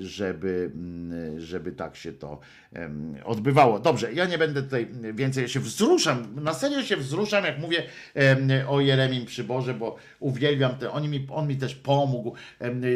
[0.00, 0.70] żeby,
[1.38, 2.40] żeby tak się to
[3.24, 3.78] odbywało.
[3.78, 7.82] Dobrze, ja nie będę tutaj więcej, ja się wzruszam, na serio się wzruszam, jak mówię
[8.68, 12.34] o Jeremim Przyborze, bo uwielbiam te, oni mi, on mi też pomógł.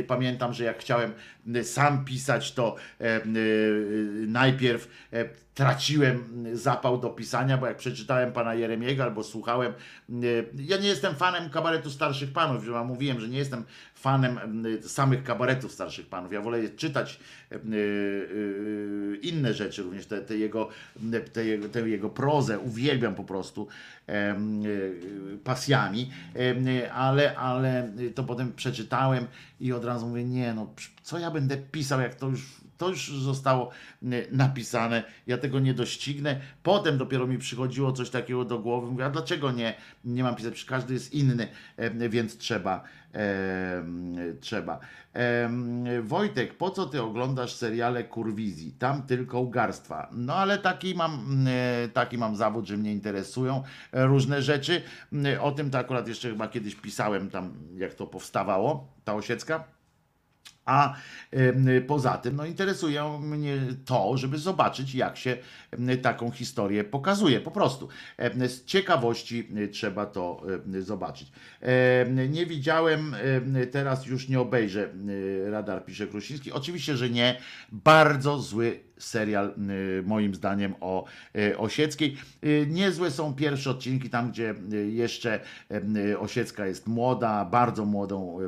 [0.06, 1.12] Pamiętam, że jak chciałem
[1.62, 2.76] sam pisać, to
[4.26, 9.72] najpierw e, traciłem zapał do pisania, bo jak przeczytałem pana Jeremiego albo słuchałem,
[10.10, 14.88] y, ja nie jestem fanem kabaretu starszych panów, wam mówiłem, że nie jestem fanem y,
[14.88, 16.32] samych kabaretów starszych panów.
[16.32, 17.20] Ja wolę czytać
[17.52, 20.68] y, y, inne rzeczy, również te, te jego,
[21.32, 23.68] te, jego, tę jego prozę, uwielbiam po prostu
[24.08, 26.10] y, pasjami,
[26.94, 29.26] ale, ale to potem przeczytałem
[29.60, 33.12] i od razu mówię, nie no, co ja będę pisał, jak to już to już
[33.12, 33.70] zostało
[34.02, 36.40] y, napisane, ja tego nie doścignę.
[36.62, 38.90] Potem dopiero mi przychodziło coś takiego do głowy.
[38.90, 40.52] Mówię, a dlaczego nie, nie mam pisać?
[40.54, 41.48] Przecież każdy jest inny,
[42.08, 42.84] więc trzeba.
[43.12, 44.80] em, trzeba.
[45.12, 48.72] Em, Wojtek, po co ty oglądasz seriale Kurwizji?
[48.72, 50.08] Tam tylko ugarstwa.
[50.12, 53.62] No ale taki mam, e, taki mam zawód, że mnie interesują
[53.92, 54.82] e, różne rzeczy.
[55.24, 59.64] E, O tym to akurat jeszcze chyba kiedyś pisałem tam, jak to powstawało, ta Osiecka.
[60.64, 60.94] A
[61.86, 65.36] poza tym, no interesuje mnie to, żeby zobaczyć, jak się
[66.02, 67.40] taką historię pokazuje.
[67.40, 67.88] Po prostu.
[68.46, 70.42] Z ciekawości trzeba to
[70.80, 71.32] zobaczyć.
[72.28, 74.88] Nie widziałem, em, teraz już nie obejrzę,
[75.50, 76.52] Radar pisze Krusiński.
[76.52, 77.40] Oczywiście, że nie.
[77.72, 79.54] Bardzo zły serial,
[79.98, 81.04] y, moim zdaniem, o
[81.36, 82.16] y, Osieckiej.
[82.44, 84.54] Y, Niezłe są pierwsze odcinki, tam gdzie
[84.90, 85.40] jeszcze
[86.18, 88.38] Osiecka jest młoda, bardzo młodą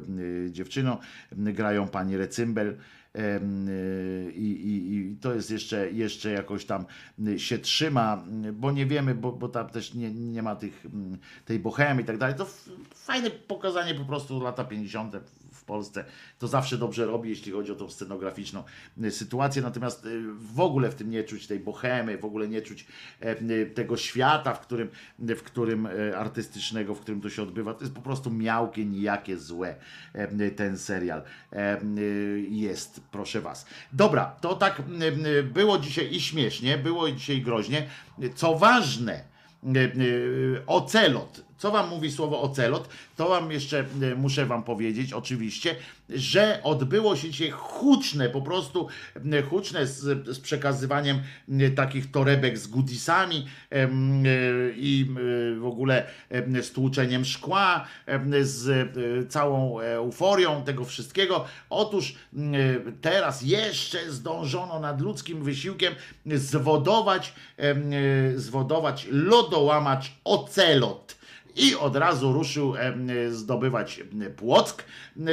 [0.51, 0.97] dziewczyną.
[1.33, 2.77] Grają pani Recymbel.
[4.35, 6.85] I, i, I to jest jeszcze, jeszcze jakoś tam
[7.37, 10.87] się trzyma, bo nie wiemy, bo, bo tam też nie, nie ma tych,
[11.45, 12.37] tej bohemy i tak dalej.
[12.37, 12.47] To
[12.95, 15.17] fajne pokazanie po prostu lata 50.
[15.67, 16.05] Polsce.
[16.39, 18.65] To zawsze dobrze robi, jeśli chodzi o tą scenograficzną
[19.05, 19.63] y, sytuację.
[19.63, 20.23] Natomiast y,
[20.55, 22.87] w ogóle w tym nie czuć tej bohemy, w ogóle nie czuć
[23.21, 24.89] e, tego świata, w którym,
[25.19, 27.75] w którym e, artystycznego, w którym to się odbywa.
[27.75, 29.77] To jest po prostu miałkie, nijakie, złe
[30.13, 31.23] e, ten serial
[31.53, 31.81] e,
[32.49, 33.67] jest, proszę was.
[33.93, 34.83] Dobra, to tak
[35.53, 37.89] było dzisiaj i śmiesznie, było dzisiaj groźnie.
[38.35, 39.25] Co ważne,
[40.67, 41.46] ocelot.
[41.59, 42.89] Co wam mówi słowo ocelot?
[43.17, 45.77] To wam jeszcze e, muszę wam powiedzieć oczywiście,
[46.09, 48.89] że odbyło się dzisiaj huczne, po prostu
[49.33, 53.89] e, huczne z, z przekazywaniem e, takich torebek z e,
[54.77, 55.07] i
[55.59, 56.07] w ogóle
[56.63, 57.87] z tłuczeniem szkła,
[58.43, 58.89] z
[59.33, 61.45] całą euforią tego wszystkiego.
[61.71, 62.15] Otóż
[63.01, 65.95] teraz jeszcze zdążono nad ludzkim wysiłkiem
[66.27, 67.35] zwodować,
[68.37, 71.16] zwodować lodołamacz ocelot.
[71.57, 72.75] I od razu ruszył
[73.31, 74.01] zdobywać
[74.37, 74.85] płock,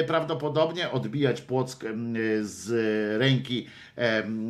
[0.07, 1.85] prawdopodobnie odbijać płock
[2.41, 2.69] z
[3.19, 3.67] ręki,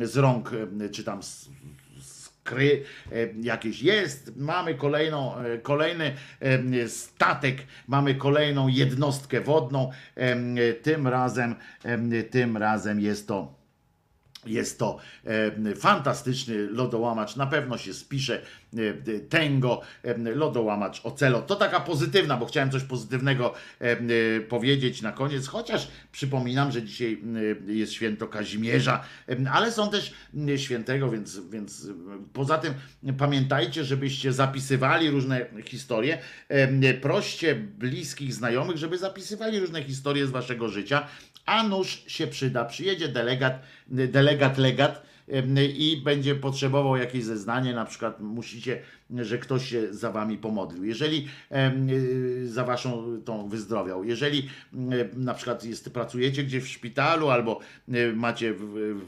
[0.02, 0.50] z rąk,
[0.92, 1.48] czy tam z,
[2.44, 2.82] kry
[3.42, 4.36] jakieś jest.
[4.36, 6.14] Mamy kolejną, e, kolejny
[6.88, 7.56] statek,
[7.88, 9.90] mamy kolejną jednostkę wodną.
[10.82, 11.54] Tym razem,
[11.84, 13.63] em, tym razem jest to.
[14.46, 18.42] Jest to e, fantastyczny lodołamacz, na pewno się spisze
[18.76, 21.46] e, Tengo, e, lodołamacz Ocelot.
[21.46, 23.54] To taka pozytywna, bo chciałem coś pozytywnego
[24.48, 27.22] powiedzieć na koniec, chociaż przypominam, że dzisiaj
[27.66, 29.04] jest święto Kazimierza,
[29.52, 30.12] ale są też
[30.56, 31.88] świętego, więc, więc
[32.32, 32.74] poza tym
[33.18, 36.18] pamiętajcie, żebyście zapisywali różne historie.
[37.02, 41.06] Proście bliskich znajomych, żeby zapisywali różne historie z waszego życia,
[41.46, 42.64] a nóż się przyda.
[42.64, 45.02] Przyjedzie delegat, delegat, legat
[45.74, 50.84] i będzie potrzebował jakieś zeznanie, na przykład musicie, że ktoś się za wami pomodlił.
[50.84, 51.28] Jeżeli
[51.90, 54.48] y, za waszą tą wyzdrowiał, jeżeli
[55.16, 57.60] na przykład jest, pracujecie gdzieś w szpitalu albo
[58.14, 58.54] macie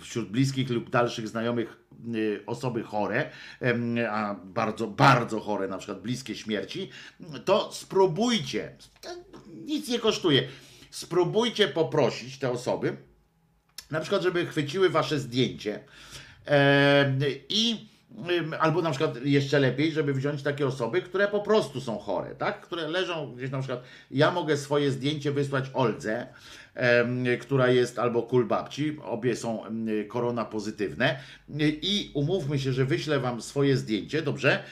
[0.01, 1.77] wśród bliskich lub dalszych znajomych
[2.15, 3.31] y, osoby chore,
[4.11, 6.91] a bardzo, bardzo chore, na przykład bliskie śmierci,
[7.45, 8.77] to spróbujcie,
[9.67, 10.49] nic nie kosztuje,
[10.91, 12.97] spróbujcie poprosić te osoby,
[13.91, 15.85] na przykład, żeby chwyciły wasze zdjęcie
[16.47, 17.15] e,
[17.49, 17.89] i
[18.31, 22.35] ym, albo na przykład jeszcze lepiej, żeby wziąć takie osoby, które po prostu są chore,
[22.35, 22.61] tak?
[22.61, 26.27] Które leżą gdzieś na przykład, ja mogę swoje zdjęcie wysłać Oldze,
[27.41, 29.63] która jest albo kul babci, obie są
[30.09, 31.19] korona pozytywne
[31.83, 34.63] i umówmy się, że wyślę wam swoje zdjęcie, dobrze?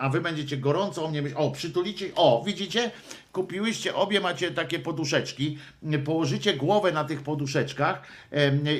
[0.00, 2.90] A wy będziecie gorąco o mnie myśleć, o przytulicie, o widzicie?
[3.32, 5.58] Kupiłyście, obie macie takie poduszeczki,
[6.04, 8.02] położycie głowę na tych poduszeczkach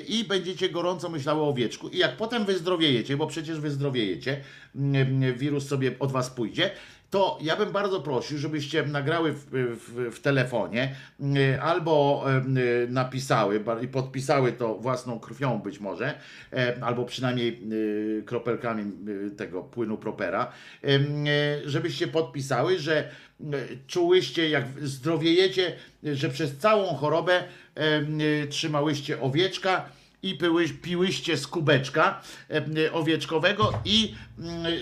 [0.09, 1.89] i będziecie gorąco myślały o wieczku.
[1.89, 4.41] I jak potem wyzdrowiejecie, bo przecież wyzdrowiejecie,
[5.37, 6.71] wirus sobie od was pójdzie,
[7.15, 12.25] to ja bym bardzo prosił, żebyście nagrały w, w, w telefonie y, albo
[12.57, 16.15] y, napisały i podpisały to własną krwią być może,
[16.53, 17.63] e, albo przynajmniej
[18.27, 18.93] kropelkami
[19.37, 20.53] tego płynu propera,
[21.65, 23.11] żebyście podpisały, że
[23.87, 27.45] czułyście, jak zdrowiejecie, że przez całą chorobę
[28.51, 29.89] trzymałyście owieczka,
[30.25, 32.21] i piły, piłyście z kubeczka
[32.51, 34.15] e, owieczkowego i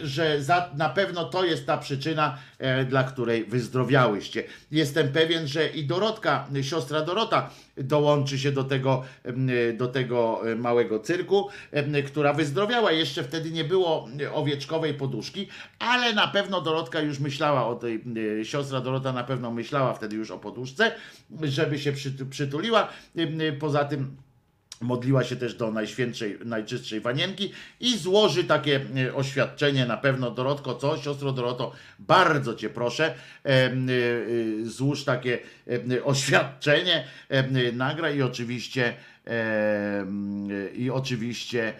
[0.03, 4.45] że za, na pewno to jest ta przyczyna, e, dla której wyzdrowiałyście.
[4.71, 9.05] Jestem pewien, że i Dorotka, siostra Dorota dołączy się do tego,
[9.75, 11.49] do tego e, małego cyrku,
[12.07, 12.93] która wyzdrowiała.
[12.93, 15.49] Jeszcze wtedy nie było owieczkowej poduszki,
[15.79, 18.05] ale na pewno Dorotka już myślała o tej,
[18.43, 20.93] siostra Dorota na pewno myślała wtedy już o poduszce,
[21.43, 22.89] żeby się przytu- przytuliła.
[23.61, 24.17] Poza tym
[24.83, 30.75] modliła się też do Najświętszej, Najczystszej Wanienki i złoży takie e, oświadczenie na pewno Dorotko,
[30.75, 30.99] co?
[30.99, 33.73] Siostro Doroto, bardzo Cię proszę, e, e,
[34.65, 35.39] złóż takie
[36.05, 38.95] oświadczenie, em, nagraj i oczywiście
[40.75, 41.73] i oczywiście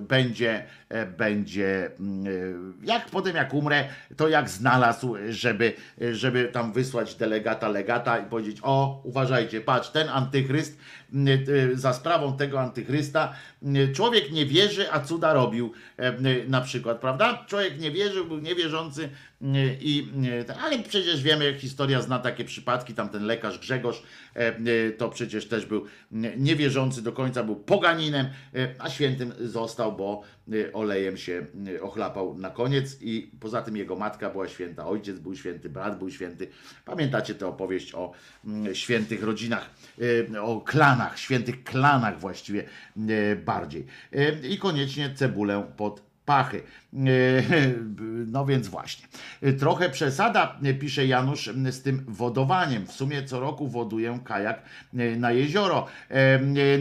[0.00, 5.72] będzie, e, będzie mm, e, jak potem jak umrę, to jak znalazł, żeby,
[6.12, 10.78] żeby tam wysłać delegata, legata i powiedzieć, o uważajcie, patrz, ten antychryst,
[11.12, 16.12] mm, e, za sprawą tego antychrysta mm, człowiek nie wierzy, a cuda robił e,
[16.48, 17.44] na przykład, prawda?
[17.48, 19.08] Człowiek nie wierzył, był niewierzący
[19.80, 20.08] i
[20.62, 24.02] ale przecież wiemy, historia zna takie przypadki, tam ten lekarz Grzegorz
[24.34, 25.86] e, to przecież też był
[26.36, 31.46] niewierzący do końca, był poganinem, e, a świętym został, bo e, olejem się
[31.76, 35.98] e, ochlapał na koniec i poza tym jego matka była święta, ojciec był święty, brat
[35.98, 36.48] był święty.
[36.84, 38.12] Pamiętacie tę opowieść o
[38.44, 39.70] mm, świętych rodzinach,
[40.32, 42.64] e, o klanach, świętych klanach właściwie
[43.44, 43.86] bardziej.
[44.50, 46.62] I koniecznie cebulę pod pachy.
[48.26, 49.06] No więc właśnie.
[49.58, 52.86] Trochę przesada, pisze Janusz, z tym wodowaniem.
[52.86, 54.62] W sumie co roku woduję kajak
[55.16, 55.86] na jezioro.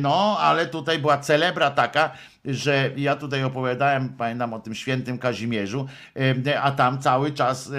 [0.02, 2.12] No, ale tutaj była celebra taka,
[2.46, 5.88] że ja tutaj opowiadałem, pamiętam o tym świętym Kazimierzu,
[6.62, 7.72] a tam cały czas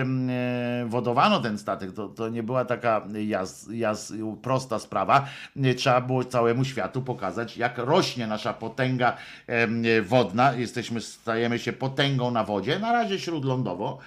[0.87, 1.93] wodowano ten statek.
[1.93, 4.13] To, to nie była taka jaz, jaz,
[4.43, 5.27] prosta sprawa.
[5.77, 9.17] Trzeba było całemu światu pokazać, jak rośnie nasza potęga
[10.03, 10.53] wodna.
[10.53, 13.99] Jesteśmy, stajemy się potęgą na wodzie, na razie śródlądowo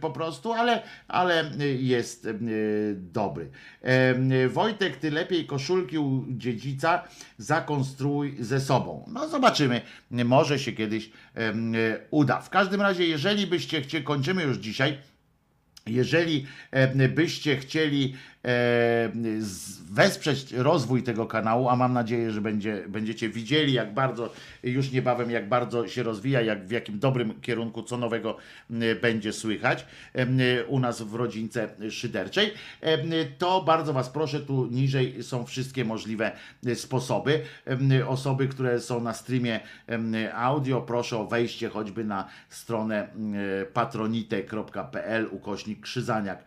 [0.00, 2.28] po prostu, ale, ale jest
[2.94, 3.50] dobry.
[4.48, 7.04] Wojtek, ty lepiej koszulki u dziedzica
[7.38, 9.08] zakonstruuj ze sobą.
[9.12, 9.80] No zobaczymy,
[10.10, 11.10] może się kiedyś
[12.10, 12.40] uda.
[12.40, 14.98] W każdym razie, jeżeli byście chcieli, kończymy już dzisiaj,
[15.86, 16.46] jeżeli
[17.08, 18.16] byście chcieli
[19.90, 25.30] wesprzeć rozwój tego kanału, a mam nadzieję, że będzie, będziecie widzieli, jak bardzo już niebawem,
[25.30, 28.36] jak bardzo się rozwija, jak w jakim dobrym kierunku co nowego
[29.02, 29.86] będzie słychać
[30.68, 32.52] u nas w rodzince szyderczej,
[33.38, 36.32] to bardzo Was proszę, tu niżej są wszystkie możliwe
[36.74, 37.40] sposoby.
[37.64, 39.60] Em, Osoby, które są na streamie
[40.34, 43.08] audio, proszę o wejście choćby na stronę
[43.72, 46.44] patronite.pl ukośnik krzyzaniak.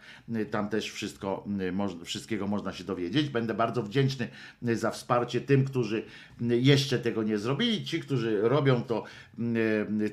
[0.52, 3.30] Tam też wszystko, m, moż- wszystkiego można się dowiedzieć.
[3.30, 4.28] Będę bardzo wdzięczny
[4.62, 6.03] za wsparcie tym, którzy
[6.42, 7.86] jeszcze tego nie zrobili.
[7.86, 9.03] Ci, którzy robią to
[9.40, 9.56] m,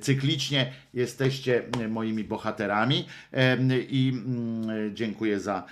[0.01, 3.07] cyklicznie, jesteście moimi bohaterami
[3.89, 5.65] i mm, dziękuję za,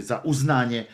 [0.00, 0.84] za uznanie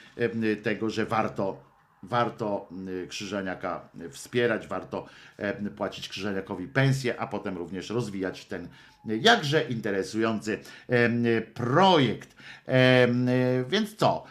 [0.62, 1.68] tego, że warto
[2.02, 5.06] warto y, Krzyżaniaka wspierać, warto
[5.76, 8.68] płacić Krzyżaniakowi pensję, a potem również rozwijać ten
[9.04, 10.58] jakże interesujący
[11.54, 12.36] projekt.
[13.68, 14.24] Więc co?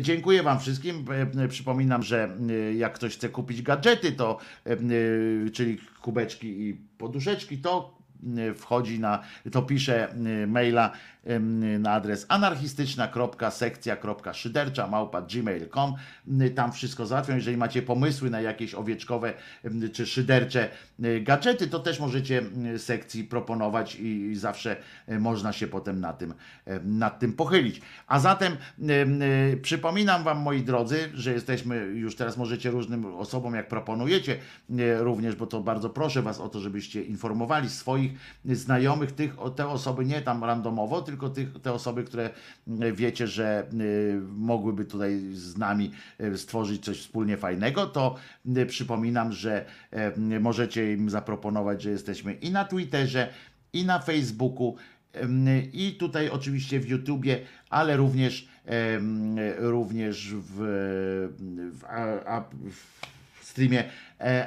[0.00, 1.04] Dziękuję Wam wszystkim.
[1.48, 2.36] Przypominam, że
[2.76, 8.01] jak ktoś chce kupić gadżety, to y, czyli kubeczki i poduszeczki, to
[8.56, 10.92] wchodzi na, to pisze y, maila
[11.24, 15.94] em, na adres anarchistyczna.sekcja.szydercza małpa gmail.com
[16.42, 17.34] Y, tam wszystko załatwią.
[17.34, 19.32] Jeżeli macie pomysły na jakieś owieczkowe
[19.92, 20.68] czy szydercze
[21.04, 22.42] y, gadżety, to też możecie
[22.74, 24.76] y, sekcji proponować i zawsze
[25.08, 26.34] y, można się potem na tym,
[26.84, 27.80] nad tym pochylić.
[28.06, 28.56] A zatem
[28.88, 34.36] em, y, przypominam Wam, moi drodzy, że jesteśmy już teraz możecie różnym osobom, jak proponujecie
[34.70, 38.11] y, również, bo to bardzo proszę Was o to, żebyście informowali swoich
[38.44, 42.30] znajomych, tych, te osoby nie tam randomowo, tylko tych, te osoby, które
[42.82, 48.14] y, wiecie, że y, mogłyby tutaj z nami y, stworzyć coś wspólnie fajnego, to
[48.66, 49.64] przypominam, że
[50.40, 53.28] możecie im zaproponować, że jesteśmy i na Twitterze,
[53.72, 54.76] i na Facebooku,
[55.72, 58.48] i tutaj oczywiście w YouTubie, ale również,
[59.58, 60.56] również w,
[61.72, 61.84] w,
[62.26, 62.44] a,
[63.40, 63.88] w streamie e,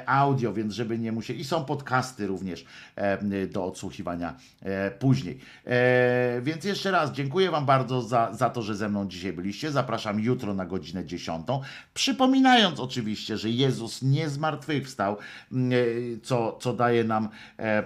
[0.06, 1.40] audio, więc żeby nie musieli.
[1.40, 2.64] I są podcasty również
[2.96, 5.38] e, do odsłuchiwania e, później.
[5.66, 9.70] E, Więc jeszcze raz dziękuję Wam bardzo za, za to, że ze mną dzisiaj byliście.
[9.70, 11.46] Zapraszam jutro na godzinę 10.
[11.94, 15.16] Przypominając oczywiście, że Jezus nie zmartwychwstał,
[15.52, 15.56] e,
[16.22, 17.84] co, co daje nam e, e,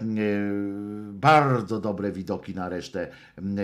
[1.13, 3.09] bardzo dobre widoki na resztę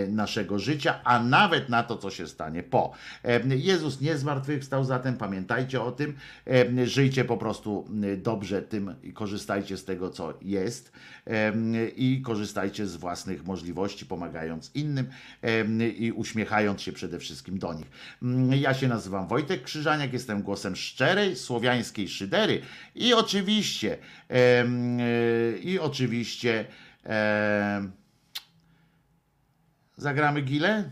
[0.09, 2.93] naszego życia, a nawet na to, co się stanie po.
[3.25, 6.15] E, Jezus nie zmartwychwstał, zatem pamiętajcie o tym.
[6.47, 7.85] E, Żyjcie po prostu
[8.17, 10.93] dobrze tym korzystajcie z tego, co jest
[11.97, 15.07] i korzystajcie z własnych możliwości, pomagając innym
[15.99, 17.87] i uśmiechając się przede wszystkim do nich.
[18.23, 22.63] Mm, Ja się nazywam Wojtek Krzyżaniak, jestem głosem szczerej, słowiańskiej szydery
[22.95, 23.99] i oczywiście
[25.63, 26.65] i oczywiście
[29.97, 30.91] zagramy gilę?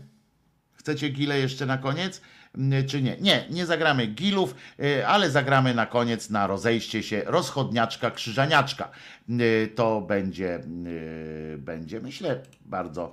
[0.73, 2.21] Chcecie gilę jeszcze na koniec?
[2.57, 3.17] Mm, Czy nie?
[3.17, 8.89] Nie, nie zagramy gilów, y, ale zagramy na koniec na rozejście się rozchodniaczka, krzyżaniaczka.
[9.29, 13.11] Y, To będzie, y, będzie myślę, bardzo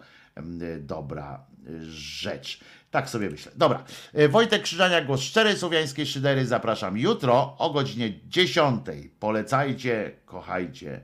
[0.62, 2.60] y, dobra y, rzecz.
[2.90, 3.52] Tak sobie myślę.
[3.56, 3.84] Dobra.
[4.18, 6.46] Y, Wojtek Krzyżaniak, głos szczerej słowiańskiej szydery.
[6.46, 8.86] Zapraszam jutro o godzinie 10.
[9.20, 11.00] Polecajcie, kochajcie,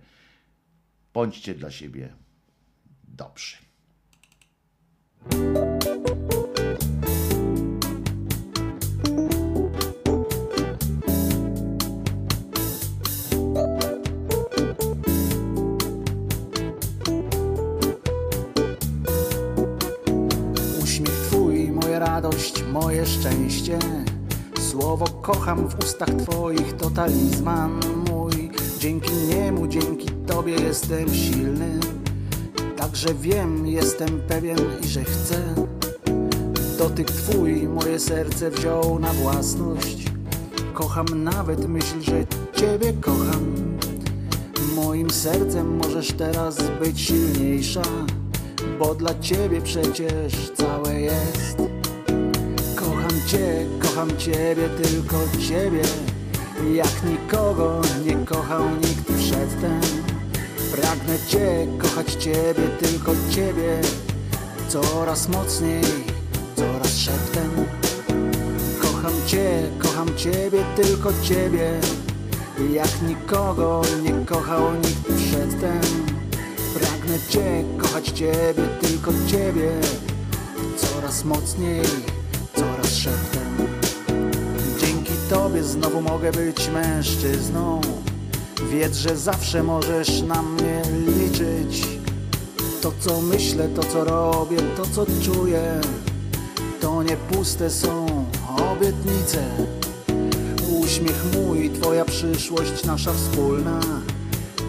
[1.14, 2.08] bądźcie dla siebie
[3.04, 3.56] dobrzy.
[22.38, 23.78] Radość, moje szczęście.
[24.70, 28.50] Słowo kocham w ustach twoich to talizman mój.
[28.78, 31.80] Dzięki niemu, dzięki tobie jestem silny.
[32.76, 35.54] Także wiem, jestem pewien i że chcę.
[36.78, 40.04] Dotyk twój moje serce wziął na własność.
[40.74, 43.54] Kocham nawet myśl, że ciebie kocham.
[44.76, 47.82] Moim sercem możesz teraz być silniejsza
[48.78, 51.67] Bo dla ciebie przecież całe jest
[53.28, 55.16] cię, kocham ciebie, tylko
[55.48, 55.82] ciebie.
[56.74, 59.80] Jak nikogo nie kochał nikt przedtem.
[60.72, 63.80] Pragnę cię, kochać ciebie, tylko ciebie.
[64.68, 65.82] Coraz mocniej,
[66.56, 67.50] coraz szeptem.
[68.82, 71.80] Kocham cię, kocham ciebie, tylko ciebie.
[72.72, 75.80] Jak nikogo nie kochał nikt przedtem.
[76.74, 79.70] Pragnę Cię, kochać Ciebie, tylko Ciebie.
[80.76, 81.82] Coraz mocniej,
[85.30, 87.80] Tobie znowu mogę być mężczyzną.
[88.70, 91.88] Wiedz, że zawsze możesz na mnie liczyć.
[92.82, 95.80] To co myślę, to co robię, to co czuję
[96.80, 98.06] To nie puste są
[98.72, 99.38] obietnice.
[100.80, 103.80] Uśmiech mój, Twoja przyszłość nasza wspólna.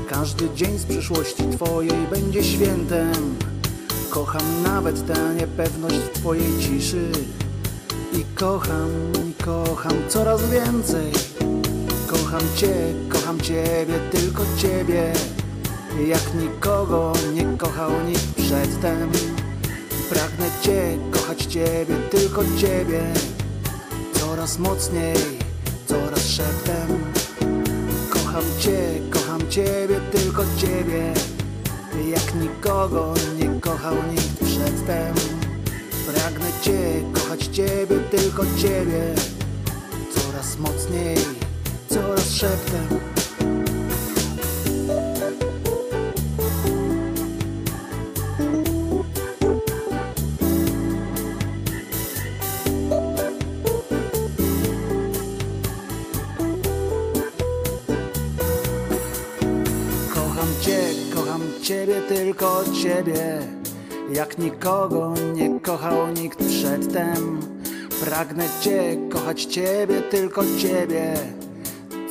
[0.09, 3.35] Każdy dzień z przyszłości Twojej będzie świętem.
[4.09, 7.11] Kocham nawet tę niepewność w Twojej ciszy
[8.13, 8.89] I kocham,
[9.45, 11.11] kocham coraz więcej.
[12.07, 12.75] Kocham Cię,
[13.09, 15.13] kocham Ciebie, tylko Ciebie.
[16.07, 19.11] Jak nikogo nie kochał nikt przedtem.
[20.09, 23.01] Pragnę Cię, kochać Ciebie, tylko Ciebie.
[24.13, 25.15] Coraz mocniej,
[25.87, 27.13] coraz szeptem.
[28.09, 31.13] Kocham Cię, kocham Ciebie, tylko Ciebie.
[32.07, 35.38] Jak nikogo nie kochał nikt przedtem
[36.29, 39.15] Pragnę Cię, kochać Ciebie, tylko Ciebie.
[40.15, 41.17] Coraz mocniej,
[41.89, 42.87] coraz szeptem.
[60.13, 60.47] Kocham
[61.15, 63.58] kocham Ciebie, tylko Ciebie
[64.13, 67.39] Jak nikogo nie kochał nikt przedtem
[68.05, 71.13] Pragnę Cię, kochać Ciebie, tylko Ciebie.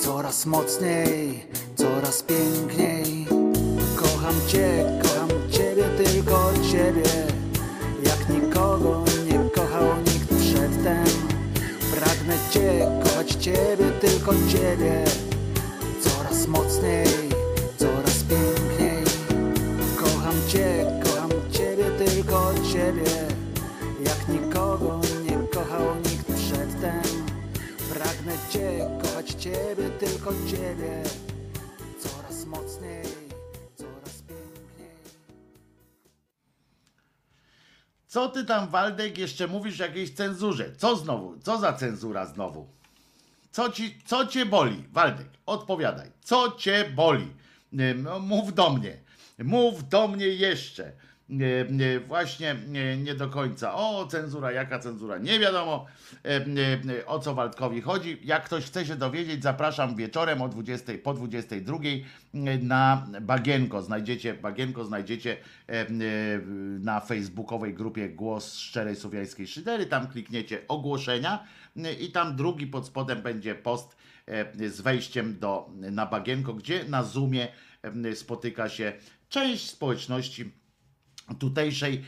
[0.01, 1.47] Coraz mocniej,
[1.77, 3.27] coraz piękniej.
[3.97, 7.11] Kocham Cię, kocham Ciebie, tylko Ciebie.
[8.05, 11.05] Jak nikogo nie kochał nikt przedtem
[11.95, 15.05] Pragnę Cię, kochać Ciebie, tylko Ciebie.
[16.01, 17.28] Coraz mocniej,
[30.29, 31.03] Tylko Ciebie
[31.99, 33.05] Coraz mocniej,
[33.77, 34.97] coraz piękniej
[38.07, 40.77] Co ty tam, Waldek, jeszcze mówisz o jakiejś cenzurze?
[40.77, 41.39] Co znowu?
[41.39, 42.69] Co za cenzura znowu?
[43.51, 44.85] Co, ci, co cię boli?
[44.93, 46.11] Waldek, odpowiadaj.
[46.21, 47.35] Co cię boli?
[47.73, 48.97] No, Mów do mnie.
[49.39, 50.93] Mów do mnie jeszcze.
[51.29, 52.57] Nie, nie, Właśnie
[53.05, 53.75] nie, do końca.
[53.75, 55.19] O, cenzura, jaka cenzura?
[55.19, 55.87] Nie wiadomo
[56.25, 56.47] e,
[56.99, 58.21] e, o co Waldkowi chodzi.
[58.25, 61.79] Jak ktoś chce się dowiedzieć, zapraszam wieczorem o 20, po 22
[62.63, 63.83] na Bagienko.
[63.83, 65.37] Znajdziecie Bagienko, znajdziecie
[65.69, 65.87] e, e,
[66.81, 69.87] na facebookowej grupie Głos Szczerej Słowiańskiej Szydery.
[69.87, 71.45] Tam klikniecie ogłoszenia
[71.77, 76.85] e, i tam drugi pod spodem będzie post e, z wejściem do, na Bagienko, gdzie
[76.85, 77.49] na Zoomie
[77.83, 78.93] e, spotyka się
[79.29, 80.58] część społeczności
[81.39, 82.05] tutejszej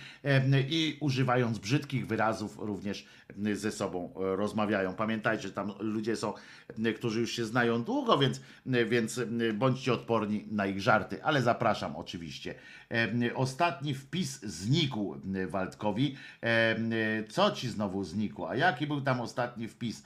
[0.69, 3.07] i używając brzydkich wyrazów również
[3.55, 4.95] ze sobą e, rozmawiają.
[4.95, 6.33] Pamiętajcie, że tam ludzie są,
[6.97, 9.21] którzy już się znają długo, więc, więc
[9.55, 12.55] bądźcie odporni na ich żarty, ale zapraszam oczywiście.
[13.35, 15.17] Ostatni wpis znikł
[15.49, 16.17] Waldkowi.
[17.29, 18.51] Co ci znowu znikło?
[18.51, 20.05] A jaki był tam ostatni wpis?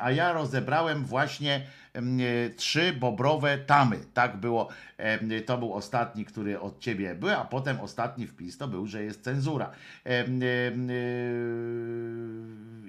[0.00, 1.66] A ja rozebrałem właśnie
[2.56, 3.98] trzy bobrowe tamy.
[4.14, 4.68] Tak było.
[4.98, 9.02] Em, To był ostatni, który od ciebie był, a potem ostatni wpis to był, że
[9.04, 9.70] jest cenzura.
[10.04, 10.12] Yy,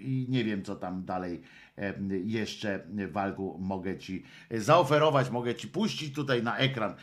[0.02, 1.42] I nie wiem, co tam dalej
[2.24, 2.80] jeszcze
[3.12, 6.96] Walgu mogę ci zaoferować, mogę ci puścić tutaj na ekran e,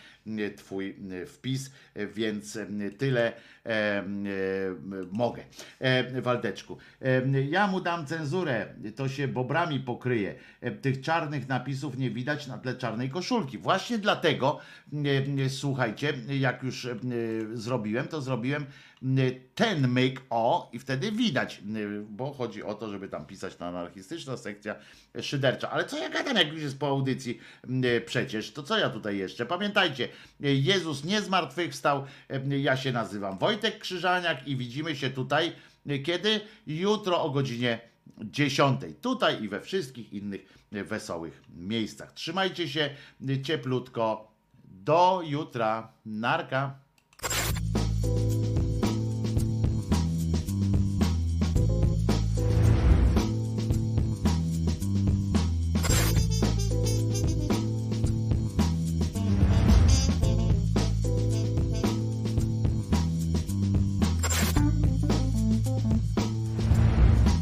[0.57, 3.33] twój e, wpis, e, więc em, tyle
[3.67, 4.05] e,
[5.13, 5.43] mogę.
[5.79, 6.79] E, Waldeczku,
[7.51, 10.35] ja mu dam cenzurę, to się bobrami pokryje.
[10.61, 13.59] E, Tych czarnych napisów nie widać na tle czarnej koszulki.
[13.59, 14.59] Właśnie dlatego,
[15.41, 16.97] e, e, słuchajcie, jak już e,
[17.53, 19.07] zrobiłem, to zrobiłem e,
[19.55, 21.63] ten myk o i wtedy widać, e,
[22.11, 24.75] bo chodzi o to, żeby tam pisać na anarchistyczna sekcja
[25.21, 25.71] szydercza.
[25.71, 27.39] Ale co ja gadam, jak już jest po audycji
[27.85, 29.47] e, przecież, to co ja tutaj jeszcze?
[29.47, 30.09] Pamiętajcie,
[30.45, 35.53] e, Jezus nie zmartwychwstał, e, ja się nazywam Wojtek Krzyżaniak i widzimy się tutaj,
[36.05, 36.41] kiedy?
[36.67, 37.81] Jutro o godzinie
[38.19, 38.81] 10.
[39.01, 42.13] Tutaj i we wszystkich innych wesołych miejscach.
[42.13, 42.91] Trzymajcie się
[43.43, 44.31] cieplutko.
[44.65, 45.93] Do jutra.
[46.07, 46.79] Narka.